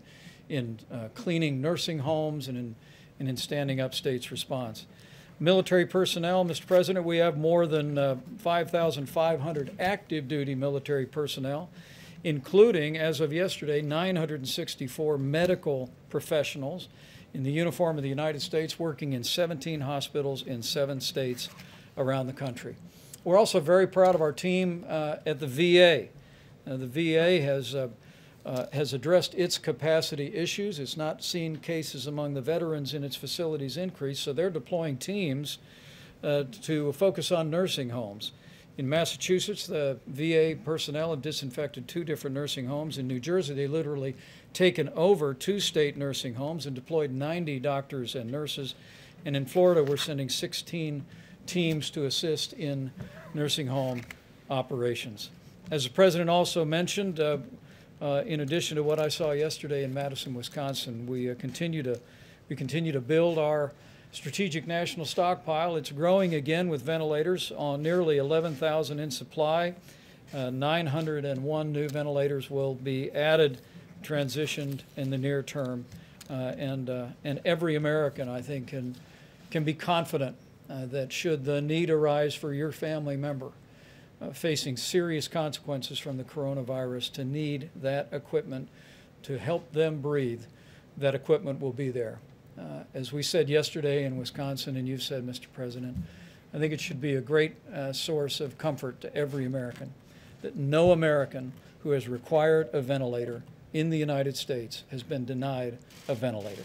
in 0.49 0.79
uh, 0.91 1.09
cleaning 1.15 1.61
nursing 1.61 1.99
homes 1.99 2.49
and 2.49 2.57
in, 2.57 2.77
and 3.21 3.29
in 3.29 3.37
standing 3.37 3.79
up 3.79 3.95
states' 3.95 4.31
response. 4.31 4.87
Military 5.39 5.85
personnel, 5.85 6.47
Mr. 6.47 6.67
President, 6.67 7.05
we 7.05 7.19
have 7.19 7.37
more 7.37 7.67
than 7.67 7.99
uh, 7.99 8.17
5,500 8.39 9.77
active 9.79 10.29
duty 10.29 10.55
military 10.55 11.05
personnel, 11.05 11.69
including, 12.25 12.97
as 12.97 13.21
of 13.21 13.33
yesterday, 13.33 13.83
964 13.83 15.19
medical 15.19 15.91
professionals 16.11 16.89
in 17.35 17.43
the 17.43 17.51
uniform 17.51 17.97
of 17.97 18.03
the 18.03 18.09
United 18.09 18.41
States 18.43 18.79
working 18.79 19.13
in 19.13 19.25
17 19.25 19.81
hospitals 19.81 20.43
in 20.43 20.63
seven 20.63 21.01
states 21.01 21.49
around 21.97 22.27
the 22.27 22.33
country. 22.33 22.77
We're 23.25 23.39
also 23.39 23.61
very 23.61 23.87
proud 23.87 24.15
of 24.15 24.21
our 24.21 24.33
team 24.33 24.85
uh, 24.89 25.17
at 25.25 25.41
the 25.41 25.47
VA. 25.47 26.09
The 26.65 26.87
VA 26.87 27.41
has, 27.41 27.75
uh, 27.75 27.89
uh, 28.45 28.67
has 28.73 28.93
addressed 28.93 29.35
its 29.35 29.59
capacity 29.59 30.35
issues. 30.35 30.79
It's 30.79 30.97
not 30.97 31.23
seen 31.23 31.57
cases 31.57 32.07
among 32.07 32.35
the 32.35 32.41
veterans 32.41 32.95
in 32.95 33.05
its 33.05 33.17
facilities 33.17 33.77
increase, 33.77 34.19
so 34.19 34.33
they're 34.33 34.51
deploying 34.51 34.97
teams 34.97 35.59
uh, 36.23 36.45
to 36.63 36.93
focus 36.93 37.33
on 37.33 37.51
nursing 37.51 37.91
homes. 37.91 38.33
In 38.79 38.89
Massachusetts, 38.89 39.67
the 39.67 39.99
VA 40.07 40.57
personnel 40.65 41.11
have 41.11 41.21
disinfected 41.21 41.87
two 41.87 42.05
different 42.05 42.35
nursing 42.35 42.67
homes. 42.67 42.97
In 42.97 43.07
New 43.07 43.21
Jersey, 43.21 43.53
they 43.55 43.67
literally 43.67 44.17
taken 44.55 44.89
over 44.91 45.35
two 45.35 45.61
state 45.61 45.97
nursing 45.97 46.35
homes 46.35 46.65
and 46.65 46.75
deployed 46.75 47.11
90 47.11 47.61
doctors 47.61 48.15
and 48.15 48.31
nurses. 48.31 48.75
And 49.27 49.37
in 49.37 49.45
Florida, 49.45 49.85
we're 49.85 49.99
sending 49.99 50.31
16 50.31 51.05
teams 51.47 51.91
to 51.91 52.07
assist 52.07 52.55
in 52.55 52.91
nursing 53.35 53.67
home 53.67 54.03
operations. 54.49 55.31
As 55.71 55.85
the 55.85 55.91
president 55.91 56.31
also 56.31 56.65
mentioned, 56.65 57.21
uh, 57.21 57.39
uh, 58.01 58.23
in 58.27 58.41
addition 58.41 58.77
to 58.77 58.83
what 58.83 58.99
I 58.99 59.09
saw 59.09 59.33
yesterday 59.33 59.85
in 59.85 59.93
Madison, 59.93 60.35
Wisconsin, 60.35 61.07
we 61.07 61.31
uh, 61.31 61.35
continue 61.35 61.83
to 61.83 62.01
we 62.49 62.57
continue 62.57 62.93
to 62.93 63.01
build 63.01 63.39
our 63.39 63.73
strategic 64.13 64.67
national 64.67 65.07
stockpile. 65.07 65.77
It's 65.77 65.91
growing 65.91 66.35
again 66.35 66.69
with 66.69 66.83
ventilators 66.83 67.51
on 67.57 67.83
nearly 67.83 68.19
11,000 68.19 69.01
in 69.01 69.11
supply. 69.11 69.75
Uh, 70.33 70.51
901 70.51 71.73
new 71.73 71.89
ventilators 71.89 72.51
will 72.51 72.75
be 72.75 73.11
added, 73.11 73.59
transitioned 74.03 74.81
in 74.97 75.11
the 75.11 75.19
near 75.19 75.43
term, 75.43 75.85
uh, 76.31 76.55
and 76.57 76.89
uh, 76.89 77.07
and 77.25 77.41
every 77.45 77.75
American, 77.75 78.29
I 78.29 78.41
think, 78.41 78.69
can 78.69 78.95
can 79.51 79.65
be 79.65 79.75
confident 79.75 80.37
uh, 80.71 80.87
that 80.87 81.13
should 81.13 81.45
the 81.45 81.61
need 81.61 81.91
arise 81.91 82.35
for 82.35 82.55
your 82.55 82.73
family 82.73 83.17
member 83.17 83.53
uh, 84.23 84.31
facing 84.31 84.77
serious 84.77 85.29
consequences 85.29 85.99
from 85.99 86.17
the 86.17 86.25
coronavirus 86.25 87.13
to 87.13 87.25
need 87.25 87.69
that 87.77 88.09
equipment 88.13 88.69
to 89.25 89.39
help 89.39 89.71
them 89.73 90.01
breathe, 90.01 90.45
that 90.97 91.15
equipment 91.15 91.61
will 91.61 91.73
be 91.73 91.91
there. 91.91 92.19
Uh, 92.59 92.85
as 92.95 93.13
we 93.13 93.23
said 93.23 93.49
yesterday 93.49 94.05
in 94.05 94.17
Wisconsin, 94.17 94.77
and 94.77 94.87
you've 94.87 95.03
said, 95.03 95.27
Mr. 95.27 95.47
President, 95.53 95.97
I 96.55 96.59
think 96.59 96.73
it 96.73 96.81
should 96.81 97.01
be 97.01 97.15
a 97.15 97.21
great 97.21 97.55
uh, 97.73 97.93
source 97.93 98.41
of 98.41 98.59
comfort 98.59 99.01
to 99.01 99.15
every 99.17 99.45
American 99.45 99.95
that 100.43 100.57
no 100.57 100.93
American 100.93 101.53
who 101.83 101.91
has 101.91 102.09
required 102.09 102.69
a 102.73 102.81
ventilator 102.81 103.43
in 103.73 103.91
the 103.91 103.99
United 103.99 104.37
States 104.37 104.85
has 104.91 105.03
been 105.03 105.25
denied 105.25 105.79
a 106.09 106.15
ventilator. 106.15 106.65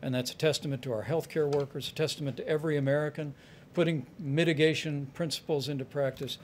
And 0.00 0.14
that's 0.14 0.30
a 0.30 0.36
testament 0.36 0.82
to 0.82 0.92
our 0.92 1.04
healthcare 1.04 1.50
workers, 1.50 1.88
a 1.88 1.94
testament 1.94 2.36
to 2.36 2.46
every 2.46 2.76
American 2.76 3.34
putting 3.74 4.06
mitigation 4.18 5.06
principles 5.14 5.68
into 5.68 5.84
practice, 5.84 6.38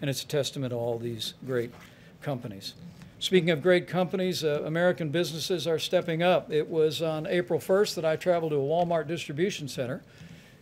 and 0.00 0.10
it's 0.10 0.22
a 0.22 0.26
testament 0.26 0.72
to 0.72 0.76
all 0.76 0.98
these 0.98 1.34
great 1.46 1.72
companies. 2.22 2.74
Speaking 3.18 3.48
of 3.48 3.62
great 3.62 3.88
companies, 3.88 4.44
uh, 4.44 4.62
American 4.66 5.08
businesses 5.08 5.66
are 5.66 5.78
stepping 5.78 6.22
up. 6.22 6.52
It 6.52 6.68
was 6.68 7.00
on 7.00 7.26
April 7.26 7.58
1st 7.58 7.94
that 7.94 8.04
I 8.04 8.14
traveled 8.14 8.52
to 8.52 8.58
a 8.58 8.60
Walmart 8.60 9.08
distribution 9.08 9.68
center, 9.68 10.02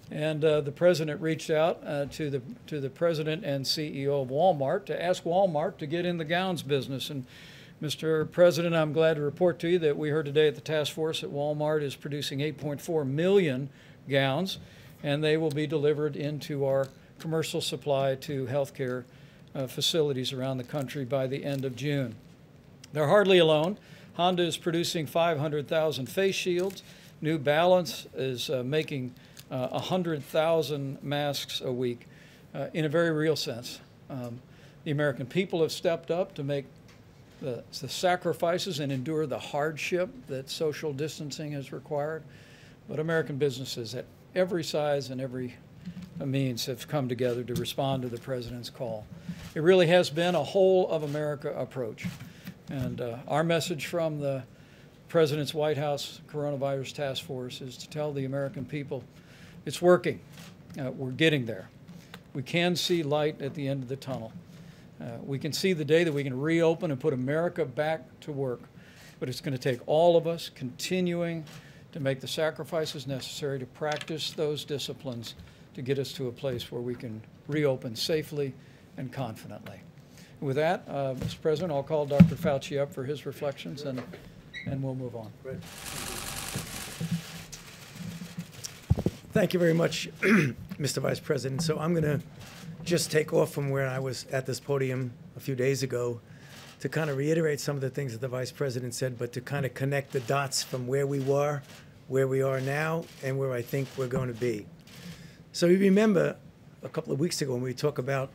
and 0.09 0.44
uh, 0.44 0.61
the 0.61 0.70
president 0.70 1.20
reached 1.20 1.50
out 1.50 1.80
uh, 1.84 2.07
to 2.12 2.30
the 2.30 2.42
to 2.68 2.80
the 2.80 2.90
president 2.90 3.44
and 3.44 3.64
CEO 3.64 4.22
of 4.22 4.28
Walmart 4.28 4.84
to 4.86 5.02
ask 5.02 5.24
Walmart 5.24 5.78
to 5.78 5.86
get 5.86 6.07
in 6.07 6.16
the 6.16 6.24
gowns 6.24 6.62
business. 6.62 7.11
And 7.11 7.26
Mr. 7.82 8.30
President, 8.30 8.72
I'm 8.72 8.92
glad 8.92 9.14
to 9.14 9.22
report 9.22 9.59
to 9.59 9.68
you 9.68 9.80
that 9.80 9.96
we 9.96 10.11
heard 10.11 10.26
today 10.26 10.46
at 10.46 10.55
the 10.55 10.61
task 10.61 10.92
force 10.92 11.22
that 11.22 11.34
Walmart 11.34 11.82
is 11.82 11.96
producing 11.96 12.38
8.4 12.38 13.05
million 13.05 13.68
gowns, 14.09 14.59
and 15.02 15.24
they 15.24 15.36
will 15.36 15.50
be 15.50 15.66
delivered 15.66 16.14
into 16.14 16.64
our 16.64 16.86
commercial 17.18 17.61
supply 17.61 18.14
to 18.14 18.46
healthcare 18.46 19.02
uh, 19.57 19.66
facilities 19.66 20.32
around 20.32 20.59
the 20.59 20.64
country 20.64 21.05
by 21.05 21.26
the 21.26 21.44
end 21.44 21.64
of 21.64 21.74
June. 21.74 22.14
They're 22.95 23.09
hardly 23.09 23.38
alone. 23.38 23.76
Honda 24.14 24.45
is 24.45 24.57
producing 24.57 25.07
500,000 25.07 26.07
face 26.07 26.36
shields. 26.36 26.84
New 27.20 27.38
Balance 27.38 28.07
is 28.14 28.49
uh, 28.49 28.62
making 28.64 29.12
uh, 29.51 29.66
100,000 29.68 31.03
masks 31.03 31.61
a 31.61 31.72
week. 31.72 32.07
Uh, 32.55 32.68
in 32.72 32.84
a 32.84 32.88
very 32.88 33.11
real 33.11 33.36
sense, 33.36 33.80
Um, 34.09 34.40
the 34.84 34.90
American 34.90 35.26
people 35.26 35.62
have 35.62 35.72
stepped 35.72 36.11
up 36.11 36.34
to 36.34 36.45
make 36.45 36.66
the, 37.40 37.64
the 37.80 37.88
sacrifices 37.88 38.78
and 38.78 38.92
endure 38.92 39.26
the 39.26 39.38
hardship 39.38 40.11
that 40.28 40.49
social 40.49 40.92
distancing 40.92 41.53
has 41.53 41.72
required. 41.72 42.22
But 42.88 43.01
American 43.01 43.38
businesses 43.38 43.95
at 43.95 44.05
every 44.34 44.62
size 44.62 45.11
and 45.11 45.20
every 45.20 45.57
means 46.24 46.66
have 46.66 46.86
come 46.86 47.09
together 47.09 47.42
to 47.42 47.55
respond 47.55 48.03
to 48.03 48.09
the 48.09 48.18
president's 48.18 48.70
call. 48.70 49.05
It 49.55 49.62
really 49.62 49.88
has 49.88 50.11
been 50.11 50.34
a 50.36 50.45
whole 50.45 50.88
of 50.90 51.03
America 51.03 51.53
approach. 51.59 52.07
And 52.70 53.00
uh, 53.00 53.18
our 53.28 53.44
message 53.44 53.86
from 53.86 54.20
the 54.20 54.42
President's 55.08 55.52
White 55.52 55.76
House 55.76 56.20
Coronavirus 56.28 56.94
Task 56.94 57.22
Force 57.24 57.60
is 57.60 57.76
to 57.76 57.88
tell 57.88 58.12
the 58.12 58.24
American 58.24 58.64
people 58.64 59.04
it's 59.66 59.82
working. 59.82 60.20
Uh, 60.78 60.90
we're 60.90 61.10
getting 61.10 61.44
there. 61.44 61.68
We 62.32 62.42
can 62.42 62.74
see 62.74 63.02
light 63.02 63.40
at 63.42 63.54
the 63.54 63.68
end 63.68 63.82
of 63.82 63.88
the 63.88 63.96
tunnel. 63.96 64.32
Uh, 65.00 65.18
we 65.24 65.38
can 65.38 65.52
see 65.52 65.72
the 65.72 65.84
day 65.84 66.04
that 66.04 66.12
we 66.12 66.24
can 66.24 66.38
reopen 66.38 66.90
and 66.90 66.98
put 66.98 67.12
America 67.12 67.64
back 67.64 68.02
to 68.20 68.32
work. 68.32 68.62
But 69.20 69.28
it's 69.28 69.40
going 69.40 69.56
to 69.56 69.62
take 69.62 69.80
all 69.86 70.16
of 70.16 70.26
us 70.26 70.48
continuing 70.48 71.44
to 71.92 72.00
make 72.00 72.20
the 72.20 72.28
sacrifices 72.28 73.06
necessary 73.06 73.58
to 73.58 73.66
practice 73.66 74.32
those 74.32 74.64
disciplines 74.64 75.34
to 75.74 75.82
get 75.82 75.98
us 75.98 76.12
to 76.14 76.28
a 76.28 76.32
place 76.32 76.72
where 76.72 76.80
we 76.80 76.94
can 76.94 77.22
reopen 77.46 77.94
safely 77.94 78.54
and 78.96 79.12
confidently. 79.12 79.84
With 80.45 80.57
that, 80.57 80.84
uh, 80.86 81.14
Mr. 81.14 81.40
President, 81.40 81.72
I'll 81.72 81.82
call 81.82 82.05
Dr. 82.05 82.34
Fauci 82.34 82.78
up 82.78 82.92
for 82.92 83.05
his 83.05 83.24
reflections 83.24 83.80
and, 83.84 84.03
and 84.66 84.82
we'll 84.82 84.95
move 84.95 85.16
on. 85.16 85.32
Thank 89.32 89.55
you 89.55 89.59
very 89.59 89.72
much, 89.72 90.11
Mr. 90.78 90.99
Vice 90.99 91.18
President. 91.18 91.62
So 91.62 91.78
I'm 91.78 91.95
going 91.95 92.05
to 92.05 92.20
just 92.84 93.11
take 93.11 93.32
off 93.32 93.55
from 93.55 93.70
where 93.70 93.88
I 93.88 93.99
was 93.99 94.26
at 94.32 94.45
this 94.45 94.61
podium 94.61 95.12
a 95.34 95.40
few 95.40 95.55
days 95.55 95.82
ago 95.82 96.20
to 96.80 96.90
kind 96.90 97.09
of 97.09 97.16
reiterate 97.16 97.59
some 97.59 97.76
of 97.76 97.80
the 97.80 97.88
things 97.88 98.12
that 98.12 98.20
the 98.20 98.28
Vice 98.28 98.53
President 98.53 98.92
said, 98.92 99.18
but 99.18 99.32
to 99.32 99.40
kind 99.40 99.64
of 99.64 99.72
connect 99.72 100.12
the 100.12 100.20
dots 100.20 100.62
from 100.62 100.86
where 100.86 101.07
we 101.07 101.20
were, 101.20 101.62
where 102.09 102.28
we 102.28 102.42
are 102.42 102.61
now, 102.61 103.07
and 103.22 103.38
where 103.38 103.55
I 103.55 103.62
think 103.62 103.88
we're 103.97 104.09
going 104.09 104.28
to 104.28 104.38
be. 104.38 104.66
So 105.53 105.68
you 105.68 105.78
remember 105.78 106.36
a 106.82 106.90
couple 106.90 107.14
of 107.14 107.18
weeks 107.18 107.40
ago 107.40 107.55
when 107.55 107.62
we 107.62 107.72
talked 107.72 107.99
about 107.99 108.28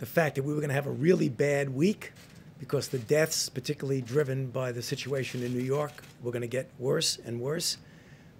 the 0.00 0.06
fact 0.06 0.34
that 0.34 0.42
we 0.42 0.52
were 0.52 0.60
going 0.60 0.70
to 0.70 0.74
have 0.74 0.86
a 0.86 0.90
really 0.90 1.28
bad 1.28 1.68
week 1.68 2.12
because 2.58 2.88
the 2.88 2.98
deaths, 2.98 3.48
particularly 3.50 4.00
driven 4.00 4.50
by 4.50 4.72
the 4.72 4.82
situation 4.82 5.42
in 5.42 5.52
New 5.52 5.62
York, 5.62 5.92
were 6.22 6.32
going 6.32 6.42
to 6.42 6.48
get 6.48 6.70
worse 6.78 7.18
and 7.24 7.38
worse. 7.38 7.76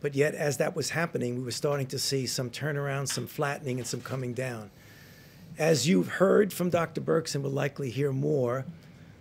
But 0.01 0.15
yet, 0.15 0.35
as 0.35 0.57
that 0.57 0.75
was 0.75 0.91
happening, 0.91 1.37
we 1.37 1.45
were 1.45 1.51
starting 1.51 1.87
to 1.89 1.99
see 1.99 2.27
some 2.27 2.49
turnaround, 2.49 3.09
some 3.09 3.27
flattening, 3.27 3.79
and 3.79 3.87
some 3.87 4.01
coming 4.01 4.33
down. 4.33 4.71
As 5.59 5.87
you've 5.87 6.09
heard 6.09 6.53
from 6.53 6.71
Dr. 6.71 7.03
Birx 7.03 7.35
and 7.35 7.45
will 7.45 7.51
likely 7.51 7.91
hear 7.91 8.13
more, 8.13 8.65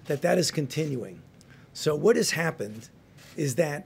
that 0.05 0.21
that 0.21 0.37
is 0.37 0.49
continuing. 0.49 1.21
So 1.73 1.93
what 1.93 2.15
has 2.15 2.31
happened 2.31 2.87
is 3.35 3.55
that 3.55 3.85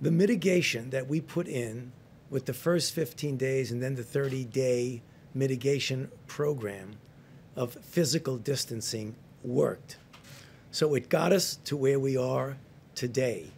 the 0.00 0.10
mitigation 0.10 0.88
that 0.90 1.06
we 1.06 1.20
put 1.20 1.46
in 1.46 1.92
with 2.30 2.46
the 2.46 2.54
first 2.54 2.94
15 2.94 3.36
days 3.36 3.70
and 3.70 3.82
then 3.82 3.94
the 3.94 4.02
30-day 4.02 5.02
mitigation 5.34 6.10
program 6.26 6.96
of 7.60 7.74
physical 7.74 8.38
distancing 8.38 9.14
worked. 9.44 9.98
So 10.70 10.94
it 10.94 11.10
got 11.10 11.30
us 11.30 11.56
to 11.66 11.76
where 11.76 12.00
we 12.00 12.16
are 12.16 12.56
today. 12.94 13.48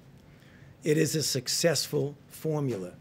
It 0.82 0.98
is 0.98 1.14
a 1.14 1.22
successful 1.22 2.16
formula. 2.26 2.94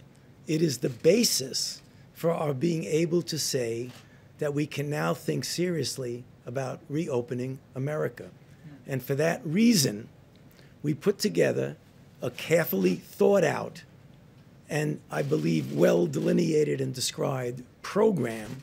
It 0.45 0.62
is 0.62 0.78
the 0.78 0.91
basis 0.91 1.82
for 2.14 2.32
our 2.32 2.54
being 2.54 2.84
able 2.84 3.24
to 3.24 3.39
say 3.39 3.89
that 4.38 4.54
we 4.54 4.68
can 4.68 4.91
now 4.91 5.16
think 5.16 5.43
seriously 5.43 6.24
about 6.45 6.82
reopening 6.88 7.58
America. 7.74 8.30
And 8.86 9.02
for 9.02 9.16
that 9.16 9.41
reason, 9.43 10.08
we 10.84 10.93
put 10.93 11.18
together 11.18 11.78
a 12.22 12.30
carefully 12.30 12.97
thought 12.97 13.43
out 13.43 13.86
and 14.70 14.99
I 15.10 15.24
believe 15.24 15.74
well 15.74 16.06
delineated 16.06 16.80
and 16.80 16.93
described 16.93 17.64
program 17.82 18.62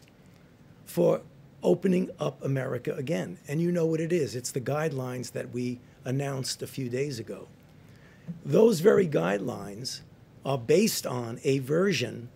for 0.86 1.20
opening 1.63 2.11
up 2.19 2.43
America 2.43 2.95
again. 2.95 3.39
And 3.49 3.61
you 3.61 3.73
know 3.73 3.87
what 3.87 4.01
it 4.01 4.13
is 4.13 4.37
it's 4.37 4.53
the 4.53 4.61
guidelines 4.61 5.33
that 5.33 5.53
we 5.53 5.81
announced 6.05 6.63
a 6.63 6.67
few 6.67 6.89
days 6.89 7.19
ago. 7.19 7.49
Those 8.45 8.81
very 8.81 9.09
guidelines 9.09 10.01
are 10.45 10.59
based 10.59 11.07
on 11.07 11.41
a 11.45 11.59
version 11.59 12.29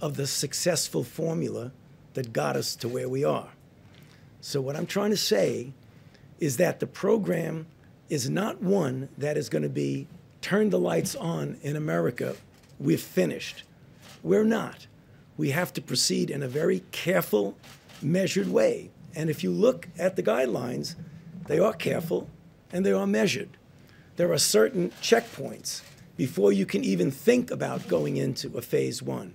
of 0.00 0.16
the 0.16 0.26
successful 0.26 1.04
formula 1.04 1.72
that 2.14 2.32
got 2.32 2.56
us 2.56 2.76
to 2.76 2.88
where 2.88 3.08
we 3.08 3.24
are. 3.24 3.50
So, 4.40 4.60
what 4.60 4.76
I'm 4.76 4.86
trying 4.86 5.10
to 5.10 5.16
say 5.16 5.72
is 6.38 6.56
that 6.58 6.80
the 6.80 6.86
program 6.86 7.66
is 8.08 8.28
not 8.28 8.62
one 8.62 9.08
that 9.16 9.36
is 9.36 9.48
going 9.48 9.62
to 9.62 9.68
be 9.68 10.06
turn 10.44 10.68
the 10.68 10.78
lights 10.78 11.16
on 11.16 11.56
in 11.62 11.74
America, 11.74 12.36
we're 12.78 12.98
finished. 12.98 13.62
We're 14.22 14.44
not. 14.44 14.86
We 15.38 15.50
have 15.50 15.72
to 15.72 15.80
proceed 15.80 16.28
in 16.28 16.42
a 16.42 16.48
very 16.48 16.82
careful, 16.92 17.56
measured 18.02 18.48
way. 18.48 18.90
And 19.14 19.30
if 19.30 19.44
you 19.44 19.50
look 19.50 19.88
at 19.98 20.16
the 20.16 20.22
guidelines, 20.22 20.94
they 21.46 21.58
are 21.58 21.72
careful 21.72 22.28
and 22.72 22.84
they 22.84 22.92
are 22.92 23.06
measured. 23.06 23.56
There 24.16 24.32
are 24.32 24.38
certain 24.38 24.90
checkpoints 25.02 25.82
before 26.16 26.52
you 26.52 26.66
can 26.66 26.84
even 26.84 27.10
think 27.10 27.50
about 27.50 27.88
going 27.88 28.16
into 28.16 28.56
a 28.56 28.62
phase 28.62 29.02
one. 29.02 29.34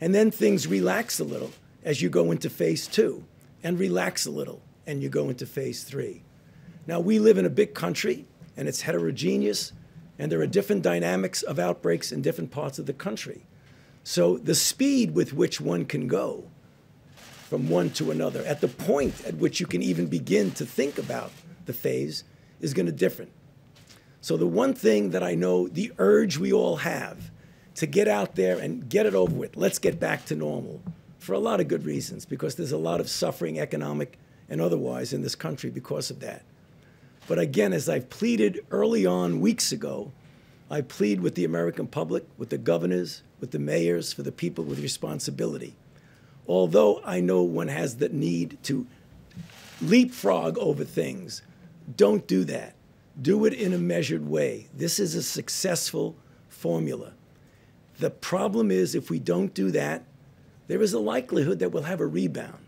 And 0.00 0.14
then 0.14 0.30
things 0.30 0.66
relax 0.66 1.18
a 1.20 1.24
little 1.24 1.50
as 1.84 2.02
you 2.02 2.08
go 2.08 2.30
into 2.30 2.50
phase 2.50 2.86
two, 2.86 3.24
and 3.62 3.78
relax 3.78 4.26
a 4.26 4.30
little 4.30 4.60
and 4.86 5.02
you 5.02 5.08
go 5.08 5.28
into 5.28 5.46
phase 5.46 5.84
three. 5.84 6.22
Now, 6.86 7.00
we 7.00 7.18
live 7.18 7.38
in 7.38 7.46
a 7.46 7.50
big 7.50 7.74
country, 7.74 8.26
and 8.56 8.68
it's 8.68 8.82
heterogeneous, 8.82 9.72
and 10.18 10.30
there 10.30 10.40
are 10.40 10.46
different 10.46 10.82
dynamics 10.82 11.42
of 11.42 11.58
outbreaks 11.58 12.12
in 12.12 12.22
different 12.22 12.50
parts 12.50 12.78
of 12.78 12.86
the 12.86 12.92
country. 12.92 13.46
So, 14.02 14.38
the 14.38 14.54
speed 14.54 15.14
with 15.14 15.32
which 15.32 15.60
one 15.60 15.84
can 15.84 16.08
go 16.08 16.44
from 17.50 17.68
one 17.68 17.90
to 17.90 18.12
another, 18.12 18.44
at 18.44 18.60
the 18.60 18.68
point 18.68 19.24
at 19.26 19.34
which 19.34 19.58
you 19.58 19.66
can 19.66 19.82
even 19.82 20.06
begin 20.06 20.52
to 20.52 20.64
think 20.64 20.98
about 20.98 21.32
the 21.66 21.72
phase, 21.72 22.22
is 22.60 22.72
going 22.72 22.86
to 22.86 22.92
differ. 22.92 23.26
So, 24.20 24.36
the 24.36 24.46
one 24.46 24.72
thing 24.72 25.10
that 25.10 25.24
I 25.24 25.34
know 25.34 25.66
the 25.66 25.92
urge 25.98 26.38
we 26.38 26.52
all 26.52 26.76
have 26.76 27.32
to 27.74 27.86
get 27.86 28.06
out 28.06 28.36
there 28.36 28.56
and 28.60 28.88
get 28.88 29.04
it 29.04 29.16
over 29.16 29.34
with, 29.34 29.56
let's 29.56 29.80
get 29.80 29.98
back 29.98 30.26
to 30.26 30.36
normal, 30.36 30.80
for 31.18 31.32
a 31.32 31.40
lot 31.40 31.58
of 31.58 31.66
good 31.66 31.84
reasons, 31.84 32.24
because 32.24 32.54
there's 32.54 32.70
a 32.70 32.78
lot 32.78 33.00
of 33.00 33.10
suffering, 33.10 33.58
economic 33.58 34.16
and 34.48 34.60
otherwise, 34.60 35.12
in 35.12 35.22
this 35.22 35.34
country 35.34 35.70
because 35.70 36.08
of 36.08 36.20
that. 36.20 36.44
But 37.26 37.40
again, 37.40 37.72
as 37.72 37.88
I've 37.88 38.10
pleaded 38.10 38.64
early 38.70 39.06
on 39.06 39.40
weeks 39.40 39.72
ago, 39.72 40.12
I 40.70 40.82
plead 40.82 41.20
with 41.20 41.34
the 41.34 41.44
American 41.44 41.88
public, 41.88 42.24
with 42.38 42.50
the 42.50 42.58
governors, 42.58 43.22
with 43.40 43.50
the 43.50 43.58
mayors, 43.58 44.12
for 44.12 44.22
the 44.22 44.30
people 44.30 44.62
with 44.62 44.78
responsibility. 44.78 45.74
Although 46.46 47.00
I 47.04 47.20
know 47.20 47.42
one 47.42 47.68
has 47.68 47.96
the 47.96 48.08
need 48.08 48.58
to 48.64 48.86
leapfrog 49.80 50.58
over 50.58 50.84
things, 50.84 51.42
don't 51.96 52.26
do 52.26 52.44
that. 52.44 52.74
Do 53.20 53.44
it 53.44 53.52
in 53.52 53.72
a 53.72 53.78
measured 53.78 54.28
way. 54.28 54.68
This 54.74 54.98
is 54.98 55.14
a 55.14 55.22
successful 55.22 56.16
formula. 56.48 57.12
The 57.98 58.10
problem 58.10 58.70
is 58.70 58.94
if 58.94 59.10
we 59.10 59.18
don't 59.18 59.52
do 59.52 59.70
that, 59.72 60.04
there 60.68 60.82
is 60.82 60.92
a 60.92 61.00
likelihood 61.00 61.58
that 61.58 61.70
we'll 61.72 61.82
have 61.82 62.00
a 62.00 62.06
rebound. 62.06 62.64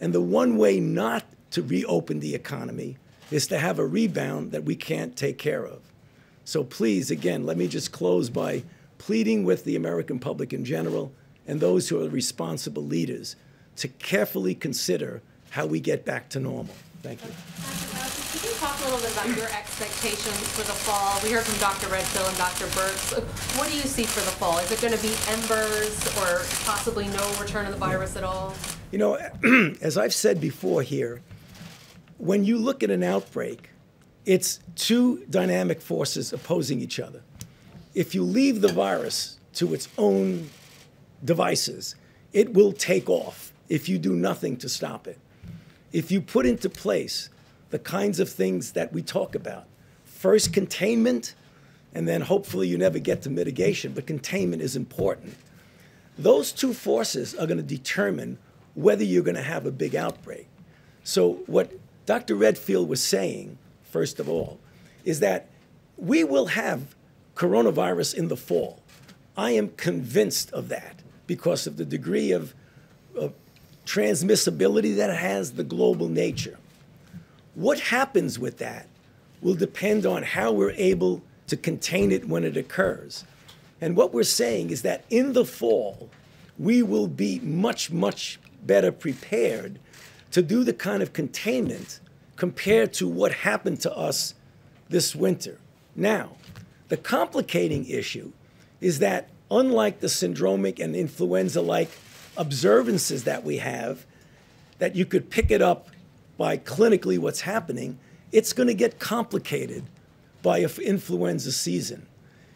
And 0.00 0.12
the 0.12 0.20
one 0.20 0.56
way 0.56 0.80
not 0.80 1.24
to 1.52 1.62
reopen 1.62 2.20
the 2.20 2.34
economy 2.34 2.98
is 3.30 3.46
to 3.46 3.58
have 3.58 3.78
a 3.78 3.86
rebound 3.86 4.52
that 4.52 4.64
we 4.64 4.76
can't 4.76 5.16
take 5.16 5.38
care 5.38 5.64
of. 5.64 5.80
So 6.44 6.62
please, 6.62 7.10
again, 7.10 7.46
let 7.46 7.56
me 7.56 7.66
just 7.66 7.92
close 7.92 8.30
by 8.30 8.64
pleading 8.98 9.44
with 9.44 9.64
the 9.64 9.76
American 9.76 10.18
public 10.18 10.52
in 10.52 10.64
general 10.64 11.12
and 11.46 11.60
those 11.60 11.88
who 11.88 12.02
are 12.02 12.08
responsible 12.08 12.84
leaders 12.84 13.36
to 13.76 13.88
carefully 13.88 14.54
consider 14.54 15.22
how 15.50 15.66
we 15.66 15.80
get 15.80 16.04
back 16.04 16.28
to 16.30 16.40
normal. 16.40 16.74
Thank 17.02 17.22
you. 17.22 17.30
Could 18.32 18.50
you 18.50 18.56
talk 18.56 18.78
a 18.80 18.84
little 18.84 18.98
bit 18.98 19.12
about 19.12 19.28
your 19.36 19.48
expectations 19.48 20.48
for 20.50 20.62
the 20.62 20.72
fall? 20.72 21.20
We 21.22 21.30
heard 21.30 21.44
from 21.44 21.58
Dr. 21.60 21.88
Redfield 21.88 22.28
and 22.28 22.36
Dr. 22.36 22.66
Birx. 22.66 23.58
What 23.58 23.68
do 23.70 23.76
you 23.76 23.82
see 23.82 24.04
for 24.04 24.20
the 24.20 24.32
fall? 24.32 24.58
Is 24.58 24.72
it 24.72 24.80
going 24.80 24.92
to 24.92 25.02
be 25.02 25.14
embers 25.28 26.06
or 26.18 26.44
possibly 26.64 27.06
no 27.08 27.32
return 27.40 27.66
of 27.66 27.72
the 27.72 27.78
virus 27.78 28.16
at 28.16 28.24
all? 28.24 28.54
You 28.90 28.98
know, 28.98 29.14
as 29.80 29.96
I've 29.96 30.14
said 30.14 30.40
before 30.40 30.82
here, 30.82 31.22
when 32.18 32.44
you 32.44 32.58
look 32.58 32.82
at 32.82 32.90
an 32.90 33.02
outbreak, 33.02 33.70
it's 34.24 34.58
two 34.74 35.24
dynamic 35.30 35.80
forces 35.80 36.32
opposing 36.32 36.80
each 36.80 36.98
other. 36.98 37.22
If 37.94 38.14
you 38.14 38.22
leave 38.22 38.60
the 38.60 38.72
virus 38.72 39.38
to 39.54 39.72
its 39.72 39.88
own 39.96 40.50
devices, 41.24 41.96
it 42.32 42.52
will 42.52 42.72
take 42.72 43.08
off 43.08 43.52
if 43.68 43.88
you 43.88 43.98
do 43.98 44.14
nothing 44.14 44.56
to 44.58 44.68
stop 44.68 45.06
it. 45.06 45.18
If 45.92 46.10
you 46.10 46.20
put 46.20 46.46
into 46.46 46.68
place 46.68 47.30
the 47.70 47.78
kinds 47.78 48.20
of 48.20 48.28
things 48.28 48.72
that 48.72 48.92
we 48.92 49.02
talk 49.02 49.34
about 49.34 49.66
first, 50.04 50.52
containment, 50.52 51.34
and 51.94 52.08
then 52.08 52.20
hopefully 52.22 52.68
you 52.68 52.78
never 52.78 52.98
get 52.98 53.22
to 53.22 53.30
mitigation, 53.30 53.92
but 53.92 54.06
containment 54.06 54.62
is 54.62 54.74
important. 54.74 55.36
Those 56.18 56.52
two 56.52 56.72
forces 56.72 57.34
are 57.34 57.46
going 57.46 57.58
to 57.58 57.62
determine 57.62 58.38
whether 58.74 59.04
you're 59.04 59.22
going 59.22 59.36
to 59.36 59.42
have 59.42 59.66
a 59.66 59.70
big 59.70 59.94
outbreak. 59.94 60.48
So, 61.04 61.40
what 61.46 61.72
Dr. 62.06 62.34
Redfield 62.34 62.88
was 62.88 63.02
saying, 63.02 63.58
first 63.84 64.18
of 64.18 64.28
all, 64.28 64.58
is 65.04 65.20
that 65.20 65.48
we 65.96 66.24
will 66.24 66.46
have 66.46 66.94
coronavirus 67.34 68.14
in 68.14 68.28
the 68.28 68.36
fall. 68.36 68.82
I 69.36 69.52
am 69.52 69.68
convinced 69.76 70.50
of 70.52 70.68
that 70.68 71.02
because 71.26 71.66
of 71.66 71.76
the 71.76 71.84
degree 71.84 72.32
of, 72.32 72.54
of 73.16 73.32
transmissibility 73.84 74.96
that 74.96 75.16
has, 75.16 75.52
the 75.52 75.64
global 75.64 76.08
nature. 76.08 76.58
What 77.54 77.80
happens 77.80 78.38
with 78.38 78.58
that 78.58 78.88
will 79.40 79.54
depend 79.54 80.04
on 80.06 80.22
how 80.22 80.52
we're 80.52 80.72
able 80.72 81.22
to 81.46 81.56
contain 81.56 82.12
it 82.12 82.28
when 82.28 82.44
it 82.44 82.56
occurs. 82.56 83.24
And 83.80 83.96
what 83.96 84.12
we're 84.12 84.24
saying 84.24 84.70
is 84.70 84.82
that 84.82 85.04
in 85.10 85.32
the 85.32 85.44
fall, 85.44 86.10
we 86.58 86.82
will 86.82 87.06
be 87.06 87.40
much, 87.40 87.90
much 87.90 88.38
better 88.62 88.90
prepared 88.90 89.78
to 90.32 90.42
do 90.42 90.64
the 90.64 90.72
kind 90.72 91.02
of 91.02 91.12
containment 91.12 92.00
compared 92.36 92.92
to 92.94 93.06
what 93.08 93.32
happened 93.32 93.80
to 93.80 93.96
us 93.96 94.34
this 94.88 95.14
winter. 95.14 95.58
Now, 95.94 96.36
the 96.88 96.96
complicating 96.96 97.86
issue 97.86 98.32
is 98.80 98.98
that 98.98 99.28
unlike 99.50 100.00
the 100.00 100.06
syndromic 100.06 100.82
and 100.82 100.96
influenza 100.96 101.60
like 101.60 101.90
observances 102.36 103.24
that 103.24 103.44
we 103.44 103.58
have, 103.58 104.04
that 104.78 104.94
you 104.94 105.06
could 105.06 105.30
pick 105.30 105.50
it 105.50 105.62
up 105.62 105.88
by 106.36 106.58
clinically 106.58 107.18
what's 107.18 107.42
happening, 107.42 107.98
it's 108.32 108.52
going 108.52 108.66
to 108.66 108.74
get 108.74 108.98
complicated 108.98 109.84
by 110.42 110.58
an 110.58 110.70
influenza 110.82 111.52
season. 111.52 112.06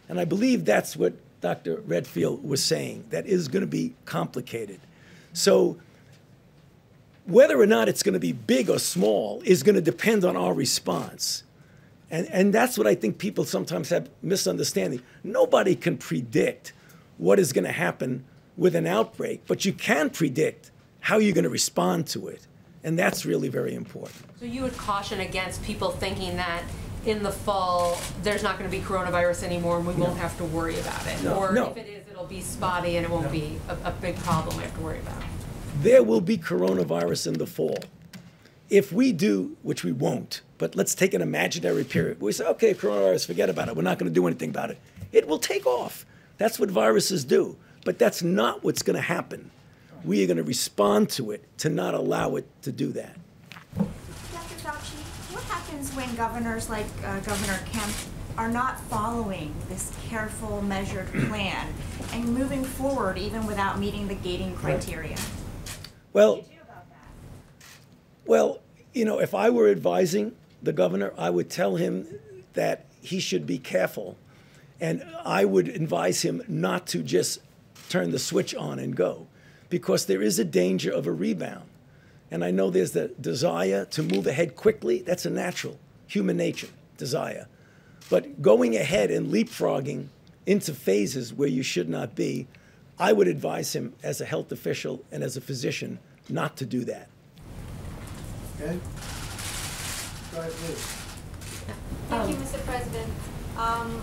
And 0.09 0.20
I 0.20 0.24
believe 0.24 0.64
that's 0.64 0.97
what 0.97 1.14
Dr. 1.41 1.80
Redfield 1.86 2.45
was 2.47 2.62
saying, 2.62 3.05
that 3.11 3.26
is 3.26 3.49
going 3.49 3.62
to 3.62 3.66
be 3.66 3.95
complicated. 4.05 4.80
So, 5.32 5.78
whether 7.26 7.61
or 7.61 7.66
not 7.66 7.88
it's 7.88 8.03
going 8.03 8.14
to 8.14 8.20
be 8.20 8.32
big 8.32 8.68
or 8.68 8.78
small 8.78 9.41
is 9.45 9.62
going 9.62 9.76
to 9.76 9.80
depend 9.80 10.24
on 10.24 10.36
our 10.36 10.53
response. 10.53 11.45
And, 12.11 12.26
and 12.28 12.53
that's 12.53 12.76
what 12.76 12.86
I 12.86 12.97
think 12.97 13.18
people 13.18 13.45
sometimes 13.45 13.88
have 13.91 14.11
misunderstanding. 14.20 15.01
Nobody 15.22 15.76
can 15.76 15.97
predict 15.97 16.72
what 17.20 17.38
is 17.38 17.52
going 17.52 17.64
to 17.64 17.72
happen 17.72 18.24
with 18.56 18.74
an 18.74 18.86
outbreak, 18.86 19.42
but 19.46 19.64
you 19.66 19.72
can 19.74 20.08
predict 20.08 20.70
how 21.00 21.18
you're 21.18 21.34
going 21.34 21.44
to 21.44 21.50
respond 21.50 22.06
to 22.06 22.28
it. 22.28 22.46
And 22.82 22.98
that's 22.98 23.26
really 23.26 23.48
very 23.48 23.74
important. 23.74 24.16
So 24.38 24.46
you 24.46 24.62
would 24.62 24.76
caution 24.76 25.20
against 25.20 25.62
people 25.62 25.90
thinking 25.90 26.36
that 26.36 26.62
in 27.04 27.22
the 27.22 27.30
fall, 27.30 27.98
there's 28.22 28.42
not 28.42 28.58
going 28.58 28.70
to 28.70 28.74
be 28.74 28.82
coronavirus 28.82 29.42
anymore 29.42 29.78
and 29.78 29.86
we 29.86 29.92
won't 29.94 30.16
have 30.16 30.36
to 30.38 30.44
worry 30.44 30.78
about 30.80 31.06
it? 31.06 31.22
No, 31.22 31.36
Or 31.36 31.52
no. 31.52 31.70
if 31.70 31.76
it 31.76 31.88
is, 31.88 32.10
it'll 32.10 32.24
be 32.24 32.40
spotty 32.40 32.96
and 32.96 33.04
it 33.04 33.10
won't 33.12 33.30
be 33.30 33.58
a, 33.68 33.88
a 33.88 33.92
big 34.00 34.16
problem 34.16 34.56
we 34.56 34.62
have 34.62 34.74
to 34.74 34.80
worry 34.80 34.98
about? 34.98 35.22
There 35.82 36.02
will 36.02 36.20
be 36.22 36.38
coronavirus 36.38 37.26
in 37.26 37.34
the 37.34 37.46
fall. 37.46 37.78
If 38.70 38.92
we 38.92 39.12
do, 39.12 39.56
which 39.62 39.84
we 39.84 39.92
won't, 39.92 40.40
but 40.56 40.74
let's 40.74 40.94
take 40.94 41.12
an 41.12 41.20
imaginary 41.22 41.84
period. 41.84 42.20
We 42.20 42.32
say, 42.32 42.44
okay, 42.46 42.72
coronavirus, 42.72 43.26
forget 43.26 43.50
about 43.50 43.68
it. 43.68 43.76
We're 43.76 43.82
not 43.82 43.98
going 43.98 44.10
to 44.10 44.14
do 44.14 44.26
anything 44.26 44.50
about 44.50 44.70
it. 44.70 44.78
It 45.12 45.26
will 45.26 45.38
take 45.38 45.66
off. 45.66 46.06
That's 46.41 46.59
what 46.59 46.70
viruses 46.70 47.26
do. 47.26 47.59
But 47.84 47.99
that's 47.99 48.22
not 48.22 48.64
what's 48.64 48.82
going 48.82 48.97
to 48.97 49.03
happen. 49.03 49.51
We 50.07 50.24
are 50.24 50.26
going 50.26 50.38
to 50.38 50.43
respond 50.43 51.11
to 51.11 51.32
it 51.32 51.45
to 51.59 51.68
not 51.68 51.93
allow 51.93 52.36
it 52.36 52.47
to 52.62 52.72
do 52.72 52.93
that. 52.93 53.14
Dr. 53.76 54.55
Fauci, 54.64 55.34
what 55.34 55.45
happens 55.45 55.95
when 55.95 56.14
governors 56.16 56.70
like 56.70 56.86
uh, 57.05 57.20
Governor 57.20 57.61
Kemp 57.70 57.93
are 58.38 58.49
not 58.49 58.80
following 58.84 59.55
this 59.68 59.93
careful, 60.09 60.62
measured 60.62 61.09
plan 61.28 61.74
and 62.14 62.24
moving 62.24 62.64
forward 62.64 63.18
even 63.18 63.45
without 63.47 63.78
meeting 63.78 64.09
the 64.09 64.14
gating 64.14 64.57
criteria? 64.57 65.18
Well, 66.14 66.43
well, 68.24 68.61
you 68.95 69.05
know, 69.05 69.20
if 69.20 69.34
I 69.34 69.51
were 69.51 69.68
advising 69.68 70.34
the 70.62 70.72
governor, 70.72 71.12
I 71.18 71.28
would 71.28 71.51
tell 71.51 71.76
him 71.76 72.07
that 72.55 72.86
he 73.03 73.20
should 73.20 73.47
be 73.47 73.59
careful. 73.59 74.16
And 74.80 75.04
I 75.24 75.44
would 75.44 75.68
advise 75.68 76.22
him 76.22 76.42
not 76.48 76.86
to 76.88 77.02
just 77.02 77.40
turn 77.88 78.10
the 78.10 78.18
switch 78.18 78.54
on 78.54 78.78
and 78.78 78.96
go 78.96 79.26
because 79.68 80.06
there 80.06 80.22
is 80.22 80.38
a 80.38 80.44
danger 80.44 80.90
of 80.90 81.06
a 81.06 81.12
rebound. 81.12 81.68
And 82.30 82.44
I 82.44 82.50
know 82.50 82.70
there's 82.70 82.92
the 82.92 83.08
desire 83.20 83.84
to 83.86 84.02
move 84.02 84.26
ahead 84.26 84.56
quickly. 84.56 85.02
That's 85.02 85.26
a 85.26 85.30
natural 85.30 85.78
human 86.06 86.36
nature 86.36 86.68
desire. 86.96 87.46
But 88.08 88.40
going 88.42 88.76
ahead 88.76 89.10
and 89.10 89.32
leapfrogging 89.32 90.06
into 90.46 90.74
phases 90.74 91.32
where 91.32 91.48
you 91.48 91.62
should 91.62 91.88
not 91.88 92.14
be, 92.14 92.46
I 92.98 93.12
would 93.12 93.28
advise 93.28 93.74
him 93.74 93.94
as 94.02 94.20
a 94.20 94.24
health 94.24 94.52
official 94.52 95.02
and 95.10 95.22
as 95.22 95.36
a 95.36 95.40
physician 95.40 95.98
not 96.28 96.56
to 96.58 96.66
do 96.66 96.84
that. 96.84 97.08
Okay? 98.60 98.78
Go 100.32 100.40
ahead, 100.40 100.52
please. 100.52 101.00
Thank 102.08 102.30
you, 102.30 102.36
Mr. 102.36 102.64
President. 102.64 103.10
Um, 103.56 104.02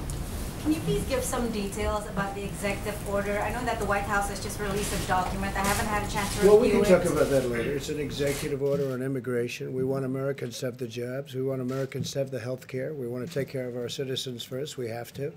Can 0.68 0.76
you 0.76 0.82
please 0.82 1.03
give 1.05 1.24
some 1.24 1.49
details 1.51 2.05
about 2.07 2.36
the 2.36 2.43
executive 2.43 3.07
order? 3.07 3.39
I 3.39 3.53
know 3.53 3.63
that 3.63 3.80
the 3.80 3.86
White 3.86 4.03
House 4.03 4.28
has 4.28 4.43
just 4.43 4.59
released 4.59 4.93
a 5.01 5.07
document. 5.07 5.55
I 5.55 5.59
haven't 5.59 5.86
had 5.86 6.05
a 6.05 6.11
chance 6.11 6.38
to 6.41 6.45
Well, 6.45 6.57
we 6.57 6.68
review 6.68 6.84
can 6.84 6.93
it. 6.93 7.03
talk 7.05 7.09
about 7.09 7.30
that 7.30 7.49
later. 7.49 7.72
It's 7.72 7.88
an 7.88 8.01
executive 8.01 8.61
order 8.61 8.91
on 8.91 9.01
immigration. 9.01 9.74
We 9.74 9.86
want 9.86 10.03
Americans 10.03 10.59
to 10.59 10.65
have 10.65 10.78
the 10.78 10.86
jobs. 10.89 11.34
We 11.34 11.41
want 11.41 11.61
Americans 11.61 12.11
to 12.11 12.20
have 12.20 12.32
the 12.32 12.39
health 12.41 12.68
care. 12.68 12.93
We 12.93 13.07
want 13.07 13.26
to 13.26 13.34
take 13.34 13.47
care 13.47 13.65
of 13.70 13.78
our 13.78 13.88
citizens 13.88 14.43
first. 14.43 14.78
We 14.78 14.89
have 14.89 15.13
to. 15.13 15.32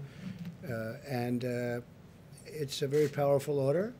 Uh, 0.68 0.94
And 1.08 1.44
uh, 1.44 1.80
it's 2.46 2.82
a 2.82 2.88
very 2.88 3.06
powerful 3.08 3.60
order. 3.60 3.94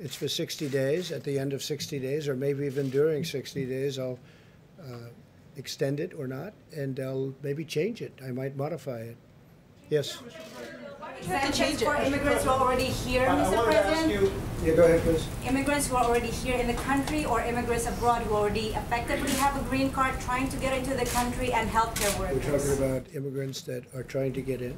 It's 0.00 0.16
for 0.16 0.26
60 0.26 0.68
days. 0.68 1.12
At 1.12 1.22
the 1.22 1.38
end 1.38 1.52
of 1.52 1.62
60 1.62 2.00
days, 2.00 2.26
or 2.26 2.34
maybe 2.34 2.66
even 2.66 2.90
during 2.90 3.22
60 3.22 3.66
days, 3.66 4.00
I'll 4.00 4.18
uh, 4.82 5.10
extend 5.54 6.00
it 6.00 6.12
or 6.12 6.26
not, 6.26 6.54
and 6.76 6.98
I'll 6.98 7.36
maybe 7.40 7.64
change 7.64 8.02
it. 8.02 8.18
I 8.20 8.32
might 8.32 8.56
modify 8.56 9.02
it. 9.02 9.16
Yes? 9.88 10.18
Exemptions 11.20 11.82
for 11.82 11.96
immigrants 11.96 12.44
who 12.44 12.50
are 12.50 12.60
already 12.60 12.84
here, 12.84 13.26
Mr. 13.26 13.64
President? 13.64 14.32
Yeah, 14.64 14.74
go 14.74 14.84
ahead, 14.84 15.00
please. 15.00 15.26
Immigrants 15.46 15.86
who 15.86 15.96
are 15.96 16.04
already 16.04 16.28
here 16.28 16.56
in 16.56 16.66
the 16.66 16.74
country 16.74 17.24
or 17.24 17.40
immigrants 17.40 17.86
abroad 17.86 18.22
who 18.22 18.34
already 18.34 18.68
effectively 18.68 19.30
have 19.32 19.56
a 19.56 19.62
green 19.68 19.90
card 19.90 20.18
trying 20.20 20.48
to 20.48 20.56
get 20.56 20.76
into 20.76 20.94
the 20.94 21.06
country 21.06 21.52
and 21.52 21.68
healthcare 21.70 22.18
We're 22.18 22.40
talking 22.40 22.84
about 22.84 23.14
immigrants 23.14 23.62
that 23.62 23.84
are 23.94 24.02
trying 24.02 24.32
to 24.34 24.42
get 24.42 24.60
in, 24.60 24.76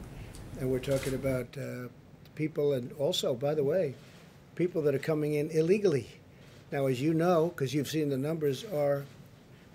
and 0.60 0.70
we're 0.70 0.78
talking 0.78 1.14
about 1.14 1.46
uh, 1.56 1.88
people, 2.34 2.74
and 2.74 2.92
also, 2.98 3.34
by 3.34 3.54
the 3.54 3.64
way, 3.64 3.94
people 4.54 4.82
that 4.82 4.94
are 4.94 5.00
coming 5.00 5.34
in 5.34 5.50
illegally. 5.50 6.08
Now, 6.70 6.86
as 6.86 7.00
you 7.00 7.14
know, 7.14 7.48
because 7.48 7.72
you've 7.72 7.88
seen 7.88 8.10
the 8.10 8.18
numbers, 8.18 8.64
our 8.74 9.04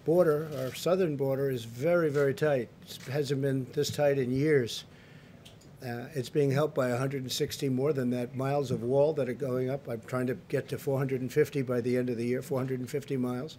border, 0.06 0.48
our 0.60 0.76
southern 0.76 1.16
border, 1.16 1.50
is 1.50 1.66
very, 1.66 2.10
very 2.10 2.34
tight. 2.34 2.70
It 2.88 3.12
hasn't 3.12 3.42
been 3.42 3.66
this 3.74 3.90
tight 3.90 4.20
in 4.20 4.32
years. 4.32 4.84
Uh, 5.84 6.06
it's 6.14 6.30
being 6.30 6.50
helped 6.50 6.76
by 6.76 6.90
160 6.90 7.68
more 7.70 7.92
than 7.92 8.10
that 8.10 8.36
miles 8.36 8.72
of 8.72 8.84
wall 8.84 9.12
that 9.14 9.28
are 9.28 9.34
going 9.34 9.70
up. 9.70 9.88
I'm 9.90 10.02
trying 10.08 10.28
to 10.28 10.36
get 10.48 10.70
to 10.70 10.78
450 10.78 11.62
by 11.64 11.82
the 11.82 11.98
end 11.98 12.10
of 12.10 12.18
the 12.18 12.26
year, 12.26 12.42
450 12.42 13.18
miles. 13.18 13.58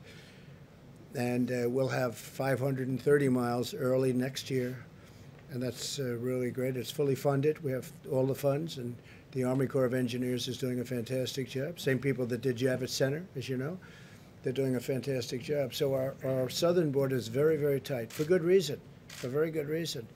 And 1.15 1.51
uh, 1.51 1.69
we'll 1.69 1.89
have 1.89 2.17
530 2.17 3.29
miles 3.29 3.75
early 3.75 4.15
next 4.15 4.51
year. 4.51 4.85
And 5.51 5.63
that's 5.63 5.99
uh, 5.99 6.17
really 6.19 6.51
great. 6.51 6.77
It's 6.77 6.91
fully 6.91 7.15
funded. 7.15 7.63
We 7.63 7.73
have 7.73 7.93
all 8.11 8.27
the 8.27 8.35
funds, 8.35 8.79
and 8.79 8.97
the 9.33 9.45
Army 9.45 9.67
Corps 9.67 9.85
of 9.85 9.95
Engineers 9.95 10.49
is 10.49 10.57
doing 10.57 10.81
a 10.81 10.85
fantastic 10.85 11.49
job. 11.49 11.79
Same 11.79 11.99
people 11.99 12.25
that 12.27 12.41
did 12.41 12.57
Javits 12.57 12.89
Center, 12.89 13.25
as 13.37 13.49
you 13.49 13.59
know. 13.59 13.79
They're 14.43 14.53
doing 14.53 14.77
a 14.77 14.81
fantastic 14.81 15.43
job. 15.43 15.75
So 15.75 15.95
our, 15.95 16.15
our 16.25 16.49
southern 16.49 16.91
border 16.91 17.17
is 17.17 17.29
very, 17.29 17.57
very 17.57 17.81
tight 17.81 18.13
for 18.13 18.25
good 18.25 18.43
reason, 18.43 18.81
for 19.09 19.29
very 19.29 19.51
good 19.51 19.69
reason. 19.69 20.09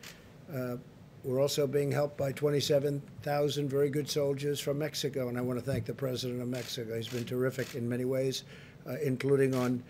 We're 1.29 1.43
also 1.43 1.67
being 1.67 1.93
helped 1.93 2.17
by 2.17 2.33
27,000 2.33 3.69
very 3.69 3.91
good 3.91 4.09
soldiers 4.09 4.61
from 4.61 4.79
Mexico, 4.79 5.29
and 5.29 5.37
I 5.37 5.43
want 5.43 5.59
to 5.59 5.65
thank 5.65 5.85
the 5.85 5.93
president 5.93 6.41
of 6.41 6.49
Mexico. 6.49 6.97
He's 6.97 7.07
been 7.07 7.27
terrific 7.27 7.75
in 7.75 7.87
many 7.87 8.07
ways, 8.07 8.45
uh, 8.87 8.95
including 9.05 9.55
on 9.55 9.83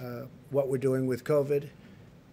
uh, 0.00 0.26
what 0.50 0.68
we're 0.68 0.78
doing 0.78 1.08
with 1.08 1.24
COVID. 1.24 1.68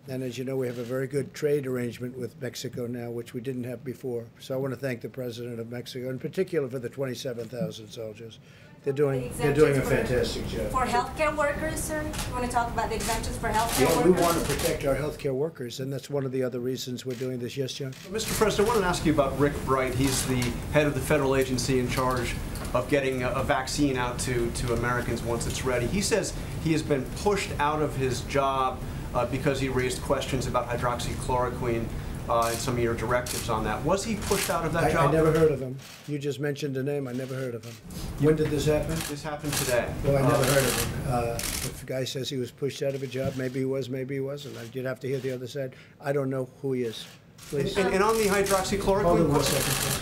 And 0.10 0.22
as 0.22 0.38
you 0.38 0.44
know, 0.44 0.58
we 0.58 0.68
have 0.68 0.78
a 0.78 0.84
very 0.84 1.08
good 1.08 1.34
trade 1.34 1.66
arrangement 1.66 2.16
with 2.16 2.40
Mexico 2.40 2.86
now, 2.86 3.10
which 3.10 3.34
we 3.34 3.42
didn't 3.42 3.64
have 3.64 3.84
before. 3.84 4.26
So 4.38 4.54
I 4.54 4.58
want 4.58 4.76
to 4.76 4.80
thank 4.80 5.02
the 5.02 5.10
president 5.10 5.60
of 5.60 5.72
Mexico, 5.72 6.12
in 6.12 6.20
particular 6.20 6.70
for 6.70 6.78
the 6.78 6.90
27,000 6.90 7.88
soldiers. 7.88 8.38
They're 8.84 8.94
doing, 8.94 9.32
they're 9.38 9.54
doing 9.54 9.74
a 9.74 9.80
Exemptions 9.80 10.34
fantastic 10.34 10.48
job. 10.48 10.72
For 10.72 10.86
healthcare 10.88 11.38
workers, 11.38 11.80
sir? 11.80 12.02
You 12.02 12.34
want 12.34 12.46
to 12.46 12.52
talk 12.52 12.72
about 12.72 12.90
the 12.90 12.96
exemptions 12.96 13.38
for 13.38 13.50
healthcare 13.50 13.82
Yeah, 13.82 13.96
workers? 13.96 14.06
we 14.06 14.12
want 14.22 14.40
to 14.40 14.54
protect 14.56 14.86
our 14.86 14.96
healthcare 14.96 15.34
workers, 15.36 15.80
and 15.80 15.94
that's 15.94 16.10
one 16.10 16.26
of 16.26 16.32
the 16.32 16.42
other 16.42 16.60
reasons 16.60 17.06
we're 17.06 17.14
doing 17.14 17.38
this. 17.38 17.56
Yes, 17.56 17.74
John? 17.74 17.92
Mr. 18.10 18.36
President, 18.36 18.68
I 18.68 18.72
wanted 18.72 18.82
to 18.82 18.88
ask 18.88 19.06
you 19.06 19.14
about 19.14 19.38
Rick 19.38 19.54
Bright. 19.66 19.94
He's 19.94 20.26
the 20.26 20.42
head 20.74 20.88
of 20.88 20.96
the 20.96 21.00
federal 21.00 21.36
agency 21.36 21.78
in 21.78 21.90
charge 21.90 22.34
of 22.74 22.90
getting 22.90 23.22
a, 23.22 23.30
a 23.30 23.44
vaccine 23.44 23.98
out 23.98 24.18
to, 24.20 24.50
to 24.50 24.74
Americans 24.74 25.22
once 25.22 25.46
it's 25.46 25.64
ready. 25.64 25.86
He 25.86 26.02
says 26.02 26.34
he 26.64 26.72
has 26.72 26.82
been 26.82 27.06
pushed 27.18 27.52
out 27.60 27.84
of 27.84 27.96
his 27.98 28.22
job 28.22 28.80
uh, 29.14 29.28
because 29.28 29.60
he 29.60 29.70
raised 29.70 30.02
questions 30.02 30.48
about 30.48 30.68
hydroxychloroquine. 30.70 31.86
Uh, 32.32 32.48
and 32.48 32.58
some 32.58 32.76
of 32.76 32.80
your 32.84 32.94
directives 32.94 33.50
on 33.50 33.64
that. 33.66 33.84
Was 33.84 34.04
he 34.06 34.16
pushed 34.16 34.50
out 34.50 34.64
of 34.66 34.72
that 34.74 34.86
I, 34.86 34.92
job? 34.92 35.10
I 35.10 35.12
never 35.14 35.32
heard 35.32 35.52
of 35.52 35.60
him. 35.62 35.76
You 36.08 36.18
just 36.18 36.40
mentioned 36.40 36.78
a 36.78 36.84
name, 36.84 37.08
I 37.08 37.12
never 37.12 37.36
heard 37.36 37.56
of 37.56 37.66
him. 37.66 37.74
When 38.20 38.36
did 38.38 38.48
this 38.50 38.66
happen? 38.66 38.96
This 39.10 39.22
happened 39.24 39.54
today. 39.54 39.92
Well, 40.06 40.18
I 40.18 40.22
never 40.22 40.36
Uh, 40.36 40.44
heard 40.46 40.64
of 40.64 40.84
him. 40.84 41.14
Uh, 41.14 41.34
If 41.36 41.80
the 41.80 41.86
guy 41.86 42.04
says 42.06 42.30
he 42.30 42.38
was 42.38 42.52
pushed 42.52 42.82
out 42.82 42.96
of 42.96 43.04
a 43.04 43.08
job, 43.08 43.36
maybe 43.36 43.60
he 43.60 43.66
was, 43.66 43.90
maybe 43.90 44.16
he 44.16 44.22
wasn't. 44.22 44.58
I- 44.58 44.70
You'd 44.72 44.86
have 44.86 45.00
to 45.02 45.08
hear 45.08 45.20
the 45.20 45.32
other 45.34 45.48
side. 45.48 45.76
I 46.00 46.14
don't 46.14 46.30
know 46.30 46.48
who 46.62 46.74
he 46.74 46.84
is. 46.84 47.06
Please. 47.50 47.76
And, 47.78 47.94
and 47.94 48.04
on 48.04 48.16
the 48.18 48.26
hydroxychloroquine. 48.26 49.02
Hold 49.04 49.20
on 49.22 49.32
one 49.34 49.44
second, 49.44 49.74
please. 49.74 50.02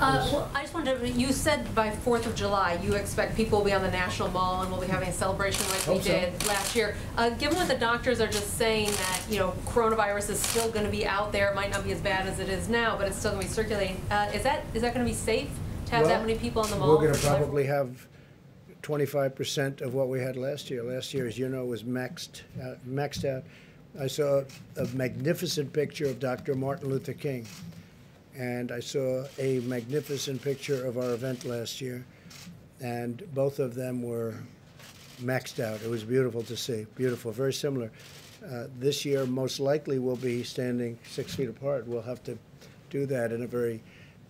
Uh, 0.00 0.28
well, 0.32 0.50
I 0.54 0.62
just 0.62 0.74
wanted 0.74 1.00
to, 1.00 1.08
you 1.08 1.32
said 1.32 1.74
by 1.74 1.90
Fourth 1.90 2.26
of 2.26 2.34
July, 2.34 2.78
you 2.82 2.94
expect 2.94 3.34
people 3.34 3.58
will 3.58 3.64
be 3.64 3.72
on 3.72 3.82
the 3.82 3.90
National 3.90 4.28
Mall 4.30 4.62
and 4.62 4.70
we'll 4.70 4.80
be 4.80 4.86
having 4.86 5.08
a 5.08 5.12
celebration 5.12 5.66
like 5.70 5.86
we 5.86 5.94
Hope 5.94 6.02
so. 6.02 6.10
did 6.10 6.46
last 6.46 6.76
year. 6.76 6.96
Uh, 7.16 7.30
given 7.30 7.56
what 7.56 7.68
the 7.68 7.76
doctors 7.76 8.20
are 8.20 8.26
just 8.26 8.58
saying 8.58 8.90
that, 8.90 9.22
you 9.30 9.38
know, 9.38 9.52
coronavirus 9.66 10.30
is 10.30 10.38
still 10.38 10.70
gonna 10.70 10.90
be 10.90 11.06
out 11.06 11.32
there, 11.32 11.50
it 11.50 11.54
might 11.54 11.70
not 11.70 11.84
be 11.84 11.92
as 11.92 12.00
bad 12.00 12.26
as 12.26 12.40
it 12.40 12.48
is 12.48 12.68
now, 12.68 12.96
but 12.96 13.08
it's 13.08 13.16
still 13.16 13.30
gonna 13.32 13.42
be 13.42 13.48
circulating, 13.48 14.00
uh, 14.10 14.30
is 14.34 14.42
that, 14.42 14.64
is 14.74 14.82
that 14.82 14.92
gonna 14.92 15.06
be 15.06 15.14
safe 15.14 15.48
to 15.86 15.92
have 15.92 16.06
that 16.06 16.20
many 16.20 16.38
people 16.38 16.62
in 16.64 16.70
the 16.70 16.76
mall? 16.76 16.98
We're 16.98 17.14
for 17.14 17.20
July 17.20 17.38
probably 17.38 17.64
have 17.64 18.06
twenty-five 18.82 19.34
percent 19.34 19.80
of 19.80 19.94
what 19.94 20.08
we 20.08 20.20
had 20.20 20.36
last 20.36 20.70
year. 20.70 20.82
Last 20.82 21.12
year, 21.14 21.26
as 21.26 21.38
you 21.38 21.48
know, 21.48 21.64
was 21.64 21.82
maxed, 21.84 22.42
uh, 22.62 22.74
maxed 22.88 23.24
out. 23.24 23.44
I 23.98 24.06
saw 24.08 24.42
a 24.76 24.84
magnificent 24.94 25.72
picture 25.72 26.06
of 26.06 26.20
Dr. 26.20 26.54
Martin 26.54 26.88
Luther 26.90 27.14
King. 27.14 27.46
And 28.36 28.70
I 28.70 28.80
saw 28.80 29.24
a 29.38 29.60
magnificent 29.60 30.42
picture 30.42 30.84
of 30.84 30.98
our 30.98 31.14
event 31.14 31.44
last 31.44 31.80
year. 31.80 32.04
And 32.80 33.22
both 33.34 33.58
of 33.58 33.74
them 33.74 34.02
were 34.02 34.34
maxed 35.22 35.60
out. 35.64 35.80
It 35.82 35.88
was 35.88 36.04
beautiful 36.04 36.42
to 36.42 36.56
see, 36.56 36.86
beautiful, 36.94 37.32
very 37.32 37.52
similar. 37.52 37.90
Uh, 38.44 38.66
This 38.78 39.04
year, 39.04 39.24
most 39.24 39.58
likely, 39.58 39.98
we'll 39.98 40.16
be 40.16 40.42
standing 40.42 40.98
six 41.08 41.34
feet 41.34 41.48
apart. 41.48 41.86
We'll 41.86 42.02
have 42.02 42.22
to 42.24 42.36
do 42.90 43.06
that 43.06 43.32
in 43.32 43.42
a 43.42 43.46
very, 43.46 43.82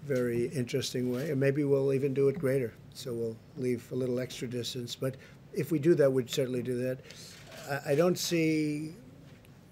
very 0.05 0.47
interesting 0.49 1.13
way, 1.13 1.31
and 1.31 1.41
maybe 1.41 1.65
we'll 1.65 1.93
even 1.93 2.15
do 2.15 2.29
it 2.29 2.39
greater. 2.39 2.73
So 2.95 3.13
we'll 3.13 3.37
leave 3.57 3.91
a 3.91 3.97
little 3.97 4.21
extra 4.21 4.47
distance, 4.49 4.95
but 4.95 5.17
if 5.53 5.73
we 5.73 5.79
do 5.79 5.95
that, 5.97 6.11
we'd 6.11 6.31
certainly 6.31 6.63
do 6.63 6.79
that. 6.83 6.99
I, 7.69 7.93
I 7.93 7.95
don't 7.97 8.19
see 8.19 8.95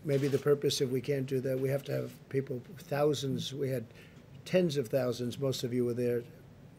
maybe 0.04 0.28
the 0.28 0.38
purpose 0.38 0.80
if 0.80 0.90
we 0.90 1.00
can't 1.00 1.26
do 1.26 1.40
that. 1.40 1.58
We 1.58 1.68
have 1.68 1.84
to 1.84 1.92
have 1.92 2.10
people, 2.28 2.60
thousands, 2.78 3.54
we 3.54 3.70
had 3.70 3.84
tens 4.44 4.76
of 4.76 4.88
thousands, 4.88 5.38
most 5.38 5.64
of 5.64 5.72
you 5.72 5.84
were 5.84 5.94
there, 5.94 6.22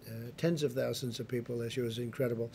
uh, 0.07 0.11
tens 0.37 0.63
of 0.63 0.73
thousands 0.73 1.19
of 1.19 1.27
people. 1.27 1.61
It 1.61 1.77
was 1.77 1.97
incredible. 1.97 2.51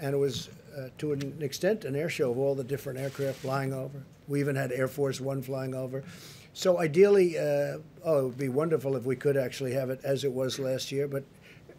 And 0.00 0.14
it 0.14 0.18
was, 0.18 0.48
uh, 0.76 0.88
to 0.98 1.12
an 1.12 1.36
extent, 1.40 1.84
an 1.84 1.96
air 1.96 2.08
show 2.08 2.30
of 2.30 2.38
all 2.38 2.54
the 2.54 2.64
different 2.64 2.98
aircraft 2.98 3.38
flying 3.38 3.72
over. 3.72 4.02
We 4.26 4.40
even 4.40 4.56
had 4.56 4.72
Air 4.72 4.88
Force 4.88 5.20
One 5.20 5.42
flying 5.42 5.74
over. 5.74 6.02
So 6.54 6.78
ideally, 6.78 7.36
uh, 7.36 7.78
oh, 8.04 8.18
it 8.18 8.24
would 8.24 8.38
be 8.38 8.48
wonderful 8.48 8.96
if 8.96 9.04
we 9.04 9.16
could 9.16 9.36
actually 9.36 9.72
have 9.72 9.90
it 9.90 10.00
as 10.04 10.24
it 10.24 10.32
was 10.32 10.58
last 10.58 10.92
year, 10.92 11.08
but, 11.08 11.24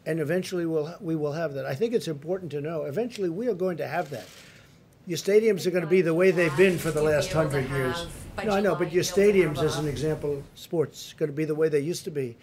and 0.05 0.19
eventually 0.19 0.65
we'll, 0.65 0.93
we 0.99 1.15
will 1.15 1.31
have 1.31 1.53
that. 1.53 1.65
I 1.65 1.73
think 1.73 1.93
it's 1.93 2.09
important 2.09 2.51
to 2.51 2.61
know, 2.61 2.83
eventually 2.83 3.29
we 3.29 3.47
are 3.47 3.53
going 3.53 3.77
to 3.77 3.87
have 3.87 4.09
that. 4.09 4.27
Your 5.07 5.17
stadiums 5.17 5.65
are 5.65 5.71
going 5.71 5.83
to 5.83 5.89
be 5.89 6.01
the 6.01 6.13
way 6.13 6.31
they've 6.31 6.55
been 6.57 6.77
for 6.77 6.91
the 6.91 7.01
last 7.01 7.31
hundred 7.31 7.69
years. 7.69 8.07
No, 8.43 8.51
I 8.51 8.59
know, 8.59 8.75
but 8.75 8.91
your 8.91 9.03
you'll 9.03 9.15
be 9.15 9.43
able 9.43 9.53
to 9.53 9.61
stadiums, 9.61 9.65
as 9.65 9.77
an 9.77 9.87
example, 9.87 10.43
sports, 10.55 11.13
going 11.13 11.31
to 11.31 11.35
be 11.35 11.45
the 11.45 11.55
way 11.55 11.69
they 11.69 11.79
used 11.79 12.03
to 12.03 12.11
be. 12.11 12.35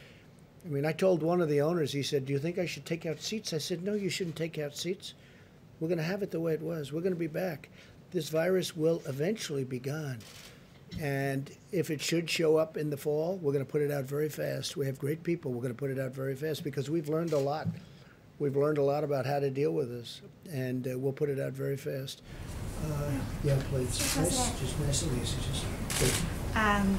I 0.64 0.68
mean, 0.68 0.86
I 0.86 0.92
told 0.92 1.22
one 1.22 1.40
of 1.40 1.48
the 1.48 1.60
owners, 1.60 1.92
he 1.92 2.02
said, 2.02 2.26
Do 2.26 2.32
you 2.32 2.38
think 2.38 2.58
I 2.58 2.66
should 2.66 2.86
take 2.86 3.04
out 3.04 3.20
seats? 3.20 3.52
I 3.52 3.58
said, 3.58 3.82
No, 3.82 3.94
you 3.94 4.08
shouldn't 4.08 4.36
take 4.36 4.58
out 4.58 4.76
seats. 4.76 5.14
We're 5.80 5.88
going 5.88 5.98
to 5.98 6.04
have 6.04 6.22
it 6.22 6.30
the 6.30 6.40
way 6.40 6.54
it 6.54 6.62
was. 6.62 6.92
We're 6.92 7.00
going 7.00 7.14
to 7.14 7.18
be 7.18 7.26
back. 7.26 7.68
This 8.12 8.28
virus 8.28 8.76
will 8.76 9.02
eventually 9.06 9.64
be 9.64 9.80
gone. 9.80 10.18
And 11.00 11.50
if 11.72 11.90
it 11.90 12.00
should 12.00 12.28
show 12.28 12.56
up 12.56 12.76
in 12.76 12.90
the 12.90 12.96
fall, 12.96 13.38
we're 13.42 13.52
going 13.52 13.64
to 13.64 13.70
put 13.70 13.82
it 13.82 13.90
out 13.90 14.04
very 14.04 14.28
fast. 14.28 14.76
We 14.76 14.86
have 14.86 14.98
great 14.98 15.22
people. 15.22 15.50
We're 15.50 15.62
going 15.62 15.74
to 15.74 15.78
put 15.78 15.90
it 15.90 15.98
out 15.98 16.12
very 16.12 16.36
fast 16.36 16.62
because 16.62 16.90
we've 16.90 17.08
learned 17.08 17.32
a 17.32 17.38
lot. 17.38 17.66
We've 18.38 18.56
learned 18.56 18.78
a 18.78 18.82
lot 18.82 19.02
about 19.02 19.24
how 19.24 19.38
to 19.38 19.50
deal 19.50 19.72
with 19.72 19.88
this, 19.88 20.20
and 20.50 20.86
uh, 20.86 20.98
we'll 20.98 21.12
put 21.12 21.28
it 21.28 21.40
out 21.40 21.52
very 21.52 21.76
fast. 21.76 22.22
Uh, 22.84 23.10
yeah, 23.44 23.56
please. 23.70 23.98
Mr. 23.98 24.16
Nice, 24.18 24.60
just 24.60 24.80
nice 24.80 25.02
and 25.02 25.22
easy. 25.22 25.36
Just. 25.98 26.22
Um, 26.54 26.98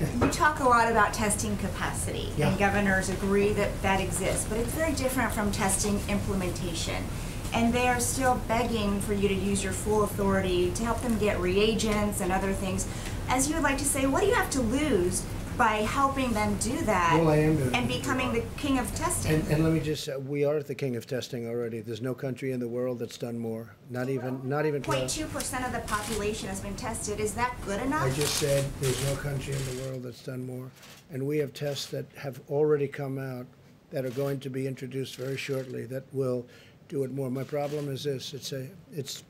You 0.00 0.28
talk 0.30 0.60
a 0.60 0.64
lot 0.64 0.90
about 0.90 1.12
testing 1.12 1.56
capacity, 1.58 2.32
Yeah. 2.36 2.48
and 2.48 2.58
governors 2.58 3.08
agree 3.10 3.52
that 3.52 3.82
that 3.82 4.00
exists, 4.00 4.46
but 4.48 4.58
it's 4.58 4.72
very 4.72 4.92
different 4.92 5.32
from 5.32 5.50
testing 5.52 6.00
implementation. 6.08 7.04
And 7.52 7.72
they 7.72 7.88
are 7.88 8.00
still 8.00 8.40
begging 8.48 9.00
for 9.00 9.12
you 9.12 9.28
to 9.28 9.34
use 9.34 9.62
your 9.62 9.72
full 9.72 10.04
authority 10.04 10.70
to 10.74 10.84
help 10.84 11.02
them 11.02 11.18
get 11.18 11.38
reagents 11.40 12.20
and 12.20 12.30
other 12.32 12.52
things. 12.52 12.86
As 13.28 13.48
you 13.48 13.54
would 13.54 13.64
like 13.64 13.78
to 13.78 13.84
say, 13.84 14.06
what 14.06 14.20
do 14.22 14.28
you 14.28 14.34
have 14.34 14.50
to 14.50 14.60
lose 14.60 15.22
by 15.60 15.82
helping 15.82 16.32
them 16.32 16.56
do 16.56 16.74
that? 16.86 17.20
Well, 17.22 17.28
And 17.28 17.86
becoming 17.86 18.32
the 18.32 18.42
king 18.56 18.78
of 18.78 18.94
testing? 18.94 19.34
And, 19.34 19.48
and 19.48 19.62
let 19.62 19.74
me 19.74 19.80
just 19.80 20.04
say, 20.04 20.16
we 20.16 20.42
are 20.42 20.62
the 20.62 20.74
king 20.74 20.96
of 20.96 21.06
testing 21.06 21.46
already. 21.46 21.80
There's 21.80 22.00
no 22.00 22.14
country 22.14 22.52
in 22.52 22.60
the 22.60 22.66
world 22.66 22.98
that's 22.98 23.18
done 23.18 23.38
more. 23.38 23.74
Not 23.90 24.08
even, 24.08 24.40
not 24.48 24.64
even 24.64 24.80
0.2 24.80 25.30
percent 25.30 25.66
of 25.66 25.72
the 25.74 25.80
population 25.80 26.48
has 26.48 26.60
been 26.60 26.74
tested. 26.76 27.20
Is 27.20 27.34
that 27.34 27.54
good 27.66 27.82
enough? 27.82 28.04
I 28.04 28.10
just 28.14 28.36
said 28.36 28.64
there's 28.80 29.04
no 29.04 29.14
country 29.16 29.52
in 29.52 29.76
the 29.76 29.82
world 29.82 30.02
that's 30.04 30.22
done 30.22 30.46
more. 30.46 30.70
And 31.10 31.26
we 31.26 31.36
have 31.36 31.52
tests 31.52 31.84
that 31.88 32.06
have 32.16 32.40
already 32.48 32.88
come 32.88 33.18
out 33.18 33.44
that 33.90 34.06
are 34.06 34.10
going 34.12 34.40
to 34.40 34.48
be 34.48 34.66
introduced 34.66 35.16
very 35.16 35.36
shortly 35.36 35.84
that 35.86 36.04
will 36.14 36.46
do 36.88 37.04
it 37.04 37.12
more. 37.12 37.30
My 37.30 37.44
problem 37.44 37.92
is 37.92 38.04
this, 38.04 38.32
it's 38.32 38.52
a, 38.52 38.66
it's 38.94 39.24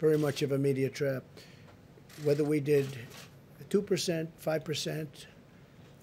very 0.00 0.18
much 0.18 0.42
of 0.42 0.50
a 0.50 0.58
media 0.58 0.90
trap. 0.90 1.22
Whether 2.24 2.42
we 2.42 2.58
did 2.58 2.88
two 3.68 3.82
percent, 3.82 4.28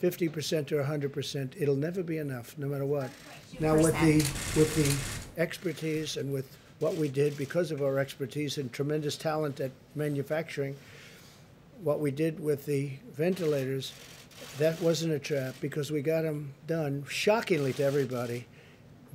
five 0.01 0.11
percent, 0.11 0.13
fifty 0.13 0.29
percent, 0.29 0.71
or 0.71 0.83
hundred 0.83 1.13
percent, 1.13 1.55
it'll 1.57 1.75
never 1.75 2.03
be 2.03 2.17
enough, 2.17 2.57
no 2.57 2.67
matter 2.67 2.85
what. 2.85 3.09
Now, 3.59 3.75
with 3.75 3.93
the, 4.01 4.17
with 4.59 4.75
the 4.75 5.41
expertise 5.41 6.17
and 6.17 6.31
with 6.31 6.45
what 6.79 6.95
we 6.95 7.07
did, 7.07 7.37
because 7.37 7.71
of 7.71 7.81
our 7.81 7.99
expertise 7.99 8.57
and 8.57 8.71
tremendous 8.71 9.17
talent 9.17 9.59
at 9.59 9.71
manufacturing, 9.95 10.75
what 11.83 11.99
we 11.99 12.11
did 12.11 12.39
with 12.39 12.65
the 12.65 12.91
ventilators, 13.13 13.93
that 14.57 14.81
wasn't 14.81 15.13
a 15.13 15.19
trap 15.19 15.55
because 15.61 15.91
we 15.91 16.01
got 16.01 16.23
them 16.23 16.53
done 16.67 17.05
shockingly 17.07 17.73
to 17.73 17.83
everybody 17.83 18.45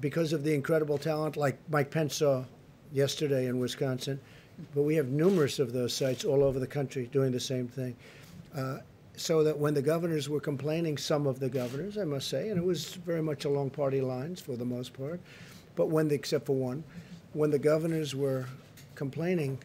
because 0.01 0.33
of 0.33 0.45
the 0.45 0.55
incredible 0.55 0.99
talent 0.99 1.37
like 1.37 1.59
Mike 1.71 1.91
Pence 1.91 2.17
saw 2.17 2.45
yesterday 2.93 3.47
in 3.47 3.59
Wisconsin. 3.59 4.21
But 4.75 4.83
we 4.83 4.95
have 4.97 5.09
numerous 5.09 5.59
of 5.59 5.73
those 5.73 5.93
sites 5.93 6.25
all 6.25 6.43
over 6.43 6.59
the 6.59 6.67
country 6.67 7.09
doing 7.13 7.33
the 7.33 7.41
same 7.41 7.69
thing. 7.69 7.95
Uh, 8.57 8.79
so 9.17 9.43
that 9.43 9.59
when 9.59 9.75
the 9.75 9.83
governors 9.83 10.29
were 10.29 10.41
complaining, 10.41 10.99
some 10.99 11.27
of 11.27 11.41
the 11.41 11.49
governors, 11.49 11.97
I 11.99 12.05
must 12.05 12.29
say, 12.29 12.51
and 12.51 12.59
it 12.59 12.65
was 12.65 12.95
very 12.95 13.23
much 13.23 13.45
along 13.45 13.71
party 13.71 14.01
lines 14.01 14.41
for 14.41 14.57
the 14.57 14.65
most 14.65 14.93
part, 14.93 15.21
but 15.75 15.89
when, 15.89 16.09
the, 16.09 16.15
except 16.15 16.47
for 16.47 16.55
one, 16.55 16.85
when 17.33 17.51
the 17.51 17.59
governors 17.59 18.15
were 18.15 18.47
complaining, 18.95 19.59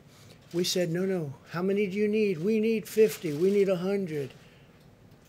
we 0.53 0.63
said, 0.63 0.89
no, 0.89 1.05
no, 1.05 1.33
how 1.51 1.61
many 1.61 1.87
do 1.87 1.97
you 1.97 2.07
need? 2.07 2.37
We 2.37 2.59
need 2.59 2.87
50, 2.87 3.33
we 3.33 3.51
need 3.51 3.67
100. 3.69 4.33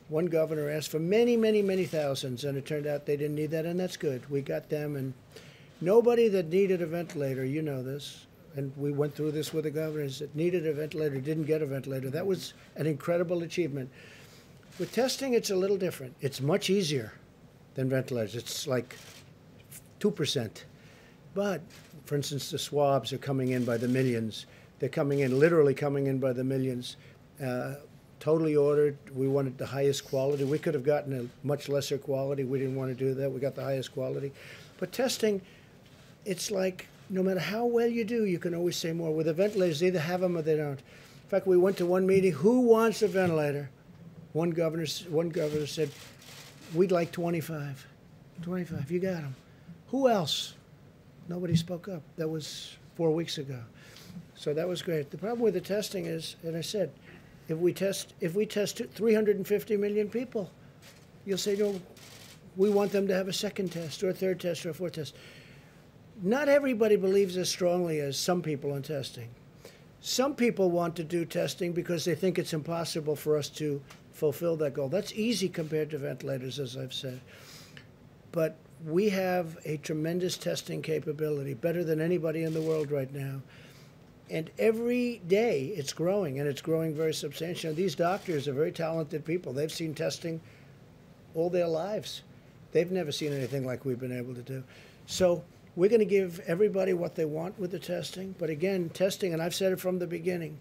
One 0.09 0.27
governor 0.27 0.69
asked 0.69 0.91
for 0.91 0.99
many, 0.99 1.37
many, 1.37 1.63
many 1.63 1.85
thousands, 1.85 2.45
and 2.45 2.59
it 2.59 2.67
turned 2.67 2.87
out 2.87 3.07
they 3.07 3.17
didn't 3.17 3.37
need 3.37 3.51
that, 3.53 3.67
and 3.67 3.79
that's 3.79 3.97
good. 3.97 4.29
We 4.31 4.41
got 4.41 4.69
them, 4.69 4.97
and 4.97 5.15
nobody 5.81 6.29
that 6.29 6.49
needed 6.49 6.83
a 6.83 6.87
ventilator, 6.87 7.45
you 7.45 7.63
know 7.63 7.83
this, 7.83 8.27
and 8.57 8.73
we 8.77 8.93
went 8.93 9.15
through 9.15 9.33
this 9.33 9.53
with 9.53 9.65
the 9.65 9.71
governors 9.71 10.19
that 10.19 10.35
needed 10.35 10.67
a 10.67 10.73
ventilator 10.73 11.21
didn't 11.21 11.45
get 11.45 11.63
a 11.63 11.67
ventilator. 11.67 12.11
That 12.11 12.27
was 12.27 12.55
an 12.77 12.87
incredible 12.87 13.43
achievement. 13.43 13.91
With 14.79 14.93
testing, 14.93 15.35
it's 15.35 15.51
a 15.51 15.57
little 15.57 15.77
different. 15.77 16.15
It's 16.21 16.41
much 16.41 16.71
easier 16.71 17.13
than 17.75 17.89
ventilators. 17.89 18.35
It's 18.35 18.67
like 18.67 18.97
2%. 20.01 20.51
But, 21.35 21.61
for 22.05 22.17
instance, 22.17 22.51
the 22.51 22.59
swabs 22.59 23.13
are 23.13 23.19
coming 23.19 23.51
in 23.51 23.65
by 23.65 23.77
the 23.77 23.89
millions. 23.89 24.47
They're 24.79 24.89
coming 24.89 25.21
in, 25.21 25.39
literally 25.39 25.75
coming 25.75 26.07
in 26.07 26.19
by 26.19 26.33
the 26.33 26.45
millions. 26.45 26.97
Uh, 27.43 27.75
totally 28.21 28.55
ordered. 28.55 28.97
We 29.15 29.29
wanted 29.29 29.59
the 29.59 29.67
highest 29.67 30.05
quality. 30.05 30.45
We 30.45 30.59
could 30.59 30.75
have 30.75 30.85
gotten 30.85 31.19
a 31.19 31.47
much 31.47 31.69
lesser 31.69 31.99
quality. 31.99 32.45
We 32.45 32.59
didn't 32.59 32.77
want 32.77 32.97
to 32.97 33.05
do 33.05 33.15
that. 33.15 33.31
We 33.31 33.41
got 33.41 33.55
the 33.55 33.65
highest 33.65 33.93
quality. 33.93 34.33
But 34.79 34.93
testing, 34.93 35.41
it's 36.25 36.51
like 36.51 36.87
no 37.13 37.23
matter 37.23 37.41
how 37.41 37.67
well 37.67 37.87
you 37.87 38.05
do, 38.05 38.25
you 38.25 38.39
can 38.39 38.55
always 38.55 38.77
say 38.77 38.93
more. 38.93 39.15
With 39.15 39.27
the 39.27 39.35
ventilators, 39.35 39.81
they 39.81 39.89
either 39.89 40.01
have 40.01 40.23
them 40.23 40.37
or 40.37 40.43
they 40.43 40.57
don't. 40.57 40.81
In 40.81 41.29
fact, 41.29 41.47
we 41.47 41.59
went 41.59 41.77
to 41.77 41.87
one 41.87 42.07
meeting. 42.07 42.33
Who 42.33 42.63
wants 42.63 43.03
a 43.03 43.09
ventilator? 43.09 43.69
One 44.33 44.51
governor, 44.51 44.87
one 45.11 45.29
governor 45.29 45.67
said, 45.67 45.91
"We'd 46.75 46.91
like 46.91 47.13
25. 47.13 47.87
25. 48.41 48.91
You 48.91 48.99
got 48.99 49.21
them. 49.21 49.37
Who 49.89 50.09
else?" 50.09 50.55
Nobody 51.29 51.55
spoke 51.55 51.87
up. 51.87 52.03
That 52.17 52.29
was 52.29 52.77
four 52.97 53.11
weeks 53.11 53.37
ago. 53.37 53.61
So 54.35 54.55
that 54.55 54.67
was 54.67 54.81
great. 54.81 55.11
The 55.11 55.19
problem 55.19 55.41
with 55.41 55.55
the 55.55 55.61
testing 55.61 56.07
is, 56.07 56.37
and 56.43 56.57
I 56.57 56.63
said, 56.63 56.91
if 57.49 57.59
we 57.59 57.73
test 57.75 58.15
if 58.21 58.35
we 58.35 58.47
test 58.47 58.81
350 58.95 59.77
million 59.77 60.09
people, 60.09 60.51
you'll 61.27 61.39
say, 61.39 61.57
no, 61.57 61.79
we 62.57 62.71
want 62.71 62.91
them 62.91 63.07
to 63.07 63.15
have 63.15 63.29
a 63.29 63.33
second 63.33 63.71
test 63.71 64.03
or 64.03 64.09
a 64.09 64.15
third 64.15 64.41
test 64.41 64.65
or 64.65 64.71
a 64.71 64.75
fourth 64.75 64.95
test. 64.95 65.15
Not 66.21 66.49
everybody 66.49 66.97
believes 66.97 67.37
as 67.37 67.49
strongly 67.49 68.01
as 68.01 68.19
some 68.19 68.43
people 68.43 68.75
in 68.75 68.83
testing. 68.83 69.29
Some 70.01 70.35
people 70.35 70.71
want 70.71 70.97
to 70.97 71.05
do 71.05 71.25
testing 71.25 71.73
because 71.73 72.05
they 72.05 72.15
think 72.15 72.39
it's 72.39 72.53
impossible 72.53 73.17
for 73.17 73.37
us 73.37 73.49
to 73.51 73.81
fulfill 74.13 74.57
that 74.57 74.75
goal. 74.75 74.89
That's 74.89 75.13
easy 75.13 75.49
compared 75.49 75.91
to 75.91 75.99
ventilators, 75.99 76.59
as 76.59 76.77
I've 76.77 76.93
said. 76.93 77.21
But 78.33 78.57
we 78.85 79.09
have 79.11 79.59
a 79.65 79.77
tremendous 79.79 80.37
testing 80.37 80.83
capability, 80.83 81.55
better 81.55 81.85
than 81.85 82.01
anybody 82.01 82.43
in 82.43 82.53
the 82.53 82.61
world 82.61 82.91
right 82.91 83.13
now. 83.13 83.43
And 84.29 84.51
every 84.59 85.21
day 85.29 85.67
it's 85.77 85.93
growing, 85.93 86.41
and 86.41 86.49
it's 86.49 86.63
growing 86.63 86.95
very 86.95 87.15
substantially. 87.15 87.75
These 87.75 87.95
doctors 87.95 88.49
are 88.49 88.53
very 88.53 88.73
talented 88.73 89.25
people. 89.25 89.53
They've 89.53 89.71
seen 89.71 89.95
testing 89.95 90.41
all 91.35 91.51
their 91.51 91.69
lives. 91.69 92.23
They've 92.73 92.91
never 92.91 93.13
seen 93.13 93.33
anything 93.33 93.65
like 93.65 93.85
we've 93.85 94.01
been 94.01 94.17
able 94.17 94.35
to 94.35 94.43
do. 94.43 94.65
So 95.07 95.45
we're 95.75 95.89
going 95.89 96.01
to 96.01 96.05
give 96.05 96.41
everybody 96.41 96.93
what 96.93 97.15
they 97.15 97.25
want 97.25 97.59
with 97.59 97.71
the 97.71 97.79
testing. 97.79 98.35
But 98.39 98.51
again, 98.51 98.91
testing, 98.91 99.33
and 99.33 99.43
I've 99.43 99.55
said 99.55 99.73
it 99.73 99.81
from 99.81 99.99
the 99.99 100.07
beginning, 100.07 100.59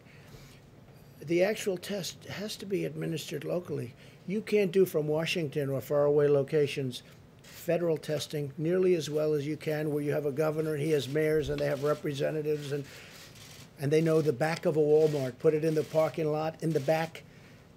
the 1.22 1.44
actual 1.44 1.78
test 1.78 2.26
has 2.26 2.56
to 2.58 2.66
be 2.66 2.86
administered 2.86 3.44
locally. 3.44 3.94
You 4.26 4.42
can't 4.42 4.72
do 4.72 4.86
from 4.86 5.08
Washington 5.08 5.70
or 5.70 5.82
faraway 5.82 6.28
locations 6.28 7.04
federal 7.44 7.98
testing 7.98 8.52
nearly 8.58 8.96
as 8.96 9.10
well 9.10 9.34
as 9.34 9.46
you 9.46 9.56
can 9.56 9.92
where 9.92 10.04
you 10.04 10.12
have 10.12 10.26
a 10.26 10.32
governor 10.32 10.74
and 10.74 10.82
he 10.82 10.92
has 10.92 11.08
mayors 11.08 11.50
and 11.50 11.60
they 11.60 11.66
have 11.66 11.84
representatives 11.84 12.72
and 12.72 12.84
and 13.80 13.92
they 13.92 14.02
know 14.02 14.22
the 14.22 14.32
back 14.32 14.66
of 14.66 14.78
a 14.78 14.80
Walmart. 14.80 15.38
Put 15.40 15.56
it 15.56 15.66
in 15.66 15.74
the 15.74 15.84
parking 15.84 16.32
lot 16.32 16.56
in 16.62 16.72
the 16.72 16.80
back 16.80 17.24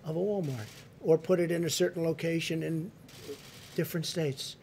of 0.04 0.16
a 0.16 0.18
Walmart, 0.18 0.66
or 1.00 1.16
put 1.16 1.40
it 1.40 1.50
in 1.50 1.64
a 1.64 1.70
certain 1.70 2.04
location 2.04 2.62
in 2.62 2.92
different 3.74 4.04
states. 4.04 4.56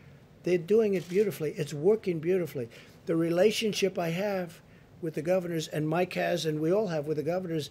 They're 0.43 0.57
doing 0.57 0.93
it 0.95 1.07
beautifully. 1.09 1.51
It's 1.57 1.73
working 1.73 2.19
beautifully. 2.19 2.69
The 3.05 3.15
relationship 3.15 3.97
I 3.99 4.09
have 4.09 4.59
with 5.01 5.15
the 5.15 5.21
governors, 5.21 5.67
and 5.67 5.87
Mike 5.87 6.13
has, 6.13 6.45
and 6.45 6.59
we 6.59 6.71
all 6.71 6.87
have 6.87 7.07
with 7.07 7.17
the 7.17 7.23
governors, 7.23 7.69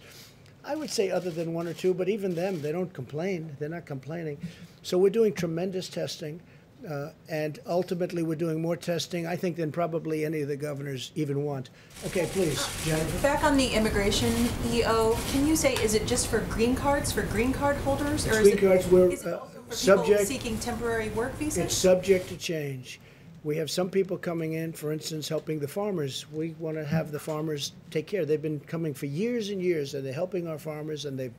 I 0.63 0.75
would 0.75 0.89
say 0.91 1.09
other 1.09 1.31
than 1.31 1.53
one 1.53 1.67
or 1.67 1.73
two, 1.73 1.93
but 1.93 2.09
even 2.09 2.35
them, 2.35 2.61
they 2.61 2.71
don't 2.71 2.93
complain. 2.93 3.55
They're 3.59 3.69
not 3.69 3.85
complaining. 3.85 4.37
So 4.83 4.97
we're 4.97 5.09
doing 5.09 5.33
tremendous 5.33 5.87
testing. 5.89 6.41
Uh, 6.89 7.11
and 7.29 7.59
ultimately, 7.67 8.23
we're 8.23 8.33
doing 8.35 8.59
more 8.59 8.75
testing, 8.75 9.27
I 9.27 9.35
think, 9.35 9.55
than 9.55 9.71
probably 9.71 10.25
any 10.25 10.41
of 10.41 10.47
the 10.47 10.57
governors 10.57 11.11
even 11.13 11.43
want. 11.43 11.69
Okay, 12.07 12.25
please, 12.31 12.67
Jennifer. 12.83 13.21
Back 13.21 13.43
on 13.43 13.55
the 13.55 13.67
immigration 13.67 14.33
EO, 14.71 15.15
can 15.31 15.45
you 15.45 15.55
say, 15.55 15.75
is 15.75 15.93
it 15.93 16.07
just 16.07 16.25
for 16.27 16.39
green 16.49 16.75
cards, 16.75 17.11
for 17.11 17.21
green 17.21 17.53
card 17.53 17.77
holders? 17.77 18.25
or 18.25 18.31
is 18.31 18.41
Green 18.41 18.57
it- 18.57 18.61
cards 18.61 18.87
were, 18.89 19.11
is 19.11 19.23
it 19.23 19.31
uh, 19.31 19.37
also 19.37 19.60
subject- 19.73 20.27
Seeking 20.27 20.57
temporary 20.59 21.09
work 21.09 21.33
visas? 21.35 21.57
It's 21.57 21.75
subject 21.75 22.27
to 22.29 22.37
change. 22.37 22.99
We 23.43 23.55
have 23.57 23.71
some 23.71 23.89
people 23.89 24.17
coming 24.17 24.53
in, 24.53 24.71
for 24.71 24.91
instance, 24.91 25.27
helping 25.27 25.59
the 25.59 25.67
farmers. 25.67 26.27
We 26.31 26.55
want 26.59 26.77
to 26.77 26.85
have 26.85 27.11
the 27.11 27.17
farmers 27.19 27.71
take 27.89 28.05
care. 28.05 28.23
They've 28.23 28.41
been 28.41 28.59
coming 28.59 28.93
for 28.93 29.07
years 29.07 29.49
and 29.49 29.59
years, 29.61 29.95
and 29.95 30.05
they're 30.05 30.13
helping 30.13 30.47
our 30.47 30.59
farmers, 30.59 31.05
and 31.05 31.17
they've 31.17 31.33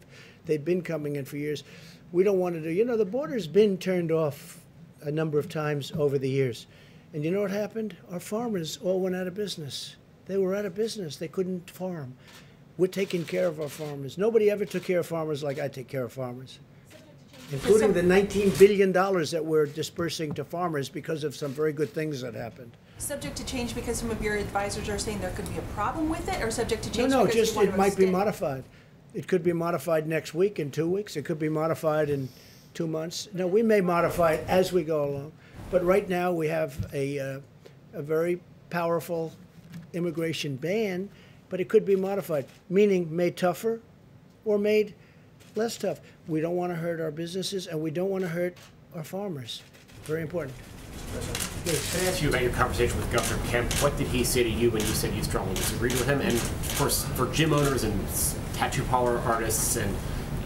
they've 0.44 0.64
been 0.64 0.82
coming 0.82 1.14
in 1.16 1.24
for 1.24 1.36
years. 1.36 1.62
We 2.10 2.24
don't 2.24 2.38
want 2.40 2.56
to 2.56 2.60
do. 2.60 2.70
You 2.70 2.84
know, 2.84 2.96
the 2.96 3.04
border's 3.04 3.46
been 3.46 3.78
turned 3.78 4.10
off 4.10 4.58
a 5.02 5.12
number 5.12 5.38
of 5.38 5.48
times 5.48 5.92
over 5.96 6.18
the 6.18 6.28
years, 6.28 6.66
and 7.14 7.24
you 7.24 7.30
know 7.30 7.42
what 7.42 7.52
happened? 7.52 7.96
Our 8.10 8.20
farmers 8.20 8.78
all 8.82 8.98
went 9.00 9.14
out 9.14 9.28
of 9.28 9.34
business. 9.34 9.94
They 10.26 10.36
were 10.38 10.56
out 10.56 10.64
of 10.64 10.74
business. 10.74 11.16
They 11.16 11.28
couldn't 11.28 11.70
farm. 11.70 12.14
We're 12.78 12.88
taking 12.88 13.24
care 13.24 13.46
of 13.46 13.60
our 13.60 13.68
farmers. 13.68 14.18
Nobody 14.18 14.50
ever 14.50 14.64
took 14.64 14.82
care 14.84 14.98
of 15.00 15.06
farmers 15.06 15.42
like 15.44 15.60
I 15.60 15.68
take 15.68 15.86
care 15.88 16.04
of 16.04 16.12
farmers 16.12 16.58
including 17.52 17.92
the 17.92 18.02
$19 18.02 18.58
billion 18.58 18.92
that 18.92 19.42
we're 19.44 19.66
dispersing 19.66 20.32
to 20.34 20.44
farmers 20.44 20.88
because 20.88 21.22
of 21.22 21.36
some 21.36 21.52
very 21.52 21.72
good 21.72 21.90
things 21.90 22.20
that 22.22 22.34
happened. 22.34 22.72
Subject 22.98 23.36
to 23.36 23.44
change 23.44 23.74
because 23.74 23.98
some 23.98 24.10
of 24.10 24.22
your 24.22 24.36
advisors 24.36 24.88
are 24.88 24.98
saying 24.98 25.20
there 25.20 25.30
could 25.30 25.48
be 25.52 25.58
a 25.58 25.62
problem 25.74 26.08
with 26.08 26.26
it, 26.28 26.42
or 26.42 26.50
subject 26.50 26.82
to 26.84 26.90
change 26.90 27.10
no, 27.10 27.26
you 27.26 27.32
just, 27.32 27.56
it 27.56 27.76
might 27.76 27.96
be 27.96 28.06
modified. 28.06 28.64
It 29.14 29.28
could 29.28 29.44
be 29.44 29.52
modified 29.52 30.06
next 30.08 30.32
week, 30.32 30.58
in 30.58 30.70
two 30.70 30.88
weeks, 30.88 31.16
it 31.16 31.24
could 31.24 31.38
be 31.38 31.48
modified 31.48 32.08
in 32.08 32.28
two 32.72 32.86
months. 32.86 33.28
No, 33.34 33.46
we 33.46 33.62
may 33.62 33.80
modify 33.80 34.34
it 34.34 34.44
as 34.48 34.72
we 34.72 34.84
go 34.84 35.04
along. 35.04 35.32
But 35.70 35.84
right 35.84 36.08
now, 36.08 36.32
we 36.32 36.48
have 36.48 36.86
a, 36.94 37.18
uh, 37.18 37.40
a 37.92 38.02
very 38.02 38.40
powerful 38.70 39.32
immigration 39.92 40.56
ban, 40.56 41.10
but 41.50 41.60
it 41.60 41.68
could 41.68 41.84
be 41.84 41.96
modified, 41.96 42.46
meaning 42.70 43.14
made 43.14 43.36
tougher 43.36 43.80
or 44.44 44.58
made 44.58 44.94
less 45.54 45.76
tough. 45.76 46.00
We 46.26 46.40
don't 46.40 46.56
want 46.56 46.72
to 46.72 46.76
hurt 46.76 47.00
our 47.00 47.10
businesses, 47.10 47.66
and 47.66 47.80
we 47.80 47.90
don't 47.90 48.10
want 48.10 48.22
to 48.22 48.28
hurt 48.28 48.56
our 48.94 49.04
farmers. 49.04 49.62
Very 50.04 50.22
important. 50.22 50.54
Can 51.64 51.74
I 52.00 52.08
ask 52.08 52.22
you 52.22 52.28
about 52.28 52.42
your 52.42 52.52
conversation 52.52 52.96
with 52.96 53.12
Governor 53.12 53.42
Kemp? 53.48 53.72
What 53.82 53.96
did 53.96 54.08
he 54.08 54.24
say 54.24 54.42
to 54.42 54.48
you 54.48 54.70
when 54.70 54.80
you 54.80 54.88
said 54.88 55.14
you 55.14 55.22
strongly 55.22 55.54
disagreed 55.54 55.92
with 55.92 56.08
him? 56.08 56.20
And 56.20 56.32
of 56.32 56.74
course, 56.78 57.04
for 57.16 57.30
gym 57.32 57.52
owners 57.52 57.84
and 57.84 57.94
tattoo 58.54 58.82
parlor 58.84 59.18
artists 59.18 59.76
and 59.76 59.94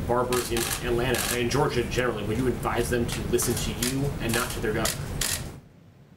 barbers 0.07 0.51
in 0.51 0.59
Atlanta 0.87 1.21
and 1.37 1.51
Georgia 1.51 1.85
generally, 1.85 2.25
would 2.25 2.39
you 2.39 2.49
advise 2.49 2.91
them 2.91 3.07
to 3.07 3.21
listen 3.29 3.55
to 3.55 3.89
you 3.89 4.05
and 4.21 4.35
not 4.35 4.51
to 4.51 4.61
their 4.61 4.73
governor? 4.73 5.03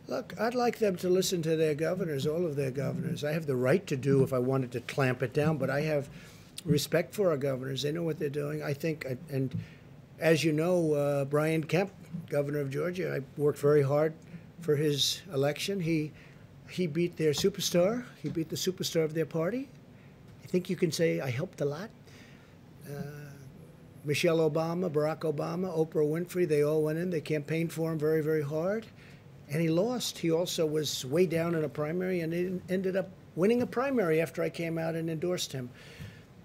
Look, 0.07 0.33
I'd 0.39 0.55
like 0.55 0.79
them 0.79 0.95
to 0.97 1.09
listen 1.09 1.43
to 1.43 1.55
their 1.55 1.75
governors, 1.75 2.25
all 2.25 2.45
of 2.45 2.55
their 2.55 2.71
governors. 2.71 3.23
I 3.23 3.31
have 3.31 3.45
the 3.45 3.55
right 3.55 3.85
to 3.85 3.95
do 3.95 4.23
if 4.23 4.33
I 4.33 4.39
wanted 4.39 4.71
to 4.71 4.81
clamp 4.81 5.21
it 5.21 5.33
down, 5.33 5.57
but 5.57 5.69
I 5.69 5.81
have 5.81 6.09
respect 6.66 7.14
for 7.14 7.30
our 7.30 7.38
governors. 7.38 7.82
They 7.82 7.91
know 7.91 8.03
what 8.03 8.20
they're 8.20 8.30
doing. 8.30 8.64
I 8.64 8.74
think, 8.74 9.05
and 9.30 9.57
as 10.20 10.43
you 10.43 10.51
know, 10.51 10.93
uh, 10.93 11.26
Brian 11.26 11.64
Kemp, 11.64 11.91
governor 12.30 12.60
of 12.60 12.70
Georgia, 12.70 13.16
I 13.16 13.41
worked 13.41 13.60
very 13.60 13.82
hard 13.82 14.14
for 14.62 14.76
his 14.76 15.22
election. 15.34 15.80
He 15.80 16.12
he 16.70 16.86
beat 16.86 17.18
their 17.18 17.32
superstar. 17.32 18.05
He 18.22 18.30
beat 18.30 18.49
the 18.49 18.55
superstar 18.55 19.03
of 19.03 19.14
their 19.14 19.26
party. 19.26 19.68
I 20.43 20.47
think 20.47 20.70
you 20.70 20.76
can 20.76 20.91
say 20.91 21.20
I 21.20 21.30
helped 21.30 21.62
a 21.62 21.66
lot. 21.66 21.89
Uh, 22.88 23.01
Michelle 24.05 24.49
Obama, 24.49 24.89
Barack 24.89 25.20
Obama, 25.20 25.76
Oprah 25.76 26.07
Winfrey, 26.07 26.47
they 26.47 26.64
all 26.64 26.84
went 26.84 26.97
in. 26.97 27.10
They 27.10 27.22
campaigned 27.22 27.74
for 27.74 27.91
him 27.91 27.99
very, 27.99 28.22
very 28.22 28.41
hard. 28.41 28.86
And 29.51 29.62
he 29.62 29.70
lost. 29.70 30.18
He 30.18 30.32
also 30.32 30.66
was 30.66 31.05
way 31.05 31.26
down 31.26 31.55
in 31.55 31.64
a 31.64 31.70
primary 31.70 32.22
and 32.22 32.62
ended 32.70 32.95
up 32.95 33.10
winning 33.36 33.62
a 33.62 33.68
primary 33.68 34.22
after 34.22 34.41
I 34.43 34.49
came 34.49 34.78
out 34.78 34.95
and 34.95 35.10
endorsed 35.10 35.51
him. 35.51 35.70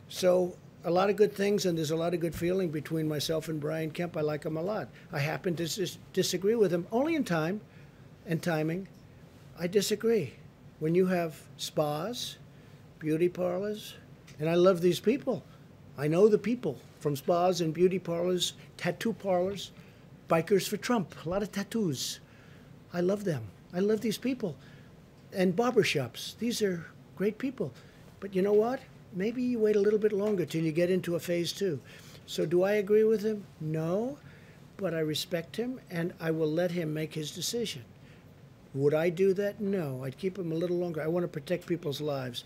So, 0.09 0.57
a 0.85 0.91
lot 0.91 1.09
of 1.09 1.17
good 1.17 1.33
things, 1.33 1.65
and 1.65 1.79
there's 1.79 1.91
a 1.91 1.97
lot 1.97 2.13
of 2.13 2.21
good 2.21 2.35
feeling 2.35 2.69
between 2.69 3.09
myself 3.09 3.49
and 3.49 3.59
Brian 3.59 3.91
Kemp. 3.91 4.17
I 4.17 4.21
like 4.21 4.45
him 4.45 4.57
a 4.57 4.63
lot. 4.63 4.89
I 5.13 5.19
happen 5.19 5.57
to 5.57 5.67
dis- 5.67 5.99
disagree 6.13 6.55
with 6.55 6.71
him 6.71 6.87
only 6.93 7.15
in 7.15 7.25
time 7.25 7.63
and 8.27 8.43
timing. 8.43 8.87
I 9.59 9.67
disagree. 9.67 10.35
When 10.81 10.95
you 10.95 11.07
have 11.07 11.41
spas, 11.57 12.37
beauty 12.99 13.29
parlors, 13.29 13.95
and 14.39 14.49
I 14.49 14.55
love 14.55 14.81
these 14.81 15.01
people. 15.01 15.43
I 15.97 16.09
know 16.09 16.29
the 16.29 16.39
people 16.39 16.79
from 16.99 17.17
spas 17.17 17.61
and 17.61 17.73
beauty 17.73 17.99
parlors, 17.99 18.55
tattoo 18.77 19.13
parlors, 19.13 19.71
bikers 20.29 20.69
for 20.69 20.77
Trump, 20.77 21.15
a 21.25 21.29
lot 21.29 21.43
of 21.43 21.53
tattoos. 21.53 22.21
I 22.93 23.01
love 23.01 23.25
them. 23.25 23.45
I 23.73 23.81
love 23.81 24.01
these 24.01 24.19
people. 24.19 24.57
And 25.33 25.55
barbershops. 25.55 26.37
These 26.39 26.63
are 26.63 26.85
great 27.17 27.39
people. 27.39 27.73
But 28.21 28.35
you 28.35 28.43
know 28.43 28.53
what? 28.53 28.81
Maybe 29.15 29.43
you 29.43 29.59
wait 29.59 29.77
a 29.77 29.81
little 29.81 29.99
bit 29.99 30.13
longer 30.13 30.45
till 30.45 30.63
you 30.63 30.73
get 30.73 30.91
into 30.91 31.15
a 31.15 31.21
phase 31.21 31.53
two. 31.53 31.81
So 32.27 32.45
do 32.47 32.63
I 32.63 32.73
agree 32.73 33.05
with 33.05 33.23
him? 33.23 33.45
No. 33.61 34.19
But 34.77 34.93
I 34.95 35.01
respect 35.01 35.57
him 35.57 35.81
and 35.91 36.13
I 36.21 36.31
will 36.33 36.51
let 36.51 36.71
him 36.73 36.93
make 36.93 37.15
his 37.15 37.31
decision. 37.31 37.85
Would 38.75 38.93
I 38.95 39.09
do 39.11 39.33
that? 39.35 39.61
No. 39.61 40.03
I'd 40.05 40.19
keep 40.19 40.37
him 40.37 40.51
a 40.51 40.55
little 40.55 40.77
longer. 40.79 41.01
I 41.01 41.07
want 41.07 41.23
to 41.25 41.29
protect 41.29 41.67
people's 41.67 42.01
lives. 42.01 42.43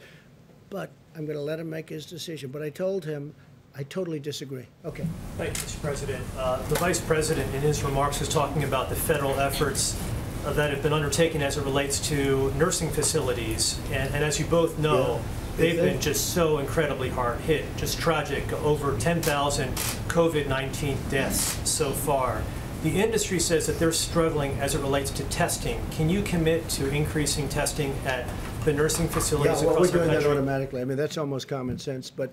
But 0.68 0.90
I'm 1.16 1.24
going 1.24 1.38
to 1.38 1.42
let 1.42 1.58
him 1.58 1.70
make 1.70 1.88
his 1.88 2.04
decision. 2.04 2.50
But 2.50 2.60
I 2.62 2.68
told 2.68 3.04
him 3.06 3.34
I 3.74 3.84
totally 3.84 4.18
disagree. 4.20 4.66
Okay. 4.84 5.06
Thank 5.38 5.56
you, 5.56 5.62
Mr. 5.62 5.80
President. 5.80 6.24
Uh, 6.36 6.60
The 6.68 6.74
Vice 6.74 7.00
President, 7.00 7.54
in 7.54 7.62
his 7.62 7.82
remarks, 7.82 8.20
was 8.20 8.28
talking 8.28 8.64
about 8.64 8.90
the 8.90 8.96
federal 8.96 9.38
efforts 9.40 9.98
uh, 10.44 10.52
that 10.52 10.70
have 10.70 10.82
been 10.82 10.92
undertaken 10.92 11.40
as 11.42 11.56
it 11.56 11.62
relates 11.64 11.98
to 12.08 12.52
nursing 12.58 12.90
facilities. 12.90 13.78
And 13.92 14.14
and 14.14 14.22
as 14.24 14.38
you 14.38 14.46
both 14.46 14.78
know, 14.78 15.14
Yeah. 15.16 15.37
They've 15.58 15.76
been 15.76 16.00
just 16.00 16.32
so 16.32 16.58
incredibly 16.58 17.08
hard 17.08 17.40
hit, 17.40 17.64
just 17.76 17.98
tragic, 17.98 18.50
over 18.52 18.96
10,000 18.98 19.74
COVID-19 20.08 20.96
deaths 21.10 21.68
so 21.68 21.90
far. 21.90 22.42
The 22.82 22.90
industry 22.90 23.40
says 23.40 23.66
that 23.66 23.78
they're 23.78 23.92
struggling 23.92 24.52
as 24.60 24.76
it 24.76 24.80
relates 24.80 25.10
to 25.10 25.24
testing. 25.24 25.80
Can 25.90 26.08
you 26.08 26.22
commit 26.22 26.68
to 26.70 26.88
increasing 26.90 27.48
testing 27.48 27.92
at 28.06 28.28
the 28.64 28.72
nursing 28.72 29.08
facilities 29.08 29.62
Yeah, 29.62 29.68
well, 29.68 29.80
we're 29.80 29.88
doing 29.88 30.08
that 30.08 30.24
automatically. 30.24 30.80
I 30.80 30.84
mean, 30.84 30.96
that's 30.96 31.18
almost 31.18 31.48
common 31.48 31.78
sense, 31.78 32.08
but 32.08 32.32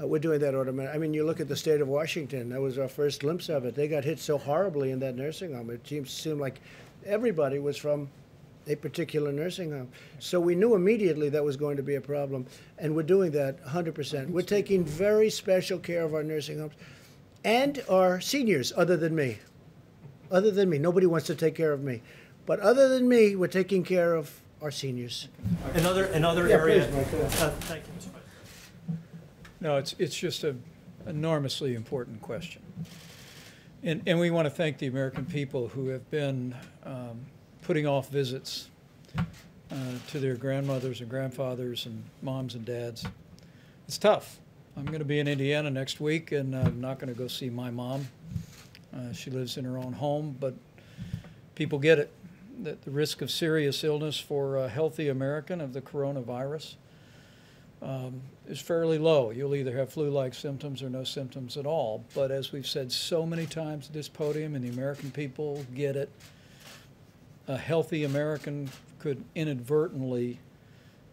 uh, 0.00 0.06
we're 0.06 0.18
doing 0.18 0.40
that 0.40 0.54
automatically. 0.54 0.94
I 0.94 0.98
mean, 0.98 1.14
you 1.14 1.24
look 1.24 1.40
at 1.40 1.48
the 1.48 1.56
state 1.56 1.80
of 1.80 1.88
Washington, 1.88 2.50
that 2.50 2.60
was 2.60 2.76
our 2.76 2.88
first 2.88 3.20
glimpse 3.20 3.48
of 3.48 3.64
it. 3.64 3.74
They 3.74 3.88
got 3.88 4.04
hit 4.04 4.18
so 4.18 4.36
horribly 4.36 4.90
in 4.90 4.98
that 5.00 5.16
nursing 5.16 5.54
home. 5.54 5.70
It 5.70 5.86
seems, 5.86 6.10
seemed 6.10 6.40
like 6.40 6.60
everybody 7.06 7.58
was 7.58 7.78
from 7.78 8.10
a 8.66 8.74
particular 8.76 9.32
nursing 9.32 9.70
home. 9.72 9.88
So 10.18 10.40
we 10.40 10.54
knew 10.54 10.74
immediately 10.74 11.28
that 11.30 11.44
was 11.44 11.56
going 11.56 11.76
to 11.76 11.82
be 11.82 11.94
a 11.94 12.00
problem, 12.00 12.46
and 12.78 12.94
we're 12.94 13.02
doing 13.02 13.30
that 13.32 13.64
100%. 13.64 14.28
We're 14.30 14.42
taking 14.42 14.84
very 14.84 15.30
special 15.30 15.78
care 15.78 16.02
of 16.02 16.14
our 16.14 16.22
nursing 16.22 16.58
homes 16.58 16.74
and 17.44 17.82
our 17.88 18.20
seniors, 18.20 18.72
other 18.76 18.96
than 18.96 19.14
me. 19.14 19.38
Other 20.30 20.50
than 20.50 20.68
me. 20.68 20.78
Nobody 20.78 21.06
wants 21.06 21.26
to 21.28 21.34
take 21.36 21.54
care 21.54 21.72
of 21.72 21.82
me. 21.82 22.02
But 22.44 22.58
other 22.60 22.88
than 22.88 23.08
me, 23.08 23.36
we're 23.36 23.46
taking 23.46 23.84
care 23.84 24.14
of 24.14 24.40
our 24.60 24.70
seniors. 24.70 25.28
Another, 25.74 26.06
another 26.06 26.48
Yeah, 26.48 26.56
area. 26.56 26.88
please, 26.90 26.94
Mike. 26.94 27.40
Uh, 27.40 27.50
Thank 27.50 27.84
you, 27.86 27.92
Mr. 27.92 28.10
President. 28.12 29.00
No, 29.60 29.76
it's, 29.76 29.94
it's 29.98 30.16
just 30.16 30.42
an 30.44 30.62
enormously 31.06 31.74
important 31.74 32.20
question. 32.20 32.62
And, 33.82 34.02
and 34.06 34.18
we 34.18 34.30
want 34.30 34.46
to 34.46 34.50
thank 34.50 34.78
the 34.78 34.88
American 34.88 35.24
people 35.24 35.68
who 35.68 35.88
have 35.88 36.10
been 36.10 36.56
um, 36.84 37.26
putting 37.66 37.84
off 37.84 38.08
visits 38.10 38.68
uh, 39.18 39.74
to 40.06 40.20
their 40.20 40.36
grandmothers 40.36 41.00
and 41.00 41.10
grandfathers 41.10 41.84
and 41.86 42.00
moms 42.22 42.54
and 42.54 42.64
dads. 42.64 43.04
It's 43.88 43.98
tough. 43.98 44.38
I'm 44.76 44.84
going 44.84 45.00
to 45.00 45.04
be 45.04 45.18
in 45.18 45.26
Indiana 45.26 45.68
next 45.68 46.00
week, 46.00 46.30
and 46.30 46.54
I'm 46.54 46.80
not 46.80 47.00
going 47.00 47.12
to 47.12 47.18
go 47.18 47.26
see 47.26 47.50
my 47.50 47.72
mom. 47.72 48.06
Uh, 48.94 49.12
she 49.12 49.32
lives 49.32 49.56
in 49.56 49.64
her 49.64 49.78
own 49.78 49.92
home, 49.92 50.36
but 50.38 50.54
people 51.56 51.80
get 51.80 51.98
it 51.98 52.12
that 52.62 52.84
the 52.84 52.90
risk 52.92 53.20
of 53.20 53.32
serious 53.32 53.82
illness 53.82 54.16
for 54.16 54.58
a 54.58 54.68
healthy 54.68 55.08
American 55.08 55.60
of 55.60 55.72
the 55.72 55.80
coronavirus 55.80 56.74
um, 57.82 58.20
is 58.46 58.60
fairly 58.60 58.96
low. 58.96 59.30
You'll 59.30 59.56
either 59.56 59.76
have 59.76 59.92
flu-like 59.92 60.34
symptoms 60.34 60.84
or 60.84 60.88
no 60.88 61.02
symptoms 61.02 61.56
at 61.56 61.66
all. 61.66 62.04
But 62.14 62.30
as 62.30 62.52
we've 62.52 62.66
said 62.66 62.92
so 62.92 63.26
many 63.26 63.44
times 63.44 63.88
at 63.88 63.92
this 63.92 64.08
podium, 64.08 64.54
and 64.54 64.64
the 64.64 64.68
American 64.68 65.10
people 65.10 65.66
get 65.74 65.96
it, 65.96 66.10
a 67.48 67.56
healthy 67.56 68.04
American 68.04 68.68
could 68.98 69.22
inadvertently 69.34 70.38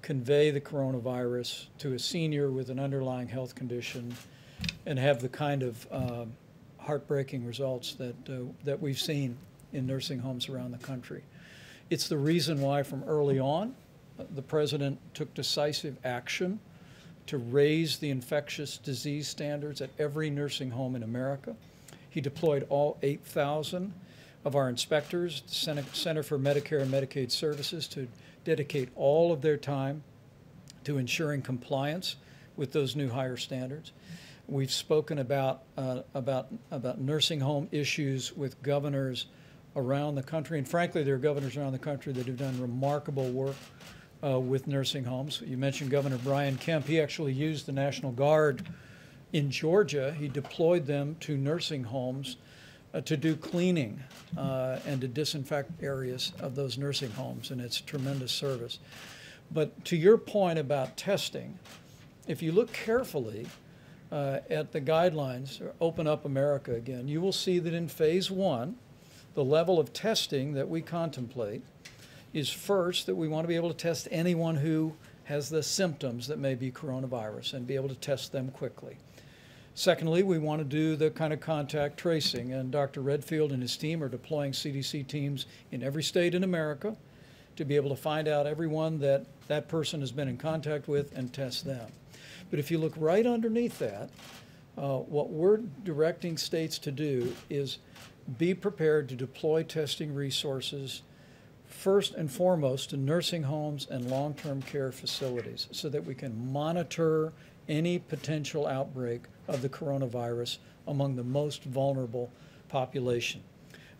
convey 0.02 0.52
the 0.52 0.62
coronavirus 0.62 1.68
to 1.78 1.94
a 1.94 2.00
senior 2.00 2.52
with 2.52 2.70
an 2.70 2.80
underlying 2.80 3.28
health 3.28 3.56
condition 3.56 4.16
and 4.86 5.00
have 5.00 5.22
the 5.22 5.30
kind 5.30 5.64
of 5.64 5.88
uh, 5.92 6.26
heartbreaking 6.78 7.46
results 7.46 7.94
that, 7.96 8.16
uh, 8.30 8.44
that 8.64 8.82
we've 8.82 9.00
seen 9.00 9.38
in 9.72 9.86
nursing 9.86 10.20
homes 10.20 10.50
around 10.50 10.72
the 10.72 10.86
country. 10.86 11.24
It's 11.90 12.08
the 12.08 12.18
reason 12.18 12.62
why 12.62 12.84
from 12.84 13.04
early 13.04 13.40
on, 13.40 13.76
uh, 14.20 14.24
the 14.36 14.42
president 14.42 15.00
took 15.14 15.34
decisive 15.34 15.98
action 16.04 16.60
to 17.28 17.38
raise 17.38 17.98
the 17.98 18.10
infectious 18.10 18.78
disease 18.78 19.28
standards 19.28 19.82
at 19.82 19.90
every 19.98 20.30
nursing 20.30 20.72
home 20.72 20.96
in 20.96 21.04
America. 21.04 21.56
He 22.10 22.20
deployed 22.20 22.66
all 22.70 22.98
8,000 23.02 23.94
of 24.46 24.56
our 24.56 24.70
inspectors, 24.70 25.41
the 25.48 25.84
Center 25.94 26.24
for 26.24 26.38
Medicare 26.38 26.82
and 26.82 26.91
Medicaid 26.91 27.32
Services, 27.32 27.88
to 27.89 28.08
dedicate 28.44 28.89
all 28.96 29.32
of 29.32 29.41
their 29.41 29.58
time 29.58 30.04
to 30.84 30.98
ensuring 30.98 31.41
compliance 31.41 32.18
with 32.56 32.72
those 32.74 32.96
new 32.96 33.10
higher 33.10 33.38
standards. 33.38 33.94
We've 34.48 34.72
spoken 34.72 35.20
about, 35.20 35.64
uh, 35.78 36.02
about, 36.14 36.48
about 36.72 37.00
nursing 37.00 37.39
home 37.39 37.70
issues 37.72 38.36
with 38.36 38.62
governors 38.62 39.28
around 39.76 40.16
the 40.16 40.24
country, 40.24 40.58
and 40.58 40.68
frankly, 40.68 41.04
there 41.04 41.16
are 41.16 41.20
governors 41.20 41.56
around 41.56 41.72
the 41.72 41.80
country 41.80 42.12
that 42.14 42.28
have 42.28 42.38
done 42.38 42.60
remarkable 42.62 43.30
work 43.30 43.56
uh, 44.24 44.39
with 44.39 44.68
nursing 44.68 45.04
homes. 45.04 45.41
You 45.46 45.58
mentioned 45.58 45.89
Governor 45.89 46.18
Brian 46.18 46.58
Kemp. 46.58 46.86
He 46.86 47.00
actually 47.02 47.34
used 47.34 47.66
the 47.66 47.72
National 47.72 48.12
Guard 48.12 48.68
in 49.32 49.50
Georgia. 49.50 50.14
He 50.14 50.28
deployed 50.28 50.86
them 50.86 51.16
to 51.22 51.38
nursing 51.38 51.84
homes 51.84 52.38
uh, 52.94 53.02
to 53.02 53.18
do 53.18 53.36
cleaning 53.36 54.02
uh, 54.38 54.80
and 54.86 55.02
to 55.02 55.08
disinfect 55.08 55.72
areas 55.82 56.32
of 56.39 56.56
those 56.56 56.78
nursing 56.78 57.12
homes, 57.12 57.52
and 57.52 57.60
it's 57.60 57.82
tremendous 57.82 58.32
service. 58.32 58.80
But 59.52 59.86
to 59.86 59.96
your 59.96 60.18
point 60.18 60.60
about 60.60 60.98
testing, 60.98 61.58
if 62.28 62.41
you 62.41 62.52
look 62.52 62.72
carefully 62.72 63.48
uh, 64.12 64.39
at 64.50 64.72
the 64.72 64.82
guidelines, 64.82 65.62
Open 65.82 66.08
Up 66.08 66.26
America 66.26 66.74
again, 66.74 67.08
you 67.08 67.20
will 67.20 67.34
see 67.34 67.60
that 67.60 67.74
in 67.74 67.88
phase 67.88 68.30
one, 68.32 68.76
the 69.34 69.44
level 69.44 69.80
of 69.80 69.94
testing 69.94 70.54
that 70.54 70.70
we 70.70 70.82
contemplate 70.82 71.64
is 72.34 72.50
first 72.50 73.06
that 73.06 73.16
we 73.16 73.28
want 73.28 73.44
to 73.44 73.48
be 73.48 73.56
able 73.56 73.70
to 73.70 73.78
test 73.78 74.08
anyone 74.12 74.56
who 74.56 74.94
has 75.26 75.50
the 75.50 75.64
symptoms 75.64 76.28
that 76.28 76.38
may 76.38 76.56
be 76.56 76.72
coronavirus 76.72 77.54
and 77.54 77.66
be 77.66 77.76
able 77.76 77.89
to 77.89 77.96
test 77.96 78.32
them 78.32 78.50
quickly. 78.52 78.98
Secondly, 79.76 80.22
we 80.22 80.38
want 80.38 80.60
to 80.60 80.66
do 80.66 80.96
the 80.96 81.10
kind 81.10 81.34
of 81.34 81.40
contact 81.40 81.98
tracing, 81.98 82.54
and 82.54 82.72
Dr. 82.72 83.02
Redfield 83.02 83.52
and 83.52 83.62
his 83.62 83.76
team 83.76 84.04
are 84.04 84.10
deploying 84.10 84.52
CDC 84.52 85.08
teams 85.08 85.48
in 85.72 85.82
every 85.82 86.04
state 86.04 86.36
in 86.36 86.44
America 86.44 86.96
to 87.56 87.66
be 87.66 87.76
able 87.76 87.90
to 87.90 87.96
find 87.96 88.28
out 88.28 88.46
everyone 88.46 89.00
that 89.00 89.26
that 89.48 89.68
person 89.68 90.00
has 90.02 90.12
been 90.12 90.28
in 90.28 90.38
contact 90.38 90.88
with 90.88 91.16
and 91.18 91.34
test 91.34 91.66
them. 91.66 91.92
But 92.52 92.60
if 92.60 92.70
you 92.70 92.78
look 92.78 92.94
right 92.98 93.26
underneath 93.26 93.80
that, 93.80 94.12
uh, 94.78 94.98
what 95.00 95.30
we're 95.30 95.58
directing 95.84 96.38
states 96.38 96.78
to 96.80 96.92
do 96.92 97.36
is 97.50 97.80
be 98.38 98.54
prepared 98.54 99.10
to 99.10 99.16
deploy 99.16 99.64
testing 99.64 100.14
resources 100.14 101.02
first 101.66 102.14
and 102.14 102.32
foremost 102.32 102.92
to 102.92 102.98
nursing 102.98 103.44
homes 103.44 103.88
and 103.90 104.10
long-term 104.10 104.62
care 104.62 104.92
facilities 104.92 105.68
so 105.72 105.90
that 105.90 106.06
we 106.06 106.14
can 106.14 106.52
monitor 106.52 107.34
any 107.68 107.99
potential 107.99 108.68
outbreak 108.68 109.22
of 109.47 109.61
the 109.61 109.70
coronavirus 109.70 110.57
among 110.88 111.16
the 111.16 111.24
most 111.24 111.64
vulnerable 111.64 112.30
population. 112.70 113.41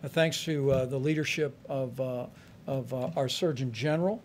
Uh, 0.02 0.08
thanks 0.08 0.44
to 0.44 0.70
uh, 0.70 0.84
the 0.84 0.98
leadership 0.98 1.56
of, 1.68 1.98
uh, 2.00 2.26
of 2.66 2.92
uh, 2.92 3.10
our 3.16 3.28
Surgeon 3.28 3.72
General, 3.72 4.22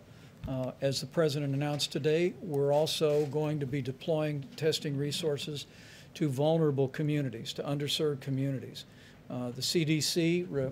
uh, 0.48 0.72
as 0.80 1.00
the 1.00 1.06
President 1.06 1.54
announced 1.54 1.92
today, 1.92 2.34
we're 2.42 2.72
also 2.72 3.26
going 3.26 3.60
to 3.60 3.66
be 3.66 3.82
deploying 3.82 4.44
testing 4.56 4.96
resources 4.96 5.66
to 6.14 6.28
vulnerable 6.28 6.88
communities, 6.88 7.52
to 7.52 7.62
underserved 7.62 8.20
communities. 8.20 8.84
Uh, 9.30 9.50
the 9.50 9.60
CDC 9.60 10.46
re, 10.50 10.70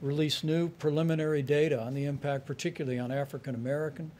released 0.00 0.42
new 0.42 0.68
preliminary 0.68 1.42
data 1.42 1.80
on 1.80 1.94
the 1.94 2.04
impact, 2.04 2.46
particularly 2.46 2.98
on 2.98 3.12
African 3.12 3.54
American 3.54 4.10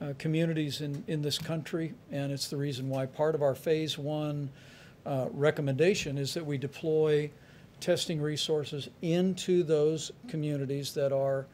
uh, 0.00 0.12
communities 0.18 0.80
in, 0.80 1.04
in 1.06 1.22
this 1.22 1.38
country, 1.38 1.94
and 2.10 2.32
it's 2.32 2.48
the 2.48 2.56
reason 2.56 2.88
why 2.88 3.06
part 3.06 3.34
of 3.34 3.42
our 3.42 3.54
phase 3.54 3.98
one 3.98 4.50
uh, 5.06 5.26
recommendation 5.32 6.18
is 6.18 6.34
that 6.34 6.44
we 6.44 6.58
deploy 6.58 7.30
testing 7.80 8.20
resources 8.20 8.88
into 9.02 9.62
those 9.62 10.12
communities 10.28 10.92
that 10.94 11.12
are 11.12 11.46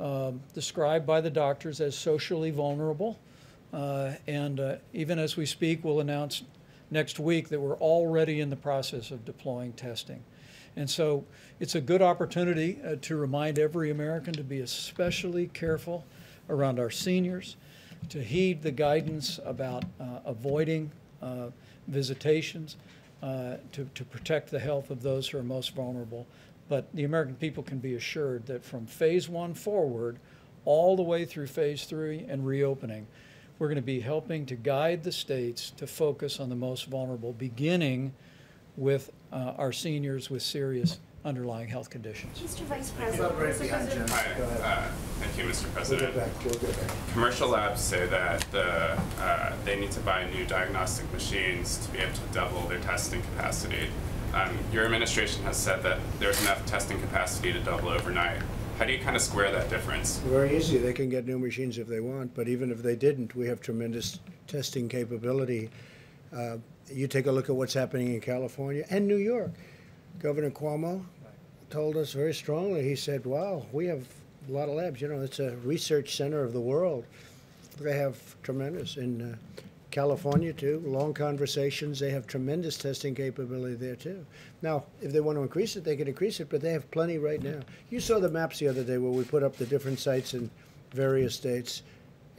um, 0.00 0.40
described 0.54 1.06
by 1.06 1.20
the 1.20 1.30
doctors 1.30 1.80
as 1.80 1.96
socially 1.96 2.50
vulnerable. 2.50 3.18
Uh, 3.72 4.12
and 4.26 4.60
uh, 4.60 4.76
even 4.92 5.18
as 5.18 5.36
we 5.36 5.44
speak, 5.44 5.84
we'll 5.84 6.00
announce 6.00 6.42
next 6.90 7.18
week 7.18 7.48
that 7.48 7.60
we're 7.60 7.76
already 7.78 8.40
in 8.40 8.50
the 8.50 8.56
process 8.56 9.10
of 9.10 9.24
deploying 9.24 9.72
testing. 9.72 10.22
And 10.76 10.88
so 10.88 11.24
it's 11.60 11.74
a 11.74 11.80
good 11.80 12.02
opportunity 12.02 12.78
uh, 12.84 12.96
to 13.02 13.16
remind 13.16 13.58
every 13.58 13.90
American 13.90 14.32
to 14.34 14.44
be 14.44 14.60
especially 14.60 15.48
careful 15.48 16.04
around 16.48 16.78
our 16.78 16.90
seniors, 16.90 17.56
to 18.08 18.22
heed 18.22 18.62
the 18.62 18.70
guidance 18.70 19.40
about 19.44 19.84
uh, 20.00 20.20
avoiding 20.24 20.90
uh, 21.22 21.48
visitations, 21.86 22.76
uh, 23.22 23.56
to, 23.72 23.88
to 23.94 24.04
protect 24.04 24.50
the 24.50 24.58
health 24.58 24.90
of 24.90 25.02
those 25.02 25.28
who 25.28 25.38
are 25.38 25.42
most 25.42 25.74
vulnerable. 25.74 26.26
But 26.68 26.94
the 26.94 27.04
American 27.04 27.34
people 27.34 27.62
can 27.62 27.78
be 27.78 27.94
assured 27.94 28.46
that 28.46 28.64
from 28.64 28.86
phase 28.86 29.28
one 29.28 29.54
forward, 29.54 30.18
all 30.64 30.96
the 30.96 31.02
way 31.02 31.24
through 31.24 31.46
phase 31.46 31.84
three 31.84 32.26
and 32.28 32.46
reopening, 32.46 33.06
we're 33.58 33.68
going 33.68 33.76
to 33.76 33.82
be 33.82 34.00
helping 34.00 34.46
to 34.46 34.54
guide 34.54 35.02
the 35.02 35.12
states 35.12 35.70
to 35.70 35.86
focus 35.86 36.38
on 36.38 36.48
the 36.48 36.54
most 36.54 36.86
vulnerable, 36.86 37.32
beginning 37.32 38.12
with 38.76 39.10
uh, 39.32 39.54
our 39.58 39.72
seniors 39.72 40.30
with 40.30 40.42
serious 40.42 40.98
underlying 41.28 41.68
health 41.68 41.90
conditions. 41.90 42.38
Mr. 42.38 42.60
Vice 42.62 42.90
President. 42.90 43.32
Mr. 43.38 43.68
President. 43.68 44.10
Hi, 44.10 44.32
uh, 44.40 44.88
thank 45.20 45.36
you, 45.36 45.44
Mr. 45.44 45.64
We'll 45.64 45.72
President. 45.74 46.14
get 46.14 46.24
back, 46.24 46.44
we'll 46.44 46.54
get 46.54 46.80
back. 46.80 46.96
Commercial 47.12 47.48
labs 47.50 47.82
say 47.82 48.06
that 48.06 48.40
the, 48.50 48.98
uh, 49.20 49.52
they 49.64 49.78
need 49.78 49.92
to 49.92 50.00
buy 50.00 50.28
new 50.30 50.46
diagnostic 50.46 51.12
machines 51.12 51.76
to 51.86 51.92
be 51.92 51.98
able 51.98 52.14
to 52.14 52.32
double 52.32 52.62
their 52.62 52.80
testing 52.80 53.20
capacity. 53.20 53.88
Um, 54.32 54.58
your 54.72 54.86
administration 54.86 55.42
has 55.44 55.56
said 55.58 55.82
that 55.82 55.98
there's 56.18 56.40
enough 56.42 56.64
testing 56.64 56.98
capacity 57.00 57.52
to 57.52 57.60
double 57.60 57.90
overnight. 57.90 58.40
How 58.78 58.86
do 58.86 58.92
you 58.92 58.98
kind 58.98 59.16
of 59.16 59.22
square 59.22 59.50
that 59.52 59.68
difference? 59.68 60.18
Very 60.18 60.56
easy. 60.56 60.78
They 60.78 60.92
can 60.92 61.10
get 61.10 61.26
new 61.26 61.38
machines 61.38 61.78
if 61.78 61.88
they 61.88 62.00
want, 62.00 62.34
but 62.34 62.48
even 62.48 62.70
if 62.70 62.82
they 62.82 62.96
didn't, 62.96 63.34
we 63.34 63.46
have 63.48 63.60
tremendous 63.60 64.18
testing 64.46 64.88
capability. 64.88 65.68
Uh, 66.34 66.58
you 66.90 67.06
take 67.06 67.26
a 67.26 67.32
look 67.32 67.50
at 67.50 67.56
what's 67.56 67.74
happening 67.74 68.14
in 68.14 68.20
California 68.20 68.84
and 68.88 69.06
New 69.06 69.16
York. 69.16 69.50
Governor 70.20 70.50
Cuomo 70.50 71.04
told 71.70 71.96
us 71.96 72.12
very 72.12 72.34
strongly. 72.34 72.82
He 72.82 72.96
said, 72.96 73.26
"Wow, 73.26 73.66
we 73.72 73.86
have 73.86 74.06
a 74.48 74.52
lot 74.52 74.68
of 74.68 74.74
labs. 74.74 75.00
You 75.00 75.08
know, 75.08 75.20
it's 75.20 75.40
a 75.40 75.56
research 75.58 76.16
center 76.16 76.42
of 76.42 76.52
the 76.52 76.60
world. 76.60 77.04
They 77.80 77.96
have 77.96 78.16
tremendous 78.42 78.96
in 78.96 79.32
uh, 79.32 79.36
California 79.90 80.52
too. 80.52 80.82
Long 80.84 81.14
conversations. 81.14 81.98
They 81.98 82.10
have 82.10 82.26
tremendous 82.26 82.76
testing 82.76 83.14
capability 83.14 83.74
there 83.74 83.96
too. 83.96 84.24
Now, 84.62 84.84
if 85.00 85.12
they 85.12 85.20
want 85.20 85.38
to 85.38 85.42
increase 85.42 85.76
it, 85.76 85.84
they 85.84 85.96
can 85.96 86.08
increase 86.08 86.40
it, 86.40 86.48
but 86.50 86.60
they 86.60 86.72
have 86.72 86.90
plenty 86.90 87.18
right 87.18 87.42
now. 87.42 87.60
You 87.90 88.00
saw 88.00 88.18
the 88.18 88.28
maps 88.28 88.58
the 88.58 88.68
other 88.68 88.84
day 88.84 88.98
where 88.98 89.12
we 89.12 89.24
put 89.24 89.42
up 89.42 89.56
the 89.56 89.66
different 89.66 89.98
sites 89.98 90.34
in 90.34 90.50
various 90.92 91.34
states, 91.34 91.82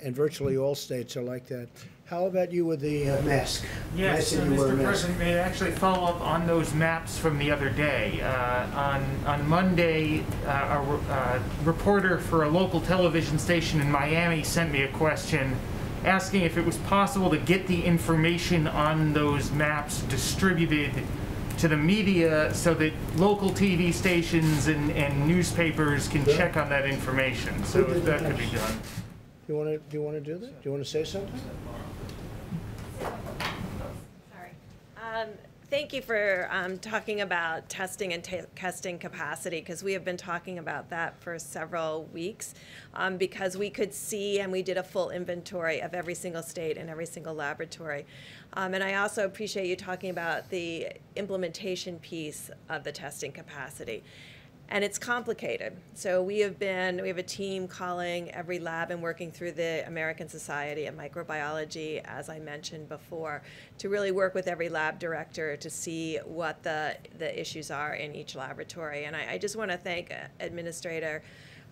and 0.04 0.16
virtually 0.16 0.58
all 0.58 0.76
states 0.76 1.16
are 1.16 1.24
like 1.24 1.48
that. 1.48 1.70
How 2.10 2.26
about 2.26 2.52
you 2.52 2.66
with 2.66 2.80
the 2.80 3.08
uh, 3.08 3.22
mask? 3.22 3.66
Yes, 3.96 4.36
uh, 4.36 4.42
you 4.42 4.56
wear 4.56 4.70
a 4.70 4.72
Mr. 4.72 4.84
President, 4.84 5.20
may 5.20 5.36
I 5.36 5.44
actually 5.44 5.70
follow 5.70 6.08
up 6.08 6.20
on 6.22 6.48
those 6.48 6.74
maps 6.74 7.20
from 7.20 7.38
the 7.38 7.52
other 7.52 7.70
day. 7.70 8.20
Uh, 8.24 8.66
on, 8.76 9.06
on 9.28 9.48
Monday, 9.48 10.24
uh, 10.48 10.50
a 10.50 10.82
re- 10.82 11.00
uh, 11.08 11.40
reporter 11.64 12.18
for 12.18 12.46
a 12.46 12.50
local 12.50 12.82
television 12.82 13.38
station 13.38 13.80
in 13.80 13.92
Miami 13.92 14.44
sent 14.44 14.72
me 14.72 14.82
a 14.82 14.88
question 14.88 15.56
asking 16.04 16.42
if 16.42 16.58
it 16.58 16.66
was 16.66 16.78
possible 16.78 17.30
to 17.30 17.38
get 17.38 17.68
the 17.68 17.86
information 17.86 18.68
on 18.68 19.14
those 19.14 19.52
maps 19.52 20.02
distributed 20.04 20.92
to 21.60 21.68
the 21.68 21.78
media 21.78 22.52
so 22.56 22.74
that 22.74 22.92
local 23.18 23.52
TV 23.52 23.94
stations 23.94 24.66
and, 24.66 24.90
and 24.94 25.28
newspapers 25.28 26.08
can 26.08 26.26
check 26.26 26.58
on 26.58 26.70
that 26.70 26.88
information. 26.88 27.64
So 27.66 27.82
if 27.82 28.04
that 28.06 28.22
could 28.22 28.38
be 28.40 28.48
done. 28.48 28.80
Do 29.46 29.54
you 29.54 29.60
want 29.60 29.70
to, 29.70 29.78
do 29.78 29.98
you 29.98 30.04
want 30.04 30.16
to 30.16 30.22
do 30.22 30.38
that? 30.40 30.62
Do 30.62 30.70
you 30.70 30.72
want 30.72 30.84
to 30.84 30.90
say 30.90 31.04
something? 31.04 31.40
Sorry. 33.00 34.52
Um, 35.10 35.30
Thank 35.72 35.94
you 35.94 36.02
for 36.02 36.48
um, 36.50 36.80
talking 36.80 37.22
about 37.22 37.70
testing 37.70 38.14
and 38.14 38.24
testing 38.56 38.98
capacity, 38.98 39.60
because 39.60 39.84
we 39.84 39.94
have 39.94 40.04
been 40.04 40.18
talking 40.18 40.58
about 40.58 40.90
that 40.90 41.22
for 41.22 41.38
several 41.38 42.06
weeks, 42.06 42.56
um, 42.96 43.18
because 43.18 43.56
we 43.56 43.70
could 43.70 43.94
see 43.94 44.40
and 44.40 44.52
we 44.52 44.64
did 44.64 44.78
a 44.78 44.84
full 44.84 45.12
inventory 45.12 45.80
of 45.80 45.94
every 45.94 46.16
single 46.16 46.42
state 46.42 46.76
and 46.76 46.90
every 46.90 47.06
single 47.06 47.36
laboratory. 47.36 48.08
Um, 48.54 48.74
And 48.74 48.84
I 48.84 48.96
also 48.96 49.26
appreciate 49.26 49.68
you 49.68 49.76
talking 49.76 50.10
about 50.10 50.50
the 50.50 50.88
implementation 51.16 52.00
piece 52.00 52.50
of 52.68 52.84
the 52.84 52.92
testing 52.92 53.32
capacity. 53.32 54.04
And 54.72 54.84
it's 54.84 55.00
complicated. 55.00 55.76
So 55.96 56.22
we 56.22 56.40
have 56.40 56.60
been, 56.60 57.02
we 57.02 57.08
have 57.08 57.18
a 57.18 57.24
team 57.24 57.68
calling 57.68 58.30
every 58.30 58.60
lab 58.60 58.92
and 58.92 59.02
working 59.02 59.32
through 59.32 59.54
the 59.54 59.84
American 59.88 60.30
Society 60.30 60.86
of 60.86 60.94
Microbiology, 60.94 62.04
as 62.06 62.30
I 62.30 62.38
mentioned 62.38 62.88
before, 62.88 63.42
to 63.80 63.90
really 63.90 64.12
work 64.12 64.36
with 64.36 64.48
every 64.48 64.70
lab 64.70 65.00
director 65.00 65.58
to 65.58 65.70
see 65.72 66.18
what 66.18 66.62
the, 66.62 66.96
the 67.18 67.40
issues 67.40 67.72
are 67.72 67.96
in 67.96 68.14
each 68.14 68.36
laboratory. 68.36 69.06
And 69.06 69.16
I, 69.16 69.34
I 69.34 69.38
just 69.40 69.56
want 69.56 69.72
to 69.72 69.78
thank 69.78 70.12
uh, 70.12 70.28
Administrator 70.40 71.24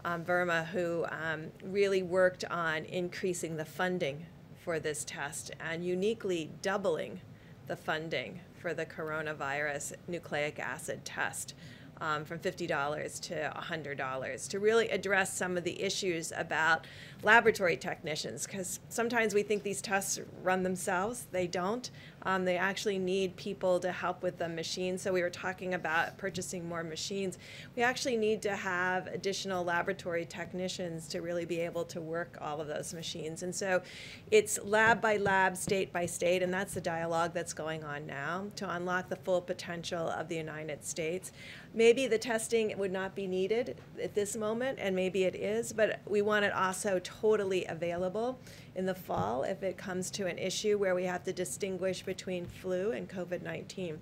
um, 0.03 0.25
Verma, 0.25 0.65
who 0.65 1.05
um, 1.11 1.51
really 1.63 2.01
worked 2.01 2.45
on 2.45 2.83
increasing 2.85 3.57
the 3.57 3.65
funding 3.65 4.25
for 4.63 4.79
this 4.79 5.03
test 5.05 5.51
and 5.59 5.85
uniquely 5.85 6.49
doubling 6.63 7.21
the 7.67 7.75
funding 7.75 8.39
for 8.59 8.73
the 8.73 8.87
coronavirus 8.87 9.93
nucleic 10.07 10.57
acid 10.57 11.05
test 11.05 11.53
um, 12.01 12.25
from 12.25 12.39
$50 12.39 13.19
to 13.21 13.53
$100 13.55 14.49
to 14.49 14.59
really 14.59 14.89
address 14.89 15.35
some 15.35 15.57
of 15.57 15.63
the 15.63 15.81
issues 15.81 16.31
about 16.35 16.85
laboratory 17.23 17.75
technicians 17.77 18.45
because 18.45 18.79
sometimes 18.89 19.33
we 19.33 19.41
think 19.41 19.63
these 19.63 19.81
tests 19.81 20.19
run 20.43 20.63
themselves. 20.63 21.27
They 21.31 21.47
don't. 21.47 21.89
Um, 22.23 22.45
they 22.45 22.57
actually 22.57 22.99
need 22.99 23.35
people 23.37 23.79
to 23.79 23.91
help 23.91 24.21
with 24.21 24.37
the 24.37 24.49
machines. 24.49 25.01
So 25.01 25.13
we 25.13 25.21
were 25.21 25.29
talking 25.29 25.73
about 25.73 26.17
purchasing 26.17 26.67
more 26.67 26.83
machines. 26.83 27.37
We 27.75 27.83
actually 27.83 28.17
need 28.17 28.41
to 28.41 28.55
have 28.55 29.07
additional 29.07 29.63
laboratory 29.63 30.25
technicians 30.25 31.07
to 31.09 31.21
really 31.21 31.45
be 31.45 31.59
able 31.61 31.85
to 31.85 32.01
work 32.01 32.37
all 32.41 32.59
of 32.59 32.67
those 32.67 32.93
machines. 32.93 33.43
And 33.43 33.55
so 33.55 33.81
it's 34.29 34.59
lab 34.63 34.99
by 34.99 35.17
lab, 35.17 35.55
state 35.55 35.93
by 35.93 36.05
state, 36.05 36.43
and 36.43 36.53
that's 36.53 36.73
the 36.73 36.81
dialogue 36.81 37.33
that's 37.33 37.53
going 37.53 37.83
on 37.83 38.05
now 38.05 38.47
to 38.57 38.69
unlock 38.69 39.09
the 39.09 39.15
full 39.15 39.41
potential 39.41 40.09
of 40.09 40.27
the 40.27 40.35
United 40.35 40.83
States. 40.83 41.31
Maybe 41.77 42.07
the 42.07 42.17
testing 42.17 42.75
would 42.79 42.91
not 42.91 43.13
be 43.13 43.27
needed 43.27 43.77
at 44.01 44.15
this 44.15 44.35
moment, 44.35 44.79
and 44.81 44.95
maybe 44.95 45.25
it 45.25 45.35
is, 45.35 45.71
but 45.71 45.99
we 46.07 46.23
want 46.23 46.43
it 46.43 46.51
also 46.51 46.99
totally 47.03 47.65
available 47.65 48.39
in 48.75 48.87
the 48.87 48.95
fall 48.95 49.43
if 49.43 49.61
it 49.61 49.77
comes 49.77 50.09
to 50.09 50.25
an 50.25 50.39
issue 50.39 50.79
where 50.79 50.95
we 50.95 51.03
have 51.03 51.23
to 51.25 51.33
distinguish 51.33 52.01
between 52.01 52.47
flu 52.47 52.93
and 52.93 53.07
COVID 53.07 53.43
19. 53.43 53.99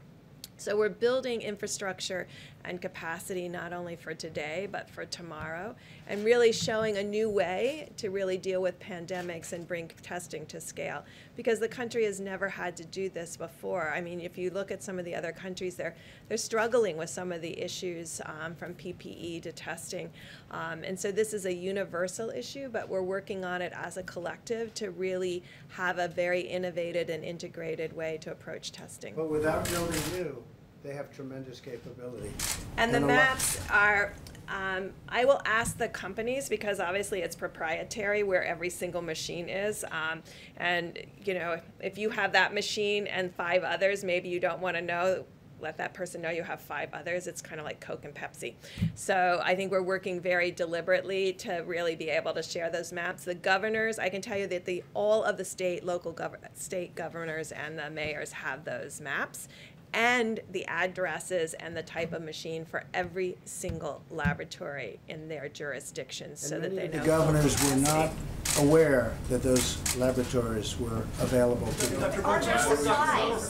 So 0.56 0.77
we're 0.77 0.88
building 0.88 1.41
infrastructure 1.41 2.27
and 2.67 2.81
capacity 2.81 3.47
not 3.47 3.73
only 3.73 3.95
for 3.95 4.13
today, 4.13 4.67
but 4.71 4.89
for 4.89 5.05
tomorrow, 5.05 5.75
and 6.07 6.23
really 6.23 6.51
showing 6.51 6.97
a 6.97 7.03
new 7.03 7.29
way 7.29 7.89
to 7.97 8.09
really 8.09 8.37
deal 8.37 8.61
with 8.61 8.79
pandemics 8.79 9.53
and 9.53 9.67
bring 9.67 9.89
testing 10.01 10.45
to 10.47 10.59
scale. 10.59 11.03
Because 11.35 11.59
the 11.59 11.67
country 11.67 12.05
has 12.05 12.19
never 12.19 12.47
had 12.47 12.75
to 12.77 12.85
do 12.85 13.09
this 13.09 13.35
before. 13.37 13.91
I 13.93 14.01
mean, 14.01 14.21
if 14.21 14.37
you 14.37 14.49
look 14.49 14.71
at 14.71 14.83
some 14.83 14.99
of 14.99 15.05
the 15.05 15.15
other 15.15 15.31
countries, 15.31 15.75
they're, 15.75 15.95
they're 16.27 16.37
struggling 16.37 16.97
with 16.97 17.09
some 17.09 17.31
of 17.31 17.41
the 17.41 17.59
issues 17.59 18.21
um, 18.25 18.55
from 18.55 18.73
PPE 18.73 19.41
to 19.43 19.51
testing. 19.51 20.11
Um, 20.51 20.83
and 20.83 20.99
so 20.99 21.11
this 21.11 21.33
is 21.33 21.45
a 21.45 21.53
universal 21.53 22.29
issue, 22.29 22.69
but 22.69 22.87
we're 22.87 23.01
working 23.01 23.43
on 23.43 23.61
it 23.61 23.73
as 23.75 23.97
a 23.97 24.03
collective 24.03 24.73
to 24.75 24.91
really 24.91 25.43
have 25.69 25.99
a 25.99 26.07
very 26.07 26.41
innovative 26.41 27.09
and 27.09 27.23
integrated 27.23 27.93
way 27.93 28.17
to 28.21 28.31
approach 28.31 28.71
testing. 28.71 29.13
But 29.15 29.29
without 29.29 29.65
building 29.69 30.01
new, 30.13 30.43
they 30.86 30.94
have 30.94 31.12
tremendous 31.12 31.60
capability. 31.60 32.32
And 32.78 32.94
the 32.94 32.99
a 32.99 33.02
lot- 33.02 33.07
maps 33.07 33.60
are, 33.72 34.14
um, 34.48 34.91
I 35.10 35.26
will 35.26 35.41
ask 35.45 35.78
the 35.78 35.90
companies, 35.90 36.48
because 36.48 36.80
obviously 36.80 37.22
it's 37.22 37.36
proprietary 37.36 38.22
where 38.22 38.44
every 38.44 38.70
single 38.70 39.02
machine 39.02 39.49
is. 39.49 39.84
Um, 39.91 40.22
and, 40.57 40.99
you 41.24 41.34
know, 41.34 41.60
if 41.80 41.98
you 41.98 42.12
have 42.12 42.34
that 42.34 42.53
machine 42.53 43.07
and 43.07 43.34
five 43.34 43.64
others, 43.64 44.03
maybe 44.03 44.30
you 44.30 44.40
don't 44.40 44.62
want 44.62 44.76
to 44.76 44.82
know, 44.82 45.26
let 45.60 45.78
that 45.78 45.95
person 45.95 46.22
know 46.22 46.30
you 46.30 46.44
have 46.44 46.62
five 46.62 46.90
others. 46.94 47.26
It's 47.26 47.41
kind 47.41 47.60
of 47.60 47.66
like 47.66 47.80
Coke 47.80 48.06
and 48.06 48.14
Pepsi. 48.14 48.53
So 48.94 49.41
I 49.44 49.56
think 49.56 49.72
we're 49.72 49.82
working 49.82 50.20
very 50.20 50.52
deliberately 50.52 51.34
to 51.34 51.64
really 51.66 51.95
be 51.95 52.10
able 52.10 52.34
to 52.34 52.44
share 52.44 52.70
those 52.70 52.91
maps. 52.91 53.24
The 53.24 53.34
governors, 53.36 53.98
I 53.98 54.10
can 54.10 54.22
tell 54.22 54.38
you 54.38 54.45
that 54.48 54.66
the, 54.66 54.84
all 54.94 55.24
of 55.24 55.38
the 55.38 55.45
state, 55.45 55.84
local 55.84 56.14
gov- 56.14 56.36
state 56.53 56.94
governors 56.94 57.52
and 57.52 57.80
the 57.80 57.90
mayors 57.90 58.34
have 58.34 58.66
those 58.66 59.02
maps 59.02 59.48
and 59.95 60.41
the 60.51 60.65
addresses 60.65 61.53
and 61.53 61.76
the 61.76 61.81
type 61.81 62.11
of 62.11 62.22
machine 62.22 62.65
for 62.65 62.84
every 62.93 63.38
single 63.45 64.03
laboratory 64.11 64.99
in 65.07 65.30
their 65.30 65.47
jurisdictions 65.47 66.41
so 66.41 66.55
And 66.55 66.65
that 66.65 66.76
they 66.76 66.85
of 66.88 66.93
know. 66.93 66.99
the 66.99 67.05
governors 67.05 67.72
were 67.72 67.77
not 67.77 68.11
aware 68.59 69.13
that 69.30 69.41
those 69.41 69.95
laboratories 69.95 70.77
were 70.77 71.05
available 71.22 71.67
to 71.67 71.85
them. 71.88 72.01
Dr. 72.01 72.22
Burns, 72.22 72.45
there 72.45 72.59
supplies? 72.59 73.49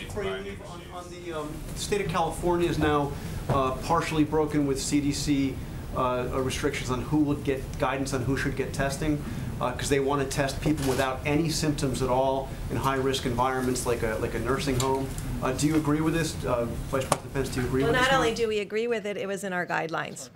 Before 0.00 0.24
you 0.24 0.30
leave, 0.36 0.60
on, 0.66 0.82
on 0.92 1.04
the, 1.10 1.32
um, 1.32 1.50
state 1.76 2.02
of 2.02 2.08
California 2.08 2.68
is 2.68 2.78
now 2.78 3.10
uh, 3.48 3.70
partially 3.76 4.24
broken 4.24 4.66
with 4.66 4.76
CDC 4.76 5.54
uh, 5.96 6.28
restrictions 6.34 6.90
on 6.90 7.00
who 7.00 7.18
would 7.20 7.42
get, 7.42 7.78
guidance 7.78 8.12
on 8.12 8.22
who 8.22 8.36
should 8.36 8.54
get 8.54 8.74
testing, 8.74 9.22
because 9.58 9.88
they 9.88 10.00
want 10.00 10.20
to 10.20 10.28
test 10.28 10.60
people 10.60 10.86
without 10.90 11.20
any 11.24 11.48
symptoms 11.48 12.02
at 12.02 12.10
all 12.10 12.50
in 12.70 12.76
high-risk 12.76 13.24
environments 13.24 13.86
like 13.86 14.02
a, 14.02 14.18
like 14.20 14.34
a 14.34 14.38
nursing 14.38 14.78
home. 14.78 15.08
Uh, 15.42 15.52
Do 15.52 15.66
you 15.66 15.76
agree 15.76 16.00
with 16.00 16.14
this? 16.14 16.34
Uh, 16.44 16.64
Vice 16.90 17.04
President 17.04 17.34
Pence, 17.34 17.48
do 17.50 17.60
you 17.60 17.66
agree 17.66 17.82
Well, 17.82 17.92
with 17.92 18.00
this? 18.00 18.08
not 18.10 18.16
only 18.16 18.34
do 18.34 18.48
we 18.48 18.60
agree 18.60 18.86
with 18.86 19.06
it, 19.06 19.16
it 19.16 19.26
was 19.26 19.44
in 19.44 19.52
our 19.52 19.66
guidelines. 19.66 20.30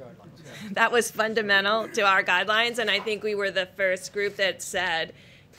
That 0.73 0.93
was 0.93 1.11
fundamental 1.11 1.89
to 1.89 2.03
our 2.03 2.23
guidelines, 2.23 2.79
and 2.79 2.91
I 2.91 3.01
think 3.01 3.23
we 3.23 3.35
were 3.35 3.51
the 3.51 3.67
first 3.77 4.13
group 4.13 4.37
that 4.37 4.63
said 4.63 5.15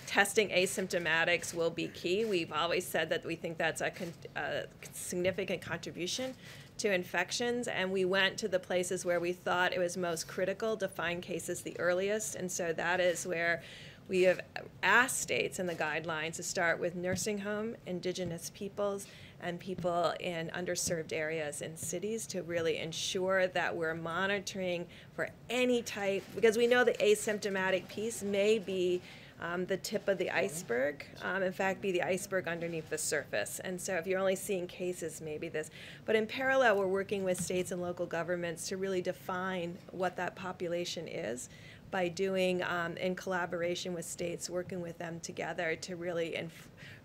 testing 0.06 0.50
asymptomatics 0.50 1.54
will 1.54 1.70
be 1.70 1.88
key. 1.88 2.26
We've 2.26 2.52
always 2.52 2.86
said 2.86 3.10
that 3.10 3.26
we 3.26 3.36
think 3.36 3.58
that's 3.58 3.82
a, 3.82 3.90
con- 3.90 4.14
a 4.36 4.64
significant 4.94 5.62
contribution 5.62 6.36
to 6.78 6.94
infections, 6.94 7.68
and 7.68 7.92
we 7.92 8.06
went 8.06 8.38
to 8.40 8.48
the 8.48 8.60
places 8.60 9.06
where 9.06 9.20
we 9.20 9.34
thought 9.34 9.74
it 9.74 9.80
was 9.80 9.98
most 9.98 10.28
critical 10.28 10.78
to 10.78 10.88
find 10.88 11.22
cases 11.22 11.62
the 11.62 11.78
earliest, 11.80 12.36
and 12.36 12.52
so 12.52 12.74
that 12.74 13.00
is 13.00 13.26
where 13.26 13.64
we 14.08 14.24
have 14.24 14.42
asked 14.84 15.22
states 15.22 15.58
in 15.60 15.66
the 15.68 15.76
guidelines 15.76 16.34
to 16.36 16.44
start 16.44 16.80
with 16.80 16.96
nursing 16.96 17.38
home, 17.40 17.76
indigenous 17.86 18.52
peoples, 18.54 19.08
and 19.42 19.60
people 19.60 20.14
in 20.20 20.50
underserved 20.56 21.14
areas 21.14 21.62
in 21.62 21.76
cities 21.76 22.26
to 22.28 22.44
really 22.44 22.78
ensure 22.78 23.48
that 23.48 23.76
we're 23.76 23.94
monitoring 23.96 24.86
for 25.16 25.30
any 25.50 25.82
type, 25.82 26.24
because 26.36 26.58
we 26.58 26.68
know 26.68 26.84
the 26.84 26.94
asymptomatic 26.94 27.88
piece 27.90 28.24
may 28.24 28.60
be 28.60 29.02
um, 29.42 29.66
the 29.66 29.78
tip 29.78 30.08
of 30.08 30.20
the 30.20 30.30
iceberg, 30.30 31.04
um, 31.24 31.42
in 31.42 31.52
fact, 31.52 31.82
be 31.82 31.92
the 31.92 32.04
iceberg 32.04 32.48
underneath 32.48 32.88
the 32.92 32.98
surface. 32.98 33.60
And 33.64 33.82
so 33.82 33.96
if 33.96 34.06
you're 34.06 34.20
only 34.20 34.36
seeing 34.36 34.68
cases, 34.68 35.20
maybe 35.20 35.50
this. 35.50 35.72
But 36.06 36.16
in 36.16 36.28
parallel, 36.28 36.78
we're 36.78 36.86
working 36.86 37.24
with 37.24 37.42
states 37.42 37.72
and 37.72 37.82
local 37.82 38.06
governments 38.06 38.68
to 38.70 38.78
really 38.78 39.02
define 39.02 39.80
what 39.90 40.16
that 40.18 40.36
population 40.36 41.08
is 41.08 41.50
by 41.90 42.08
doing, 42.08 42.62
um, 42.64 42.96
in 42.98 43.16
collaboration 43.16 43.94
with 43.94 44.06
states, 44.06 44.48
working 44.48 44.80
with 44.80 44.98
them 45.00 45.20
together 45.22 45.76
to 45.76 45.96
really 45.96 46.36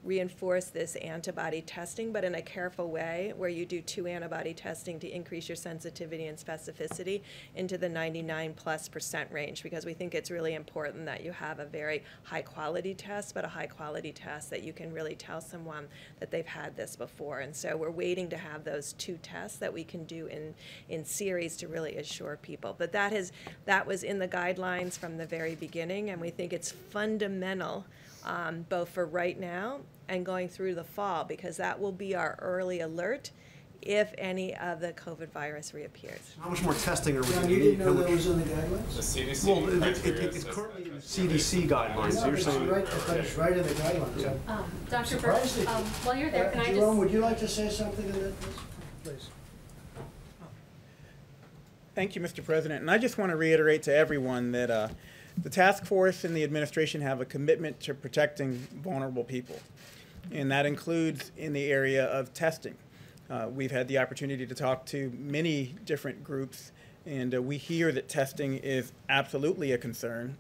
reinforce 0.06 0.66
this 0.66 0.94
antibody 0.96 1.60
testing, 1.60 2.12
but 2.12 2.24
in 2.24 2.36
a 2.36 2.42
careful 2.42 2.88
way 2.88 3.32
where 3.36 3.48
you 3.48 3.66
do 3.66 3.82
two 3.82 4.06
antibody 4.06 4.54
testing 4.54 5.00
to 5.00 5.08
increase 5.08 5.48
your 5.48 5.56
sensitivity 5.56 6.26
and 6.26 6.38
specificity 6.38 7.22
into 7.56 7.76
the 7.76 7.88
99 7.88 8.54
plus 8.54 8.88
percent 8.88 9.30
range 9.32 9.62
because 9.62 9.84
we 9.84 9.92
think 9.92 10.14
it's 10.14 10.30
really 10.30 10.54
important 10.54 11.04
that 11.04 11.24
you 11.24 11.32
have 11.32 11.58
a 11.58 11.66
very 11.66 12.04
high 12.22 12.42
quality 12.42 12.94
test, 12.94 13.34
but 13.34 13.44
a 13.44 13.48
high 13.48 13.66
quality 13.66 14.12
test 14.12 14.48
that 14.50 14.62
you 14.62 14.72
can 14.72 14.92
really 14.92 15.16
tell 15.16 15.40
someone 15.40 15.88
that 16.20 16.30
they've 16.30 16.46
had 16.46 16.76
this 16.76 16.94
before. 16.94 17.40
And 17.40 17.54
so 17.54 17.76
we're 17.76 17.90
waiting 17.90 18.28
to 18.30 18.36
have 18.36 18.62
those 18.62 18.92
two 18.94 19.18
tests 19.22 19.58
that 19.58 19.72
we 19.72 19.82
can 19.82 20.04
do 20.04 20.26
in, 20.26 20.54
in 20.88 21.04
series 21.04 21.56
to 21.58 21.68
really 21.68 21.96
assure 21.96 22.38
people. 22.40 22.74
But 22.78 22.92
that 22.92 23.12
has 23.12 23.32
that 23.64 23.86
was 23.86 24.04
in 24.04 24.18
the 24.20 24.28
guidelines 24.28 24.96
from 24.96 25.16
the 25.16 25.26
very 25.26 25.56
beginning, 25.56 26.10
and 26.10 26.20
we 26.20 26.30
think 26.30 26.52
it's 26.52 26.70
fundamental 26.70 27.84
um, 28.24 28.66
both 28.68 28.90
for 28.90 29.06
right 29.06 29.38
now 29.38 29.80
and 30.08 30.24
going 30.24 30.48
through 30.48 30.74
the 30.74 30.84
fall, 30.84 31.24
because 31.24 31.56
that 31.56 31.80
will 31.80 31.92
be 31.92 32.14
our 32.14 32.36
early 32.40 32.80
alert 32.80 33.30
if 33.82 34.12
any 34.18 34.54
of 34.56 34.80
the 34.80 34.92
COVID 34.92 35.28
virus 35.30 35.72
reappears. 35.72 36.18
How 36.40 36.48
much 36.48 36.62
more 36.62 36.74
testing 36.74 37.16
are 37.16 37.20
we 37.20 37.26
John, 37.28 37.34
going 37.34 37.46
to 37.48 37.52
you 37.54 37.58
need? 37.60 37.64
didn't 37.78 37.86
know 37.86 37.92
that 37.94 38.10
was 38.10 38.26
in 38.26 38.38
the 38.38 38.44
guidelines? 38.44 38.96
The 38.96 39.02
CDC 39.02 39.46
Well, 39.46 39.68
it- 39.68 39.96
it- 39.98 40.06
it- 40.06 40.34
it's 40.34 40.44
currently 40.44 40.84
in 40.88 40.94
the 40.96 41.00
CDC 41.00 41.68
guidelines. 41.68 42.14
No, 42.14 42.26
You're 42.26 42.34
it's 42.34 42.44
saying- 42.44 42.68
right, 42.68 42.86
but 43.06 43.16
it's 43.18 43.36
right 43.36 43.52
in 43.56 43.62
the 43.62 43.68
guidelines. 43.74 44.38
I'm 44.48 44.58
Um, 44.58 44.70
Dr. 44.90 45.06
surprised 45.06 45.58
Birx, 45.58 45.68
um, 45.68 45.84
while 46.04 46.16
you're 46.16 46.30
there, 46.30 46.48
Uh, 46.48 46.50
can 46.50 46.60
I 46.60 46.64
just? 46.64 46.76
Jerome, 46.76 46.98
would 46.98 47.10
you 47.12 47.20
like 47.20 47.38
to 47.38 47.48
say 47.48 47.68
something 47.68 48.06
in 48.08 48.12
that? 48.22 48.32
Please. 49.04 49.28
Thank 51.94 52.14
you, 52.16 52.20
Mr. 52.20 52.44
President. 52.44 52.80
And 52.82 52.90
I 52.90 52.98
just 52.98 53.18
want 53.18 53.30
to 53.30 53.36
reiterate 53.36 53.82
to 53.84 53.94
everyone 53.94 54.52
that 54.52 54.70
uh, 54.70 54.88
the 55.42 55.48
task 55.48 55.84
force 55.86 56.24
and 56.24 56.34
the 56.36 56.44
administration 56.44 57.00
have 57.02 57.20
a 57.20 57.24
commitment 57.24 57.78
to 57.80 57.94
protecting 57.94 58.54
vulnerable 58.82 59.24
people. 59.24 59.56
And 60.32 60.50
that 60.50 60.66
includes 60.66 61.32
in 61.36 61.52
the 61.52 61.70
area 61.70 62.04
of 62.06 62.32
testing. 62.32 62.74
Uh, 63.28 63.48
we've 63.50 63.70
had 63.70 63.88
the 63.88 63.98
opportunity 63.98 64.46
to 64.46 64.54
talk 64.54 64.86
to 64.86 65.12
many 65.18 65.74
different 65.84 66.22
groups, 66.22 66.72
and 67.04 67.34
uh, 67.34 67.42
we 67.42 67.56
hear 67.56 67.90
that 67.92 68.08
testing 68.08 68.58
is 68.58 68.92
absolutely 69.08 69.72
a 69.72 69.78
concern. 69.78 70.36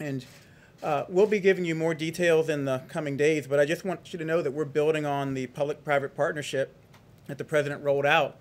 And 0.00 0.24
uh, 0.82 1.04
we'll 1.08 1.26
be 1.26 1.40
giving 1.40 1.64
you 1.64 1.74
more 1.74 1.94
details 1.94 2.48
in 2.48 2.64
the 2.64 2.82
coming 2.88 3.16
days, 3.16 3.46
but 3.46 3.60
I 3.60 3.64
just 3.64 3.84
want 3.84 4.12
you 4.12 4.18
to 4.18 4.24
know 4.24 4.42
that 4.42 4.50
we're 4.50 4.64
building 4.64 5.06
on 5.06 5.34
the 5.34 5.46
public 5.46 5.84
private 5.84 6.16
partnership 6.16 6.74
that 7.26 7.38
the 7.38 7.44
president 7.44 7.82
rolled 7.82 8.06
out 8.06 8.36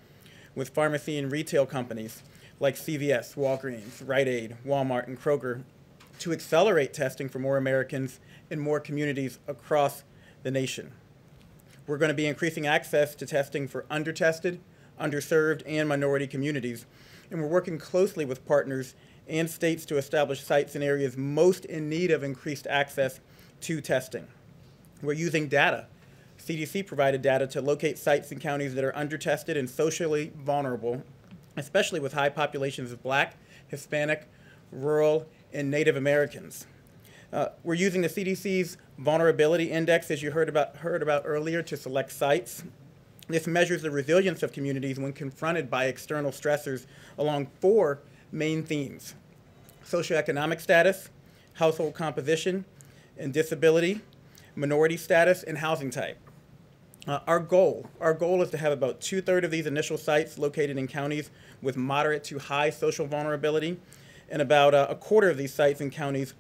with 0.56 0.70
pharmacy 0.70 1.18
and 1.18 1.32
retail 1.32 1.66
companies 1.66 2.24
like 2.60 2.76
CVS, 2.76 3.36
Walgreens, 3.36 4.08
Rite 4.08 4.28
Aid, 4.28 4.58
Walmart, 4.66 5.08
and 5.08 5.20
Kroger 5.20 5.64
to 6.20 6.32
accelerate 6.32 6.94
testing 6.94 7.30
for 7.30 7.40
more 7.40 7.58
Americans 7.58 8.20
in 8.50 8.60
more 8.60 8.80
communities 8.80 9.40
across 9.48 10.04
the 10.44 10.52
nation. 10.52 10.92
We're 11.88 11.98
going 11.98 12.10
to 12.10 12.16
be 12.16 12.28
increasing 12.28 12.68
access 12.68 13.16
to 13.16 13.26
testing 13.26 13.68
for 13.68 13.84
undertested, 13.92 14.60
underserved, 15.00 15.64
and 15.66 15.90
minority 15.90 16.28
communities, 16.28 16.86
and 17.32 17.42
we're 17.42 17.48
working 17.48 17.78
closely 17.78 18.26
with 18.26 18.46
partners 18.46 18.96
and 19.28 19.50
states 19.50 19.86
to 19.86 19.98
establish 19.98 20.44
sites 20.44 20.76
in 20.76 20.84
areas 20.84 21.18
most 21.18 21.66
in 21.66 21.90
need 21.90 22.12
of 22.12 22.24
increased 22.24 22.68
access 22.68 23.20
to 23.62 23.82
testing. 23.82 24.28
We're 25.02 25.14
using 25.14 25.48
data. 25.48 25.88
CDC 26.38 26.86
provided 26.86 27.22
data 27.22 27.48
to 27.48 27.62
locate 27.62 27.98
sites 27.98 28.32
in 28.32 28.40
counties 28.40 28.76
that 28.76 28.84
are 28.84 28.92
undertested 28.92 29.58
and 29.58 29.70
socially 29.70 30.32
vulnerable 30.36 31.04
especially 31.58 32.00
with 32.00 32.14
high 32.14 32.30
populations 32.30 32.92
of 32.92 33.02
black, 33.04 33.36
Hispanic, 33.68 34.28
rural, 34.72 35.28
and 35.52 35.70
Native 35.70 35.96
Americans. 35.96 36.66
Uh, 37.34 37.50
we're 37.64 37.74
using 37.74 38.02
the 38.02 38.08
CDC's 38.08 38.78
vulnerability 39.00 39.72
index, 39.72 40.12
as 40.12 40.22
you 40.22 40.30
heard 40.30 40.48
about, 40.48 40.78
heard 40.78 41.02
about 41.02 41.24
earlier, 41.26 41.64
to 41.64 41.76
select 41.76 42.12
sites. 42.12 42.64
This 43.28 43.48
measures 43.48 43.82
the 43.82 43.90
resilience 43.90 44.44
of 44.44 44.52
communities 44.52 45.00
when 45.00 45.14
confronted 45.14 45.68
by 45.68 45.86
external 45.86 46.30
stressors 46.30 46.86
along 47.18 47.48
four 47.60 48.02
main 48.32 48.62
themes 48.64 49.16
socioeconomic 49.84 50.62
status, 50.62 51.10
household 51.54 51.96
composition, 51.96 52.66
and 53.18 53.34
disability, 53.34 54.02
minority 54.56 54.96
status, 54.96 55.42
and 55.44 55.58
housing 55.58 55.90
type. 55.90 56.18
Uh, 57.08 57.20
our 57.28 57.40
goal, 57.40 57.90
our 58.00 58.14
goal 58.14 58.42
is 58.44 58.50
to 58.52 58.58
have 58.58 58.72
about 58.72 59.02
two-thirds 59.02 59.44
of 59.44 59.52
these 59.52 59.66
initial 59.66 59.98
sites 59.98 60.38
located 60.38 60.78
in 60.78 60.88
counties 60.88 61.32
with 61.62 61.76
moderate 61.76 62.24
to 62.24 62.38
high 62.38 62.70
social 62.70 63.08
vulnerability, 63.08 63.78
and 64.30 64.42
about 64.42 64.74
uh, 64.74 64.88
a 64.90 64.96
quarter 64.96 65.30
of 65.30 65.38
these 65.38 65.54
sites 65.54 65.82
in 65.82 65.90
counties 65.90 66.34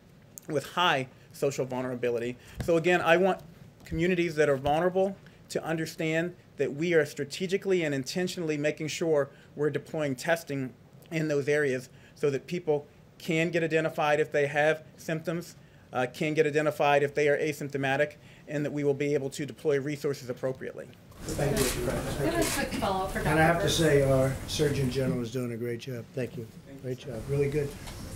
with 0.48 0.66
high 0.74 1.08
social 1.32 1.66
vulnerability. 1.66 2.38
So 2.64 2.78
again, 2.78 3.02
I 3.02 3.18
want 3.18 3.40
communities 3.86 4.36
that 4.36 4.50
are 4.50 4.58
vulnerable 4.58 5.16
to 5.50 5.64
understand 5.64 6.36
that 6.58 6.74
we 6.74 6.94
are 6.94 7.06
strategically 7.06 7.84
and 7.84 7.94
intentionally 7.94 8.58
making 8.58 8.88
sure 8.88 9.30
we're 9.56 9.70
deploying 9.70 10.16
testing 10.16 10.74
in 11.12 11.28
those 11.28 11.48
areas 11.48 11.90
so 12.16 12.30
that 12.30 12.48
people 12.48 12.88
can 13.18 13.50
get 13.50 13.64
identified 13.64 14.20
if 14.20 14.32
they 14.32 14.48
have 14.48 14.84
symptoms, 14.98 15.56
uh, 15.92 16.06
can 16.14 16.34
get 16.34 16.46
identified 16.46 17.04
if 17.04 17.16
they 17.16 17.28
are 17.28 17.38
asymptomatic, 17.38 18.16
and 18.48 18.66
that 18.66 18.72
we 18.72 18.84
will 18.84 18.94
be 18.94 19.14
able 19.14 19.30
to 19.30 19.46
deploy 19.46 19.80
resources 19.80 20.30
appropriately. 20.30 20.88
Thank 21.22 21.58
you, 21.58 21.64
Mr. 21.64 21.86
President. 21.86 22.36
I 22.36 22.38
have 22.38 22.48
a 22.48 22.52
quick 22.52 22.82
follow-up 22.82 23.12
for 23.12 23.20
Dr. 23.20 23.30
And 23.30 23.40
I 23.40 23.44
have 23.44 23.62
to 23.62 23.70
say, 23.70 24.02
our 24.02 24.34
Surgeon 24.48 24.92
General 24.92 25.22
is 25.22 25.32
doing 25.32 25.54
a 25.54 25.58
great 25.58 25.80
job. 25.80 26.04
Thank 26.14 26.36
you. 26.38 26.48
Great 26.82 26.98
job, 26.98 27.22
really 27.30 27.50
good. 27.50 27.70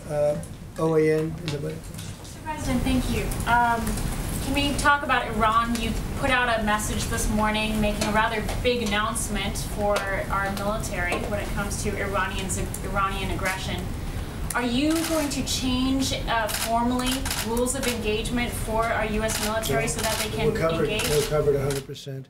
Uh, 0.09 0.35
OAN, 0.75 1.19
in 1.19 1.45
the 1.45 1.57
back. 1.57 1.73
Mr. 1.73 2.16
President, 2.57 2.81
thank 2.84 3.11
you. 3.15 3.23
Um, 3.45 3.85
can 4.43 4.53
we 4.55 4.75
talk 4.79 5.03
about 5.03 5.27
Iran? 5.27 5.79
You 5.79 5.91
put 6.17 6.31
out 6.31 6.59
a 6.59 6.63
message 6.63 7.03
this 7.05 7.29
morning 7.29 7.79
making 7.79 8.03
a 8.05 8.11
rather 8.11 8.43
big 8.63 8.81
announcement 8.88 9.55
for 9.75 9.95
our 10.31 10.51
military 10.53 11.13
when 11.29 11.39
it 11.39 11.47
comes 11.49 11.84
to 11.84 11.95
Iranians, 11.95 12.57
Iranian 12.84 13.29
aggression. 13.29 13.79
Are 14.55 14.63
you 14.65 14.93
going 15.07 15.29
to 15.29 15.45
change 15.45 16.13
uh, 16.27 16.47
formally 16.47 17.11
rules 17.47 17.75
of 17.75 17.85
engagement 17.88 18.51
for 18.51 18.85
our 18.85 19.05
U.S. 19.05 19.43
military 19.45 19.88
so 19.88 20.01
that 20.01 20.17
they 20.17 20.29
can 20.35 20.51
We're 20.51 20.59
covered, 20.59 20.89
engage? 20.89 21.07
we're 21.09 21.21
covered 21.27 21.59
hundred 21.61 21.85
percent. 21.85 22.25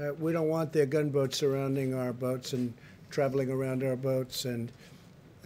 Uh, 0.00 0.14
we 0.14 0.32
don't 0.32 0.48
want 0.48 0.72
their 0.72 0.86
gunboats 0.86 1.36
surrounding 1.36 1.92
our 1.92 2.14
boats 2.14 2.54
and 2.54 2.72
traveling 3.10 3.50
around 3.50 3.82
our 3.84 3.96
boats 3.96 4.46
and 4.46 4.72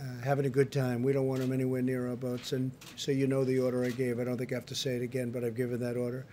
uh, 0.01 0.25
having 0.25 0.47
a 0.47 0.51
good 0.51 0.73
time. 0.73 1.03
We 1.03 1.13
don't 1.13 1.27
want 1.27 1.41
them 1.41 1.53
anywhere 1.53 1.83
near 1.83 2.09
our 2.09 2.17
boats. 2.17 2.53
And 2.53 2.71
so 2.97 3.13
you 3.13 3.27
know 3.27 3.45
the 3.45 3.59
order 3.59 3.85
I 3.85 3.91
gave. 3.91 4.19
I 4.19 4.25
don't 4.25 4.39
think 4.39 4.53
I 4.53 4.55
have 4.55 4.67
to 4.67 4.75
say 4.75 4.97
it 4.97 5.03
again, 5.03 5.31
but 5.31 5.45
I've 5.45 5.57
given 5.57 5.81
that 5.81 5.97
order. 5.97 6.27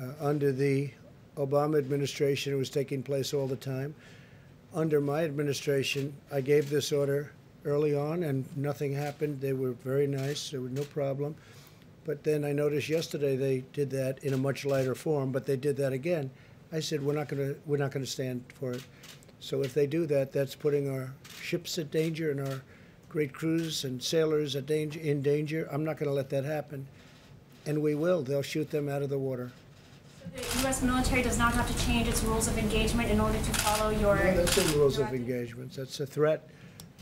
Uh, 0.00 0.12
under 0.20 0.52
the 0.52 0.90
Obama 1.36 1.78
administration, 1.78 2.52
it 2.52 2.56
was 2.56 2.70
taking 2.70 3.02
place 3.02 3.34
all 3.34 3.46
the 3.46 3.56
time. 3.56 3.94
Under 4.72 5.00
my 5.00 5.24
administration, 5.24 6.14
I 6.32 6.40
gave 6.40 6.70
this 6.70 6.92
order 6.92 7.32
early 7.64 7.94
on, 7.94 8.22
and 8.22 8.44
nothing 8.56 8.92
happened. 8.94 9.40
They 9.40 9.52
were 9.52 9.72
very 9.72 10.06
nice. 10.06 10.50
There 10.50 10.60
was 10.60 10.72
no 10.72 10.84
problem. 10.84 11.34
But 12.04 12.24
then 12.24 12.44
I 12.44 12.52
noticed 12.52 12.88
yesterday 12.88 13.36
they 13.36 13.64
did 13.72 13.90
that 13.90 14.22
in 14.24 14.32
a 14.32 14.38
much 14.38 14.64
lighter 14.64 14.94
form, 14.94 15.32
but 15.32 15.44
they 15.44 15.56
did 15.56 15.76
that 15.76 15.92
again. 15.92 16.30
I 16.72 16.80
said 16.80 17.02
we're 17.02 17.14
not 17.14 17.28
going 17.28 17.54
to 17.54 17.60
we're 17.66 17.76
not 17.76 17.90
going 17.90 18.04
to 18.04 18.10
stand 18.10 18.44
for 18.58 18.72
it. 18.72 18.82
So 19.40 19.62
if 19.62 19.74
they 19.74 19.86
do 19.86 20.06
that, 20.06 20.32
that's 20.32 20.54
putting 20.54 20.88
our 20.90 21.12
ships 21.40 21.78
at 21.78 21.90
danger 21.90 22.30
and 22.30 22.40
our 22.40 22.62
great 23.10 23.32
crews 23.32 23.84
and 23.84 24.02
sailors 24.02 24.56
at 24.56 24.64
danger 24.64 24.98
in 24.98 25.20
danger. 25.20 25.68
I'm 25.70 25.84
not 25.84 25.98
going 25.98 26.08
to 26.08 26.14
let 26.14 26.30
that 26.30 26.44
happen, 26.44 26.86
and 27.66 27.82
we 27.82 27.94
will. 27.94 28.22
They'll 28.22 28.40
shoot 28.40 28.70
them 28.70 28.88
out 28.88 29.02
of 29.02 29.10
the 29.10 29.18
water. 29.18 29.50
The 30.34 30.60
U.S. 30.62 30.82
military 30.82 31.22
does 31.22 31.36
not 31.36 31.52
have 31.54 31.66
to 31.66 31.86
change 31.86 32.06
its 32.06 32.22
rules 32.22 32.46
of 32.46 32.56
engagement 32.56 33.10
in 33.10 33.20
order 33.20 33.38
to 33.38 33.52
follow 33.54 33.90
your. 33.90 34.16
No, 34.16 34.36
that's 34.36 34.56
in 34.58 34.78
rules 34.78 34.98
of 34.98 35.12
engagements. 35.12 35.76
That's 35.76 35.98
a 36.00 36.06
threat 36.06 36.48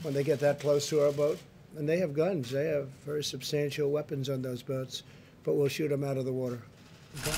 when 0.03 0.15
they 0.15 0.25
get 0.25 0.41
that 0.41 0.61
close 0.61 0.89
to 0.89 1.05
our 1.05 1.13
boat. 1.13 1.39
And 1.77 1.87
they 1.87 1.99
have 1.99 2.15
guns. 2.15 2.51
They 2.51 2.67
have 2.67 2.89
very 3.05 3.23
substantial 3.23 3.91
weapons 3.91 4.31
on 4.31 4.41
those 4.41 4.63
boats, 4.63 5.03
but 5.45 5.55
we'll 5.55 5.69
shoot 5.69 5.89
them 5.89 6.03
out 6.03 6.17
of 6.17 6.25
the 6.25 6.33
water. 6.33 6.61
Okay? 7.21 7.37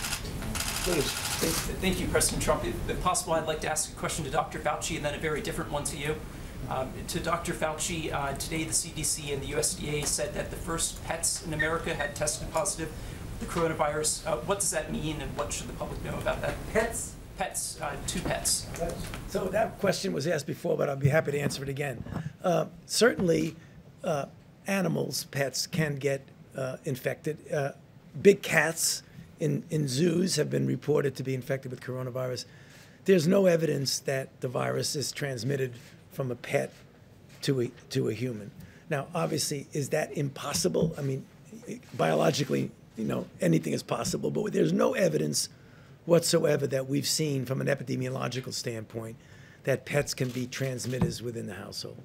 Please. 0.85 1.11
Thank 1.11 1.81
thank 1.81 2.01
you, 2.01 2.07
President 2.07 2.43
Trump. 2.43 2.65
If 2.65 2.89
if 2.89 3.03
possible, 3.03 3.33
I'd 3.33 3.47
like 3.47 3.61
to 3.63 3.71
ask 3.71 3.93
a 3.93 3.97
question 3.97 4.25
to 4.27 4.31
Dr. 4.31 4.61
Fauci 4.61 4.97
and 4.97 5.05
then 5.05 5.15
a 5.15 5.19
very 5.19 5.41
different 5.41 5.73
one 5.73 5.85
to 5.85 5.97
you. 5.97 6.15
Um, 6.69 6.93
To 7.09 7.21
Dr. 7.21 7.53
Fauci, 7.53 8.13
uh, 8.13 8.35
today 8.35 8.65
the 8.65 8.73
CDC 8.73 9.33
and 9.33 9.43
the 9.43 9.53
USDA 9.53 10.07
said 10.07 10.35
that 10.35 10.51
the 10.51 10.57
first 10.57 11.03
pets 11.05 11.45
in 11.45 11.53
America 11.53 11.95
had 11.95 12.15
tested 12.15 12.51
positive 12.53 12.93
the 13.41 13.47
coronavirus. 13.47 14.27
Uh, 14.27 14.37
What 14.47 14.61
does 14.61 14.71
that 14.71 14.93
mean 14.93 15.21
and 15.21 15.37
what 15.37 15.53
should 15.53 15.69
the 15.69 15.73
public 15.75 16.03
know 16.05 16.17
about 16.19 16.41
that? 16.43 16.55
Pets? 16.73 17.15
Pets, 17.39 17.81
uh, 17.81 17.97
two 18.07 18.21
pets. 18.21 18.67
So 19.29 19.47
that 19.47 19.79
question 19.79 20.13
was 20.13 20.27
asked 20.27 20.47
before, 20.47 20.77
but 20.77 20.89
I'll 20.91 20.97
be 20.97 21.09
happy 21.09 21.33
to 21.33 21.39
answer 21.41 21.63
it 21.63 21.71
again. 21.71 22.05
Uh, 22.45 22.67
Certainly, 22.85 23.57
uh, 24.05 24.27
animals, 24.67 25.25
pets, 25.25 25.67
can 25.67 25.97
get 25.97 26.27
uh, 26.57 26.77
infected. 26.85 27.39
Uh, 27.53 27.73
Big 28.21 28.43
cats 28.43 29.03
in, 29.39 29.63
in 29.71 29.87
zoos 29.89 30.35
have 30.37 30.51
been 30.51 30.67
reported 30.67 31.15
to 31.17 31.23
be 31.23 31.33
infected 31.35 31.71
with 31.71 31.81
coronavirus. 31.81 32.45
There's 33.05 33.27
no 33.27 33.47
evidence 33.47 34.01
that 34.01 34.41
the 34.41 34.49
virus 34.49 34.95
is 34.97 35.13
transmitted 35.13 35.75
from 36.13 36.31
a 36.31 36.35
pet 36.35 36.73
to 37.43 37.63
a, 37.63 37.71
to 37.91 38.09
a 38.09 38.13
human. 38.13 38.51
Now, 38.89 39.07
obviously, 39.15 39.67
is 39.73 39.91
that 39.91 40.13
impossible? 40.13 40.95
I 40.99 41.03
mean, 41.03 41.25
biologically, 41.95 42.71
you 42.97 43.05
know, 43.05 43.27
anything 43.41 43.73
is 43.73 43.83
possible, 43.83 44.31
but 44.31 44.53
there's 44.53 44.73
no 44.73 44.95
evidence 44.95 45.49
whatsoever 46.07 46.67
that 46.67 46.89
we've 46.89 47.07
seen 47.07 47.45
from 47.45 47.61
an 47.61 47.67
epidemiological 47.67 48.53
standpoint 48.53 49.17
that 49.65 49.85
pets 49.85 50.15
can 50.15 50.29
be 50.31 50.47
transmitters 50.47 51.23
within 51.23 51.47
the 51.47 51.55
household. 51.55 52.03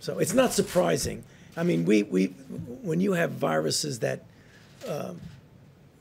So 0.00 0.18
it's 0.18 0.34
not 0.34 0.52
surprising. 0.52 1.24
I 1.56 1.62
mean, 1.62 1.84
we, 1.84 2.04
we 2.04 2.26
when 2.82 3.00
you 3.00 3.12
have 3.14 3.32
viruses 3.32 3.98
that 4.00 4.24
um, 4.88 5.20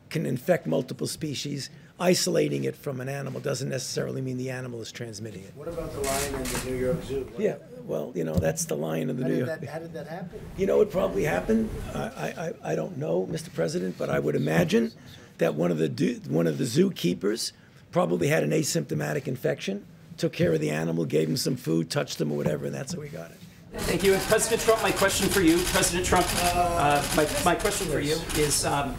can 0.09 0.25
infect 0.25 0.67
multiple 0.67 1.07
species, 1.07 1.69
isolating 1.99 2.63
it 2.63 2.75
from 2.75 3.01
an 3.01 3.09
animal 3.09 3.39
doesn't 3.41 3.69
necessarily 3.69 4.21
mean 4.21 4.37
the 4.37 4.49
animal 4.49 4.81
is 4.81 4.91
transmitting 4.91 5.43
it. 5.43 5.51
What 5.55 5.67
about 5.67 5.91
the 5.93 5.99
lion 6.01 6.35
in 6.35 6.43
the 6.43 6.61
New 6.65 6.75
York 6.77 7.03
Zoo? 7.03 7.21
What- 7.31 7.39
Yeah, 7.41 7.55
well, 7.85 8.11
you 8.15 8.23
know, 8.23 8.35
that's 8.35 8.65
the 8.65 8.75
lion 8.75 9.09
in 9.09 9.17
the 9.17 9.23
How 9.23 9.29
New 9.29 9.37
York. 9.45 9.59
that, 9.59 9.67
how 9.69 9.79
did 9.79 9.93
that 9.93 10.07
happen? 10.07 10.39
You 10.57 10.65
know 10.65 10.77
what 10.77 10.91
probably 10.91 11.23
happened? 11.23 11.69
I, 11.93 11.99
I, 11.99 12.27
I- 12.47 12.71
I 12.71 12.75
don't 12.75 12.97
know, 12.97 13.27
Mr. 13.29 13.53
President, 13.53 13.97
but 13.97 14.09
I 14.09 14.19
would 14.19 14.35
imagine 14.35 14.91
that 15.39 15.55
one 15.55 15.71
of 15.71 15.77
the, 15.77 15.89
do- 15.89 16.21
one 16.27 16.47
of 16.47 16.57
the 16.57 16.65
zookeepers 16.65 17.51
probably 17.91 18.27
had 18.27 18.43
an 18.43 18.51
asymptomatic 18.51 19.27
infection, 19.27 19.85
took 20.17 20.33
care 20.33 20.53
of 20.53 20.59
the 20.59 20.69
animal, 20.69 21.05
gave 21.05 21.27
him 21.29 21.37
some 21.37 21.55
food, 21.55 21.89
touched 21.89 22.19
him 22.21 22.31
or 22.31 22.37
whatever, 22.37 22.65
and 22.65 22.75
that's 22.75 22.93
how 22.93 22.99
we 22.99 23.09
got 23.09 23.31
it. 23.31 23.37
Thank 23.81 24.03
you. 24.03 24.13
And 24.13 24.21
President 24.23 24.61
Trump, 24.61 24.81
my 24.81 24.91
question 24.91 25.29
for 25.29 25.41
you, 25.41 25.57
President 25.65 26.05
Trump, 26.05 26.25
uh, 26.43 27.03
my, 27.15 27.27
my 27.45 27.55
question 27.55 27.87
for 27.87 27.99
you 27.99 28.15
is, 28.35 28.65
um, 28.65 28.95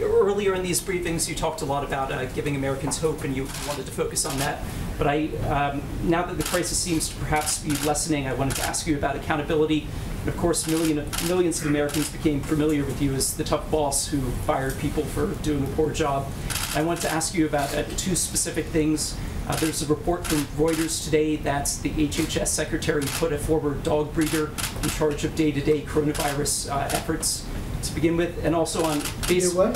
earlier 0.00 0.54
in 0.54 0.62
these 0.62 0.80
briefings, 0.80 1.28
you 1.28 1.34
talked 1.34 1.62
a 1.62 1.64
lot 1.64 1.84
about 1.84 2.12
uh, 2.12 2.24
giving 2.26 2.56
Americans 2.56 2.98
hope, 2.98 3.24
and 3.24 3.36
you 3.36 3.46
wanted 3.66 3.86
to 3.86 3.92
focus 3.92 4.24
on 4.24 4.38
that. 4.38 4.62
But 4.98 5.06
I, 5.06 5.26
um, 5.48 5.82
now 6.04 6.24
that 6.24 6.36
the 6.36 6.44
crisis 6.44 6.78
seems 6.78 7.08
to 7.08 7.16
perhaps 7.16 7.58
be 7.58 7.70
lessening, 7.86 8.26
I 8.26 8.34
wanted 8.34 8.56
to 8.56 8.62
ask 8.62 8.86
you 8.86 8.96
about 8.96 9.16
accountability. 9.16 9.86
And 10.20 10.28
of 10.28 10.36
course, 10.36 10.66
million, 10.68 11.04
millions 11.26 11.60
of 11.60 11.66
Americans 11.66 12.08
became 12.10 12.40
familiar 12.40 12.84
with 12.84 13.02
you 13.02 13.12
as 13.14 13.36
the 13.36 13.44
tough 13.44 13.68
boss 13.70 14.06
who 14.06 14.20
fired 14.46 14.78
people 14.78 15.02
for 15.04 15.34
doing 15.42 15.64
a 15.64 15.68
poor 15.68 15.90
job. 15.90 16.28
I 16.74 16.82
want 16.82 17.00
to 17.00 17.10
ask 17.10 17.34
you 17.34 17.46
about 17.46 17.74
uh, 17.74 17.82
two 17.96 18.14
specific 18.14 18.66
things. 18.66 19.16
Uh, 19.48 19.56
there's 19.56 19.82
a 19.82 19.86
report 19.86 20.24
from 20.24 20.38
Reuters 20.56 21.04
today 21.04 21.34
that 21.36 21.66
the 21.82 21.90
HHS 21.90 22.46
secretary 22.46 23.02
put 23.18 23.32
a 23.32 23.38
former 23.38 23.74
dog 23.74 24.14
breeder 24.14 24.50
in 24.82 24.88
charge 24.90 25.24
of 25.24 25.34
day-to-day 25.34 25.82
coronavirus 25.82 26.70
uh, 26.70 26.88
efforts 26.92 27.44
to 27.82 27.94
begin 27.94 28.16
with, 28.16 28.44
and 28.44 28.54
also 28.54 28.84
on 28.84 29.00
face. 29.00 29.52
what? 29.54 29.70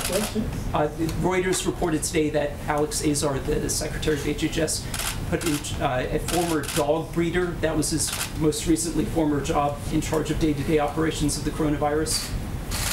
Uh, 0.73 0.87
Reuters 1.21 1.65
reported 1.65 2.03
today 2.03 2.29
that 2.31 2.51
Alex 2.67 3.05
Azar, 3.05 3.39
the 3.39 3.69
secretary 3.69 4.15
of 4.17 4.23
HHS, 4.23 4.83
put 5.29 5.43
in 5.45 5.81
uh, 5.83 6.07
a 6.09 6.19
former 6.19 6.63
dog 6.75 7.11
breeder. 7.13 7.47
That 7.61 7.75
was 7.75 7.89
his 7.91 8.11
most 8.39 8.67
recently 8.67 9.05
former 9.05 9.41
job 9.41 9.77
in 9.91 10.01
charge 10.01 10.31
of 10.31 10.39
day-to-day 10.39 10.79
operations 10.79 11.37
of 11.37 11.43
the 11.43 11.51
coronavirus. 11.51 12.31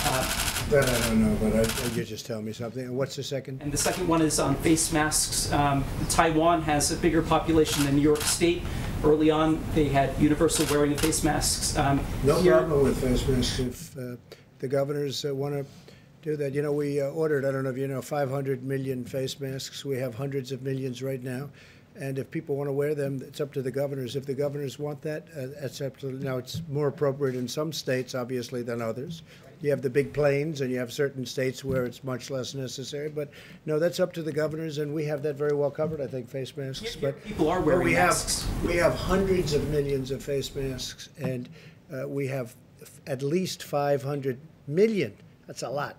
Uh, 0.07 0.51
That 0.71 0.89
I 0.89 1.09
don't 1.09 1.21
know, 1.23 1.37
but 1.43 1.55
I, 1.55 1.87
you 1.95 2.05
just 2.05 2.25
tell 2.25 2.41
me 2.41 2.53
something. 2.55 2.85
And 2.85 2.97
what's 2.97 3.17
the 3.17 3.23
second? 3.23 3.61
And 3.63 3.71
the 3.71 3.77
second 3.77 4.09
one 4.09 4.23
is 4.23 4.41
on 4.41 4.55
face 4.57 4.93
masks. 4.93 5.53
Um, 5.53 5.85
Taiwan 6.09 6.63
has 6.63 6.91
a 6.91 6.97
bigger 6.97 7.21
population 7.21 7.85
than 7.85 7.97
New 7.97 8.03
York 8.03 8.23
State. 8.23 8.63
Early 9.05 9.31
on, 9.31 9.63
they 9.75 9.89
had 9.89 10.19
universal 10.19 10.65
wearing 10.75 10.93
of 10.93 11.01
face 11.01 11.23
masks. 11.23 11.77
Um, 11.77 12.01
No 12.25 12.41
here- 12.41 12.57
problem 12.57 12.83
with 12.85 12.99
face 12.99 13.29
masks 13.29 13.59
if 13.59 13.99
uh, 13.99 14.17
the 14.65 14.69
governors 14.69 15.27
uh, 15.27 15.35
want 15.35 15.55
to 15.55 15.67
do 16.23 16.37
that. 16.37 16.55
You 16.55 16.63
know, 16.63 16.73
we 16.73 16.99
uh, 16.99 17.09
ordered, 17.09 17.45
I 17.45 17.53
don't 17.53 17.65
know 17.65 17.71
if 17.71 17.77
you 17.77 17.87
know, 17.87 18.01
500 18.01 18.65
million 18.65 19.05
face 19.05 19.39
masks. 19.39 19.85
We 19.85 19.99
have 19.99 20.15
hundreds 20.15 20.53
of 20.53 20.63
millions 20.63 21.03
right 21.03 21.23
now. 21.23 21.51
And 21.97 22.19
if 22.19 22.31
people 22.31 22.57
want 22.57 22.69
to 22.69 22.73
wear 22.73 22.95
them, 22.95 23.21
it's 23.23 23.43
up 23.43 23.53
to 23.53 23.61
the 23.61 23.71
governors. 23.71 24.17
If 24.17 24.25
the 24.25 24.33
governors 24.33 24.79
want 24.79 25.03
that, 25.03 25.29
uh, 25.37 25.49
it's 25.61 25.83
up 25.83 25.99
to, 25.99 26.13
now 26.13 26.39
it's 26.39 26.63
more 26.71 26.89
appropriate 26.89 27.37
in 27.37 27.47
some 27.47 27.75
states, 27.75 28.15
obviously, 28.15 28.63
than 28.63 28.81
others. 28.81 29.23
You 29.61 29.69
have 29.69 29.83
the 29.83 29.91
big 29.91 30.15
plains, 30.15 30.63
and 30.63 30.71
you 30.71 30.79
have 30.79 30.91
certain 30.95 31.27
states 31.27 31.63
where 31.63 31.85
it's 31.85 32.03
much 32.03 32.31
less 32.31 32.55
necessary. 32.55 33.11
But 33.11 33.29
no, 33.67 33.79
that's 33.79 34.01
up 34.01 34.15
to 34.15 34.23
the 34.23 34.33
governors, 34.33 34.79
and 34.79 34.95
we 34.95 35.05
have 35.05 35.23
that 35.25 35.37
very 35.37 35.55
well 35.55 35.71
covered, 35.71 36.01
I 36.01 36.07
think, 36.07 36.31
face 36.31 36.57
masks. 36.57 36.97
But 36.97 37.23
people 37.23 37.51
are 37.51 37.61
but 37.61 37.67
wearing 37.67 37.85
we 37.85 37.93
masks. 37.93 38.45
Have, 38.45 38.65
we 38.65 38.77
have 38.77 38.95
hundreds 38.95 39.53
of 39.53 39.69
millions 39.69 40.11
of 40.11 40.23
face 40.23 40.55
masks, 40.55 41.11
and 41.19 41.51
uh, 41.93 42.09
we 42.09 42.27
have 42.29 42.57
at 43.07 43.23
least 43.23 43.63
500 43.63 44.39
million. 44.67 45.15
That's 45.47 45.63
a 45.63 45.69
lot. 45.69 45.97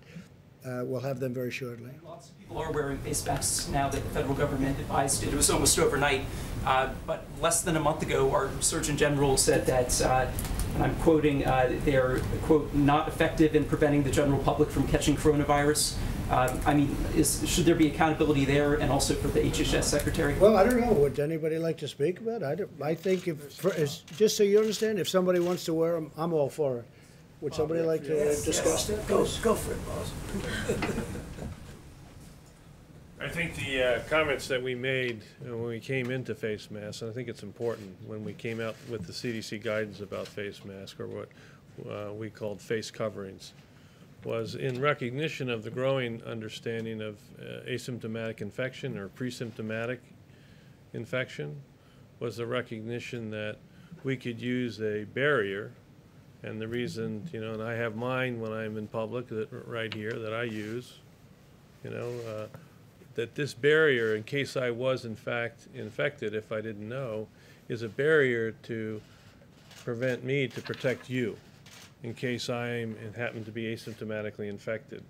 Uh, 0.64 0.82
we'll 0.84 1.00
have 1.00 1.20
them 1.20 1.32
very 1.32 1.50
shortly. 1.50 1.90
Lots 2.04 2.30
of 2.30 2.38
people 2.40 2.58
are 2.58 2.72
wearing 2.72 2.98
face 2.98 3.24
masks 3.24 3.68
now 3.68 3.88
that 3.88 4.02
the 4.02 4.10
federal 4.10 4.34
government 4.34 4.78
advised 4.80 5.22
it. 5.22 5.28
It 5.32 5.36
was 5.36 5.48
almost 5.48 5.78
overnight. 5.78 6.22
Uh, 6.64 6.90
but 7.06 7.24
less 7.40 7.62
than 7.62 7.76
a 7.76 7.80
month 7.80 8.02
ago, 8.02 8.32
our 8.32 8.50
Surgeon 8.60 8.96
General 8.96 9.36
said 9.36 9.64
that, 9.66 10.00
uh, 10.02 10.26
and 10.74 10.82
I'm 10.82 10.96
quoting, 10.96 11.46
uh, 11.46 11.72
they're, 11.84 12.18
quote, 12.42 12.74
not 12.74 13.06
effective 13.06 13.54
in 13.54 13.64
preventing 13.64 14.02
the 14.02 14.10
general 14.10 14.42
public 14.42 14.68
from 14.68 14.88
catching 14.88 15.16
coronavirus. 15.16 15.94
Um, 16.30 16.60
I 16.66 16.74
mean, 16.74 16.96
is, 17.14 17.48
should 17.48 17.66
there 17.66 17.76
be 17.76 17.86
accountability 17.86 18.44
there 18.44 18.74
and 18.74 18.90
also 18.90 19.14
for 19.14 19.28
the 19.28 19.38
HHS 19.38 19.84
secretary? 19.84 20.36
Well, 20.36 20.56
I 20.56 20.64
don't 20.64 20.80
know. 20.80 20.92
Would 20.92 21.20
anybody 21.20 21.58
like 21.58 21.78
to 21.78 21.88
speak 21.88 22.18
about? 22.18 22.42
it? 22.42 22.46
I, 22.46 22.54
don't, 22.56 22.70
I 22.82 22.96
think 22.96 23.28
if, 23.28 23.52
for, 23.54 23.72
as, 23.74 23.98
just 24.16 24.36
so 24.36 24.42
you 24.42 24.58
understand, 24.58 24.98
if 24.98 25.08
somebody 25.08 25.38
wants 25.38 25.64
to 25.66 25.74
wear 25.74 25.92
them, 25.92 26.10
I'm 26.16 26.32
all 26.32 26.50
for 26.50 26.78
it. 26.78 26.84
Would 27.40 27.54
somebody 27.54 27.82
like 27.82 28.04
to 28.04 28.14
uh, 28.14 28.24
Yes, 28.24 28.44
discuss 28.44 28.88
yes. 28.88 28.98
that? 28.98 29.08
Go, 29.08 29.26
go 29.42 29.54
for 29.54 29.72
it, 29.72 29.86
boss. 29.86 30.12
I 33.20 33.28
think 33.28 33.56
the 33.56 33.82
uh, 33.82 34.00
comments 34.08 34.46
that 34.48 34.62
we 34.62 34.74
made 34.74 35.22
uh, 35.42 35.56
when 35.56 35.68
we 35.68 35.80
came 35.80 36.10
into 36.10 36.34
face 36.34 36.70
masks, 36.70 37.02
and 37.02 37.10
I 37.10 37.14
think 37.14 37.28
it's 37.28 37.42
important, 37.42 37.96
when 38.06 38.24
we 38.24 38.32
came 38.34 38.60
out 38.60 38.76
with 38.90 39.06
the 39.06 39.12
CDC 39.12 39.62
guidance 39.62 40.00
about 40.00 40.28
face 40.28 40.64
masks, 40.64 41.00
or 41.00 41.06
what 41.06 41.28
uh, 41.90 42.12
we 42.12 42.30
called 42.30 42.60
face 42.60 42.90
coverings, 42.90 43.52
was 44.24 44.54
in 44.54 44.80
recognition 44.80 45.48
of 45.50 45.62
the 45.62 45.70
growing 45.70 46.22
understanding 46.24 47.00
of 47.00 47.16
uh, 47.40 47.60
asymptomatic 47.68 48.40
infection 48.40 48.98
or 48.98 49.08
pre-symptomatic 49.08 50.00
infection, 50.92 51.60
was 52.20 52.36
the 52.36 52.46
recognition 52.46 53.30
that 53.30 53.56
we 54.04 54.16
could 54.16 54.40
use 54.40 54.80
a 54.80 55.04
barrier, 55.04 55.72
and 56.46 56.60
the 56.60 56.68
reason, 56.68 57.28
you 57.32 57.40
know, 57.40 57.54
and 57.54 57.62
I 57.62 57.74
have 57.74 57.96
mine 57.96 58.40
when 58.40 58.52
I'm 58.52 58.78
in 58.78 58.86
public, 58.86 59.26
that, 59.28 59.48
right 59.66 59.92
here, 59.92 60.12
that 60.12 60.32
I 60.32 60.44
use, 60.44 60.94
you 61.82 61.90
know, 61.90 62.12
uh, 62.28 62.46
that 63.16 63.34
this 63.34 63.52
barrier, 63.52 64.14
in 64.14 64.22
case 64.22 64.56
I 64.56 64.70
was 64.70 65.04
in 65.04 65.16
fact 65.16 65.66
infected, 65.74 66.34
if 66.34 66.52
I 66.52 66.60
didn't 66.60 66.88
know, 66.88 67.26
is 67.68 67.82
a 67.82 67.88
barrier 67.88 68.52
to 68.62 69.02
prevent 69.84 70.22
me 70.22 70.46
to 70.46 70.62
protect 70.62 71.10
you 71.10 71.36
in 72.04 72.14
case 72.14 72.48
I'm 72.48 72.96
and 73.02 73.14
happen 73.16 73.44
to 73.44 73.50
be 73.50 73.74
asymptomatically 73.74 74.48
infected. 74.48 75.02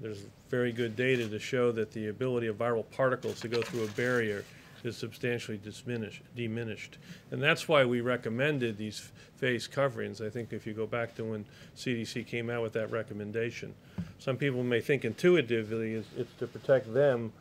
There's 0.00 0.24
very 0.50 0.72
good 0.72 0.96
data 0.96 1.28
to 1.28 1.38
show 1.38 1.72
that 1.72 1.92
the 1.92 2.08
ability 2.08 2.48
of 2.48 2.58
viral 2.58 2.84
particles 2.90 3.40
to 3.40 3.48
go 3.48 3.62
through 3.62 3.84
a 3.84 3.88
barrier 3.88 4.44
is 4.84 4.96
substantially 4.96 5.58
diminished, 5.58 6.22
diminished. 6.36 6.98
And 7.30 7.42
that's 7.42 7.68
why 7.68 7.84
we 7.84 8.00
recommended 8.00 8.76
these 8.76 9.10
face 9.36 9.66
coverings. 9.66 10.20
I 10.20 10.28
think 10.28 10.52
if 10.52 10.66
you 10.66 10.74
go 10.74 10.86
back 10.86 11.14
to 11.16 11.24
when 11.24 11.44
CDC 11.76 12.26
came 12.26 12.50
out 12.50 12.62
with 12.62 12.72
that 12.74 12.90
recommendation, 12.90 13.74
some 14.18 14.36
people 14.36 14.62
may 14.62 14.80
think 14.80 15.04
intuitively 15.04 15.94
it's, 15.94 16.08
it's 16.16 16.32
to 16.38 16.46
protect 16.46 16.92
them 16.92 17.32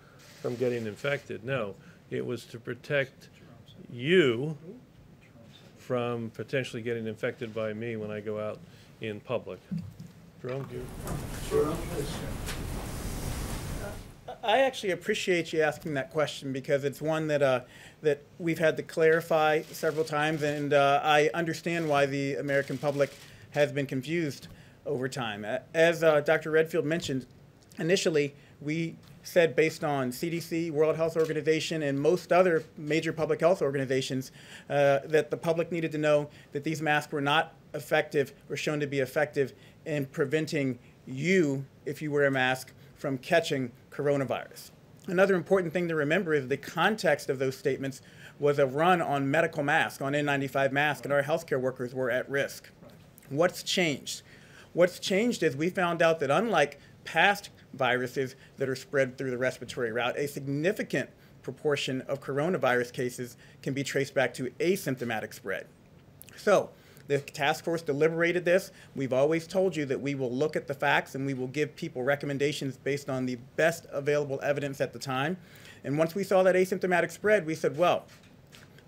from 0.41 0.55
getting 0.55 0.85
infected. 0.87 1.43
No, 1.43 1.75
it 2.09 2.25
was 2.25 2.45
to 2.45 2.59
protect 2.59 3.29
you 3.91 4.57
from 5.77 6.31
potentially 6.33 6.81
getting 6.81 7.07
infected 7.07 7.53
by 7.53 7.73
me 7.73 7.95
when 7.95 8.11
I 8.11 8.19
go 8.19 8.39
out 8.39 8.59
in 9.01 9.19
public. 9.19 9.59
Jerome, 10.41 10.67
do 10.69 10.75
you? 10.75 11.77
I 14.43 14.59
actually 14.59 14.91
appreciate 14.91 15.53
you 15.53 15.61
asking 15.61 15.93
that 15.93 16.11
question 16.11 16.51
because 16.51 16.83
it's 16.83 17.01
one 17.01 17.27
that 17.27 17.41
uh, 17.41 17.61
that 18.01 18.23
we've 18.39 18.59
had 18.59 18.75
to 18.75 18.83
clarify 18.83 19.61
several 19.71 20.03
times, 20.03 20.43
and 20.43 20.73
uh, 20.73 20.99
I 21.01 21.29
understand 21.33 21.87
why 21.87 22.05
the 22.05 22.35
American 22.35 22.77
public 22.77 23.15
has 23.51 23.71
been 23.71 23.85
confused 23.85 24.49
over 24.85 25.07
time. 25.07 25.45
As 25.73 26.03
uh, 26.03 26.19
Dr. 26.19 26.51
Redfield 26.51 26.83
mentioned, 26.83 27.25
initially 27.79 28.35
we 28.59 28.97
said 29.23 29.55
based 29.55 29.85
on 29.85 30.11
CDC, 30.11 30.71
World 30.71 30.97
Health 30.97 31.15
Organization, 31.15 31.81
and 31.81 31.97
most 31.97 32.33
other 32.33 32.65
major 32.77 33.13
public 33.13 33.39
health 33.39 33.61
organizations 33.61 34.33
uh, 34.69 34.99
that 35.05 35.31
the 35.31 35.37
public 35.37 35.71
needed 35.71 35.93
to 35.93 35.97
know 35.97 36.29
that 36.51 36.65
these 36.65 36.81
masks 36.81 37.13
were 37.13 37.21
not 37.21 37.53
effective 37.73 38.33
or 38.49 38.57
shown 38.57 38.81
to 38.81 38.87
be 38.87 38.99
effective 38.99 39.53
in 39.85 40.05
preventing 40.05 40.79
you, 41.05 41.65
if 41.85 42.01
you 42.01 42.11
wear 42.11 42.25
a 42.25 42.31
mask, 42.31 42.73
from 42.97 43.17
catching 43.17 43.71
coronavirus. 43.93 44.71
Another 45.07 45.35
important 45.35 45.73
thing 45.73 45.87
to 45.89 45.95
remember 45.95 46.33
is 46.33 46.47
the 46.47 46.57
context 46.57 47.29
of 47.29 47.39
those 47.39 47.57
statements 47.57 48.01
was 48.39 48.57
a 48.57 48.65
run 48.65 49.01
on 49.01 49.29
medical 49.29 49.63
masks, 49.63 50.01
on 50.01 50.13
N95 50.13 50.71
masks, 50.71 51.05
and 51.05 51.13
our 51.13 51.23
healthcare 51.23 51.59
workers 51.59 51.93
were 51.93 52.09
at 52.09 52.29
risk. 52.29 52.69
What's 53.29 53.63
changed? 53.63 54.21
What's 54.73 54.99
changed 54.99 55.43
is 55.43 55.55
we 55.55 55.69
found 55.69 56.01
out 56.01 56.19
that 56.21 56.31
unlike 56.31 56.79
past 57.03 57.49
viruses 57.73 58.35
that 58.57 58.69
are 58.69 58.75
spread 58.75 59.17
through 59.17 59.31
the 59.31 59.37
respiratory 59.37 59.91
route, 59.91 60.17
a 60.17 60.27
significant 60.27 61.09
proportion 61.41 62.01
of 62.01 62.21
coronavirus 62.21 62.93
cases 62.93 63.37
can 63.61 63.73
be 63.73 63.83
traced 63.83 64.13
back 64.13 64.33
to 64.35 64.49
asymptomatic 64.59 65.33
spread. 65.33 65.67
So, 66.37 66.71
the 67.07 67.19
task 67.19 67.63
force 67.63 67.81
deliberated 67.81 68.45
this. 68.45 68.71
We've 68.95 69.13
always 69.13 69.47
told 69.47 69.75
you 69.75 69.85
that 69.85 69.99
we 69.99 70.15
will 70.15 70.31
look 70.31 70.55
at 70.55 70.67
the 70.67 70.73
facts 70.73 71.15
and 71.15 71.25
we 71.25 71.33
will 71.33 71.47
give 71.47 71.75
people 71.75 72.03
recommendations 72.03 72.77
based 72.77 73.09
on 73.09 73.25
the 73.25 73.35
best 73.55 73.85
available 73.91 74.39
evidence 74.43 74.81
at 74.81 74.93
the 74.93 74.99
time. 74.99 75.37
And 75.83 75.97
once 75.97 76.15
we 76.15 76.23
saw 76.23 76.43
that 76.43 76.55
asymptomatic 76.55 77.11
spread, 77.11 77.45
we 77.45 77.55
said, 77.55 77.77
well, 77.77 78.05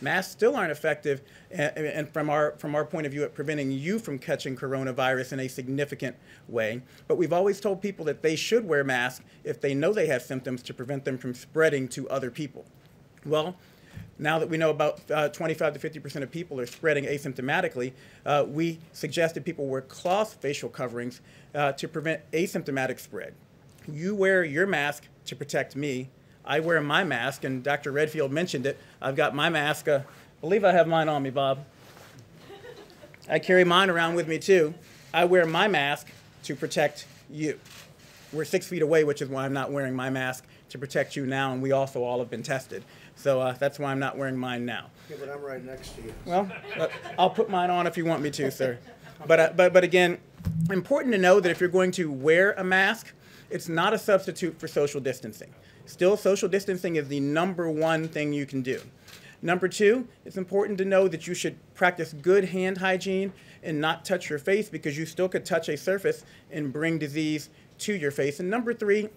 masks 0.01 0.31
still 0.31 0.55
aren't 0.55 0.71
effective, 0.71 1.21
and, 1.51 2.09
from 2.09 2.29
our 2.29 2.51
from 2.57 2.75
our 2.75 2.85
point 2.85 3.05
of 3.05 3.11
view, 3.11 3.23
at 3.23 3.33
preventing 3.33 3.71
you 3.71 3.99
from 3.99 4.19
catching 4.19 4.55
coronavirus 4.55 5.33
in 5.33 5.39
a 5.41 5.47
significant 5.47 6.15
way. 6.47 6.81
But 7.07 7.17
we've 7.17 7.33
always 7.33 7.59
told 7.59 7.81
people 7.81 8.05
that 8.05 8.21
they 8.21 8.35
should 8.35 8.67
wear 8.67 8.83
masks 8.83 9.23
if 9.43 9.61
they 9.61 9.73
know 9.73 9.93
they 9.93 10.07
have 10.07 10.21
symptoms 10.21 10.61
to 10.63 10.73
prevent 10.73 11.05
them 11.05 11.17
from 11.17 11.33
spreading 11.33 11.87
to 11.89 12.09
other 12.09 12.31
people. 12.31 12.65
Well, 13.25 13.55
now 14.17 14.39
that 14.39 14.49
we 14.49 14.57
know 14.57 14.69
about 14.69 14.99
uh, 15.11 15.29
25 15.29 15.73
to 15.73 15.79
50 15.79 15.99
percent 15.99 16.23
of 16.23 16.31
people 16.31 16.59
are 16.59 16.65
spreading 16.65 17.05
asymptomatically, 17.05 17.93
uh, 18.25 18.45
we 18.47 18.79
suggested 18.93 19.43
people 19.45 19.67
wear 19.67 19.81
cloth 19.81 20.35
facial 20.35 20.69
coverings 20.69 21.21
uh, 21.53 21.71
to 21.73 21.87
prevent 21.87 22.21
asymptomatic 22.31 22.99
spread. 22.99 23.33
You 23.87 24.15
wear 24.15 24.43
your 24.43 24.65
mask 24.65 25.07
to 25.25 25.35
protect 25.35 25.75
me. 25.75 26.09
I 26.45 26.59
wear 26.59 26.79
my 26.81 27.03
mask, 27.03 27.43
and 27.43 27.63
Dr. 27.63 27.91
Redfield 27.91 28.31
mentioned 28.31 28.65
it. 28.65 28.79
I've 29.01 29.15
got 29.15 29.35
my 29.35 29.49
mask. 29.49 29.87
Uh, 29.87 30.01
I 30.05 30.41
believe 30.41 30.63
I 30.63 30.71
have 30.71 30.87
mine 30.87 31.09
on 31.09 31.23
me, 31.23 31.31
Bob. 31.31 31.65
I 33.27 33.39
carry 33.39 33.63
mine 33.63 33.89
around 33.89 34.15
with 34.15 34.27
me 34.27 34.37
too. 34.37 34.75
I 35.13 35.25
wear 35.25 35.45
my 35.45 35.67
mask 35.67 36.07
to 36.43 36.55
protect 36.55 37.07
you. 37.29 37.59
we're 38.31 38.45
six 38.45 38.67
feet 38.67 38.83
away, 38.83 39.03
which 39.03 39.21
is 39.21 39.29
why 39.29 39.45
I'm 39.45 39.53
not 39.53 39.71
wearing 39.71 39.95
my 39.95 40.09
mask 40.09 40.45
to 40.69 40.77
protect 40.77 41.15
you 41.15 41.25
now, 41.25 41.51
and 41.51 41.61
we 41.61 41.71
also 41.71 42.03
all 42.03 42.19
have 42.19 42.29
been 42.29 42.43
tested. 42.43 42.83
So 43.15 43.41
uh, 43.41 43.53
that's 43.53 43.79
why 43.79 43.91
I'm 43.91 43.99
not 43.99 44.17
wearing 44.17 44.37
mine 44.37 44.65
now. 44.65 44.89
Yeah, 45.09 45.17
but 45.19 45.29
I'm 45.29 45.41
right 45.41 45.63
next 45.63 45.95
to 45.95 46.01
you. 46.01 46.13
Well, 46.25 46.51
uh, 46.77 46.87
I'll 47.17 47.29
put 47.29 47.49
mine 47.49 47.69
on 47.69 47.87
if 47.87 47.97
you 47.97 48.05
want 48.05 48.21
me 48.21 48.29
to, 48.31 48.51
sir. 48.51 48.77
But, 49.25 49.39
uh, 49.39 49.53
but, 49.55 49.73
but 49.73 49.83
again, 49.83 50.19
important 50.69 51.13
to 51.13 51.17
know 51.17 51.39
that 51.39 51.49
if 51.49 51.59
you're 51.59 51.69
going 51.69 51.91
to 51.91 52.11
wear 52.11 52.53
a 52.53 52.63
mask, 52.63 53.13
it's 53.49 53.69
not 53.69 53.93
a 53.93 53.97
substitute 53.97 54.59
for 54.59 54.67
social 54.67 54.99
distancing. 54.99 55.53
Still, 55.85 56.17
social 56.17 56.49
distancing 56.49 56.95
is 56.95 57.07
the 57.07 57.19
number 57.19 57.69
one 57.69 58.07
thing 58.07 58.33
you 58.33 58.45
can 58.45 58.61
do. 58.61 58.81
Number 59.41 59.67
two, 59.67 60.07
it's 60.25 60.37
important 60.37 60.77
to 60.79 60.85
know 60.85 61.07
that 61.07 61.27
you 61.27 61.33
should 61.33 61.57
practice 61.75 62.13
good 62.13 62.45
hand 62.45 62.79
hygiene 62.79 63.31
and 63.61 63.79
not 63.79 64.03
touch 64.03 64.29
your 64.29 64.39
face 64.39 64.69
because 64.69 64.97
you 64.97 65.05
still 65.05 65.29
could 65.29 65.45
touch 65.45 65.69
a 65.69 65.77
surface 65.77 66.25
and 66.51 66.73
bring 66.73 66.97
disease 66.97 67.49
to 67.79 67.93
your 67.93 68.11
face. 68.11 68.39
And 68.39 68.49
number 68.49 68.73
three, 68.73 69.09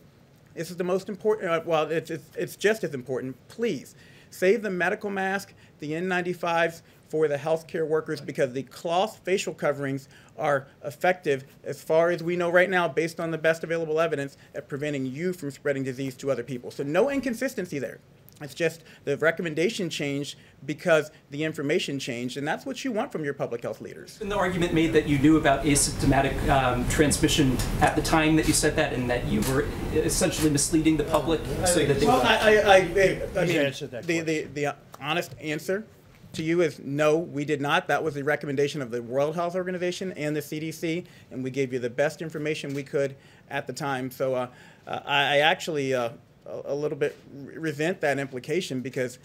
this 0.55 0.71
is 0.71 0.77
the 0.77 0.85
most 0.85 1.09
important, 1.09 1.51
uh, 1.51 1.61
well, 1.65 1.91
it's, 1.91 2.11
it's, 2.11 2.25
it's 2.37 2.57
just 2.57 2.85
as 2.85 2.95
important. 2.95 3.37
Please 3.49 3.95
save 4.31 4.63
the 4.63 4.71
medical 4.71 5.11
mask, 5.11 5.55
the 5.79 5.93
N95s 5.93 6.83
for 7.09 7.27
the 7.27 7.37
healthcare 7.37 7.87
workers 7.87 8.21
because 8.21 8.53
the 8.53 8.63
cloth 8.65 9.21
facial 9.25 9.55
coverings 9.55 10.09
are 10.37 10.67
effective 10.85 11.45
as 11.65 11.83
far 11.83 12.11
as 12.11 12.23
we 12.23 12.37
know 12.37 12.51
right 12.51 12.69
now 12.69 12.87
based 12.87 13.19
on 13.19 13.31
the 13.31 13.39
best 13.39 13.65
available 13.65 13.99
evidence 13.99 14.37
at 14.55 14.69
preventing 14.69 15.07
you 15.07 15.33
from 15.33 15.51
spreading 15.51 15.83
disease 15.83 16.15
to 16.17 16.31
other 16.31 16.43
people. 16.43 16.71
So 16.71 16.83
no 16.83 17.11
inconsistency 17.11 17.79
there. 17.79 17.99
It's 18.41 18.55
just 18.55 18.83
the 19.05 19.17
recommendation 19.17 19.91
changed 19.91 20.37
because 20.65 21.11
the 21.31 21.45
information 21.45 21.99
changed, 21.99 22.37
and 22.37 22.47
that's 22.47 22.65
what 22.65 22.85
you 22.85 22.93
want 22.93 23.13
from 23.13 23.25
your 23.25 23.35
public 23.35 23.63
health 23.63 23.81
leaders. 23.81 24.21
And 24.21 24.31
the 24.31 24.37
argument 24.37 24.75
made 24.75 24.93
that 24.93 25.09
you 25.09 25.19
knew 25.19 25.37
about 25.37 25.65
asymptomatic 25.65 26.49
um, 26.49 26.89
transmission 26.89 27.57
at 27.81 27.97
the 27.97 28.03
time 28.03 28.37
that 28.37 28.47
you 28.47 28.55
said 28.55 28.77
that, 28.77 28.93
and 28.93 29.09
that 29.11 29.27
you 29.27 29.41
were 29.53 29.67
essentially 29.93 30.51
misleading 30.51 30.97
the 30.97 31.05
public 31.05 31.41
so 31.65 31.85
that 31.85 32.01
they. 32.01 32.07
Well, 32.07 32.23
I, 32.23 32.37
I, 32.37 32.53
I, 32.53 32.77
I 32.77 32.81
He's 32.81 33.55
mean, 33.55 33.67
answered 33.67 33.91
that 33.93 34.05
the, 34.05 34.21
the, 34.21 34.45
the 34.45 34.77
honest 35.01 35.35
answer 35.41 35.85
to 36.33 36.43
you 36.43 36.61
is 36.61 36.79
no, 36.79 37.17
we 37.17 37.45
did 37.45 37.61
not. 37.61 37.89
That 37.89 38.03
was 38.03 38.15
the 38.15 38.25
recommendation 38.25 38.83
of 38.83 38.91
the 38.91 39.03
World 39.03 39.35
Health 39.35 39.55
Organization 39.55 40.13
and 40.13 40.37
the 40.37 40.41
CDC, 40.41 41.05
and 41.31 41.43
we 41.43 41.51
gave 41.51 41.73
you 41.73 41.79
the 41.79 41.91
best 41.91 42.23
information 42.23 42.75
we 42.75 42.83
could 42.83 43.17
at 43.51 43.67
the 43.67 43.73
time. 43.73 44.11
So 44.11 44.35
uh, 44.35 44.49
uh, 44.87 45.01
I, 45.05 45.37
I 45.37 45.39
actually 45.39 45.95
uh, 45.95 46.11
a, 46.49 46.73
a 46.73 46.75
little 46.75 46.99
bit 46.99 47.17
resent 47.55 48.01
that 48.01 48.19
implication 48.19 48.81
because 48.81 49.19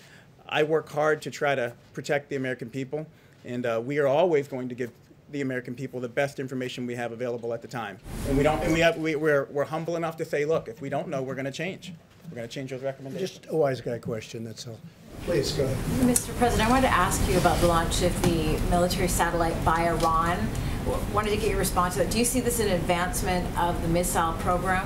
I 0.47 0.63
work 0.63 0.89
hard 0.89 1.21
to 1.23 1.31
try 1.31 1.55
to 1.55 1.73
protect 1.93 2.29
the 2.29 2.35
American 2.35 2.69
people, 2.69 3.07
and 3.45 3.65
uh, 3.65 3.81
we 3.83 3.97
are 3.99 4.07
always 4.07 4.47
going 4.47 4.69
to 4.69 4.75
give 4.75 4.91
the 5.31 5.41
American 5.41 5.73
people 5.73 5.99
the 5.99 6.09
best 6.09 6.39
information 6.39 6.85
we 6.85 6.95
have 6.95 7.11
available 7.11 7.53
at 7.53 7.61
the 7.61 7.67
time. 7.67 7.97
And 8.27 8.37
we 8.37 8.43
don't, 8.43 8.61
and 8.61 8.71
we 8.73 8.81
have, 8.81 8.97
we, 8.97 9.15
we're, 9.15 9.45
we're 9.45 9.63
humble 9.65 9.95
enough 9.95 10.17
to 10.17 10.25
say, 10.25 10.45
look, 10.45 10.67
if 10.67 10.79
we 10.81 10.89
don't 10.89 11.07
know, 11.07 11.23
we're 11.23 11.33
going 11.35 11.45
to 11.45 11.51
change. 11.51 11.91
We're 12.29 12.35
going 12.35 12.47
to 12.47 12.53
change 12.53 12.69
those 12.69 12.83
recommendations. 12.83 13.31
Just 13.39 13.45
a 13.49 13.55
wise 13.55 13.81
guy 13.81 13.97
question, 13.97 14.43
that's 14.43 14.67
all. 14.67 14.77
Please, 15.25 15.51
go 15.53 15.63
ahead. 15.63 15.77
Mr. 16.07 16.35
President, 16.37 16.67
I 16.67 16.71
wanted 16.71 16.87
to 16.87 16.93
ask 16.93 17.27
you 17.29 17.37
about 17.37 17.59
the 17.61 17.67
launch 17.67 18.01
of 18.03 18.21
the 18.23 18.59
military 18.69 19.07
satellite 19.07 19.55
by 19.65 19.87
Iran. 19.87 20.37
W- 20.85 21.03
Wanted 21.13 21.29
to 21.31 21.37
get 21.37 21.49
your 21.49 21.59
response 21.59 21.93
to 21.95 22.01
that. 22.03 22.11
Do 22.11 22.19
you 22.19 22.25
see 22.25 22.41
this 22.41 22.59
as 22.59 22.65
an 22.67 22.73
advancement 22.73 23.57
of 23.57 23.81
the 23.81 23.87
missile 23.87 24.33
program? 24.39 24.85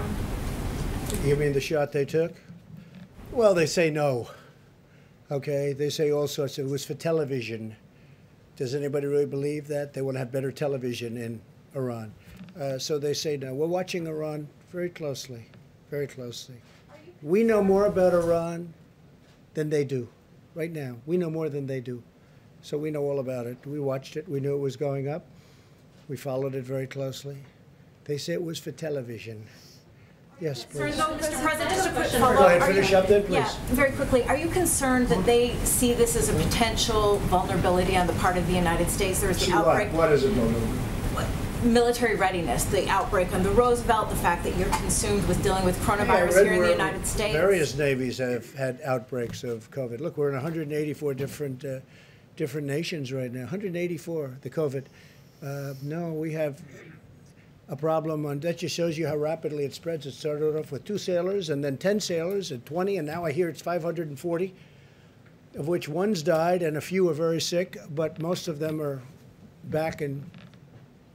You 1.24 1.36
mean 1.36 1.52
the 1.52 1.60
shot 1.60 1.92
they 1.92 2.06
took? 2.06 2.34
Well, 3.32 3.54
they 3.54 3.66
say 3.66 3.90
no. 3.90 4.30
Okay, 5.30 5.74
they 5.74 5.90
say 5.90 6.12
all 6.12 6.28
sorts. 6.28 6.58
It 6.58 6.66
was 6.66 6.86
for 6.86 6.94
television. 6.94 7.76
Does 8.56 8.74
anybody 8.74 9.08
really 9.08 9.26
believe 9.26 9.68
that? 9.68 9.94
They 9.94 10.02
want 10.02 10.16
to 10.16 10.20
have 10.20 10.32
better 10.32 10.52
television 10.52 11.18
in 11.18 11.42
Iran. 11.76 12.14
Uh, 12.58 12.80
so 12.80 12.98
they 12.98 13.14
say 13.14 13.36
no. 13.36 13.54
We're 13.54 13.68
watching 13.68 14.08
Iran 14.08 14.48
very 14.72 14.90
closely, 14.90 15.46
very 15.92 16.08
closely. 16.08 16.56
We 17.22 17.44
know 17.44 17.62
more 17.62 17.88
about 17.88 18.14
Iran 18.14 18.74
than 19.54 19.70
they 19.70 19.84
do 19.84 20.08
right 20.56 20.72
now. 20.72 20.96
We 21.06 21.18
know 21.18 21.30
more 21.30 21.50
than 21.50 21.68
they 21.68 21.82
do. 21.82 22.02
So 22.62 22.78
we 22.78 22.90
know 22.90 23.04
all 23.04 23.20
about 23.20 23.48
it. 23.48 23.58
We 23.66 23.80
watched 23.80 24.18
it. 24.18 24.30
We 24.30 24.40
knew 24.40 24.56
it 24.56 24.60
was 24.60 24.76
going 24.76 25.10
up. 25.10 25.26
We 26.08 26.16
followed 26.16 26.56
it 26.56 26.64
very 26.64 26.88
closely. 26.88 27.38
They 28.06 28.18
say 28.18 28.34
it 28.34 28.44
was 28.44 28.60
for 28.60 28.72
television. 28.72 29.46
Yes, 30.40 30.66
please. 30.66 30.96
Mr. 30.96 31.42
President, 31.42 31.70
just 31.72 31.90
a 31.90 31.92
quick 31.94 32.12
Go 32.12 32.20
follow-up. 32.20 32.46
ahead, 32.48 32.62
Are 32.62 32.68
you- 32.70 32.76
finish 32.76 32.94
up 32.94 33.08
then, 33.08 33.24
please. 33.24 33.34
Yeah, 33.34 33.52
very 33.70 33.92
quickly. 33.92 34.24
Are 34.26 34.38
you 34.38 34.48
concerned 34.50 35.08
that 35.10 35.26
they 35.26 35.56
see 35.64 35.94
this 35.94 36.16
as 36.16 36.30
a 36.30 36.34
potential 36.34 37.18
vulnerability 37.26 37.98
on 37.98 38.06
the 38.06 38.14
part 38.14 38.38
of 38.38 38.46
the 38.46 38.54
United 38.54 38.90
States? 38.90 39.20
There 39.20 39.30
was 39.30 39.40
See 39.40 39.52
the 39.52 39.58
what? 39.58 39.68
outbreak, 39.68 39.94
What 39.94 40.12
is 40.12 40.24
it, 40.24 40.36
Norman? 40.36 40.80
military 41.64 42.16
readiness, 42.16 42.66
the 42.66 42.88
outbreak 42.88 43.34
on 43.34 43.42
the 43.42 43.50
Roosevelt, 43.50 44.12
the 44.12 44.16
fact 44.18 44.44
that 44.44 44.56
you're 44.58 44.70
consumed 44.70 45.28
with 45.28 45.42
dealing 45.42 45.66
with 45.66 45.76
coronavirus 45.82 46.36
read 46.36 46.46
here 46.46 46.54
in 46.54 46.62
the 46.62 46.70
United 46.70 47.06
States. 47.08 47.34
Various 47.34 47.76
navies 47.76 48.20
have 48.20 48.54
had 48.54 48.80
outbreaks 48.86 49.44
of 49.44 49.70
COVID. 49.72 50.00
Look, 50.00 50.18
we're 50.18 50.30
in 50.30 50.36
184 50.36 51.16
different 51.16 51.66
uh, 51.66 51.80
different 52.36 52.68
nations 52.68 53.12
right 53.12 53.34
now. 53.34 53.40
184, 53.42 54.38
the 54.44 54.50
COVID. 54.52 54.84
Uh, 55.44 55.74
no, 55.82 56.14
we 56.14 56.32
have 56.34 56.62
a 57.70 57.76
problem 57.76 58.26
on 58.26 58.40
that 58.40 58.60
just 58.60 58.76
shows 58.76 58.98
you 58.98 59.08
how 59.08 59.18
rapidly 59.18 59.66
it 59.66 59.74
spreads. 59.74 60.06
It 60.06 60.14
started 60.14 60.58
off 60.58 60.72
with 60.72 60.86
two 60.86 60.98
sailors 60.98 61.50
and 61.50 61.64
then 61.64 61.78
10 61.78 62.00
sailors 62.00 62.52
and 62.52 62.66
20, 62.66 62.98
and 62.98 63.08
now 63.08 63.26
I 63.26 63.32
hear 63.32 63.50
it's 63.50 63.62
540, 63.62 64.56
of 65.56 65.68
which 65.68 65.90
one's 65.90 66.24
died 66.24 66.62
and 66.62 66.78
a 66.78 66.82
few 66.82 67.10
are 67.10 67.14
very 67.14 67.42
sick, 67.42 67.78
but 67.90 68.22
most 68.22 68.48
of 68.48 68.60
them 68.60 68.82
are 68.82 69.02
back 69.66 70.02
in, 70.02 70.24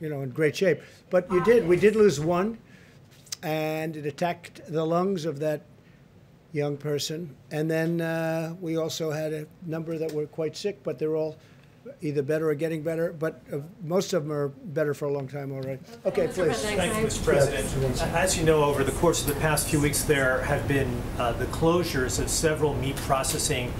you 0.00 0.10
know, 0.10 0.20
in 0.20 0.30
great 0.30 0.54
shape. 0.54 0.82
But 1.08 1.30
you 1.30 1.42
did, 1.42 1.66
we 1.66 1.76
did 1.76 1.96
lose 1.96 2.20
one, 2.20 2.58
and 3.42 3.96
it 3.96 4.04
attacked 4.04 4.60
the 4.68 4.84
lungs 4.84 5.24
of 5.24 5.38
that 5.38 5.62
young 6.52 6.76
person. 6.76 7.34
And 7.50 7.70
then 7.70 8.02
uh, 8.02 8.54
we 8.60 8.76
also 8.76 9.10
had 9.10 9.32
a 9.32 9.46
number 9.64 9.96
that 9.96 10.12
were 10.12 10.26
quite 10.26 10.54
sick, 10.54 10.82
but 10.82 10.98
they're 10.98 11.16
all 11.16 11.36
either 12.00 12.22
better 12.22 12.50
or 12.50 12.54
getting 12.54 12.82
better. 12.82 13.12
But 13.12 13.42
uh, 13.52 13.59
most 13.82 14.12
of 14.12 14.24
them 14.24 14.32
are 14.32 14.48
better 14.48 14.94
for 14.94 15.06
a 15.06 15.12
long 15.12 15.28
time 15.28 15.52
already. 15.52 15.80
Okay, 16.06 16.28
please. 16.28 16.60
Thank 16.62 16.96
you, 16.96 17.06
Mr. 17.06 17.24
President. 17.24 18.02
As 18.14 18.36
you 18.36 18.44
know, 18.44 18.64
over 18.64 18.84
the 18.84 18.92
course 18.92 19.20
of 19.20 19.28
the 19.28 19.40
past 19.40 19.68
few 19.68 19.80
weeks, 19.80 20.04
there 20.04 20.42
have 20.42 20.66
been 20.68 21.00
uh, 21.18 21.32
the 21.32 21.46
closures 21.46 22.20
of 22.20 22.28
several 22.28 22.74
meat 22.74 22.96
processing 22.96 23.72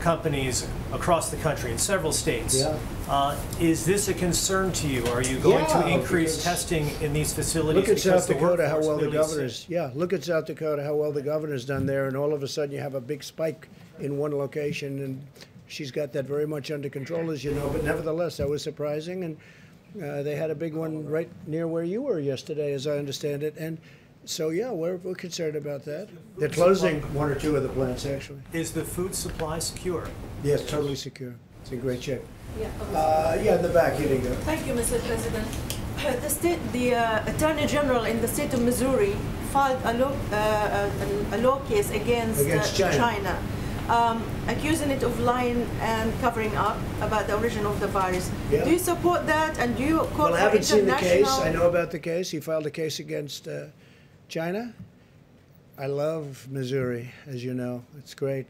companies 0.00 0.68
across 0.92 1.30
the 1.30 1.36
country 1.38 1.72
in 1.72 1.78
several 1.78 2.12
states. 2.12 2.60
Yeah. 2.60 2.78
Uh, 3.08 3.36
Is 3.58 3.84
this 3.84 4.08
a 4.08 4.14
concern 4.14 4.70
to 4.72 4.86
you? 4.86 5.04
Are 5.08 5.22
you 5.22 5.38
going 5.38 5.66
to 5.66 5.88
increase 5.88 6.44
testing 6.44 6.90
in 7.00 7.12
these 7.12 7.32
facilities? 7.32 7.74
Look 7.80 7.88
at 7.88 7.96
because 7.96 8.24
South 8.24 8.26
the 8.28 8.34
Dakota, 8.34 8.68
how 8.68 8.76
workforce 8.76 8.86
well 8.86 8.98
the 8.98 9.06
really 9.06 9.18
is 9.18 9.26
sick? 9.26 9.30
governor's, 9.30 9.66
yeah, 9.68 9.90
look 9.94 10.12
at 10.12 10.22
South 10.22 10.46
Dakota, 10.46 10.84
how 10.84 10.94
well 10.94 11.12
the 11.12 11.22
governor's 11.22 11.64
done 11.64 11.86
there, 11.86 12.06
and 12.06 12.16
all 12.16 12.32
of 12.32 12.42
a 12.42 12.48
sudden 12.48 12.72
you 12.72 12.80
have 12.80 12.94
a 12.94 13.00
big 13.00 13.24
spike 13.24 13.68
in 13.98 14.16
one 14.18 14.30
location, 14.36 15.02
and 15.02 15.26
she's 15.66 15.90
got 15.90 16.12
that 16.12 16.24
very 16.26 16.46
much 16.46 16.70
under 16.70 16.88
control, 16.88 17.30
as 17.30 17.44
you 17.44 17.52
know, 17.52 17.68
but 17.70 17.84
nevertheless, 17.84 18.36
that 18.38 18.48
was 18.48 18.62
surprising, 18.62 19.24
and 19.24 19.36
uh, 20.02 20.22
they 20.22 20.36
had 20.36 20.50
a 20.50 20.54
big 20.54 20.74
one 20.74 21.06
right 21.06 21.30
near 21.46 21.66
where 21.66 21.84
you 21.84 22.02
were 22.02 22.20
yesterday, 22.20 22.72
as 22.72 22.86
I 22.86 22.98
understand 22.98 23.42
it, 23.42 23.56
and 23.56 23.78
so, 24.24 24.50
yeah, 24.50 24.72
we're, 24.72 24.96
we're 24.96 25.14
concerned 25.14 25.54
about 25.54 25.84
that. 25.84 26.08
They're 26.36 26.48
closing 26.48 27.00
one 27.14 27.30
or 27.30 27.36
two 27.36 27.54
of 27.54 27.62
the 27.62 27.68
plants, 27.68 28.04
actually. 28.04 28.40
Is 28.52 28.72
the 28.72 28.84
food 28.84 29.14
supply 29.14 29.60
secure? 29.60 30.08
Yes, 30.42 30.68
totally 30.68 30.96
secure. 30.96 31.36
It's 31.62 31.70
in 31.70 31.78
great 31.78 32.02
shape. 32.02 32.22
Uh, 32.92 33.38
yeah, 33.40 33.54
in 33.54 33.62
the 33.62 33.68
back, 33.68 33.94
here 33.94 34.12
you 34.12 34.18
go. 34.18 34.34
Thank 34.42 34.66
you, 34.66 34.74
Mr. 34.74 34.98
President. 35.06 35.46
Uh, 35.98 36.16
The 36.20 36.28
state, 36.28 36.58
the 36.72 36.94
uh, 36.96 37.30
Attorney 37.34 37.66
General 37.66 38.04
in 38.04 38.20
the 38.20 38.28
state 38.28 38.52
of 38.52 38.62
Missouri 38.62 39.14
filed 39.52 39.80
a 39.84 39.94
law, 39.94 40.12
uh, 40.32 40.90
a, 41.32 41.36
a 41.36 41.38
law 41.38 41.60
case 41.68 41.90
against, 41.90 42.40
Against 42.40 42.80
uh, 42.80 42.92
China. 42.92 43.38
Um, 43.88 44.22
accusing 44.48 44.90
it 44.90 45.02
of 45.02 45.18
lying 45.20 45.68
and 45.80 46.12
covering 46.20 46.54
up 46.56 46.78
about 47.00 47.26
the 47.26 47.36
origin 47.36 47.66
of 47.66 47.78
the 47.80 47.86
virus. 47.86 48.30
Yeah. 48.50 48.64
Do 48.64 48.70
you 48.70 48.78
support 48.78 49.26
that, 49.26 49.58
and 49.58 49.76
do 49.76 49.82
you 49.82 49.98
call 50.14 50.30
Well, 50.30 50.34
I 50.34 50.40
haven't 50.40 50.64
seen 50.64 50.86
the 50.86 50.96
case. 50.96 51.28
I 51.28 51.52
know 51.52 51.68
about 51.68 51.90
the 51.90 51.98
case. 51.98 52.30
He 52.30 52.40
filed 52.40 52.66
a 52.66 52.70
case 52.70 52.98
against 52.98 53.48
uh, 53.48 53.66
China. 54.28 54.74
I 55.78 55.86
love 55.86 56.46
Missouri, 56.50 57.10
as 57.26 57.44
you 57.44 57.54
know. 57.54 57.84
It's 57.98 58.14
great. 58.14 58.46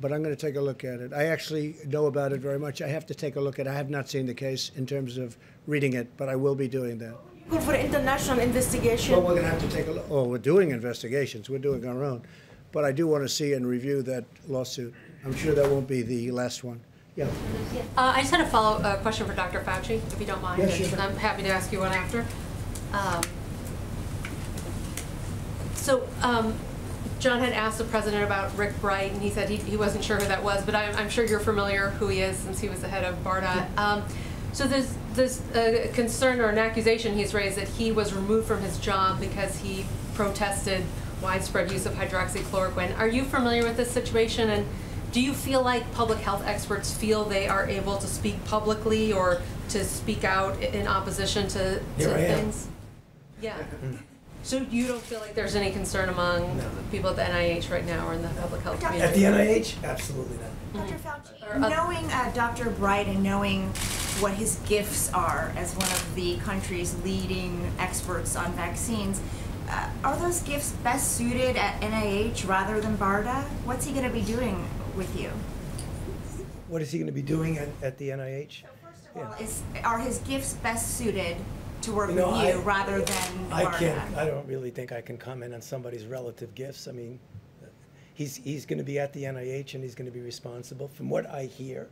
But 0.00 0.12
I'm 0.12 0.22
going 0.22 0.34
to 0.34 0.40
take 0.40 0.56
a 0.56 0.60
look 0.60 0.84
at 0.84 1.00
it. 1.00 1.12
I 1.12 1.26
actually 1.26 1.74
know 1.86 2.06
about 2.06 2.32
it 2.32 2.40
very 2.40 2.58
much. 2.58 2.80
I 2.80 2.86
have 2.86 3.06
to 3.06 3.14
take 3.14 3.36
a 3.36 3.40
look 3.40 3.58
at 3.58 3.66
it. 3.66 3.70
I 3.70 3.74
have 3.74 3.90
not 3.90 4.08
seen 4.08 4.24
the 4.24 4.34
case 4.34 4.70
in 4.76 4.86
terms 4.86 5.18
of 5.18 5.36
reading 5.66 5.94
it, 5.94 6.08
but 6.16 6.28
I 6.28 6.36
will 6.36 6.54
be 6.54 6.68
doing 6.68 6.96
that. 6.98 7.16
Call 7.50 7.60
for 7.60 7.74
international 7.74 8.38
investigation. 8.38 9.12
Well, 9.12 9.22
we're 9.22 9.30
going 9.30 9.42
to 9.42 9.50
have 9.50 9.60
to 9.60 9.68
take 9.68 9.88
a 9.88 9.90
look. 9.90 10.06
Oh, 10.08 10.24
we're 10.24 10.38
doing 10.38 10.70
investigations. 10.70 11.50
We're 11.50 11.58
doing 11.58 11.84
our 11.86 12.04
own. 12.04 12.22
But 12.72 12.84
I 12.84 12.92
do 12.92 13.06
want 13.06 13.24
to 13.24 13.28
see 13.28 13.52
and 13.52 13.66
review 13.66 14.02
that 14.02 14.24
lawsuit. 14.48 14.94
I'm 15.24 15.34
sure 15.34 15.54
that 15.54 15.68
won't 15.70 15.88
be 15.88 16.02
the 16.02 16.30
last 16.30 16.62
one. 16.64 16.80
Yeah. 17.16 17.26
Uh, 17.96 18.12
I 18.16 18.20
just 18.20 18.30
had 18.30 18.40
a 18.40 18.46
follow, 18.46 18.78
uh 18.78 18.96
question 18.98 19.26
for 19.26 19.34
Dr. 19.34 19.60
Fauci, 19.60 19.96
if 20.12 20.20
you 20.20 20.26
don't 20.26 20.40
mind. 20.40 20.62
Yeah, 20.62 20.68
and 20.68 20.86
sure. 20.86 21.00
I'm 21.00 21.16
happy 21.16 21.42
to 21.42 21.48
ask 21.48 21.72
you 21.72 21.80
one 21.80 21.92
after. 21.92 22.24
Um, 22.92 23.22
So, 25.74 26.06
um, 26.22 26.54
John 27.18 27.40
had 27.40 27.52
asked 27.52 27.78
the 27.78 27.84
president 27.84 28.22
about 28.24 28.56
Rick 28.56 28.80
Bright, 28.80 29.12
and 29.12 29.20
he 29.22 29.30
said 29.30 29.48
he, 29.48 29.56
he 29.56 29.76
wasn't 29.76 30.04
sure 30.04 30.18
who 30.18 30.26
that 30.28 30.42
was, 30.44 30.62
but 30.64 30.74
I'm, 30.74 30.94
I'm 30.96 31.08
sure 31.10 31.24
you're 31.24 31.40
familiar 31.40 31.90
who 31.90 32.08
he 32.08 32.20
is 32.20 32.36
since 32.36 32.60
he 32.60 32.68
was 32.68 32.80
the 32.80 32.88
head 32.88 33.04
of 33.04 33.22
BARDA. 33.24 33.76
Um, 33.76 34.02
So 34.52 34.66
there's, 34.66 34.94
there's 35.14 35.42
a 35.54 35.90
concern 35.94 36.40
or 36.40 36.48
an 36.48 36.58
accusation 36.58 37.14
he's 37.16 37.32
raised 37.34 37.56
that 37.56 37.68
he 37.68 37.92
was 37.92 38.12
removed 38.12 38.46
from 38.48 38.60
his 38.62 38.78
job 38.78 39.20
because 39.20 39.58
he 39.58 39.84
protested 40.14 40.82
widespread 41.22 41.70
use 41.70 41.86
of 41.86 41.94
hydroxychloroquine. 41.94 42.98
Are 42.98 43.08
you 43.08 43.24
familiar 43.24 43.62
with 43.62 43.76
this 43.76 43.90
situation 43.90 44.50
and 44.50 44.66
do 45.12 45.20
you 45.20 45.32
feel 45.34 45.62
like 45.62 45.90
public 45.92 46.18
health 46.18 46.46
experts 46.46 46.92
feel 46.92 47.24
they 47.24 47.48
are 47.48 47.68
able 47.68 47.96
to 47.98 48.06
speak 48.06 48.44
publicly 48.44 49.12
or 49.12 49.42
to 49.70 49.84
speak 49.84 50.24
out 50.24 50.60
in 50.62 50.86
opposition 50.86 51.48
to, 51.48 51.80
to 51.80 51.84
Here 51.96 52.10
I 52.10 52.20
am. 52.20 52.38
things? 52.40 52.68
Yeah. 53.40 53.56
So 54.42 54.66
you 54.70 54.86
don't 54.86 55.02
feel 55.02 55.20
like 55.20 55.34
there's 55.34 55.54
any 55.54 55.70
concern 55.70 56.08
among 56.08 56.62
people 56.90 57.10
at 57.10 57.16
the 57.16 57.22
NIH 57.22 57.70
right 57.70 57.84
now 57.84 58.08
or 58.08 58.14
in 58.14 58.22
the 58.22 58.28
public 58.28 58.62
health 58.62 58.80
community? 58.80 59.26
At 59.26 59.34
the 59.36 59.38
NIH, 59.38 59.84
absolutely 59.84 60.38
not. 60.38 60.88
Dr. 60.88 60.98
Fauci, 60.98 61.60
knowing 61.60 62.10
uh, 62.10 62.32
Dr. 62.34 62.70
Bright 62.70 63.06
and 63.06 63.22
knowing 63.22 63.66
what 64.20 64.32
his 64.32 64.56
gifts 64.66 65.12
are 65.12 65.52
as 65.56 65.74
one 65.74 65.88
of 65.88 66.14
the 66.14 66.38
country's 66.38 66.94
leading 67.02 67.70
experts 67.78 68.34
on 68.34 68.52
vaccines, 68.52 69.20
uh, 69.70 69.88
are 70.04 70.16
those 70.16 70.40
gifts 70.42 70.72
best 70.82 71.16
suited 71.16 71.56
at 71.56 71.80
NIH 71.80 72.46
rather 72.48 72.80
than 72.80 72.96
BARDA? 72.96 73.42
What's 73.64 73.86
he 73.86 73.92
going 73.92 74.04
to 74.04 74.12
be 74.12 74.22
doing 74.22 74.68
with 74.96 75.18
you? 75.18 75.30
What 76.68 76.82
is 76.82 76.90
he 76.90 76.98
going 76.98 77.06
to 77.06 77.12
be 77.12 77.22
doing 77.22 77.58
at, 77.58 77.68
at 77.82 77.98
the 77.98 78.10
NIH? 78.10 78.62
Well, 79.14 79.34
is, 79.40 79.62
are 79.84 79.98
his 79.98 80.18
gifts 80.18 80.54
best 80.54 80.96
suited 80.96 81.36
to 81.82 81.92
work 81.92 82.10
You 82.10 82.16
with 82.16 82.24
you 82.26 82.30
I- 82.32 82.54
rather 82.62 83.00
than 83.00 83.52
I 83.52 83.64
BARDA? 83.64 83.78
can't, 83.78 84.16
I 84.16 84.26
don't 84.26 84.46
really 84.46 84.70
think 84.70 84.92
I 84.92 85.00
can 85.00 85.16
comment 85.16 85.54
on 85.54 85.60
somebody's 85.62 86.06
relative 86.06 86.54
gifts. 86.54 86.88
I 86.88 86.92
mean, 86.92 87.18
he's, 88.14 88.36
he's 88.36 88.66
going 88.66 88.78
to 88.78 88.84
be 88.84 88.98
at 88.98 89.12
the 89.12 89.24
NIH 89.24 89.74
and 89.74 89.82
he's 89.84 89.94
going 89.94 90.10
to 90.10 90.16
be 90.16 90.20
responsible. 90.20 90.88
From 90.88 91.08
what 91.08 91.26
I 91.26 91.46
hear, 91.46 91.88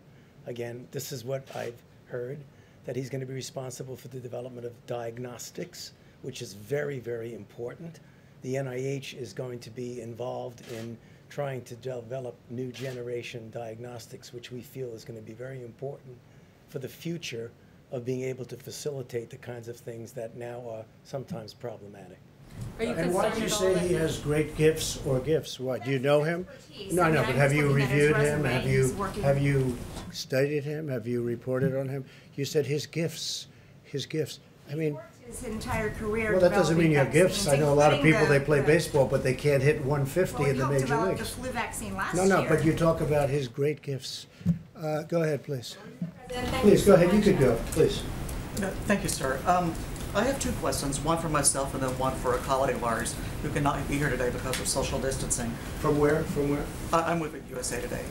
again, 0.46 0.86
this 0.90 1.12
is 1.12 1.24
what 1.24 1.46
I've 1.56 1.80
heard, 2.06 2.38
that 2.86 2.96
he's 2.96 3.08
going 3.10 3.20
to 3.20 3.26
be 3.26 3.34
responsible 3.34 3.96
for 3.96 4.08
the 4.08 4.18
development 4.20 4.66
of 4.66 4.72
diagnostics, 4.86 5.92
which 6.22 6.42
is 6.42 6.52
very, 6.52 6.98
very 6.98 7.34
important. 7.34 8.00
The 8.42 8.54
NIH 8.54 9.20
is 9.20 9.32
going 9.32 9.58
to 9.60 9.70
be 9.70 10.00
involved 10.00 10.62
in 10.72 10.96
trying 11.28 11.62
to 11.62 11.74
develop 11.76 12.36
new 12.50 12.72
generation 12.72 13.50
diagnostics, 13.50 14.32
which 14.32 14.50
we 14.50 14.60
feel 14.60 14.88
is 14.94 15.04
going 15.04 15.18
to 15.18 15.24
be 15.24 15.34
very 15.34 15.62
important 15.62 16.16
for 16.68 16.78
the 16.78 16.88
future 16.88 17.50
of 17.90 18.04
being 18.04 18.22
able 18.22 18.44
to 18.44 18.56
facilitate 18.56 19.30
the 19.30 19.36
kinds 19.36 19.68
of 19.68 19.76
things 19.76 20.12
that 20.12 20.36
now 20.36 20.62
are 20.68 20.84
sometimes 21.04 21.54
problematic. 21.54 22.18
Are 22.78 22.84
you 22.84 22.92
And 22.92 23.14
why 23.14 23.30
do 23.30 23.40
you 23.40 23.48
say 23.48 23.78
he 23.78 23.94
has 23.94 24.18
great 24.18 24.56
gifts 24.56 25.00
or 25.06 25.20
gifts? 25.20 25.58
What, 25.58 25.84
do 25.84 25.90
you 25.90 25.98
know 25.98 26.22
him? 26.22 26.46
No, 26.92 27.02
I 27.02 27.10
no, 27.10 27.24
but 27.24 27.34
have 27.34 27.52
you 27.52 27.68
looking 27.68 27.82
at 27.82 27.88
his 27.88 28.08
reviewed 28.08 28.16
him? 28.16 28.44
Have 28.44 28.66
you, 28.66 29.22
have 29.22 29.38
you 29.38 29.76
studied 30.12 30.64
him? 30.64 30.88
Have 30.88 31.06
you 31.06 31.22
reported 31.22 31.76
on 31.76 31.88
him? 31.88 32.04
You 32.36 32.44
said 32.44 32.66
his 32.66 32.86
gifts, 32.86 33.46
his 33.84 34.06
gifts. 34.06 34.40
I 34.70 34.74
mean, 34.74 34.98
His 35.28 35.44
entire 35.44 35.90
career. 35.90 36.32
well, 36.32 36.40
that 36.40 36.52
doesn't 36.52 36.78
mean 36.78 36.90
you 36.90 36.96
have 36.96 37.12
gifts. 37.12 37.46
I 37.46 37.56
know 37.56 37.70
a 37.70 37.74
lot 37.74 37.92
of 37.92 37.98
vaccines, 37.98 38.16
people, 38.16 38.28
they 38.32 38.40
play 38.42 38.60
the- 38.60 38.66
baseball, 38.66 39.04
but 39.04 39.22
they 39.22 39.34
can't 39.34 39.62
hit 39.62 39.84
one 39.84 40.06
fifty 40.06 40.42
Well, 40.44 40.50
in 40.52 40.56
the 40.56 40.62
helped 40.64 40.72
major 40.72 40.86
develop 40.86 41.04
the 41.10 41.16
leagues. 41.16 41.30
flu 41.34 41.50
vaccine 41.50 41.94
last 41.96 42.14
No, 42.14 42.24
year. 42.24 42.36
no, 42.44 42.46
but 42.48 42.64
you 42.64 42.72
talk 42.72 43.02
about 43.02 43.28
his 43.28 43.46
great 43.46 43.82
gifts. 43.82 44.24
Uh, 44.74 45.02
go 45.02 45.22
ahead, 45.22 45.42
please. 45.44 45.76
Please, 46.62 46.82
go 46.82 46.92
so 46.92 46.94
ahead, 46.94 47.14
you 47.14 47.20
could 47.20 47.38
go, 47.38 47.58
please. 47.72 48.00
No, 48.58 48.70
Thank 48.86 49.02
you, 49.02 49.10
sir. 49.10 49.38
Um, 49.46 49.74
I 50.14 50.24
have 50.24 50.40
two 50.40 50.52
questions, 50.52 50.98
one 50.98 51.18
for 51.18 51.28
myself 51.28 51.74
and 51.74 51.82
then 51.82 51.90
one 51.98 52.14
for 52.14 52.34
a 52.34 52.38
colleague 52.38 52.76
of 52.76 52.82
ours 52.84 53.14
who 53.42 53.50
cannot 53.50 53.86
be 53.86 53.98
here 53.98 54.08
today 54.08 54.30
because 54.30 54.58
of 54.58 54.66
social 54.66 54.98
distancing. 54.98 55.50
From 55.80 55.98
where, 55.98 56.22
from 56.22 56.48
where? 56.50 56.64
I- 56.90 57.12
I'm 57.12 57.20
with 57.20 57.34
USA 57.50 57.80
Today. 57.82 58.04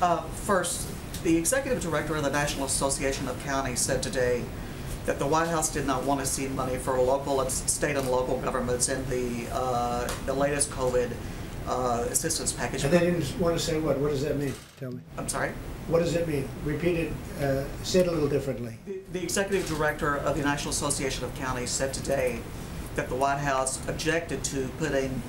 Uh, 0.00 0.22
First, 0.46 0.86
the 1.24 1.36
executive 1.36 1.82
director 1.82 2.14
of 2.14 2.22
the 2.22 2.30
National 2.30 2.66
Association 2.66 3.26
of 3.26 3.42
Counties 3.44 3.80
said 3.80 4.00
today 4.00 4.44
that 5.06 5.18
the 5.18 5.26
White 5.26 5.48
House 5.48 5.72
did 5.72 5.86
not 5.86 6.04
want 6.04 6.20
to 6.20 6.26
see 6.26 6.46
money 6.48 6.76
for 6.76 7.00
local 7.00 7.40
and 7.40 7.50
state 7.50 7.96
and 7.96 8.08
local 8.10 8.38
governments 8.40 8.88
in 8.88 9.04
the, 9.10 9.46
uh, 9.52 10.08
the 10.26 10.32
latest 10.32 10.70
COVID 10.70 11.10
uh, 11.66 12.06
assistance 12.10 12.52
package. 12.52 12.84
And 12.84 12.92
they 12.92 13.00
didn't 13.00 13.38
want 13.40 13.56
to 13.56 13.62
say 13.64 13.78
what? 13.78 13.98
What 13.98 14.10
does 14.10 14.22
that 14.22 14.36
mean? 14.38 14.54
Tell 14.78 14.92
me. 14.92 15.00
I'm 15.18 15.28
sorry? 15.28 15.52
What 15.88 15.98
does 16.00 16.14
it 16.14 16.26
mean? 16.28 16.48
Repeat 16.64 16.96
it, 16.96 17.12
uh, 17.40 17.64
say 17.82 18.00
it 18.00 18.06
a 18.06 18.10
little 18.10 18.28
differently. 18.28 18.78
The 19.12 19.22
executive 19.22 19.66
director 19.68 20.16
of 20.16 20.36
the 20.36 20.42
National 20.44 20.70
Association 20.70 21.24
of 21.24 21.34
Counties 21.34 21.70
said 21.70 21.92
today 21.92 22.40
that 22.94 23.08
the 23.08 23.14
White 23.16 23.38
House 23.38 23.80
objected 23.88 24.44
to 24.44 24.68
putting 24.78 25.22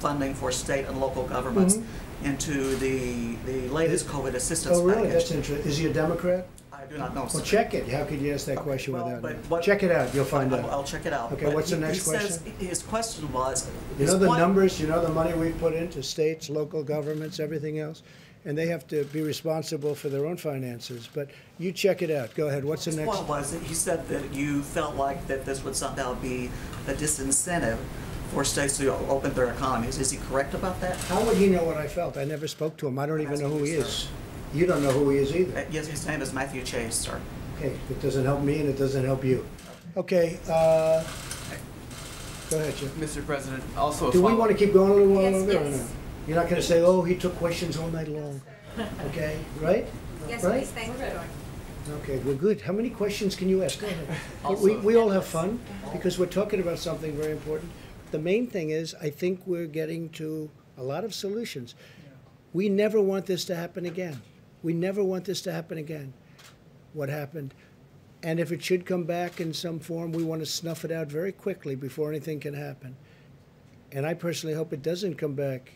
funding 0.00 0.32
for 0.34 0.52
state 0.52 0.86
and 0.86 1.00
local 1.00 1.24
governments 1.26 1.76
Mhm. 1.76 1.84
into 2.24 2.76
the, 2.76 3.34
the 3.46 3.68
latest 3.68 4.06
COVID 4.06 4.34
assistance 4.34 4.78
Oh, 4.78 4.82
really? 4.84 5.02
package. 5.08 5.12
That's 5.12 5.30
interesting. 5.32 5.66
Is 5.70 5.76
he 5.78 5.86
a 5.86 5.92
Democrat? 5.92 6.46
Do 6.90 6.98
not 6.98 7.14
know, 7.14 7.26
sir. 7.26 7.38
Well, 7.38 7.44
check 7.46 7.74
it. 7.74 7.88
How 7.88 8.04
could 8.04 8.20
you 8.20 8.32
ask 8.32 8.46
that 8.46 8.56
question 8.58 8.92
well, 8.94 9.04
without 9.04 9.22
but 9.22 9.36
what- 9.48 9.62
Check 9.62 9.82
it 9.82 9.90
out, 9.90 10.14
you'll 10.14 10.24
find 10.24 10.52
I'll- 10.54 10.60
out. 10.64 10.70
I'll 10.70 10.84
check 10.84 11.06
it 11.06 11.12
out. 11.12 11.32
Okay, 11.32 11.46
But 11.46 11.54
what's 11.54 11.70
the 11.70 11.76
he- 11.76 11.82
next 11.82 11.96
he 11.98 12.00
says- 12.18 12.40
His 12.58 12.82
question 12.82 13.32
was. 13.32 13.66
You 13.98 14.06
know 14.06 14.18
the 14.18 14.26
numbers, 14.36 14.80
you 14.80 14.86
know 14.86 15.02
the 15.02 15.08
money 15.12 15.32
we 15.34 15.50
put 15.50 15.74
into 15.74 16.02
states, 16.02 16.48
local 16.48 16.82
governments, 16.82 17.40
everything 17.40 17.78
else? 17.78 18.02
And 18.44 18.56
they 18.56 18.66
have 18.66 18.86
to 18.88 19.04
be 19.04 19.20
responsible 19.20 19.94
for 19.94 20.08
their 20.08 20.24
own 20.24 20.36
finances, 20.36 21.08
but 21.12 21.28
you 21.58 21.72
check 21.72 22.02
it 22.02 22.10
out. 22.10 22.34
Go 22.34 22.46
ahead, 22.48 22.64
what's 22.64 22.84
the 22.84 22.92
next? 22.92 23.14
point 23.16 23.28
was 23.28 23.50
that 23.52 23.62
he 23.62 23.74
said 23.74 24.08
that 24.08 24.32
you 24.32 24.62
felt 24.62 24.94
like 24.94 25.26
that 25.26 25.44
this 25.44 25.62
would 25.64 25.74
somehow 25.76 26.14
be 26.14 26.48
a 26.86 26.92
disincentive 26.94 27.76
for 28.32 28.44
states 28.44 28.78
to 28.78 28.94
open 29.08 29.34
their 29.34 29.50
economies. 29.50 29.98
Is 29.98 30.10
he 30.10 30.18
correct 30.30 30.54
about 30.54 30.80
that? 30.80 30.96
How 30.96 31.22
would 31.24 31.36
he 31.36 31.48
know 31.48 31.64
what 31.64 31.76
I 31.78 31.88
felt? 31.88 32.16
I 32.16 32.24
never 32.24 32.46
spoke 32.46 32.76
to 32.78 32.86
him. 32.86 32.98
I 32.98 33.06
don't 33.06 33.20
even 33.20 33.40
know 33.40 33.48
who 33.48 33.64
he 33.64 33.72
is. 33.72 34.08
You 34.54 34.66
don't 34.66 34.82
know 34.82 34.90
who 34.92 35.10
he 35.10 35.18
is 35.18 35.34
either. 35.34 35.58
Uh, 35.60 35.64
Yes, 35.70 35.86
his 35.86 36.06
name 36.06 36.22
is 36.22 36.32
Matthew 36.32 36.62
Chase, 36.62 36.94
sir. 36.94 37.20
Okay, 37.56 37.72
it 37.90 38.00
doesn't 38.00 38.24
help 38.24 38.42
me 38.42 38.60
and 38.60 38.68
it 38.68 38.78
doesn't 38.78 39.04
help 39.04 39.24
you. 39.24 39.44
Okay, 39.96 40.38
uh, 40.48 41.02
go 42.50 42.58
ahead, 42.58 42.76
Jim. 42.76 42.88
Mr. 43.00 43.24
President, 43.26 43.62
also 43.76 44.10
Do 44.12 44.22
we 44.22 44.32
want 44.34 44.50
to 44.52 44.56
keep 44.56 44.72
going 44.72 44.90
a 44.90 44.94
little 44.94 45.12
while 45.14 45.22
Yes, 45.24 45.34
longer 45.34 45.58
or 45.58 45.64
yes. 45.64 45.78
no? 45.78 45.86
You're 46.26 46.36
not 46.36 46.44
going 46.48 46.60
to 46.60 46.66
say, 46.66 46.80
oh, 46.82 47.02
he 47.02 47.16
took 47.16 47.34
questions 47.36 47.76
all 47.76 47.88
night 47.90 48.08
long, 48.08 48.40
okay, 49.06 49.38
right? 49.60 49.86
Yes, 50.28 50.44
Right? 50.44 50.60
please, 50.60 50.70
thank 50.70 50.98
you. 50.98 51.92
Okay, 52.02 52.18
well, 52.18 52.34
good. 52.36 52.60
How 52.60 52.72
many 52.74 52.90
questions 52.90 53.34
can 53.34 53.48
you 53.48 53.62
ask? 53.64 53.80
Go 53.80 53.86
ahead. 53.86 54.06
Also- 54.44 54.62
We, 54.64 54.76
we 54.76 54.96
all 54.96 55.08
have 55.10 55.24
fun 55.24 55.58
because 55.92 56.18
we're 56.18 56.26
talking 56.40 56.60
about 56.60 56.78
something 56.78 57.12
very 57.16 57.32
important. 57.32 57.70
The 58.12 58.18
main 58.18 58.46
thing 58.46 58.70
is, 58.70 58.94
I 59.00 59.10
think 59.10 59.40
we're 59.46 59.66
getting 59.66 60.10
to 60.10 60.50
a 60.76 60.82
lot 60.82 61.02
of 61.04 61.12
solutions. 61.14 61.74
We 62.52 62.68
never 62.68 63.00
want 63.00 63.26
this 63.26 63.44
to 63.46 63.56
happen 63.56 63.84
again. 63.86 64.20
We 64.62 64.72
never 64.72 65.02
want 65.02 65.24
this 65.24 65.40
to 65.42 65.52
happen 65.52 65.78
again. 65.78 66.12
What 66.92 67.08
happened? 67.08 67.54
And 68.22 68.40
if 68.40 68.50
it 68.50 68.62
should 68.62 68.84
come 68.84 69.04
back 69.04 69.40
in 69.40 69.52
some 69.52 69.78
form, 69.78 70.12
we 70.12 70.24
want 70.24 70.40
to 70.40 70.46
snuff 70.46 70.84
it 70.84 70.90
out 70.90 71.06
very 71.06 71.32
quickly 71.32 71.76
before 71.76 72.10
anything 72.10 72.40
can 72.40 72.54
happen. 72.54 72.96
And 73.92 74.04
I 74.04 74.14
personally 74.14 74.54
hope 74.54 74.72
it 74.72 74.82
doesn't 74.82 75.14
come 75.14 75.34
back 75.34 75.72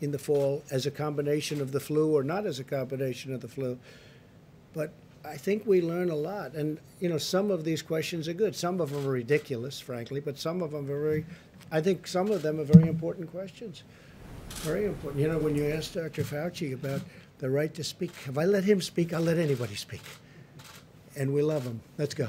in 0.00 0.12
the 0.12 0.18
fall 0.18 0.62
as 0.70 0.86
a 0.86 0.90
combination 0.90 1.60
of 1.60 1.72
the 1.72 1.80
flu 1.80 2.12
or 2.12 2.22
not 2.22 2.46
as 2.46 2.60
a 2.60 2.64
combination 2.64 3.32
of 3.32 3.40
the 3.40 3.48
flu. 3.48 3.78
But 4.74 4.92
I 5.24 5.36
think 5.36 5.66
we 5.66 5.80
learn 5.80 6.10
a 6.10 6.14
lot. 6.14 6.54
And, 6.54 6.78
you 7.00 7.08
know, 7.08 7.18
some 7.18 7.50
of 7.50 7.64
these 7.64 7.82
questions 7.82 8.28
are 8.28 8.34
good. 8.34 8.54
Some 8.54 8.80
of 8.80 8.90
them 8.90 9.06
are 9.06 9.10
ridiculous, 9.10 9.80
frankly, 9.80 10.20
but 10.20 10.38
some 10.38 10.62
of 10.62 10.70
them 10.70 10.84
are 10.84 11.00
very, 11.00 11.26
I 11.72 11.80
think 11.80 12.06
some 12.06 12.30
of 12.30 12.42
them 12.42 12.60
are 12.60 12.64
very 12.64 12.88
important 12.88 13.30
questions. 13.30 13.82
Very 14.50 14.86
important. 14.86 15.20
You 15.20 15.28
know, 15.28 15.38
when 15.38 15.54
you 15.54 15.66
asked 15.66 15.94
Dr. 15.94 16.22
Fauci 16.22 16.74
about 16.74 17.00
the 17.38 17.50
right 17.50 17.72
to 17.74 17.84
speak, 17.84 18.12
if 18.26 18.36
I 18.36 18.44
let 18.44 18.64
him 18.64 18.80
speak, 18.80 19.12
I'll 19.12 19.20
let 19.20 19.38
anybody 19.38 19.74
speak. 19.74 20.02
And 21.16 21.32
we 21.32 21.42
love 21.42 21.64
him. 21.64 21.80
Let's 21.96 22.14
go. 22.14 22.28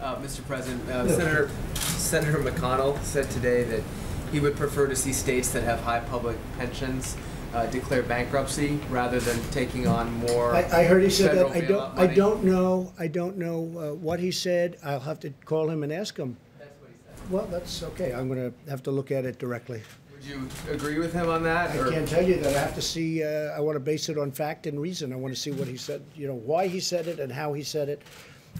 Uh, 0.00 0.16
Mr. 0.16 0.46
President, 0.46 0.88
uh, 0.88 1.08
Senator 1.08 1.50
Senator 1.74 2.38
McConnell 2.38 3.02
said 3.02 3.28
today 3.30 3.64
that 3.64 3.82
he 4.30 4.40
would 4.40 4.56
prefer 4.56 4.86
to 4.86 4.94
see 4.94 5.12
states 5.12 5.50
that 5.52 5.64
have 5.64 5.80
high 5.80 6.00
public 6.00 6.36
pensions 6.56 7.16
uh, 7.54 7.66
declare 7.66 8.02
bankruptcy 8.02 8.78
rather 8.90 9.18
than 9.20 9.42
taking 9.50 9.86
on 9.86 10.12
more. 10.18 10.54
I, 10.54 10.80
I 10.80 10.84
heard 10.84 11.02
he 11.02 11.10
said 11.10 11.36
that. 11.36 11.50
I 11.50 11.60
don't, 11.60 11.98
I 11.98 12.06
don't 12.06 12.44
know, 12.44 12.92
I 12.98 13.08
don't 13.08 13.36
know 13.38 13.58
uh, 13.76 13.94
what 13.94 14.20
he 14.20 14.30
said. 14.30 14.76
I'll 14.84 15.00
have 15.00 15.20
to 15.20 15.30
call 15.44 15.68
him 15.68 15.82
and 15.82 15.92
ask 15.92 16.16
him. 16.16 16.36
That's 16.58 16.70
what 16.80 16.90
he 16.90 16.96
said. 17.20 17.30
Well, 17.30 17.46
that's 17.46 17.82
okay. 17.82 18.12
I'm 18.12 18.28
going 18.28 18.52
to 18.52 18.70
have 18.70 18.82
to 18.84 18.90
look 18.90 19.10
at 19.10 19.24
it 19.24 19.38
directly. 19.38 19.82
You 20.28 20.46
agree 20.70 20.98
with 20.98 21.14
him 21.14 21.30
on 21.30 21.42
that? 21.44 21.70
I 21.70 21.78
or- 21.78 21.90
can't 21.90 22.06
tell 22.06 22.22
you 22.22 22.36
that. 22.36 22.54
I 22.54 22.58
have 22.58 22.74
to 22.74 22.82
see, 22.82 23.24
uh, 23.24 23.56
I 23.56 23.60
want 23.60 23.76
to 23.76 23.80
base 23.80 24.10
it 24.10 24.18
on 24.18 24.30
fact 24.30 24.66
and 24.66 24.78
reason. 24.78 25.10
I 25.10 25.16
want 25.16 25.34
to 25.34 25.40
see 25.40 25.50
what 25.50 25.66
he 25.66 25.78
said, 25.78 26.02
you 26.14 26.26
know, 26.26 26.34
why 26.34 26.66
he 26.66 26.80
said 26.80 27.06
it 27.06 27.18
and 27.18 27.32
how 27.32 27.54
he 27.54 27.62
said 27.62 27.88
it. 27.88 28.02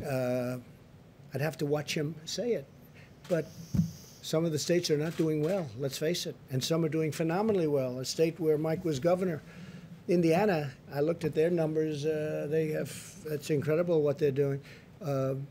Uh, 0.03 0.57
I'd 1.35 1.43
have 1.43 1.59
to 1.59 1.67
watch 1.67 1.95
him 1.95 2.15
say 2.25 2.53
it. 2.53 2.67
But 3.29 3.47
some 4.23 4.47
of 4.47 4.53
the 4.53 4.59
states 4.59 4.91
are 4.91 4.97
not 4.97 5.17
doing 5.19 5.43
well, 5.43 5.69
let's 5.79 5.99
face 5.99 6.25
it. 6.25 6.37
And 6.51 6.65
some 6.65 6.85
are 6.87 6.89
doing 6.89 7.13
phenomenally 7.13 7.67
well. 7.67 7.99
A 7.99 8.05
state 8.05 8.41
where 8.41 8.57
Mike 8.57 8.85
was 8.85 8.99
governor, 8.99 9.43
Indiana, 10.09 10.71
I 10.95 11.01
looked 11.01 11.25
at 11.25 11.35
their 11.35 11.51
numbers. 11.51 12.07
Uh, 12.07 12.47
they 12.49 12.69
have, 12.69 12.91
it's 13.27 13.51
incredible 13.51 14.01
what 14.01 14.19
they're 14.19 14.31
doing. 14.31 14.61
Um 15.03 15.47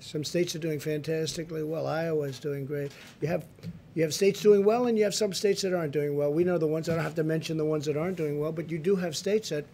some 0.00 0.22
states 0.22 0.54
are 0.54 0.58
doing 0.58 0.78
fantastically 0.80 1.62
well. 1.62 1.86
Iowa's 1.86 2.38
doing 2.38 2.66
great. 2.66 2.92
You 3.22 3.28
have 3.28 3.46
you 3.94 4.02
have 4.02 4.12
states 4.12 4.42
doing 4.42 4.64
well, 4.64 4.86
and 4.86 4.98
you 4.98 5.04
have 5.04 5.14
some 5.14 5.32
states 5.32 5.62
that 5.62 5.72
aren't 5.72 5.92
doing 5.92 6.16
well. 6.16 6.32
We 6.32 6.42
know 6.42 6.58
the 6.58 6.66
ones. 6.66 6.88
I 6.88 6.94
don't 6.94 7.04
have 7.04 7.14
to 7.14 7.24
mention 7.24 7.56
the 7.56 7.64
ones 7.64 7.86
that 7.86 7.96
aren't 7.96 8.16
doing 8.16 8.40
well, 8.40 8.50
but 8.50 8.70
you 8.70 8.78
do 8.78 8.96
have 8.96 9.16
states 9.16 9.50
that 9.50 9.66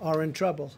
are 0.00 0.22
in 0.22 0.32
trouble. 0.32 0.72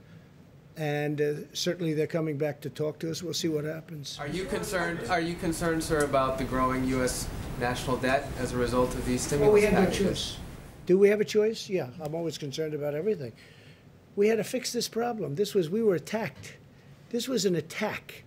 And 0.77 1.20
uh, 1.20 1.32
certainly 1.52 1.94
they're 1.94 2.06
coming 2.06 2.39
back 2.39 2.60
to 2.62 2.70
talk 2.70 2.98
to 3.01 3.10
us. 3.10 3.22
We'll 3.22 3.35
see 3.35 3.48
what 3.48 3.64
happens. 3.64 4.18
Are 4.20 4.28
you 4.28 4.44
concerned, 4.44 5.01
are 5.10 5.20
you 5.20 5.35
concerned, 5.35 5.82
sir, 5.82 6.05
about 6.05 6.39
the 6.39 6.44
growing 6.44 6.86
U.S. 6.89 7.28
national 7.59 7.97
debt 7.97 8.27
as 8.39 8.52
a 8.52 8.56
result 8.56 8.94
of 8.94 9.05
these 9.05 9.22
stimulus 9.22 9.47
Well, 9.47 9.55
we 9.55 9.62
had 9.62 9.74
no 9.74 9.90
choice. 9.90 10.36
Do 10.86 10.98
we 10.98 11.09
have 11.09 11.20
a 11.20 11.24
choice? 11.24 11.68
Yeah, 11.68 11.89
I'm 12.02 12.14
always 12.14 12.39
concerned 12.39 12.74
about 12.74 12.94
everything. 12.94 13.32
We 14.16 14.28
had 14.28 14.39
to 14.39 14.44
fix 14.44 14.72
this 14.72 14.89
problem. 14.89 15.35
This 15.35 15.55
was, 15.55 15.70
we 15.70 15.82
were 15.82 15.94
attacked. 15.94 16.56
This 17.10 17.28
was 17.28 17.44
an 17.44 17.56
attack. 17.56 18.24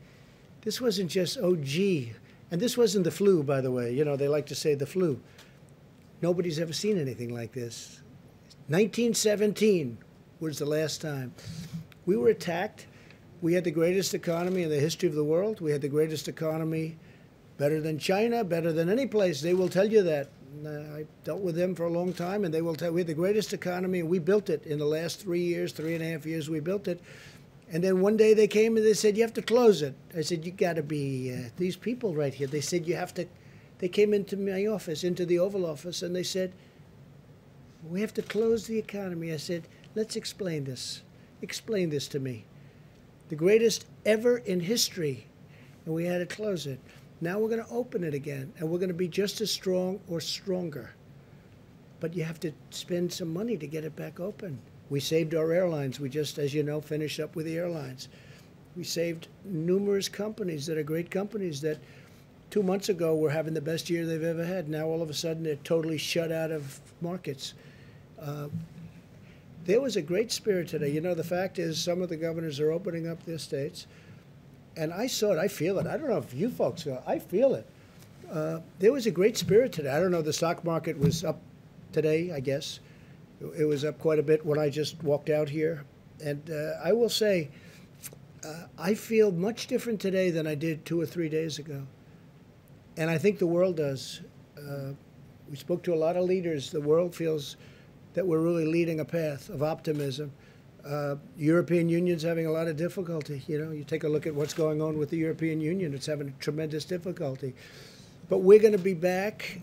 This 0.61 0.79
wasn't 0.79 1.11
just, 1.11 1.37
oh, 1.39 1.55
gee. 1.55 2.13
And 2.53 2.61
this 2.61 2.77
wasn't 2.77 3.03
the 3.03 3.09
flu, 3.09 3.41
by 3.41 3.61
the 3.61 3.71
way. 3.71 3.91
You 3.95 4.05
know, 4.05 4.15
they 4.15 4.27
like 4.27 4.45
to 4.45 4.53
say 4.53 4.75
the 4.75 4.85
flu. 4.85 5.19
Nobody's 6.21 6.59
ever 6.59 6.71
seen 6.71 6.99
anything 6.99 7.33
like 7.33 7.51
this. 7.51 7.99
1917 8.67 9.97
was 10.39 10.59
the 10.59 10.65
last 10.67 11.01
time. 11.01 11.33
We 12.05 12.15
were 12.15 12.29
attacked. 12.29 12.85
We 13.41 13.55
had 13.55 13.63
the 13.63 13.71
greatest 13.71 14.13
economy 14.13 14.61
in 14.61 14.69
the 14.69 14.79
history 14.79 15.09
of 15.09 15.15
the 15.15 15.23
world. 15.23 15.61
We 15.61 15.71
had 15.71 15.81
the 15.81 15.89
greatest 15.89 16.27
economy, 16.27 16.95
better 17.57 17.81
than 17.81 17.97
China, 17.97 18.43
better 18.43 18.71
than 18.71 18.87
any 18.87 19.07
place. 19.07 19.41
They 19.41 19.55
will 19.55 19.67
tell 19.67 19.91
you 19.91 20.03
that. 20.03 20.29
Uh, 20.63 20.97
I 20.97 21.05
dealt 21.23 21.41
with 21.41 21.55
them 21.55 21.73
for 21.73 21.85
a 21.85 21.89
long 21.89 22.13
time, 22.13 22.45
and 22.45 22.53
they 22.53 22.61
will 22.61 22.75
tell 22.75 22.91
we 22.91 22.99
had 22.99 23.07
the 23.07 23.15
greatest 23.15 23.53
economy, 23.53 24.01
and 24.01 24.09
we 24.09 24.19
built 24.19 24.51
it 24.51 24.63
in 24.67 24.77
the 24.77 24.85
last 24.85 25.19
three 25.19 25.41
years, 25.41 25.71
three 25.71 25.95
and 25.95 26.03
a 26.03 26.07
half 26.07 26.27
years. 26.27 26.51
We 26.51 26.59
built 26.59 26.87
it, 26.87 27.01
and 27.73 27.83
then 27.83 28.01
one 28.01 28.17
day 28.17 28.35
they 28.35 28.47
came 28.47 28.77
and 28.77 28.85
they 28.85 28.93
said 28.93 29.17
you 29.17 29.23
have 29.23 29.33
to 29.33 29.41
close 29.41 29.81
it. 29.81 29.95
I 30.15 30.21
said 30.21 30.45
you 30.45 30.51
got 30.51 30.75
to 30.75 30.83
be 30.83 31.33
uh, 31.33 31.49
these 31.57 31.75
people 31.75 32.13
right 32.13 32.31
here. 32.31 32.45
They 32.45 32.61
said 32.61 32.87
you 32.87 32.95
have 32.95 33.15
to. 33.15 33.25
They 33.79 33.89
came 33.89 34.13
into 34.13 34.37
my 34.37 34.67
office, 34.67 35.03
into 35.03 35.25
the 35.25 35.39
Oval 35.39 35.65
Office, 35.65 36.03
and 36.03 36.15
they 36.15 36.21
said 36.21 36.53
we 37.89 37.99
have 38.01 38.13
to 38.13 38.21
close 38.21 38.67
the 38.67 38.77
economy. 38.77 39.33
I 39.33 39.37
said 39.37 39.67
let's 39.95 40.15
explain 40.15 40.65
this. 40.65 41.01
Explain 41.41 41.89
this 41.89 42.07
to 42.09 42.19
me. 42.19 42.45
The 43.29 43.35
greatest 43.35 43.87
ever 44.05 44.37
in 44.37 44.59
history, 44.59 45.25
and 45.87 45.95
we 45.95 46.05
had 46.05 46.19
to 46.19 46.35
close 46.35 46.67
it. 46.67 46.79
Now 47.21 47.39
we're 47.39 47.49
going 47.49 47.65
to 47.65 47.71
open 47.71 48.03
it 48.03 48.13
again, 48.13 48.53
and 48.59 48.69
we're 48.69 48.77
going 48.77 48.89
to 48.89 48.93
be 48.93 49.07
just 49.07 49.41
as 49.41 49.49
strong 49.49 49.99
or 50.07 50.21
stronger. 50.21 50.93
But 51.99 52.15
you 52.15 52.23
have 52.23 52.39
to 52.41 52.51
spend 52.69 53.11
some 53.11 53.33
money 53.33 53.57
to 53.57 53.65
get 53.65 53.83
it 53.83 53.95
back 53.95 54.19
open. 54.19 54.59
We 54.93 54.99
saved 54.99 55.33
our 55.33 55.51
airlines. 55.51 55.99
We 55.99 56.07
just, 56.07 56.37
as 56.37 56.53
you 56.53 56.61
know, 56.61 56.79
finished 56.79 57.19
up 57.19 57.35
with 57.35 57.47
the 57.47 57.57
airlines. 57.57 58.09
We 58.77 58.83
saved 58.83 59.27
numerous 59.43 60.07
companies 60.07 60.67
that 60.67 60.77
are 60.77 60.83
great 60.83 61.09
companies 61.09 61.61
that 61.61 61.79
two 62.51 62.61
months 62.61 62.89
ago 62.89 63.15
were 63.15 63.31
having 63.31 63.55
the 63.55 63.61
best 63.61 63.89
year 63.89 64.05
they've 64.05 64.21
ever 64.21 64.45
had. 64.45 64.69
Now 64.69 64.85
all 64.85 65.01
of 65.01 65.09
a 65.09 65.13
sudden 65.15 65.41
they're 65.41 65.55
totally 65.55 65.97
shut 65.97 66.31
out 66.31 66.51
of 66.51 66.79
markets. 67.01 67.55
Uh, 68.21 68.49
there 69.65 69.81
was 69.81 69.95
a 69.95 70.01
great 70.03 70.31
spirit 70.31 70.67
today. 70.67 70.91
You 70.91 71.01
know, 71.01 71.15
the 71.15 71.23
fact 71.23 71.57
is, 71.57 71.81
some 71.81 72.03
of 72.03 72.09
the 72.09 72.15
governors 72.15 72.59
are 72.59 72.71
opening 72.71 73.07
up 73.09 73.25
their 73.25 73.39
states, 73.39 73.87
and 74.77 74.93
I 74.93 75.07
saw 75.07 75.31
it. 75.31 75.39
I 75.39 75.47
feel 75.47 75.79
it. 75.79 75.87
I 75.87 75.97
don't 75.97 76.07
know 76.07 76.19
if 76.19 76.35
you 76.35 76.51
folks 76.51 76.83
feel 76.83 76.97
it. 76.97 77.03
I 77.07 77.17
feel 77.17 77.55
it. 77.55 77.67
Uh, 78.31 78.59
there 78.77 78.93
was 78.93 79.07
a 79.07 79.11
great 79.11 79.39
spirit 79.39 79.71
today. 79.71 79.89
I 79.89 79.99
don't 79.99 80.11
know. 80.11 80.21
The 80.21 80.33
stock 80.33 80.63
market 80.63 80.99
was 80.99 81.23
up 81.23 81.41
today, 81.93 82.31
I 82.31 82.41
guess. 82.41 82.79
It 83.57 83.65
was 83.65 83.83
up 83.83 83.99
quite 83.99 84.19
a 84.19 84.23
bit 84.23 84.45
when 84.45 84.57
I 84.57 84.69
just 84.69 85.03
walked 85.03 85.29
out 85.29 85.49
here, 85.49 85.83
and 86.23 86.49
uh, 86.49 86.73
I 86.83 86.93
will 86.93 87.09
say, 87.09 87.49
uh, 88.45 88.67
I 88.77 88.93
feel 88.93 89.31
much 89.31 89.67
different 89.67 89.99
today 89.99 90.29
than 90.29 90.47
I 90.47 90.55
did 90.55 90.85
two 90.85 90.99
or 90.99 91.05
three 91.05 91.29
days 91.29 91.59
ago, 91.59 91.83
and 92.97 93.09
I 93.09 93.17
think 93.17 93.39
the 93.39 93.47
world 93.47 93.77
does. 93.77 94.21
Uh, 94.57 94.93
we 95.49 95.57
spoke 95.57 95.83
to 95.83 95.93
a 95.93 95.95
lot 95.95 96.15
of 96.15 96.23
leaders. 96.23 96.71
The 96.71 96.81
world 96.81 97.15
feels 97.15 97.57
that 98.13 98.25
we're 98.25 98.39
really 98.39 98.65
leading 98.65 98.99
a 98.99 99.05
path 99.05 99.49
of 99.49 99.61
optimism. 99.61 100.31
Uh, 100.85 101.15
European 101.37 101.89
Union's 101.89 102.23
having 102.23 102.45
a 102.45 102.51
lot 102.51 102.67
of 102.67 102.77
difficulty. 102.77 103.41
You 103.47 103.63
know, 103.63 103.71
you 103.71 103.83
take 103.83 104.03
a 104.03 104.09
look 104.09 104.27
at 104.27 104.35
what's 104.35 104.53
going 104.53 104.81
on 104.81 104.97
with 104.97 105.09
the 105.09 105.17
European 105.17 105.59
Union; 105.59 105.93
it's 105.93 106.05
having 106.05 106.33
tremendous 106.39 106.85
difficulty. 106.85 107.53
But 108.29 108.39
we're 108.39 108.59
going 108.59 108.73
to 108.73 108.77
be 108.77 108.93
back, 108.93 109.61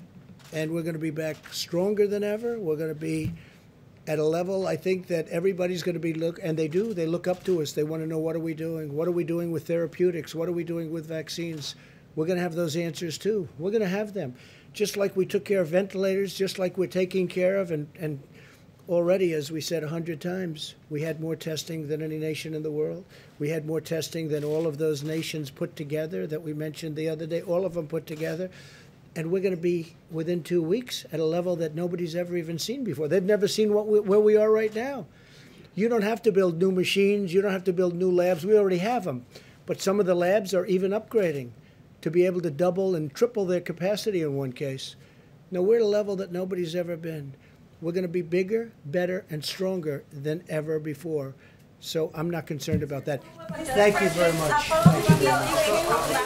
and 0.53 0.71
we're 0.71 0.83
going 0.83 0.95
to 0.95 1.01
be 1.01 1.11
back 1.11 1.37
stronger 1.53 2.07
than 2.07 2.23
ever. 2.23 2.59
We're 2.59 2.77
going 2.77 2.95
to 2.95 3.01
be 3.01 3.33
at 4.07 4.19
a 4.19 4.25
level 4.25 4.67
I 4.67 4.77
think 4.77 5.07
that 5.09 5.29
everybody's 5.29 5.83
going 5.83 5.95
to 5.95 6.01
be 6.01 6.15
look, 6.15 6.41
and 6.43 6.59
they 6.59 6.69
do. 6.69 6.95
They 6.95 7.07
look 7.07 7.29
up 7.29 7.45
to 7.45 7.63
us. 7.63 7.73
They 7.73 7.85
want 7.85 8.03
to 8.03 8.09
know 8.09 8.19
what 8.19 8.37
are 8.37 8.41
we 8.41 8.55
doing? 8.55 8.95
What 8.95 9.09
are 9.09 9.13
we 9.13 9.25
doing 9.25 9.53
with 9.53 9.67
therapeutics? 9.67 10.35
What 10.35 10.49
are 10.49 10.53
we 10.53 10.65
doing 10.65 10.91
with 10.91 11.07
vaccines? 11.07 11.75
We're 12.17 12.27
going 12.27 12.39
to 12.39 12.43
have 12.43 12.55
those 12.55 12.77
answers 12.77 13.19
too. 13.19 13.49
We're 13.59 13.71
going 13.71 13.83
to 13.83 13.89
have 13.89 14.15
them, 14.15 14.35
just 14.73 14.97
like 14.97 15.17
we 15.17 15.27
took 15.27 15.45
care 15.45 15.61
of 15.61 15.69
ventilators, 15.69 16.35
just 16.35 16.59
like 16.59 16.77
we're 16.77 16.87
taking 16.87 17.29
care 17.29 17.59
of 17.59 17.71
and 17.71 17.89
and 17.99 18.21
already, 18.91 19.33
as 19.35 19.53
we 19.53 19.61
said 19.61 19.85
a 19.85 19.89
hundred 19.89 20.21
times, 20.21 20.75
we 20.91 21.03
had 21.03 21.21
more 21.21 21.37
testing 21.37 21.87
than 21.87 22.03
any 22.03 22.19
nation 22.19 22.55
in 22.55 22.65
the 22.65 22.71
world. 22.71 23.05
We 23.39 23.49
had 23.49 23.65
more 23.65 23.81
testing 23.81 24.29
than 24.29 24.43
all 24.43 24.67
of 24.67 24.79
those 24.79 25.05
nations 25.05 25.49
put 25.49 25.77
together 25.77 26.27
that 26.27 26.43
we 26.43 26.53
mentioned 26.53 26.97
the 26.97 27.09
other 27.09 27.27
day, 27.27 27.41
all 27.43 27.65
of 27.65 27.75
them 27.75 27.87
put 27.87 28.07
together. 28.07 28.51
And 29.17 29.31
we're 29.31 29.43
going 29.43 29.55
to 29.55 29.61
be 29.61 29.97
within 30.11 30.43
two 30.43 30.63
weeks 30.63 31.05
at 31.13 31.21
a 31.21 31.25
level 31.25 31.57
that 31.57 31.75
nobody's 31.75 32.15
ever 32.15 32.37
even 32.37 32.59
seen 32.59 32.85
before. 32.85 33.09
They've 33.09 33.23
never 33.23 33.49
seen 33.49 33.75
what 33.75 33.87
we, 33.89 34.01
where 34.01 34.21
we 34.21 34.37
are 34.37 34.51
right 34.51 34.75
now. 34.75 35.07
You 35.75 35.89
don't 35.89 36.03
have 36.03 36.23
to 36.23 36.33
build 36.33 36.59
new 36.59 36.71
machines. 36.71 37.35
You 37.35 37.43
don't 37.43 37.53
have 37.53 37.65
to 37.65 37.73
build 37.73 37.95
new 37.95 38.11
labs. 38.11 38.45
We 38.45 38.57
already 38.57 38.79
have 38.79 39.05
them. 39.05 39.27
But 39.67 39.81
some 39.81 40.01
of 40.01 40.07
the 40.07 40.15
labs 40.15 40.55
are 40.55 40.67
even 40.67 40.93
upgrading 40.93 41.51
to 42.03 42.11
be 42.11 42.27
able 42.27 42.41
to 42.43 42.51
double 42.51 42.95
and 42.95 43.13
triple 43.13 43.45
their 43.45 43.61
capacity 43.61 44.23
in 44.23 44.35
one 44.35 44.53
case. 44.53 44.97
Now, 45.51 45.63
we're 45.63 45.77
at 45.77 45.83
a 45.83 45.87
level 45.87 46.17
that 46.17 46.33
nobody's 46.33 46.75
ever 46.77 46.97
been. 46.97 47.35
We're 47.81 47.93
going 47.93 48.03
to 48.03 48.09
be 48.09 48.23
bigger, 48.23 48.73
better, 48.85 49.25
and 49.31 49.45
stronger 49.45 50.05
than 50.13 50.45
ever 50.49 50.79
before. 50.79 51.35
So 51.81 52.11
I'm 52.15 52.31
not 52.31 52.47
concerned 52.47 52.83
about 52.83 53.07
that. 53.07 53.23
Thank 53.65 54.01
you 54.01 54.09
very 54.11 54.33
much. 54.35 54.69
Thank 54.69 55.09
you 55.09 55.17
very 55.17 55.89
much. 55.89 56.17